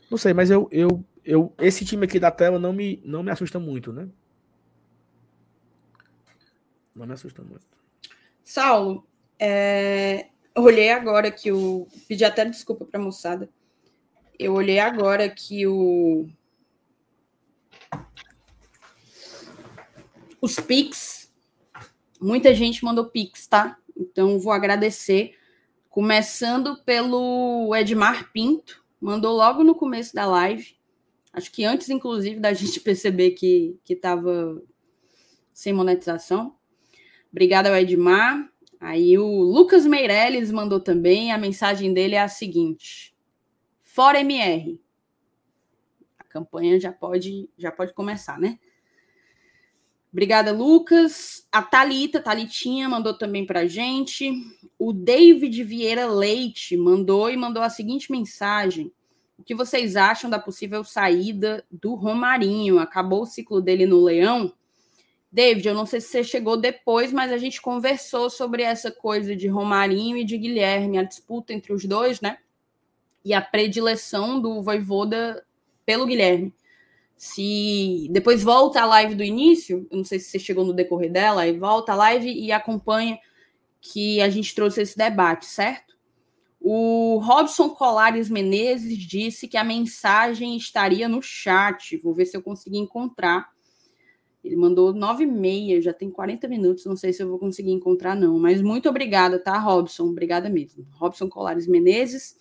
Não 0.10 0.18
sei, 0.18 0.34
mas 0.34 0.52
eu, 0.52 0.68
eu, 0.72 1.04
eu, 1.24 1.54
esse 1.60 1.86
time 1.86 2.06
aqui 2.06 2.20
da 2.20 2.32
tela 2.32 2.60
não 2.60 2.74
me, 2.74 3.02
não 3.04 3.24
me 3.24 3.32
assusta 3.32 3.60
muito, 3.60 3.92
né? 3.92 4.08
Não 6.94 7.06
me 7.06 7.14
assusta 7.14 7.42
muito. 7.42 7.66
Saulo, 8.44 9.06
é, 9.40 10.28
olhei 10.56 10.92
agora 10.92 11.32
que 11.32 11.52
o. 11.52 11.88
Pedi 12.08 12.24
até 12.24 12.46
desculpa 12.46 12.86
para 12.86 13.00
a 13.00 13.04
moçada. 13.04 13.50
Eu 14.38 14.54
olhei 14.54 14.80
agora 14.80 15.28
que 15.30 15.66
o. 15.66 16.30
Os 20.46 20.60
Pix. 20.60 21.34
Muita 22.22 22.54
gente 22.54 22.86
mandou 22.86 23.06
Pix, 23.06 23.48
tá? 23.48 23.80
Então, 23.98 24.38
vou 24.38 24.54
agradecer, 24.54 25.34
começando 25.90 26.78
pelo 26.84 27.76
Edmar 27.76 28.32
Pinto, 28.32 28.86
mandou 29.02 29.36
logo 29.36 29.64
no 29.64 29.74
começo 29.74 30.14
da 30.14 30.28
live, 30.28 30.78
acho 31.34 31.52
que 31.52 31.66
antes, 31.66 31.90
inclusive, 31.90 32.40
da 32.40 32.54
gente 32.54 32.80
perceber 32.80 33.32
que 33.32 33.80
estava 33.90 34.62
sem 35.52 35.74
monetização. 35.74 36.56
Obrigada 37.32 37.82
Edmar. 37.82 38.48
Aí 38.80 39.18
o 39.18 39.26
Lucas 39.26 39.84
Meirelles 39.84 40.52
mandou 40.52 40.80
também, 40.80 41.32
a 41.32 41.40
mensagem 41.40 41.92
dele 41.92 42.14
é 42.14 42.22
a 42.22 42.28
seguinte: 42.28 43.16
Fora 43.82 44.20
MR. 44.20 44.80
A 46.20 46.24
campanha 46.24 46.80
já 46.80 46.92
pode, 46.92 47.50
já 47.58 47.72
pode 47.72 47.96
começar, 47.96 48.40
né? 48.40 48.60
Obrigada, 50.16 50.54
Lucas. 50.54 51.46
A 51.52 51.62
Talita, 51.62 52.22
Talitinha, 52.22 52.88
mandou 52.88 53.14
também 53.14 53.46
para 53.46 53.68
gente. 53.68 54.32
O 54.80 54.94
David 54.94 55.62
Vieira 55.62 56.08
Leite 56.08 56.78
mandou 56.78 57.30
e 57.30 57.36
mandou 57.36 57.62
a 57.62 57.70
seguinte 57.70 58.10
mensagem: 58.10 58.94
O 59.38 59.44
que 59.44 59.54
vocês 59.54 59.98
acham 59.98 60.30
da 60.30 60.40
possível 60.40 60.86
saída 60.86 61.66
do 61.70 61.96
Romarinho? 61.96 62.80
Acabou 62.80 63.24
o 63.24 63.26
ciclo 63.26 63.60
dele 63.60 63.86
no 63.86 64.02
Leão? 64.02 64.54
David, 65.30 65.68
eu 65.68 65.74
não 65.74 65.86
sei 65.86 66.00
se 66.00 66.08
você 66.08 66.24
chegou 66.24 66.56
depois, 66.56 67.12
mas 67.12 67.30
a 67.30 67.38
gente 67.38 67.62
conversou 67.62 68.30
sobre 68.30 68.64
essa 68.64 68.90
coisa 68.90 69.36
de 69.36 69.50
Romarinho 69.50 70.16
e 70.16 70.24
de 70.24 70.38
Guilherme, 70.38 70.98
a 70.98 71.04
disputa 71.04 71.52
entre 71.52 71.74
os 71.74 71.84
dois, 71.84 72.22
né? 72.22 72.38
E 73.26 73.34
a 73.34 73.42
predileção 73.42 74.40
do 74.40 74.64
Voivoda 74.64 75.46
pelo 75.86 76.06
Guilherme. 76.06 76.54
Se 77.16 78.08
depois 78.12 78.44
volta 78.44 78.82
a 78.82 78.86
live 78.86 79.16
do 79.16 79.24
início, 79.24 79.88
eu 79.90 79.98
não 79.98 80.04
sei 80.04 80.20
se 80.20 80.30
você 80.30 80.40
chegou 80.40 80.66
no 80.66 80.74
decorrer 80.74 81.12
dela, 81.12 81.44
aí 81.44 81.58
volta 81.58 81.94
a 81.94 81.96
live 81.96 82.30
e 82.30 82.52
acompanha 82.52 83.18
que 83.80 84.20
a 84.22 84.30
gente 84.30 84.54
trouxe 84.54 84.82
esse 84.82 84.98
debate, 84.98 85.46
certo? 85.46 85.96
O 86.60 87.20
Robson 87.20 87.70
Colares 87.70 88.28
Menezes 88.28 88.98
disse 88.98 89.48
que 89.48 89.56
a 89.56 89.64
mensagem 89.64 90.58
estaria 90.58 91.08
no 91.08 91.22
chat. 91.22 91.96
Vou 91.98 92.12
ver 92.12 92.26
se 92.26 92.36
eu 92.36 92.42
consegui 92.42 92.80
encontrar. 92.80 93.50
Ele 94.44 94.56
mandou 94.56 94.92
nove 94.92 95.24
e 95.24 95.28
meia, 95.28 95.80
já 95.80 95.94
tem 95.94 96.10
40 96.10 96.48
minutos. 96.48 96.86
Não 96.86 96.96
sei 96.96 97.14
se 97.14 97.22
eu 97.22 97.30
vou 97.30 97.38
conseguir 97.38 97.72
encontrar, 97.72 98.16
não. 98.16 98.40
Mas 98.40 98.64
muito 98.64 98.90
obrigada, 98.90 99.38
tá, 99.38 99.60
Robson? 99.60 100.06
Obrigada 100.06 100.50
mesmo. 100.50 100.88
Robson 100.94 101.30
Colares 101.30 101.68
Menezes. 101.68 102.36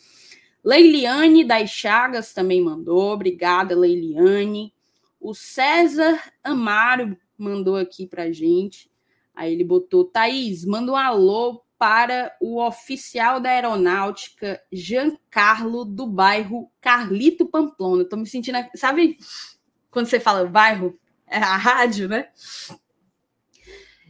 Leiliane 0.65 1.45
das 1.45 1.71
Chagas 1.71 2.33
também 2.33 2.63
mandou. 2.63 3.13
Obrigada, 3.13 3.77
Leiliane. 3.77 4.73
O 5.21 5.35
César 5.35 6.23
Amaro 6.43 7.17
mandou 7.37 7.77
aqui 7.77 8.07
pra 8.07 8.33
gente. 8.33 8.91
Aí 9.35 9.53
ele 9.53 9.65
botou: 9.65 10.05
Thaís, 10.05 10.65
manda 10.65 10.93
um 10.93 10.97
alô 10.97 11.63
para 11.79 12.35
o 12.41 12.65
oficial 12.65 13.41
da 13.41 13.51
aeronáutica 13.51 14.61
Giancarlo 14.73 15.85
do 15.85 16.07
bairro 16.07 16.71
Carlito 16.81 17.47
Pamplona. 17.47 18.05
Estou 18.05 18.19
me 18.19 18.27
sentindo, 18.27 18.59
sabe 18.75 19.19
quando 19.91 20.07
você 20.07 20.19
fala 20.19 20.47
bairro? 20.47 20.99
É 21.27 21.39
a 21.39 21.57
rádio, 21.57 22.09
né? 22.09 22.29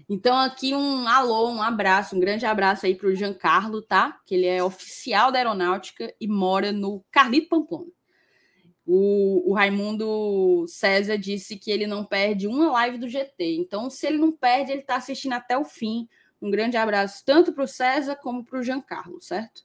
Então, 0.08 0.36
aqui 0.36 0.74
um 0.74 1.08
alô, 1.08 1.50
um 1.50 1.62
abraço, 1.62 2.14
um 2.14 2.20
grande 2.20 2.44
abraço 2.44 2.84
aí 2.84 2.94
para 2.94 3.08
o 3.08 3.14
Giancarlo, 3.14 3.80
tá? 3.80 4.20
Que 4.26 4.34
ele 4.34 4.46
é 4.46 4.62
oficial 4.62 5.32
da 5.32 5.38
aeronáutica 5.38 6.14
e 6.20 6.28
mora 6.28 6.72
no 6.72 7.02
Carlito 7.10 7.48
Pamplona. 7.48 7.90
O, 8.86 9.50
o, 9.50 9.54
Raimundo 9.54 10.66
César 10.68 11.16
disse 11.16 11.56
que 11.56 11.70
ele 11.70 11.86
não 11.86 12.04
perde 12.04 12.46
uma 12.46 12.70
live 12.72 12.98
do 12.98 13.08
GT. 13.08 13.56
Então, 13.56 13.88
se 13.88 14.06
ele 14.06 14.18
não 14.18 14.30
perde, 14.30 14.72
ele 14.72 14.82
está 14.82 14.96
assistindo 14.96 15.32
até 15.32 15.56
o 15.56 15.64
fim. 15.64 16.06
Um 16.40 16.50
grande 16.50 16.76
abraço 16.76 17.22
tanto 17.24 17.52
para 17.54 17.64
o 17.64 17.68
César 17.68 18.16
como 18.16 18.44
para 18.44 18.58
o 18.58 18.62
Giancarlo, 18.62 19.22
certo? 19.22 19.62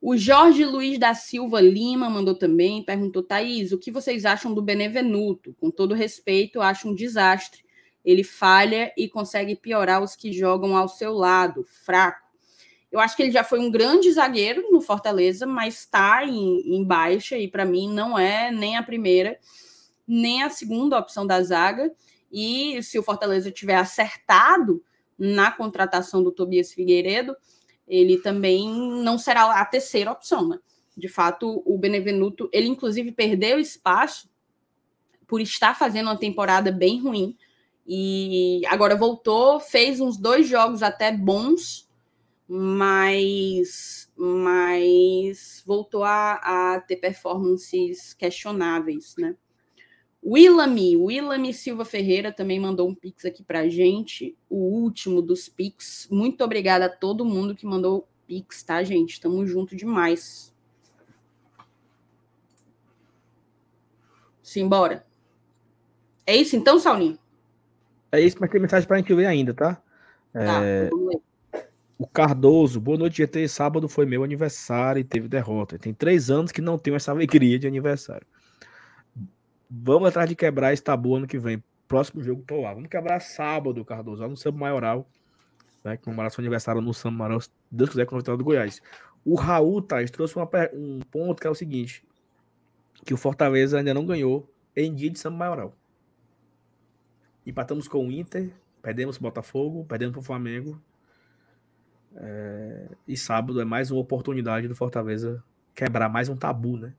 O 0.00 0.16
Jorge 0.16 0.64
Luiz 0.64 0.98
da 0.98 1.14
Silva 1.14 1.60
Lima 1.60 2.10
mandou 2.10 2.34
também, 2.34 2.84
perguntou, 2.84 3.22
Thaís, 3.22 3.70
o 3.70 3.78
que 3.78 3.92
vocês 3.92 4.24
acham 4.24 4.52
do 4.52 4.60
Benevenuto? 4.60 5.54
Com 5.54 5.70
todo 5.70 5.94
respeito, 5.94 6.60
acho 6.60 6.88
um 6.88 6.94
desastre. 6.94 7.65
Ele 8.06 8.24
falha 8.24 8.90
e 8.96 9.08
consegue 9.08 9.54
piorar 9.54 10.02
os 10.02 10.16
que 10.16 10.32
jogam 10.32 10.74
ao 10.74 10.88
seu 10.88 11.12
lado, 11.12 11.66
fraco. 11.84 12.24
Eu 12.90 13.00
acho 13.00 13.14
que 13.14 13.22
ele 13.22 13.32
já 13.32 13.44
foi 13.44 13.58
um 13.58 13.70
grande 13.70 14.10
zagueiro 14.10 14.70
no 14.70 14.80
Fortaleza, 14.80 15.44
mas 15.44 15.80
está 15.80 16.24
em, 16.24 16.76
em 16.76 16.82
baixa 16.82 17.36
e 17.36 17.48
para 17.48 17.66
mim 17.66 17.92
não 17.92 18.18
é 18.18 18.50
nem 18.50 18.76
a 18.76 18.82
primeira 18.82 19.38
nem 20.06 20.42
a 20.42 20.50
segunda 20.50 20.98
opção 20.98 21.26
da 21.26 21.42
zaga. 21.42 21.92
E 22.30 22.80
se 22.82 22.98
o 22.98 23.02
Fortaleza 23.02 23.50
tiver 23.50 23.76
acertado 23.76 24.82
na 25.18 25.50
contratação 25.50 26.22
do 26.22 26.30
Tobias 26.30 26.72
Figueiredo, 26.72 27.34
ele 27.88 28.18
também 28.18 28.68
não 29.02 29.18
será 29.18 29.60
a 29.60 29.64
terceira 29.64 30.12
opção, 30.12 30.48
né? 30.48 30.58
De 30.96 31.08
fato, 31.08 31.62
o 31.66 31.76
Benevenuto, 31.76 32.48
ele 32.52 32.68
inclusive 32.68 33.12
perdeu 33.12 33.58
espaço 33.58 34.30
por 35.26 35.40
estar 35.40 35.76
fazendo 35.76 36.06
uma 36.06 36.16
temporada 36.16 36.70
bem 36.72 37.00
ruim. 37.00 37.36
E 37.86 38.62
agora 38.66 38.96
voltou, 38.96 39.60
fez 39.60 40.00
uns 40.00 40.16
dois 40.16 40.48
jogos 40.48 40.82
até 40.82 41.12
bons 41.12 41.86
mas, 42.48 44.10
mas 44.16 45.62
voltou 45.66 46.04
a, 46.04 46.74
a 46.74 46.80
ter 46.80 46.96
performances 46.96 48.14
questionáveis, 48.14 49.14
né? 49.18 49.36
Willamy, 50.24 50.96
Willamy 50.96 51.54
Silva 51.54 51.84
Ferreira 51.84 52.32
também 52.32 52.58
mandou 52.58 52.88
um 52.88 52.94
pix 52.94 53.24
aqui 53.24 53.44
para 53.44 53.68
gente, 53.68 54.36
o 54.50 54.56
último 54.56 55.22
dos 55.22 55.48
pix. 55.48 56.08
Muito 56.10 56.42
obrigada 56.42 56.86
a 56.86 56.88
todo 56.88 57.24
mundo 57.24 57.54
que 57.54 57.66
mandou 57.66 58.08
pix, 58.26 58.62
tá, 58.62 58.82
gente? 58.82 59.14
Estamos 59.14 59.48
junto 59.48 59.76
demais. 59.76 60.52
Simbora. 64.42 65.06
É 66.24 66.34
isso 66.34 66.56
então, 66.56 66.78
Saulinho? 66.78 67.18
É 68.16 68.20
isso, 68.20 68.38
mas 68.40 68.48
tem 68.48 68.58
mensagem 68.58 68.88
para 68.88 68.96
a 68.96 69.00
gente 69.00 69.12
ver 69.12 69.26
ainda, 69.26 69.52
tá? 69.52 69.74
Tá, 70.32 70.64
é... 70.64 70.88
ler. 70.90 71.20
O 71.98 72.06
Cardoso, 72.06 72.80
boa 72.80 72.96
noite, 72.96 73.18
GT. 73.18 73.46
Sábado 73.46 73.88
foi 73.88 74.06
meu 74.06 74.24
aniversário 74.24 75.00
e 75.00 75.04
teve 75.04 75.28
derrota. 75.28 75.78
Tem 75.78 75.92
três 75.92 76.30
anos 76.30 76.50
que 76.50 76.62
não 76.62 76.78
tenho 76.78 76.96
essa 76.96 77.10
alegria 77.10 77.58
de 77.58 77.66
aniversário. 77.66 78.26
Vamos 79.70 80.08
atrás 80.08 80.28
de 80.28 80.34
quebrar 80.34 80.72
esse 80.72 80.82
tabu 80.82 81.14
ano 81.14 81.26
que 81.26 81.38
vem. 81.38 81.62
Próximo 81.86 82.22
jogo, 82.22 82.42
tô 82.46 82.62
lá. 82.62 82.72
Vamos 82.72 82.88
quebrar 82.88 83.20
sábado, 83.20 83.84
Cardoso, 83.84 84.22
lá 84.22 84.28
no 84.28 84.36
Samba 84.36 84.60
Maioral. 84.60 85.06
Né, 85.84 85.98
comemorar 85.98 86.30
seu 86.30 86.40
aniversário 86.40 86.80
no 86.80 86.94
Samba 86.94 87.18
Maioral, 87.18 87.40
se 87.42 87.50
Deus 87.70 87.90
quiser, 87.90 88.06
com 88.06 88.14
o 88.14 88.18
vitória 88.18 88.38
do 88.38 88.44
Goiás. 88.44 88.80
O 89.24 89.34
Raul, 89.34 89.82
Thais, 89.82 90.10
trouxe 90.10 90.36
uma, 90.36 90.48
um 90.72 91.00
ponto 91.10 91.40
que 91.40 91.46
é 91.46 91.50
o 91.50 91.54
seguinte: 91.54 92.02
que 93.04 93.12
o 93.12 93.16
Fortaleza 93.16 93.78
ainda 93.78 93.92
não 93.92 94.06
ganhou 94.06 94.50
em 94.74 94.94
dia 94.94 95.10
de 95.10 95.18
Samba 95.18 95.36
Maioral. 95.36 95.74
Empatamos 97.46 97.86
com 97.86 98.08
o 98.08 98.10
Inter, 98.10 98.50
perdemos 98.82 99.16
o 99.16 99.22
Botafogo, 99.22 99.84
perdemos 99.84 100.12
para 100.12 100.20
o 100.20 100.24
Flamengo 100.24 100.80
é, 102.16 102.88
e 103.06 103.16
sábado 103.16 103.60
é 103.60 103.64
mais 103.64 103.90
uma 103.90 104.00
oportunidade 104.00 104.66
do 104.66 104.74
Fortaleza 104.74 105.42
quebrar 105.74 106.08
mais 106.08 106.28
um 106.28 106.36
tabu, 106.36 106.78
né? 106.78 106.94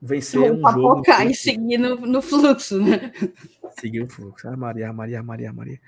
Vencer 0.00 0.52
um 0.52 0.60
jogo. 0.70 1.02
e 1.28 1.34
seguir 1.34 1.78
no, 1.78 1.96
no, 1.96 2.22
fluxo, 2.22 2.78
né? 2.78 3.10
Seguir 3.80 4.02
o 4.02 4.08
fluxo. 4.08 4.46
Ah, 4.46 4.56
Maria, 4.56 4.92
Maria, 4.92 5.22
Maria, 5.22 5.52
Maria. 5.52 5.80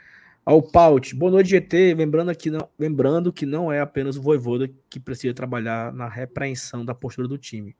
Ao 0.44 0.60
Paut, 0.62 1.14
boa 1.14 1.30
noite, 1.30 1.50
GT. 1.50 1.94
Lembrando, 1.94 2.30
aqui 2.30 2.50
não, 2.50 2.68
lembrando 2.78 3.32
que 3.32 3.44
não 3.44 3.70
é 3.70 3.80
apenas 3.80 4.16
o 4.16 4.22
Voivoda 4.22 4.68
que 4.88 4.98
precisa 4.98 5.34
trabalhar 5.34 5.92
na 5.92 6.08
repreensão 6.08 6.84
da 6.84 6.94
postura 6.94 7.28
do 7.28 7.38
time. 7.38 7.76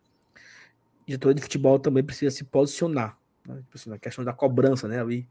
O 1.02 1.06
diretor 1.06 1.34
de 1.34 1.42
futebol 1.42 1.78
também 1.80 2.04
precisa 2.04 2.30
se 2.30 2.44
posicionar. 2.44 3.18
Né? 3.48 3.56
Tipo 3.56 3.76
assim, 3.76 3.90
na 3.90 3.98
questão 3.98 4.24
da 4.24 4.32
cobrança, 4.32 4.86
né? 4.86 5.00
Ali 5.00 5.26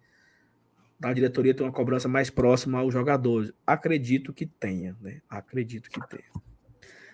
da 0.99 1.13
diretoria 1.13 1.53
ter 1.53 1.63
uma 1.63 1.71
cobrança 1.71 2.07
mais 2.07 2.29
próxima 2.29 2.79
aos 2.79 2.93
jogadores. 2.93 3.53
Acredito 3.65 4.33
que 4.33 4.45
tenha, 4.45 4.95
né? 4.99 5.21
Acredito 5.29 5.89
que 5.89 6.05
tenha. 6.09 6.29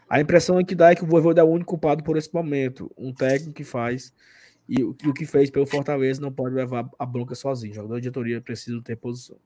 A 0.10 0.20
impressão 0.20 0.64
que 0.64 0.76
dá 0.76 0.92
é 0.92 0.96
que 0.96 1.04
o 1.04 1.08
Voivoda 1.08 1.42
é 1.42 1.44
o 1.44 1.48
único 1.48 1.70
culpado 1.70 2.04
por 2.04 2.18
esse 2.18 2.34
momento. 2.34 2.92
Um 2.98 3.14
técnico 3.14 3.54
que 3.54 3.64
faz 3.64 4.14
e 4.68 4.84
o, 4.84 4.96
o 5.06 5.14
que 5.14 5.26
fez 5.26 5.52
pelo 5.52 5.68
Fortaleza 5.68 6.20
não 6.20 6.32
pode 6.32 6.56
levar 6.56 6.90
a 6.98 7.06
bronca 7.06 7.36
sozinho. 7.36 7.74
O 7.74 7.76
jogador 7.76 7.96
de 7.96 8.02
diretoria 8.02 8.42
precisa 8.42 8.82
ter 8.82 8.96
posição. 8.96 9.38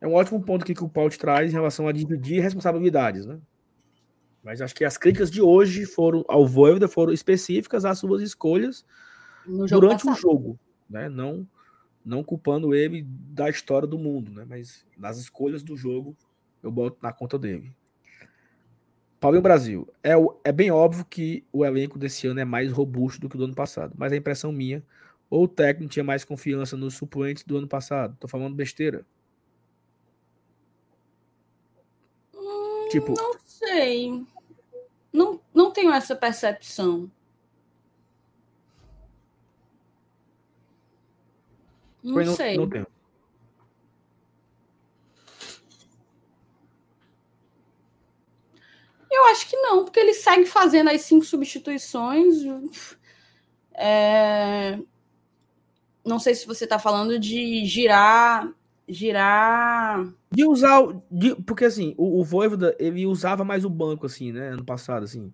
É 0.00 0.06
um 0.06 0.14
ótimo 0.14 0.42
ponto 0.42 0.64
que 0.64 0.82
o 0.82 0.88
Paulo 0.88 1.10
te 1.10 1.18
traz 1.18 1.50
em 1.50 1.54
relação 1.54 1.86
a 1.86 1.92
dividir 1.92 2.42
responsabilidades, 2.42 3.24
né? 3.24 3.38
Mas 4.42 4.60
acho 4.60 4.74
que 4.74 4.84
as 4.84 4.98
críticas 4.98 5.30
de 5.30 5.40
hoje 5.40 5.86
foram 5.86 6.24
ao 6.26 6.44
Voivoda 6.44 6.88
foram 6.88 7.12
específicas 7.12 7.84
às 7.84 8.00
suas 8.00 8.20
escolhas 8.20 8.84
durante 9.68 10.08
o 10.08 10.14
jogo, 10.14 10.58
né? 10.90 11.08
Não 11.08 11.46
não 12.04 12.22
culpando 12.22 12.74
ele 12.74 13.02
da 13.02 13.48
história 13.48 13.86
do 13.86 13.98
mundo, 13.98 14.32
né? 14.32 14.44
Mas 14.48 14.86
nas 14.96 15.18
escolhas 15.18 15.62
do 15.62 15.76
jogo 15.76 16.16
eu 16.62 16.70
boto 16.70 16.98
na 17.02 17.12
conta 17.12 17.38
dele. 17.38 17.74
Paulinho 19.20 19.42
Brasil, 19.42 19.88
é, 20.02 20.14
é 20.42 20.50
bem 20.50 20.72
óbvio 20.72 21.04
que 21.04 21.44
o 21.52 21.64
elenco 21.64 21.96
desse 21.96 22.26
ano 22.26 22.40
é 22.40 22.44
mais 22.44 22.72
robusto 22.72 23.20
do 23.20 23.28
que 23.28 23.36
o 23.36 23.38
do 23.38 23.44
ano 23.44 23.54
passado, 23.54 23.94
mas 23.96 24.12
a 24.12 24.16
impressão 24.16 24.50
minha, 24.50 24.84
ou 25.30 25.44
o 25.44 25.48
técnico 25.48 25.92
tinha 25.92 26.04
mais 26.04 26.24
confiança 26.24 26.76
nos 26.76 26.94
suplentes 26.94 27.44
do 27.44 27.56
ano 27.56 27.68
passado. 27.68 28.16
Tô 28.18 28.26
falando 28.26 28.54
besteira. 28.54 29.06
Hum, 32.36 32.88
tipo, 32.90 33.14
não 33.16 33.38
sei. 33.46 34.26
Não, 35.12 35.40
não 35.54 35.70
tenho 35.70 35.92
essa 35.92 36.16
percepção. 36.16 37.08
Não, 42.02 42.14
não 42.14 42.34
sei. 42.36 42.56
Não 42.56 42.68
tenho. 42.68 42.86
Eu 49.10 49.24
acho 49.26 49.48
que 49.48 49.56
não, 49.56 49.84
porque 49.84 50.00
ele 50.00 50.14
segue 50.14 50.46
fazendo 50.46 50.88
as 50.88 51.02
cinco 51.02 51.24
substituições. 51.24 52.36
É... 53.74 54.78
Não 56.04 56.18
sei 56.18 56.34
se 56.34 56.46
você 56.46 56.64
está 56.64 56.78
falando 56.78 57.18
de 57.18 57.64
girar 57.66 58.52
girar. 58.88 60.06
De 60.30 60.44
usar. 60.44 60.80
o- 60.80 61.02
de- 61.10 61.36
porque 61.36 61.64
assim, 61.64 61.94
o, 61.96 62.20
o 62.20 62.24
Voivoda, 62.24 62.76
ele 62.78 63.06
usava 63.06 63.44
mais 63.44 63.64
o 63.64 63.70
banco, 63.70 64.06
assim, 64.06 64.32
né? 64.32 64.48
Ano 64.48 64.64
passado, 64.64 65.04
assim. 65.04 65.32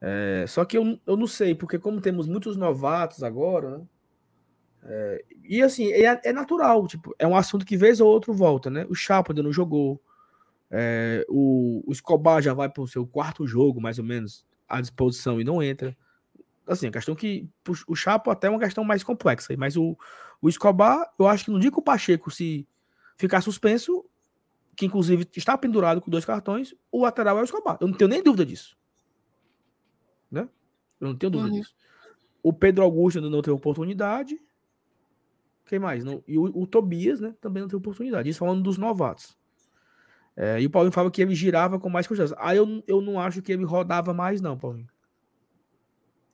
É, 0.00 0.44
só 0.46 0.64
que 0.64 0.78
eu, 0.78 0.98
eu 1.06 1.16
não 1.16 1.26
sei, 1.26 1.54
porque 1.54 1.78
como 1.78 2.00
temos 2.00 2.28
muitos 2.28 2.56
novatos 2.56 3.22
agora, 3.22 3.78
né? 3.78 3.84
É, 4.82 5.24
e 5.44 5.62
assim, 5.62 5.92
é, 5.92 6.20
é 6.24 6.32
natural, 6.32 6.86
tipo, 6.86 7.14
é 7.18 7.26
um 7.26 7.36
assunto 7.36 7.66
que 7.66 7.76
vez 7.76 8.00
ou 8.00 8.08
outro 8.08 8.32
volta, 8.32 8.70
né? 8.70 8.86
O 8.88 8.94
Chapo 8.94 9.32
ainda 9.32 9.42
não 9.42 9.52
jogou. 9.52 10.00
é, 10.70 11.24
o, 11.28 11.82
o 11.86 11.92
Escobar 11.92 12.42
já 12.42 12.52
vai 12.54 12.68
pro 12.68 12.86
seu 12.86 13.06
quarto 13.06 13.46
jogo, 13.46 13.80
mais 13.80 13.98
ou 13.98 14.04
menos, 14.04 14.46
à 14.68 14.80
disposição 14.80 15.40
e 15.40 15.44
não 15.44 15.62
entra. 15.62 15.96
Assim, 16.66 16.86
a 16.88 16.90
questão 16.92 17.14
que. 17.14 17.48
O 17.86 17.96
Chapo 17.96 18.30
até 18.30 18.46
é 18.46 18.50
uma 18.50 18.58
questão 18.60 18.84
mais 18.84 19.02
complexa, 19.02 19.54
mas 19.56 19.76
o, 19.76 19.96
o 20.40 20.48
Escobar, 20.48 21.10
eu 21.18 21.26
acho 21.26 21.44
que 21.46 21.50
no 21.50 21.58
dia 21.58 21.70
que 21.70 21.78
o 21.78 21.82
Pacheco 21.82 22.30
se 22.30 22.66
ficar 23.16 23.40
suspenso, 23.40 24.04
que 24.76 24.84
inclusive 24.86 25.26
está 25.34 25.56
pendurado 25.58 26.00
com 26.00 26.10
dois 26.10 26.24
cartões, 26.26 26.74
o 26.92 27.02
lateral 27.02 27.38
é 27.38 27.40
o 27.40 27.44
Escobar. 27.44 27.78
Eu 27.80 27.88
não 27.88 27.94
tenho 27.96 28.08
nem 28.10 28.22
dúvida 28.22 28.44
disso. 28.46 28.76
Né? 30.30 30.46
Eu 31.00 31.08
não 31.08 31.16
tenho 31.16 31.32
dúvida 31.32 31.50
Uhum. 31.50 31.60
disso. 31.60 31.74
O 32.42 32.52
Pedro 32.52 32.84
Augusto 32.84 33.18
ainda 33.18 33.30
não 33.30 33.42
teve 33.42 33.56
oportunidade. 33.56 34.38
Quem 35.68 35.78
mais? 35.78 36.02
Não, 36.02 36.24
e 36.26 36.38
o, 36.38 36.44
o 36.44 36.66
Tobias, 36.66 37.20
né? 37.20 37.34
Também 37.40 37.60
não 37.60 37.68
teve 37.68 37.76
oportunidade. 37.76 38.28
Isso 38.28 38.38
falando 38.38 38.62
dos 38.62 38.78
novatos. 38.78 39.36
É, 40.34 40.60
e 40.60 40.66
o 40.66 40.70
Paulinho 40.70 40.92
falava 40.92 41.10
que 41.10 41.20
ele 41.20 41.34
girava 41.34 41.78
com 41.78 41.90
mais 41.90 42.06
constância. 42.06 42.34
Aí 42.40 42.56
eu, 42.56 42.82
eu 42.86 43.02
não 43.02 43.20
acho 43.20 43.42
que 43.42 43.52
ele 43.52 43.64
rodava 43.64 44.14
mais, 44.14 44.40
não, 44.40 44.56
Paulinho. 44.56 44.88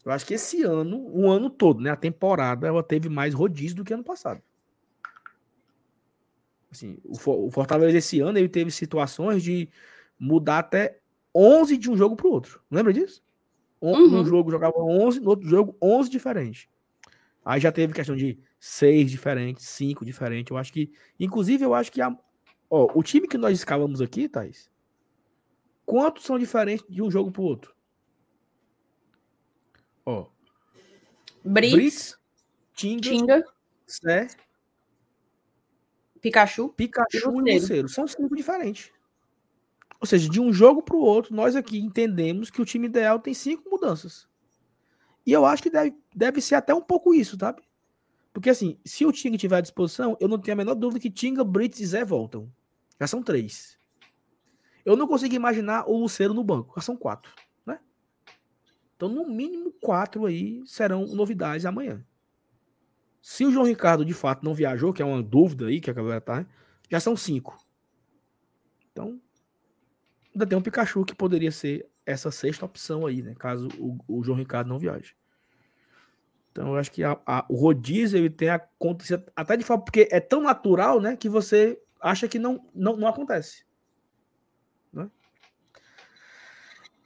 Eu 0.05 0.12
acho 0.12 0.24
que 0.24 0.35
esse 0.35 0.62
ano, 0.62 1.09
o 1.12 1.28
ano 1.28 1.51
todo, 1.51 1.81
né? 1.81 1.90
A 1.90 1.97
temporada, 1.97 2.66
ela 2.66 2.82
teve 2.82 3.09
mais 3.09 3.35
rodízio 3.35 3.77
do 3.78 3.85
que 3.85 3.93
ano 3.93 4.05
passado. 4.05 4.40
Assim, 6.70 6.98
o, 7.02 7.47
o 7.47 7.51
Fortaleza 7.51 7.98
esse 7.98 8.20
ano 8.20 8.39
ele 8.39 8.48
teve 8.48 8.70
situações 8.70 9.43
de 9.43 9.69
mudar 10.19 10.59
até 10.59 11.01
11 11.35 11.77
de 11.77 11.90
um 11.90 11.97
jogo 11.97 12.15
para 12.15 12.27
o 12.28 12.31
outro. 12.31 12.61
Lembra 12.70 12.93
disso? 12.93 13.23
Um, 13.82 13.93
Uhum. 13.93 14.20
um 14.20 14.24
jogo 14.24 14.51
jogava 14.51 14.78
11, 14.78 15.20
no 15.20 15.31
outro 15.31 15.48
jogo 15.48 15.77
11 15.82 16.09
diferentes. 16.09 16.69
Aí 17.44 17.61
já 17.61 17.70
teve 17.73 17.93
questão 17.93 18.16
de 18.16 18.39
6 18.66 19.10
diferentes, 19.10 19.68
5 19.68 20.06
diferentes. 20.06 20.50
Eu 20.50 20.56
acho 20.56 20.72
que, 20.72 20.90
inclusive, 21.20 21.62
eu 21.62 21.74
acho 21.74 21.92
que 21.92 22.00
a, 22.00 22.16
ó, 22.70 22.90
o 22.94 23.02
time 23.02 23.28
que 23.28 23.36
nós 23.36 23.58
escalamos 23.58 24.00
aqui, 24.00 24.26
Thaís, 24.26 24.70
quantos 25.84 26.24
são 26.24 26.38
diferentes 26.38 26.86
de 26.88 27.02
um 27.02 27.10
jogo 27.10 27.30
para 27.30 27.42
o 27.42 27.44
outro? 27.44 27.74
Ó, 30.06 30.28
Brits, 31.44 31.72
Brits, 31.74 32.18
Tinga, 32.72 33.02
Tinga, 33.02 33.44
Sé, 33.86 34.28
Pikachu. 36.22 36.70
Pikachu 36.70 37.18
E 37.18 37.20
Luceiro. 37.20 37.60
Luceiro. 37.60 37.88
São 37.90 38.06
cinco 38.06 38.34
diferentes. 38.34 38.90
Ou 40.00 40.06
seja, 40.06 40.26
de 40.26 40.40
um 40.40 40.54
jogo 40.54 40.82
para 40.82 40.96
o 40.96 41.00
outro, 41.00 41.34
nós 41.34 41.54
aqui 41.54 41.78
entendemos 41.78 42.48
que 42.50 42.62
o 42.62 42.64
time 42.64 42.86
ideal 42.86 43.20
tem 43.20 43.34
cinco 43.34 43.68
mudanças. 43.68 44.26
E 45.26 45.32
eu 45.32 45.44
acho 45.44 45.62
que 45.62 45.68
deve, 45.68 45.94
deve 46.16 46.40
ser 46.40 46.54
até 46.54 46.74
um 46.74 46.80
pouco 46.80 47.12
isso, 47.12 47.36
sabe? 47.38 47.62
Porque 48.35 48.51
assim, 48.51 48.77
se 48.85 49.06
o 49.06 49.12
Tinga 49.12 49.39
tiver 49.39 49.59
à 49.59 49.61
disposição, 49.61 50.16
eu 50.20 50.27
não 50.27 50.39
tenho 50.40 50.55
a 50.55 50.56
menor 50.56 50.74
dúvida 50.74 50.98
que 50.98 51.09
Tinga, 51.09 51.44
Brits 51.44 51.78
e 51.78 51.86
Zé 51.86 52.05
voltam. 52.05 52.52
Já 53.01 53.06
são 53.06 53.23
três. 53.23 53.78
Eu 54.85 54.97
não 54.97 55.06
consigo 55.06 55.36
imaginar 55.36 55.89
o 55.89 55.97
Luceiro 55.97 56.35
no 56.35 56.43
banco. 56.43 56.74
Já 56.74 56.82
são 56.82 56.97
quatro, 56.97 57.32
né? 57.65 57.78
Então, 58.97 59.09
no 59.09 59.24
mínimo, 59.24 59.73
quatro 59.81 60.27
aí 60.27 60.62
serão 60.66 61.06
novidades 61.06 61.65
amanhã. 61.65 62.05
Se 63.23 63.47
o 63.47 63.52
João 63.52 63.65
Ricardo 63.65 64.05
de 64.05 64.12
fato 64.12 64.44
não 64.44 64.52
viajou, 64.52 64.93
que 64.93 65.01
é 65.01 65.05
uma 65.05 65.23
dúvida 65.23 65.66
aí 65.66 65.81
que 65.81 65.89
a 65.89 65.94
galera 65.94 66.20
tá, 66.20 66.44
já 66.90 66.98
são 66.98 67.16
cinco. 67.16 67.56
Então, 68.90 69.20
ainda 70.35 70.44
tem 70.44 70.59
um 70.59 70.62
Pikachu 70.62 71.05
que 71.05 71.15
poderia 71.15 71.52
ser 71.52 71.89
essa 72.05 72.32
sexta 72.32 72.66
opção 72.66 73.06
aí, 73.06 73.23
né? 73.23 73.32
Caso 73.39 73.69
o, 73.78 73.97
o 74.09 74.24
João 74.24 74.36
Ricardo 74.36 74.69
não 74.69 74.78
viaje. 74.78 75.15
Então, 76.55 76.68
eu 76.68 76.76
acho 76.76 76.93
que 76.93 77.02
a- 77.02 77.20
a- 77.26 77.44
o 77.48 77.56
rodízio 77.56 78.16
ele 78.16 78.31
tem 78.31 78.48
acontecido 78.48 79.24
até 79.35 79.56
de 79.56 79.64
forma, 79.64 79.85
porque 79.85 80.06
é 80.09 80.20
tão 80.20 80.40
natural, 80.40 81.01
né? 81.01 81.16
Que 81.16 81.28
você 81.28 81.76
acha 82.01 82.28
que 82.28 82.39
não, 82.39 82.64
não, 82.72 82.96
não 82.96 83.09
acontece. 83.09 83.64
Né? 84.93 85.11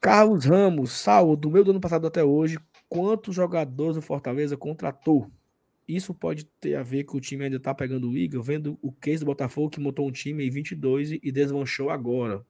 Carlos 0.02 0.44
Ramos, 0.44 0.92
Saulo, 0.92 1.34
do 1.34 1.50
meio 1.50 1.64
do 1.64 1.70
ano 1.70 1.80
passado 1.80 2.06
até 2.06 2.22
hoje, 2.22 2.58
quantos 2.90 3.34
jogadores 3.34 3.96
o 3.96 4.02
Fortaleza 4.02 4.54
contratou? 4.54 5.30
Isso 5.88 6.12
pode 6.12 6.44
ter 6.60 6.74
a 6.74 6.82
ver 6.82 7.04
que 7.04 7.16
o 7.16 7.20
time 7.20 7.44
ainda 7.44 7.58
tá 7.58 7.74
pegando 7.74 8.12
liga, 8.12 8.42
vendo 8.42 8.78
o 8.82 8.92
case 8.92 9.20
do 9.20 9.26
Botafogo 9.26 9.70
que 9.70 9.80
montou 9.80 10.06
um 10.06 10.12
time 10.12 10.46
em 10.46 10.50
22 10.50 11.12
e 11.12 11.32
desmanchou 11.32 11.88
agora. 11.88 12.44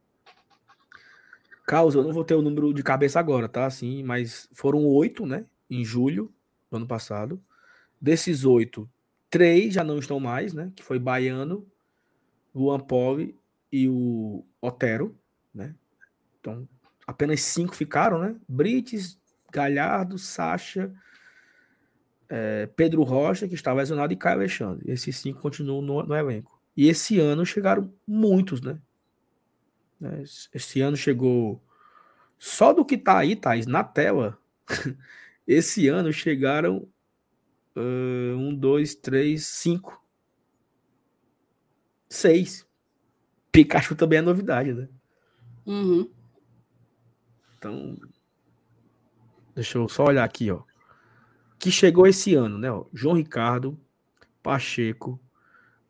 Carlos, 1.64 1.94
eu 1.94 2.02
não 2.02 2.12
vou 2.12 2.24
ter 2.24 2.34
o 2.34 2.42
número 2.42 2.74
de 2.74 2.82
cabeça 2.82 3.20
agora, 3.20 3.48
tá? 3.48 3.66
Assim, 3.66 4.02
mas 4.02 4.48
foram 4.52 4.84
oito, 4.84 5.24
né? 5.24 5.46
Em 5.70 5.84
julho 5.84 6.34
do 6.70 6.76
ano 6.76 6.86
passado. 6.86 7.42
Desses 8.00 8.44
oito, 8.44 8.88
três 9.30 9.74
já 9.74 9.84
não 9.84 9.98
estão 9.98 10.20
mais, 10.20 10.52
né? 10.52 10.72
Que 10.74 10.82
foi 10.82 10.98
Baiano, 10.98 11.66
Luan 12.54 12.80
Poli 12.80 13.36
e 13.72 13.88
o 13.88 14.44
Otero, 14.60 15.16
né? 15.54 15.74
Então, 16.40 16.68
apenas 17.06 17.40
cinco 17.40 17.74
ficaram, 17.74 18.18
né? 18.18 18.36
Brites, 18.48 19.18
Galhardo, 19.50 20.18
Sacha, 20.18 20.92
é, 22.28 22.66
Pedro 22.66 23.02
Rocha, 23.02 23.48
que 23.48 23.54
estava 23.54 23.78
lesionado, 23.78 24.12
e 24.12 24.16
Caio 24.16 24.36
Alexandre. 24.36 24.90
Esses 24.90 25.16
cinco 25.16 25.40
continuam 25.40 25.82
no, 25.82 26.02
no 26.02 26.14
elenco. 26.14 26.60
E 26.76 26.88
esse 26.88 27.18
ano 27.18 27.44
chegaram 27.44 27.92
muitos, 28.06 28.60
né? 28.60 28.78
Esse 30.22 30.48
esse 30.54 30.80
ano 30.80 30.96
chegou. 30.96 31.60
Só 32.38 32.72
do 32.72 32.84
que 32.84 32.96
tá 32.96 33.18
aí, 33.18 33.34
Thais, 33.34 33.66
na 33.66 33.82
tela, 33.82 34.38
esse 35.48 35.88
ano 35.88 36.12
chegaram 36.12 36.86
ah, 37.74 38.36
um, 38.36 38.54
dois, 38.54 38.94
três, 38.94 39.46
cinco. 39.46 40.04
Seis. 42.08 42.66
Pikachu 43.50 43.96
também 43.96 44.18
é 44.18 44.22
novidade, 44.22 44.74
né? 44.74 44.88
Uhum. 45.64 46.10
Então, 47.56 47.96
deixa 49.54 49.78
eu 49.78 49.88
só 49.88 50.04
olhar 50.04 50.24
aqui, 50.24 50.50
ó. 50.50 50.62
Que 51.58 51.70
chegou 51.70 52.06
esse 52.06 52.34
ano, 52.34 52.58
né? 52.58 52.70
ó? 52.70 52.84
João 52.92 53.16
Ricardo, 53.16 53.78
Pacheco, 54.42 55.20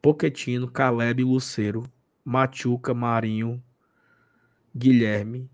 Poquetino, 0.00 0.70
Caleb, 0.70 1.24
Luceiro, 1.24 1.84
Machuca, 2.24 2.94
Marinho, 2.94 3.62
Guilherme, 4.74 5.50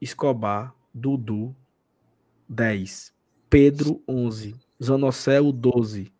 Escobar, 0.00 0.74
Dudu, 0.94 1.54
10. 2.48 3.11
Pedro, 3.52 4.02
11. 4.08 4.58
Zanocelo, 4.82 5.52
12. 5.52 6.10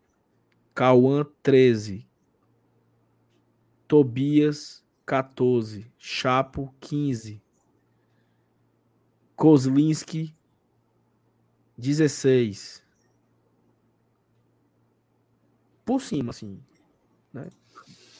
Cauã, 0.71 1.25
13. 1.41 2.07
Tobias, 3.87 4.85
14. 5.03 5.91
Chapo, 5.97 6.71
15. 6.79 7.41
Kozlinski, 9.35 10.35
16. 11.75 12.83
Por 15.83 16.01
cima, 16.01 16.29
assim. 16.29 16.61
Né? 17.33 17.49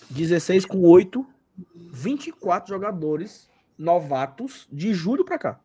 16 0.09 0.66
com 0.66 0.82
8. 0.82 1.24
24 1.92 2.67
jogadores 2.67 3.48
novatos 3.77 4.67
de 4.72 4.92
julho 4.92 5.24
para 5.24 5.38
cá. 5.38 5.61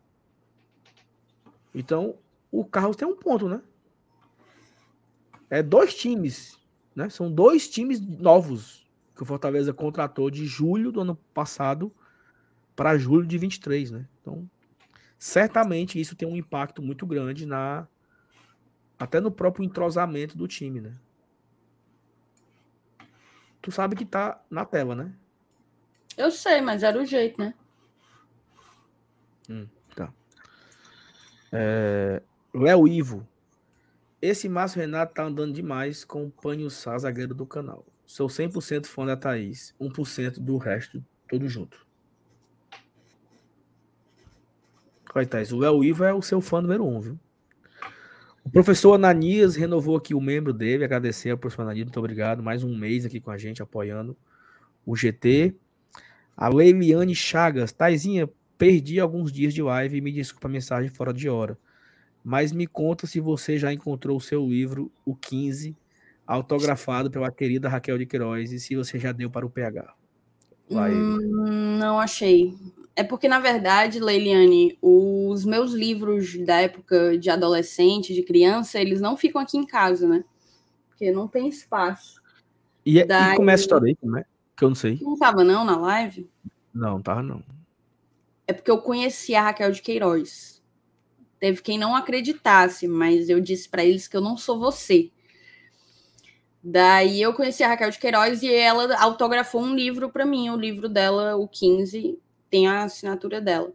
Então, 1.73 2.15
o 2.51 2.65
Carlos 2.65 2.95
tem 2.95 3.07
um 3.07 3.15
ponto, 3.15 3.47
né? 3.47 3.61
É 5.49 5.63
dois 5.63 5.93
times, 5.93 6.59
né? 6.95 7.09
São 7.09 7.31
dois 7.31 7.69
times 7.69 7.99
novos 7.99 8.87
que 9.15 9.23
o 9.23 9.25
Fortaleza 9.25 9.73
contratou 9.73 10.29
de 10.29 10.45
julho 10.45 10.91
do 10.91 11.01
ano 11.01 11.15
passado 11.33 11.93
para 12.75 12.97
julho 12.97 13.27
de 13.27 13.37
23, 13.37 13.91
né? 13.91 14.07
Então, 14.21 14.49
certamente 15.17 15.99
isso 15.99 16.15
tem 16.15 16.27
um 16.27 16.37
impacto 16.37 16.81
muito 16.81 17.05
grande 17.05 17.45
na 17.45 17.87
até 18.97 19.19
no 19.19 19.31
próprio 19.31 19.63
entrosamento 19.63 20.37
do 20.37 20.47
time, 20.47 20.81
né? 20.81 20.95
Tu 23.61 23.71
sabe 23.71 23.95
que 23.95 24.05
tá 24.05 24.41
na 24.49 24.65
tela, 24.65 24.95
né? 24.95 25.13
Eu 26.17 26.31
sei, 26.31 26.61
mas 26.61 26.83
era 26.83 26.99
o 26.99 27.05
jeito, 27.05 27.39
né? 27.39 27.53
Léo 32.53 32.87
Ivo. 32.87 33.27
Esse 34.19 34.49
Márcio 34.49 34.81
Renato 34.81 35.13
tá 35.13 35.23
andando 35.23 35.53
demais 35.53 36.03
com 36.03 36.25
o 36.25 36.31
Panho 36.31 36.69
Sá, 36.69 36.97
zagueiro 36.97 37.35
do 37.35 37.45
canal. 37.45 37.85
Sou 38.05 38.27
100% 38.27 38.87
fã 38.87 39.05
da 39.05 39.15
Thaís, 39.15 39.75
1% 39.79 40.39
do 40.39 40.57
resto, 40.57 41.03
tudo 41.27 41.47
junto. 41.47 41.85
Olha, 45.13 45.27
Thaís, 45.27 45.51
o 45.51 45.59
Léo 45.59 45.83
Ivo 45.83 46.03
é 46.03 46.13
o 46.13 46.23
seu 46.23 46.41
fã 46.41 46.59
número 46.59 46.85
um, 46.85 46.99
viu? 46.99 47.19
O 48.43 48.49
professor 48.49 48.93
Ananias 48.93 49.55
renovou 49.55 49.95
aqui 49.95 50.15
o 50.15 50.21
membro 50.21 50.51
dele, 50.51 50.83
agradecer 50.83 51.29
ao 51.29 51.37
professor 51.37 51.61
Ananias, 51.61 51.85
muito 51.85 51.99
obrigado. 51.99 52.41
Mais 52.41 52.63
um 52.63 52.75
mês 52.75 53.05
aqui 53.05 53.19
com 53.19 53.29
a 53.29 53.37
gente, 53.37 53.61
apoiando. 53.61 54.17
o 54.83 54.95
GT. 54.95 55.55
A 56.35 56.49
Leiliane 56.49 57.13
Chagas, 57.13 57.71
Taizinha, 57.71 58.27
perdi 58.57 58.99
alguns 58.99 59.31
dias 59.31 59.53
de 59.53 59.61
live 59.61 59.97
e 59.97 60.01
me 60.01 60.11
desculpa 60.11 60.47
a 60.47 60.51
mensagem 60.51 60.89
fora 60.89 61.13
de 61.13 61.29
hora. 61.29 61.55
Mas 62.23 62.51
me 62.51 62.67
conta 62.67 63.07
se 63.07 63.19
você 63.19 63.57
já 63.57 63.73
encontrou 63.73 64.17
o 64.17 64.21
seu 64.21 64.45
livro, 64.47 64.91
o 65.05 65.15
15, 65.15 65.75
autografado 66.27 67.09
pela 67.09 67.31
querida 67.31 67.69
Raquel 67.69 67.97
de 67.97 68.05
Queiroz, 68.05 68.51
e 68.51 68.59
se 68.59 68.75
você 68.75 68.99
já 68.99 69.11
deu 69.11 69.29
para 69.29 69.45
o 69.45 69.49
PH. 69.49 69.93
Vai. 70.69 70.93
Hum, 70.93 71.77
não 71.79 71.99
achei. 71.99 72.53
É 72.95 73.03
porque, 73.03 73.27
na 73.27 73.39
verdade, 73.39 73.99
Leiliane, 73.99 74.77
os 74.81 75.45
meus 75.45 75.71
livros 75.71 76.37
da 76.45 76.61
época 76.61 77.17
de 77.17 77.29
adolescente, 77.29 78.13
de 78.13 78.21
criança, 78.23 78.79
eles 78.79 78.99
não 78.99 79.15
ficam 79.15 79.41
aqui 79.41 79.57
em 79.57 79.65
casa, 79.65 80.07
né? 80.07 80.23
Porque 80.89 81.11
não 81.11 81.27
tem 81.27 81.47
espaço. 81.47 82.21
E, 82.85 83.03
Daí... 83.05 83.33
e 83.33 83.37
começa 83.37 83.61
a 83.61 83.63
história 83.63 83.87
aí, 83.87 84.09
né? 84.09 84.25
Que 84.55 84.65
eu 84.65 84.69
não 84.69 84.75
sei. 84.75 84.99
Não 85.01 85.17
tava, 85.17 85.43
não, 85.43 85.63
na 85.63 85.77
live? 85.77 86.29
Não, 86.73 87.01
tava 87.01 87.23
não. 87.23 87.41
É 88.45 88.53
porque 88.53 88.69
eu 88.69 88.79
conheci 88.79 89.33
a 89.33 89.43
Raquel 89.43 89.71
de 89.71 89.81
Queiroz. 89.81 90.58
Teve 91.39 91.61
quem 91.61 91.77
não 91.77 91.95
acreditasse, 91.95 92.87
mas 92.87 93.29
eu 93.29 93.39
disse 93.39 93.69
para 93.69 93.83
eles 93.83 94.07
que 94.07 94.17
eu 94.17 94.21
não 94.21 94.35
sou 94.35 94.59
você. 94.59 95.09
Daí 96.61 97.21
eu 97.21 97.33
conheci 97.33 97.63
a 97.63 97.69
Raquel 97.69 97.89
de 97.89 97.97
Queiroz 97.97 98.43
e 98.43 98.53
ela 98.53 99.01
autografou 99.01 99.61
um 99.61 99.73
livro 99.73 100.09
para 100.09 100.25
mim, 100.25 100.49
o 100.49 100.57
livro 100.57 100.89
dela, 100.89 101.37
o 101.37 101.47
15, 101.47 102.19
tem 102.49 102.67
a 102.67 102.83
assinatura 102.83 103.39
dela. 103.39 103.71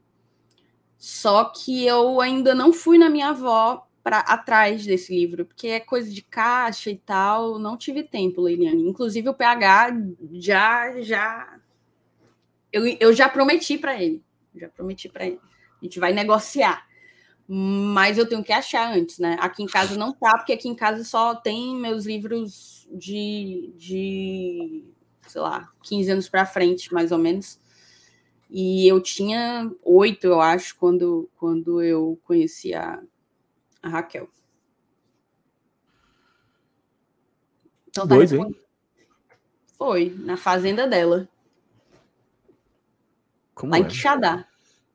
Só 0.99 1.45
que 1.45 1.87
eu 1.87 2.21
ainda 2.21 2.55
não 2.55 2.73
fui 2.73 2.99
na 2.99 3.09
minha 3.09 3.29
avó 3.29 3.87
para 4.03 4.19
atrás 4.19 4.85
desse 4.85 5.15
livro, 5.15 5.47
porque 5.47 5.69
é 5.69 5.81
coisa 5.81 6.11
de 6.11 6.21
caixa 6.21 6.91
e 6.91 6.99
tal, 6.99 7.59
não 7.59 7.77
tive 7.77 8.03
tempo, 8.03 8.43
Leiliane. 8.43 8.87
Inclusive 8.87 9.31
o 9.31 9.35
PH 9.35 9.97
já 10.33 11.01
já 11.01 11.59
eu, 12.71 12.85
eu 13.01 13.13
já 13.15 13.29
prometi 13.29 13.79
para 13.79 14.03
ele, 14.03 14.23
já 14.55 14.69
prometi 14.69 15.09
para 15.09 15.27
ele. 15.27 15.41
A 15.81 15.85
gente 15.85 15.99
vai 15.99 16.13
negociar. 16.13 16.87
Mas 17.47 18.17
eu 18.17 18.27
tenho 18.27 18.43
que 18.43 18.53
achar 18.53 18.95
antes, 18.95 19.19
né? 19.19 19.37
Aqui 19.39 19.63
em 19.63 19.67
casa 19.67 19.97
não 19.99 20.13
tá, 20.13 20.33
porque 20.39 20.53
aqui 20.53 20.69
em 20.69 20.75
casa 20.75 21.05
só 21.05 21.35
tem 21.35 21.77
meus 21.77 22.07
livros 22.07 22.89
de, 22.91 23.73
de 23.77 24.85
sei 25.27 25.41
lá, 25.41 25.69
15 25.83 26.11
anos 26.11 26.29
para 26.29 26.47
frente, 26.47 26.93
mais 26.93 27.13
ou 27.13 27.19
menos. 27.19 27.61
E 28.49 28.87
eu 28.91 29.01
tinha 29.01 29.71
oito, 29.83 30.27
eu 30.27 30.41
acho, 30.41 30.77
quando, 30.77 31.29
quando 31.37 31.83
eu 31.83 32.19
conheci 32.25 32.73
a, 32.73 33.03
a 33.83 33.89
Raquel. 33.89 34.29
Então 37.89 38.09
tá 38.09 38.15
Doido, 38.15 38.37
hein? 38.37 38.57
Foi, 39.77 40.15
na 40.19 40.37
fazenda 40.37 40.87
dela. 40.87 41.29
Como 43.55 43.73
lá 43.73 43.79
é? 43.79 43.81
em 43.81 43.89
Quixadá. 43.89 44.49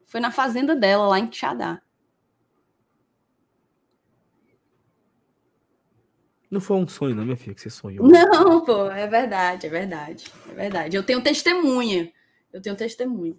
Foi 0.05 0.19
na 0.19 0.31
fazenda 0.31 0.75
dela, 0.75 1.07
lá 1.07 1.19
em 1.19 1.27
Quixadá. 1.27 1.81
Não 6.49 6.59
foi 6.59 6.77
um 6.77 6.87
sonho, 6.87 7.15
não, 7.15 7.23
minha 7.23 7.37
filha, 7.37 7.53
que 7.53 7.61
você 7.61 7.69
sonhou. 7.69 8.07
Não, 8.07 8.61
pô, 8.65 8.89
é 8.89 9.05
verdade, 9.05 9.67
é 9.67 9.69
verdade. 9.69 10.25
É 10.49 10.53
verdade. 10.53 10.97
Eu 10.97 11.03
tenho 11.03 11.21
testemunha. 11.21 12.11
Eu 12.51 12.61
tenho 12.61 12.75
testemunha. 12.75 13.37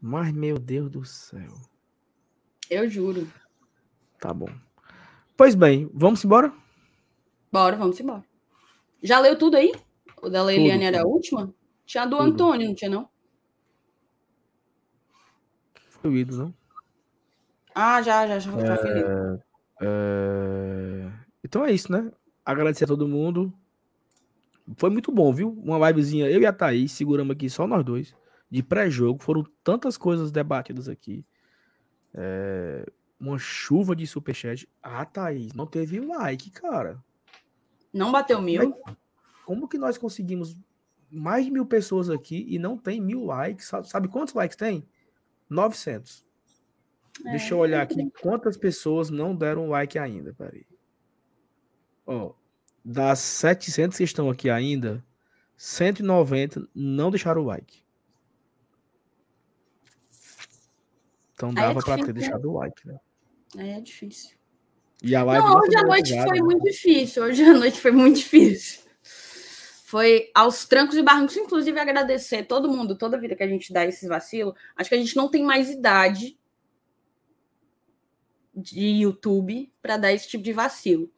Mas, 0.00 0.32
meu 0.32 0.58
Deus 0.58 0.90
do 0.90 1.04
céu. 1.04 1.54
Eu 2.70 2.88
juro. 2.88 3.30
Tá 4.20 4.32
bom. 4.32 4.48
Pois 5.36 5.54
bem, 5.54 5.90
vamos 5.92 6.24
embora? 6.24 6.52
Bora, 7.50 7.76
vamos 7.76 7.98
embora. 7.98 8.24
Já 9.02 9.18
leu 9.18 9.36
tudo 9.36 9.56
aí? 9.56 9.72
O 10.22 10.28
da 10.28 10.42
Leiliane 10.42 10.84
era 10.84 11.02
a 11.02 11.06
última? 11.06 11.52
Tinha 11.84 12.04
a 12.04 12.06
do 12.06 12.16
tudo. 12.16 12.28
Antônio, 12.28 12.68
não 12.68 12.74
tinha, 12.74 12.90
não? 12.90 13.08
Foi 15.88 16.10
o 16.10 16.16
ídolo, 16.16 16.38
não? 16.38 16.54
Ah, 17.74 18.00
já, 18.02 18.26
já, 18.26 18.38
já. 18.38 18.52
já 18.52 18.74
é... 18.74 19.38
É... 19.80 20.71
Então 21.52 21.66
é 21.66 21.70
isso, 21.70 21.92
né? 21.92 22.10
Agradecer 22.46 22.84
a 22.84 22.86
todo 22.86 23.06
mundo. 23.06 23.52
Foi 24.78 24.88
muito 24.88 25.12
bom, 25.12 25.30
viu? 25.34 25.50
Uma 25.50 25.86
livezinha, 25.86 26.26
eu 26.30 26.40
e 26.40 26.46
a 26.46 26.52
Thaís, 26.52 26.92
seguramos 26.92 27.34
aqui 27.34 27.50
só 27.50 27.66
nós 27.66 27.84
dois, 27.84 28.16
de 28.50 28.62
pré-jogo. 28.62 29.22
Foram 29.22 29.44
tantas 29.62 29.98
coisas 29.98 30.32
debatidas 30.32 30.88
aqui. 30.88 31.26
É... 32.14 32.90
Uma 33.20 33.38
chuva 33.38 33.94
de 33.94 34.06
superchat. 34.06 34.66
Ah, 34.82 35.04
Thaís, 35.04 35.52
não 35.52 35.66
teve 35.66 36.00
like, 36.00 36.50
cara. 36.52 37.04
Não 37.92 38.10
bateu 38.10 38.40
mil? 38.40 38.74
Como 39.44 39.68
que 39.68 39.76
nós 39.76 39.98
conseguimos 39.98 40.56
mais 41.10 41.44
de 41.44 41.50
mil 41.50 41.66
pessoas 41.66 42.08
aqui 42.08 42.46
e 42.48 42.58
não 42.58 42.78
tem 42.78 42.98
mil 42.98 43.26
likes? 43.26 43.70
Sabe 43.84 44.08
quantos 44.08 44.32
likes 44.32 44.56
tem? 44.56 44.88
900. 45.50 46.24
É, 47.26 47.30
Deixa 47.32 47.52
eu 47.52 47.58
olhar 47.58 47.82
aqui 47.82 48.10
quantas 48.22 48.56
pessoas 48.56 49.10
não 49.10 49.36
deram 49.36 49.68
like 49.68 49.98
ainda. 49.98 50.32
Peraí. 50.32 50.71
Ó, 52.12 52.34
das 52.84 53.18
700 53.20 53.96
que 53.96 54.04
estão 54.04 54.28
aqui 54.28 54.50
ainda, 54.50 55.04
190 55.56 56.68
não 56.74 57.10
deixaram 57.10 57.42
o 57.42 57.44
like. 57.44 57.82
Então 61.34 61.52
dava 61.52 61.80
é 61.80 61.82
para 61.82 61.96
ter 61.96 62.08
né? 62.08 62.20
deixado 62.20 62.50
o 62.50 62.58
like, 62.58 62.86
né? 62.86 62.98
É 63.56 63.80
difícil. 63.80 64.36
E 65.02 65.16
a 65.16 65.24
live 65.24 65.44
não, 65.44 65.58
hoje 65.58 65.76
à 65.76 65.82
noite 65.82 66.22
foi 66.22 66.38
né? 66.38 66.44
muito 66.44 66.62
difícil. 66.64 67.22
Hoje 67.24 67.42
à 67.42 67.52
noite 67.52 67.80
foi 67.80 67.90
muito 67.90 68.16
difícil. 68.18 68.82
Foi 69.84 70.30
aos 70.34 70.64
trancos 70.64 70.96
e 70.96 71.02
barrancos, 71.02 71.36
inclusive 71.36 71.78
agradecer 71.78 72.44
todo 72.44 72.70
mundo, 72.70 72.96
toda 72.96 73.18
vida 73.18 73.34
que 73.34 73.42
a 73.42 73.48
gente 73.48 73.72
dá 73.72 73.84
esses 73.84 74.08
vacilos. 74.08 74.54
Acho 74.76 74.88
que 74.88 74.94
a 74.94 74.98
gente 74.98 75.16
não 75.16 75.28
tem 75.28 75.42
mais 75.42 75.68
idade 75.68 76.38
de 78.54 78.80
YouTube 78.80 79.72
para 79.82 79.96
dar 79.96 80.12
esse 80.12 80.28
tipo 80.28 80.44
de 80.44 80.52
vacilo. 80.52 81.10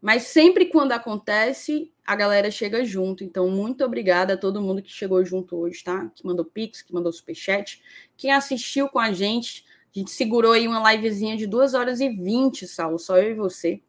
Mas 0.00 0.24
sempre 0.24 0.66
quando 0.66 0.92
acontece, 0.92 1.92
a 2.06 2.16
galera 2.16 2.50
chega 2.50 2.84
junto. 2.84 3.22
Então, 3.22 3.50
muito 3.50 3.84
obrigada 3.84 4.34
a 4.34 4.36
todo 4.36 4.62
mundo 4.62 4.82
que 4.82 4.90
chegou 4.90 5.24
junto 5.24 5.56
hoje, 5.56 5.84
tá? 5.84 6.10
Que 6.14 6.26
mandou 6.26 6.44
Pix, 6.44 6.80
que 6.82 6.94
mandou 6.94 7.12
Superchat. 7.12 7.82
Quem 8.16 8.32
assistiu 8.32 8.88
com 8.88 8.98
a 8.98 9.12
gente, 9.12 9.64
a 9.94 9.98
gente 9.98 10.10
segurou 10.10 10.52
aí 10.52 10.66
uma 10.66 10.92
livezinha 10.92 11.36
de 11.36 11.46
2 11.46 11.74
horas 11.74 12.00
e 12.00 12.08
20, 12.08 12.66
Saulo, 12.66 12.98
só 12.98 13.18
eu 13.18 13.32
e 13.32 13.34
você. 13.34 13.82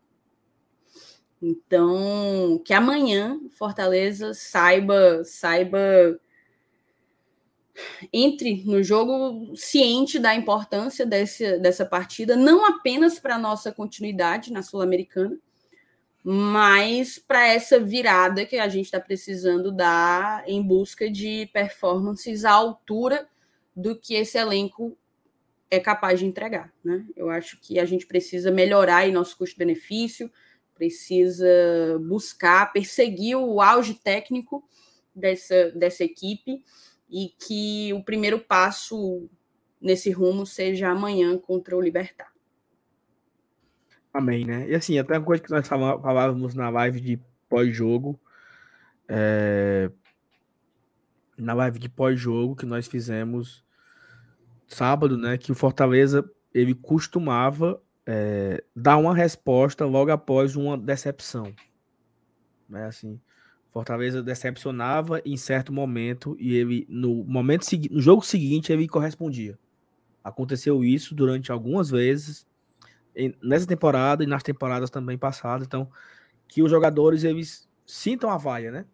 Então, 1.42 2.62
que 2.64 2.74
amanhã 2.74 3.40
Fortaleza 3.50 4.34
saiba, 4.34 5.24
saiba 5.24 6.20
entre 8.14 8.64
no 8.66 8.84
jogo 8.84 9.56
ciente 9.56 10.20
da 10.20 10.36
importância 10.36 11.06
desse, 11.06 11.58
dessa 11.58 11.86
partida, 11.86 12.36
não 12.36 12.66
apenas 12.66 13.18
para 13.18 13.36
a 13.36 13.40
nossa 13.40 13.72
continuidade 13.72 14.52
na 14.52 14.62
Sul-Americana, 14.62 15.40
mas 16.24 17.18
para 17.18 17.48
essa 17.48 17.80
virada 17.80 18.46
que 18.46 18.58
a 18.58 18.68
gente 18.68 18.86
está 18.86 19.00
precisando 19.00 19.72
dar 19.72 20.48
em 20.48 20.62
busca 20.62 21.10
de 21.10 21.50
performances 21.52 22.46
à 22.46 22.52
altura 22.52 23.28
do 23.76 23.96
que 23.96 24.14
esse 24.14 24.38
elenco 24.38 24.96
é 25.70 25.80
capaz 25.80 26.20
de 26.20 26.26
entregar. 26.26 26.72
Né? 26.84 27.06
Eu 27.16 27.30
acho 27.30 27.60
que 27.60 27.80
a 27.80 27.86
gente 27.86 28.06
precisa 28.06 28.52
melhorar 28.52 29.08
nosso 29.08 29.38
custo-benefício, 29.38 30.32
precisa 30.76 31.48
buscar, 32.02 32.72
perseguir 32.72 33.38
o 33.38 33.62
auge 33.62 33.96
técnico 33.96 34.64
dessa, 35.16 35.72
dessa 35.72 36.04
equipe 36.04 36.64
e 37.10 37.30
que 37.40 37.94
o 37.94 38.04
primeiro 38.04 38.40
passo 38.40 39.30
nesse 39.80 40.12
rumo 40.12 40.46
seja 40.46 40.90
amanhã 40.90 41.38
contra 41.38 41.76
o 41.76 41.82
Libertar. 41.82 42.31
Amém, 44.14 44.46
né? 44.46 44.70
E 44.70 44.76
assim, 44.76 45.00
até 45.00 45.18
uma 45.18 45.26
coisa 45.26 45.42
que 45.42 45.50
nós 45.50 45.68
falávamos 45.68 46.54
na 46.54 46.70
live 46.70 47.00
de 47.00 47.20
pós-jogo, 47.48 48.20
é... 49.08 49.90
na 51.38 51.54
live 51.54 51.80
de 51.80 51.88
pós-jogo 51.90 52.56
que 52.56 52.66
nós 52.66 52.88
fizemos 52.88 53.64
sábado, 54.68 55.18
né? 55.18 55.38
Que 55.38 55.52
o 55.52 55.56
Fortaleza 55.56 56.30
ele 56.54 56.74
costumava 56.74 57.82
é, 58.06 58.64
dar 58.76 58.98
uma 58.98 59.16
resposta 59.16 59.86
logo 59.86 60.12
após 60.12 60.56
uma 60.56 60.78
decepção, 60.78 61.54
né? 62.68 62.86
Assim, 62.86 63.20
Fortaleza 63.72 64.22
decepcionava 64.22 65.22
em 65.24 65.38
certo 65.38 65.72
momento 65.72 66.36
e 66.38 66.56
ele 66.56 66.86
no 66.90 67.24
momento 67.24 67.66
no 67.90 68.02
jogo 68.02 68.22
seguinte 68.22 68.72
ele 68.74 68.88
correspondia. 68.88 69.58
Aconteceu 70.22 70.84
isso 70.84 71.16
durante 71.16 71.52
algumas 71.52 71.90
vezes 71.90 72.46
nessa 73.42 73.68
temporada 73.68 74.24
e 74.24 74.28
nas 74.28 74.44
temporadas 74.44 74.90
também 74.90 75.18
passadas, 75.18 75.68
então 75.68 75.90
que 76.48 76.62
os 76.62 76.70
jogadores 76.70 77.24
eles 77.24 77.70
sintam 77.86 78.30
a 78.30 78.38
vaia, 78.38 78.72
né? 78.72 78.86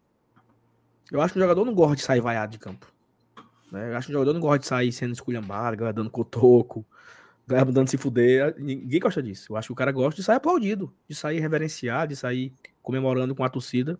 Eu 1.11 1.21
acho 1.21 1.33
que 1.33 1.39
o 1.39 1.41
jogador 1.41 1.65
não 1.65 1.73
gosta 1.73 1.95
de 1.95 2.01
sair 2.01 2.19
vaiado 2.19 2.51
de 2.51 2.59
campo. 2.59 2.91
Né? 3.71 3.91
Eu 3.91 3.97
acho 3.97 4.07
que 4.07 4.11
o 4.11 4.13
jogador 4.13 4.33
não 4.33 4.41
gosta 4.41 4.59
de 4.59 4.67
sair 4.67 4.91
sendo 4.91 5.13
esculhambado, 5.13 5.77
dando 5.93 6.09
cotoco, 6.09 6.85
dando 7.47 7.89
se 7.89 7.97
fuder. 7.97 8.55
Ninguém 8.57 8.99
gosta 8.99 9.21
disso. 9.23 9.51
Eu 9.51 9.57
acho 9.57 9.69
que 9.69 9.73
o 9.73 9.75
cara 9.75 9.91
gosta 9.91 10.19
de 10.19 10.25
sair 10.25 10.35
aplaudido, 10.35 10.93
de 11.07 11.15
sair 11.15 11.39
reverenciado, 11.39 12.09
de 12.09 12.15
sair 12.15 12.53
comemorando 12.81 13.35
com 13.35 13.43
a 13.43 13.49
torcida 13.49 13.99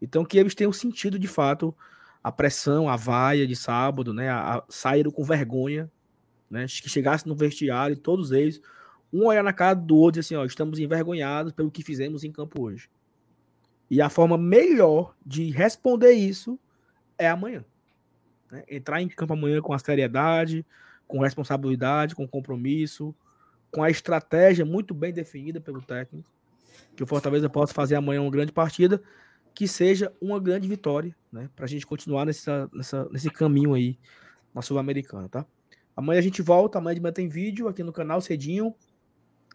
Então 0.00 0.24
que 0.24 0.38
eles 0.38 0.54
tenham 0.54 0.72
sentido 0.72 1.18
de 1.18 1.28
fato 1.28 1.74
a 2.22 2.32
pressão, 2.32 2.88
a 2.88 2.96
vaia 2.96 3.46
de 3.46 3.56
sábado, 3.56 4.12
né? 4.12 4.28
A, 4.28 4.56
a, 4.56 4.64
saíram 4.68 5.10
com 5.10 5.24
vergonha, 5.24 5.90
né? 6.50 6.66
Que 6.66 6.88
chegasse 6.88 7.26
no 7.26 7.34
vestiário 7.34 7.94
e 7.94 7.96
todos 7.96 8.32
eles, 8.32 8.60
um 9.12 9.26
olhar 9.26 9.42
na 9.42 9.52
cara 9.52 9.74
do 9.74 9.96
outro 9.96 10.18
e 10.18 10.20
assim, 10.20 10.34
ó, 10.34 10.44
estamos 10.44 10.78
envergonhados 10.78 11.52
pelo 11.52 11.70
que 11.70 11.82
fizemos 11.82 12.24
em 12.24 12.32
campo 12.32 12.62
hoje. 12.62 12.88
E 13.90 14.02
a 14.02 14.08
forma 14.08 14.36
melhor 14.36 15.14
de 15.24 15.50
responder 15.50 16.12
isso 16.12 16.58
é 17.16 17.28
amanhã. 17.28 17.64
Né? 18.50 18.64
Entrar 18.68 19.00
em 19.00 19.08
campo 19.08 19.32
amanhã 19.32 19.60
com 19.62 19.72
a 19.72 19.78
seriedade, 19.78 20.64
com 21.06 21.20
responsabilidade, 21.20 22.14
com 22.14 22.28
compromisso, 22.28 23.14
com 23.70 23.82
a 23.82 23.90
estratégia 23.90 24.64
muito 24.64 24.94
bem 24.94 25.12
definida 25.12 25.60
pelo 25.60 25.80
técnico, 25.80 26.30
que 26.94 27.02
o 27.02 27.06
Fortaleza 27.06 27.48
possa 27.48 27.72
fazer 27.72 27.96
amanhã 27.96 28.20
uma 28.20 28.30
grande 28.30 28.52
partida, 28.52 29.02
que 29.54 29.66
seja 29.66 30.12
uma 30.20 30.38
grande 30.38 30.68
vitória, 30.68 31.14
né? 31.32 31.48
Para 31.56 31.64
a 31.64 31.68
gente 31.68 31.86
continuar 31.86 32.24
nessa, 32.24 32.70
nessa, 32.72 33.08
nesse 33.10 33.30
caminho 33.30 33.74
aí 33.74 33.98
na 34.54 34.62
Sul-Americana, 34.62 35.28
tá? 35.28 35.44
Amanhã 35.96 36.20
a 36.20 36.22
gente 36.22 36.40
volta, 36.42 36.78
amanhã 36.78 36.94
de 36.94 37.00
manhã 37.00 37.12
tem 37.12 37.28
vídeo 37.28 37.66
aqui 37.66 37.82
no 37.82 37.92
canal 37.92 38.20
cedinho. 38.20 38.74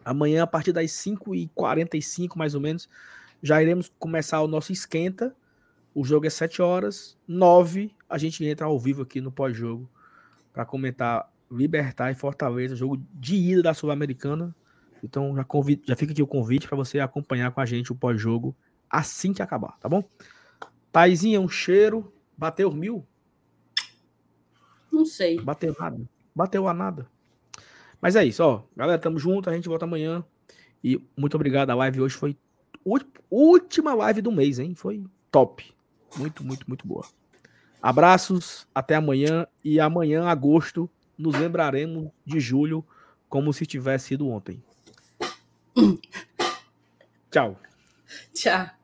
Amanhã, 0.04 0.42
a 0.42 0.46
partir 0.46 0.72
das 0.72 0.90
5h45, 0.90 2.36
mais 2.36 2.54
ou 2.54 2.60
menos, 2.60 2.88
já 3.42 3.62
iremos 3.62 3.90
começar 3.98 4.40
o 4.42 4.48
nosso 4.48 4.72
esquenta. 4.72 5.34
O 5.94 6.04
jogo 6.04 6.26
é 6.26 6.30
7 6.30 6.60
horas, 6.60 7.16
9 7.26 7.94
a 8.08 8.18
gente 8.18 8.44
entra 8.44 8.66
ao 8.66 8.78
vivo 8.78 9.02
aqui 9.02 9.20
no 9.20 9.30
pós-jogo 9.30 9.88
para 10.52 10.64
comentar 10.64 11.32
Libertar 11.50 12.10
e 12.10 12.14
Fortaleza, 12.14 12.74
jogo 12.74 13.00
de 13.12 13.36
ida 13.36 13.62
da 13.62 13.74
Sul-Americana. 13.74 14.54
Então 15.02 15.36
já, 15.36 15.44
convido, 15.44 15.82
já 15.86 15.94
fica 15.94 16.12
aqui 16.12 16.22
o 16.22 16.26
convite 16.26 16.66
para 16.66 16.76
você 16.76 16.98
acompanhar 16.98 17.50
com 17.52 17.60
a 17.60 17.66
gente 17.66 17.92
o 17.92 17.94
pós-jogo 17.94 18.56
assim 18.90 19.32
que 19.32 19.42
acabar, 19.42 19.78
tá 19.78 19.88
bom? 19.88 20.02
Taizinha, 20.90 21.40
um 21.40 21.48
cheiro. 21.48 22.12
Bateu 22.36 22.72
mil? 22.72 23.06
Não 24.90 25.04
sei. 25.04 25.40
Bateu 25.40 25.74
nada. 25.78 26.00
Bateu 26.34 26.68
a 26.68 26.74
nada. 26.74 27.08
Mas 28.00 28.16
é 28.16 28.24
isso, 28.24 28.42
ó. 28.42 28.62
Galera, 28.76 28.98
tamo 28.98 29.18
junto. 29.18 29.48
A 29.48 29.54
gente 29.54 29.68
volta 29.68 29.84
amanhã. 29.84 30.24
E 30.82 31.00
muito 31.16 31.34
obrigado. 31.34 31.70
A 31.70 31.74
live 31.74 32.02
hoje 32.02 32.14
foi 32.14 32.36
última 33.30 33.94
live 33.94 34.20
do 34.20 34.30
mês, 34.30 34.58
hein? 34.58 34.74
Foi 34.74 35.04
top. 35.30 35.74
Muito, 36.16 36.44
muito, 36.44 36.66
muito 36.68 36.86
boa. 36.86 37.04
Abraços, 37.82 38.66
até 38.74 38.94
amanhã. 38.94 39.46
E 39.64 39.80
amanhã, 39.80 40.26
agosto, 40.26 40.88
nos 41.18 41.34
lembraremos 41.34 42.10
de 42.24 42.40
julho 42.40 42.84
como 43.28 43.52
se 43.52 43.66
tivesse 43.66 44.08
sido 44.08 44.28
ontem. 44.28 44.62
Tchau. 47.30 47.58
Tchau. 48.32 48.83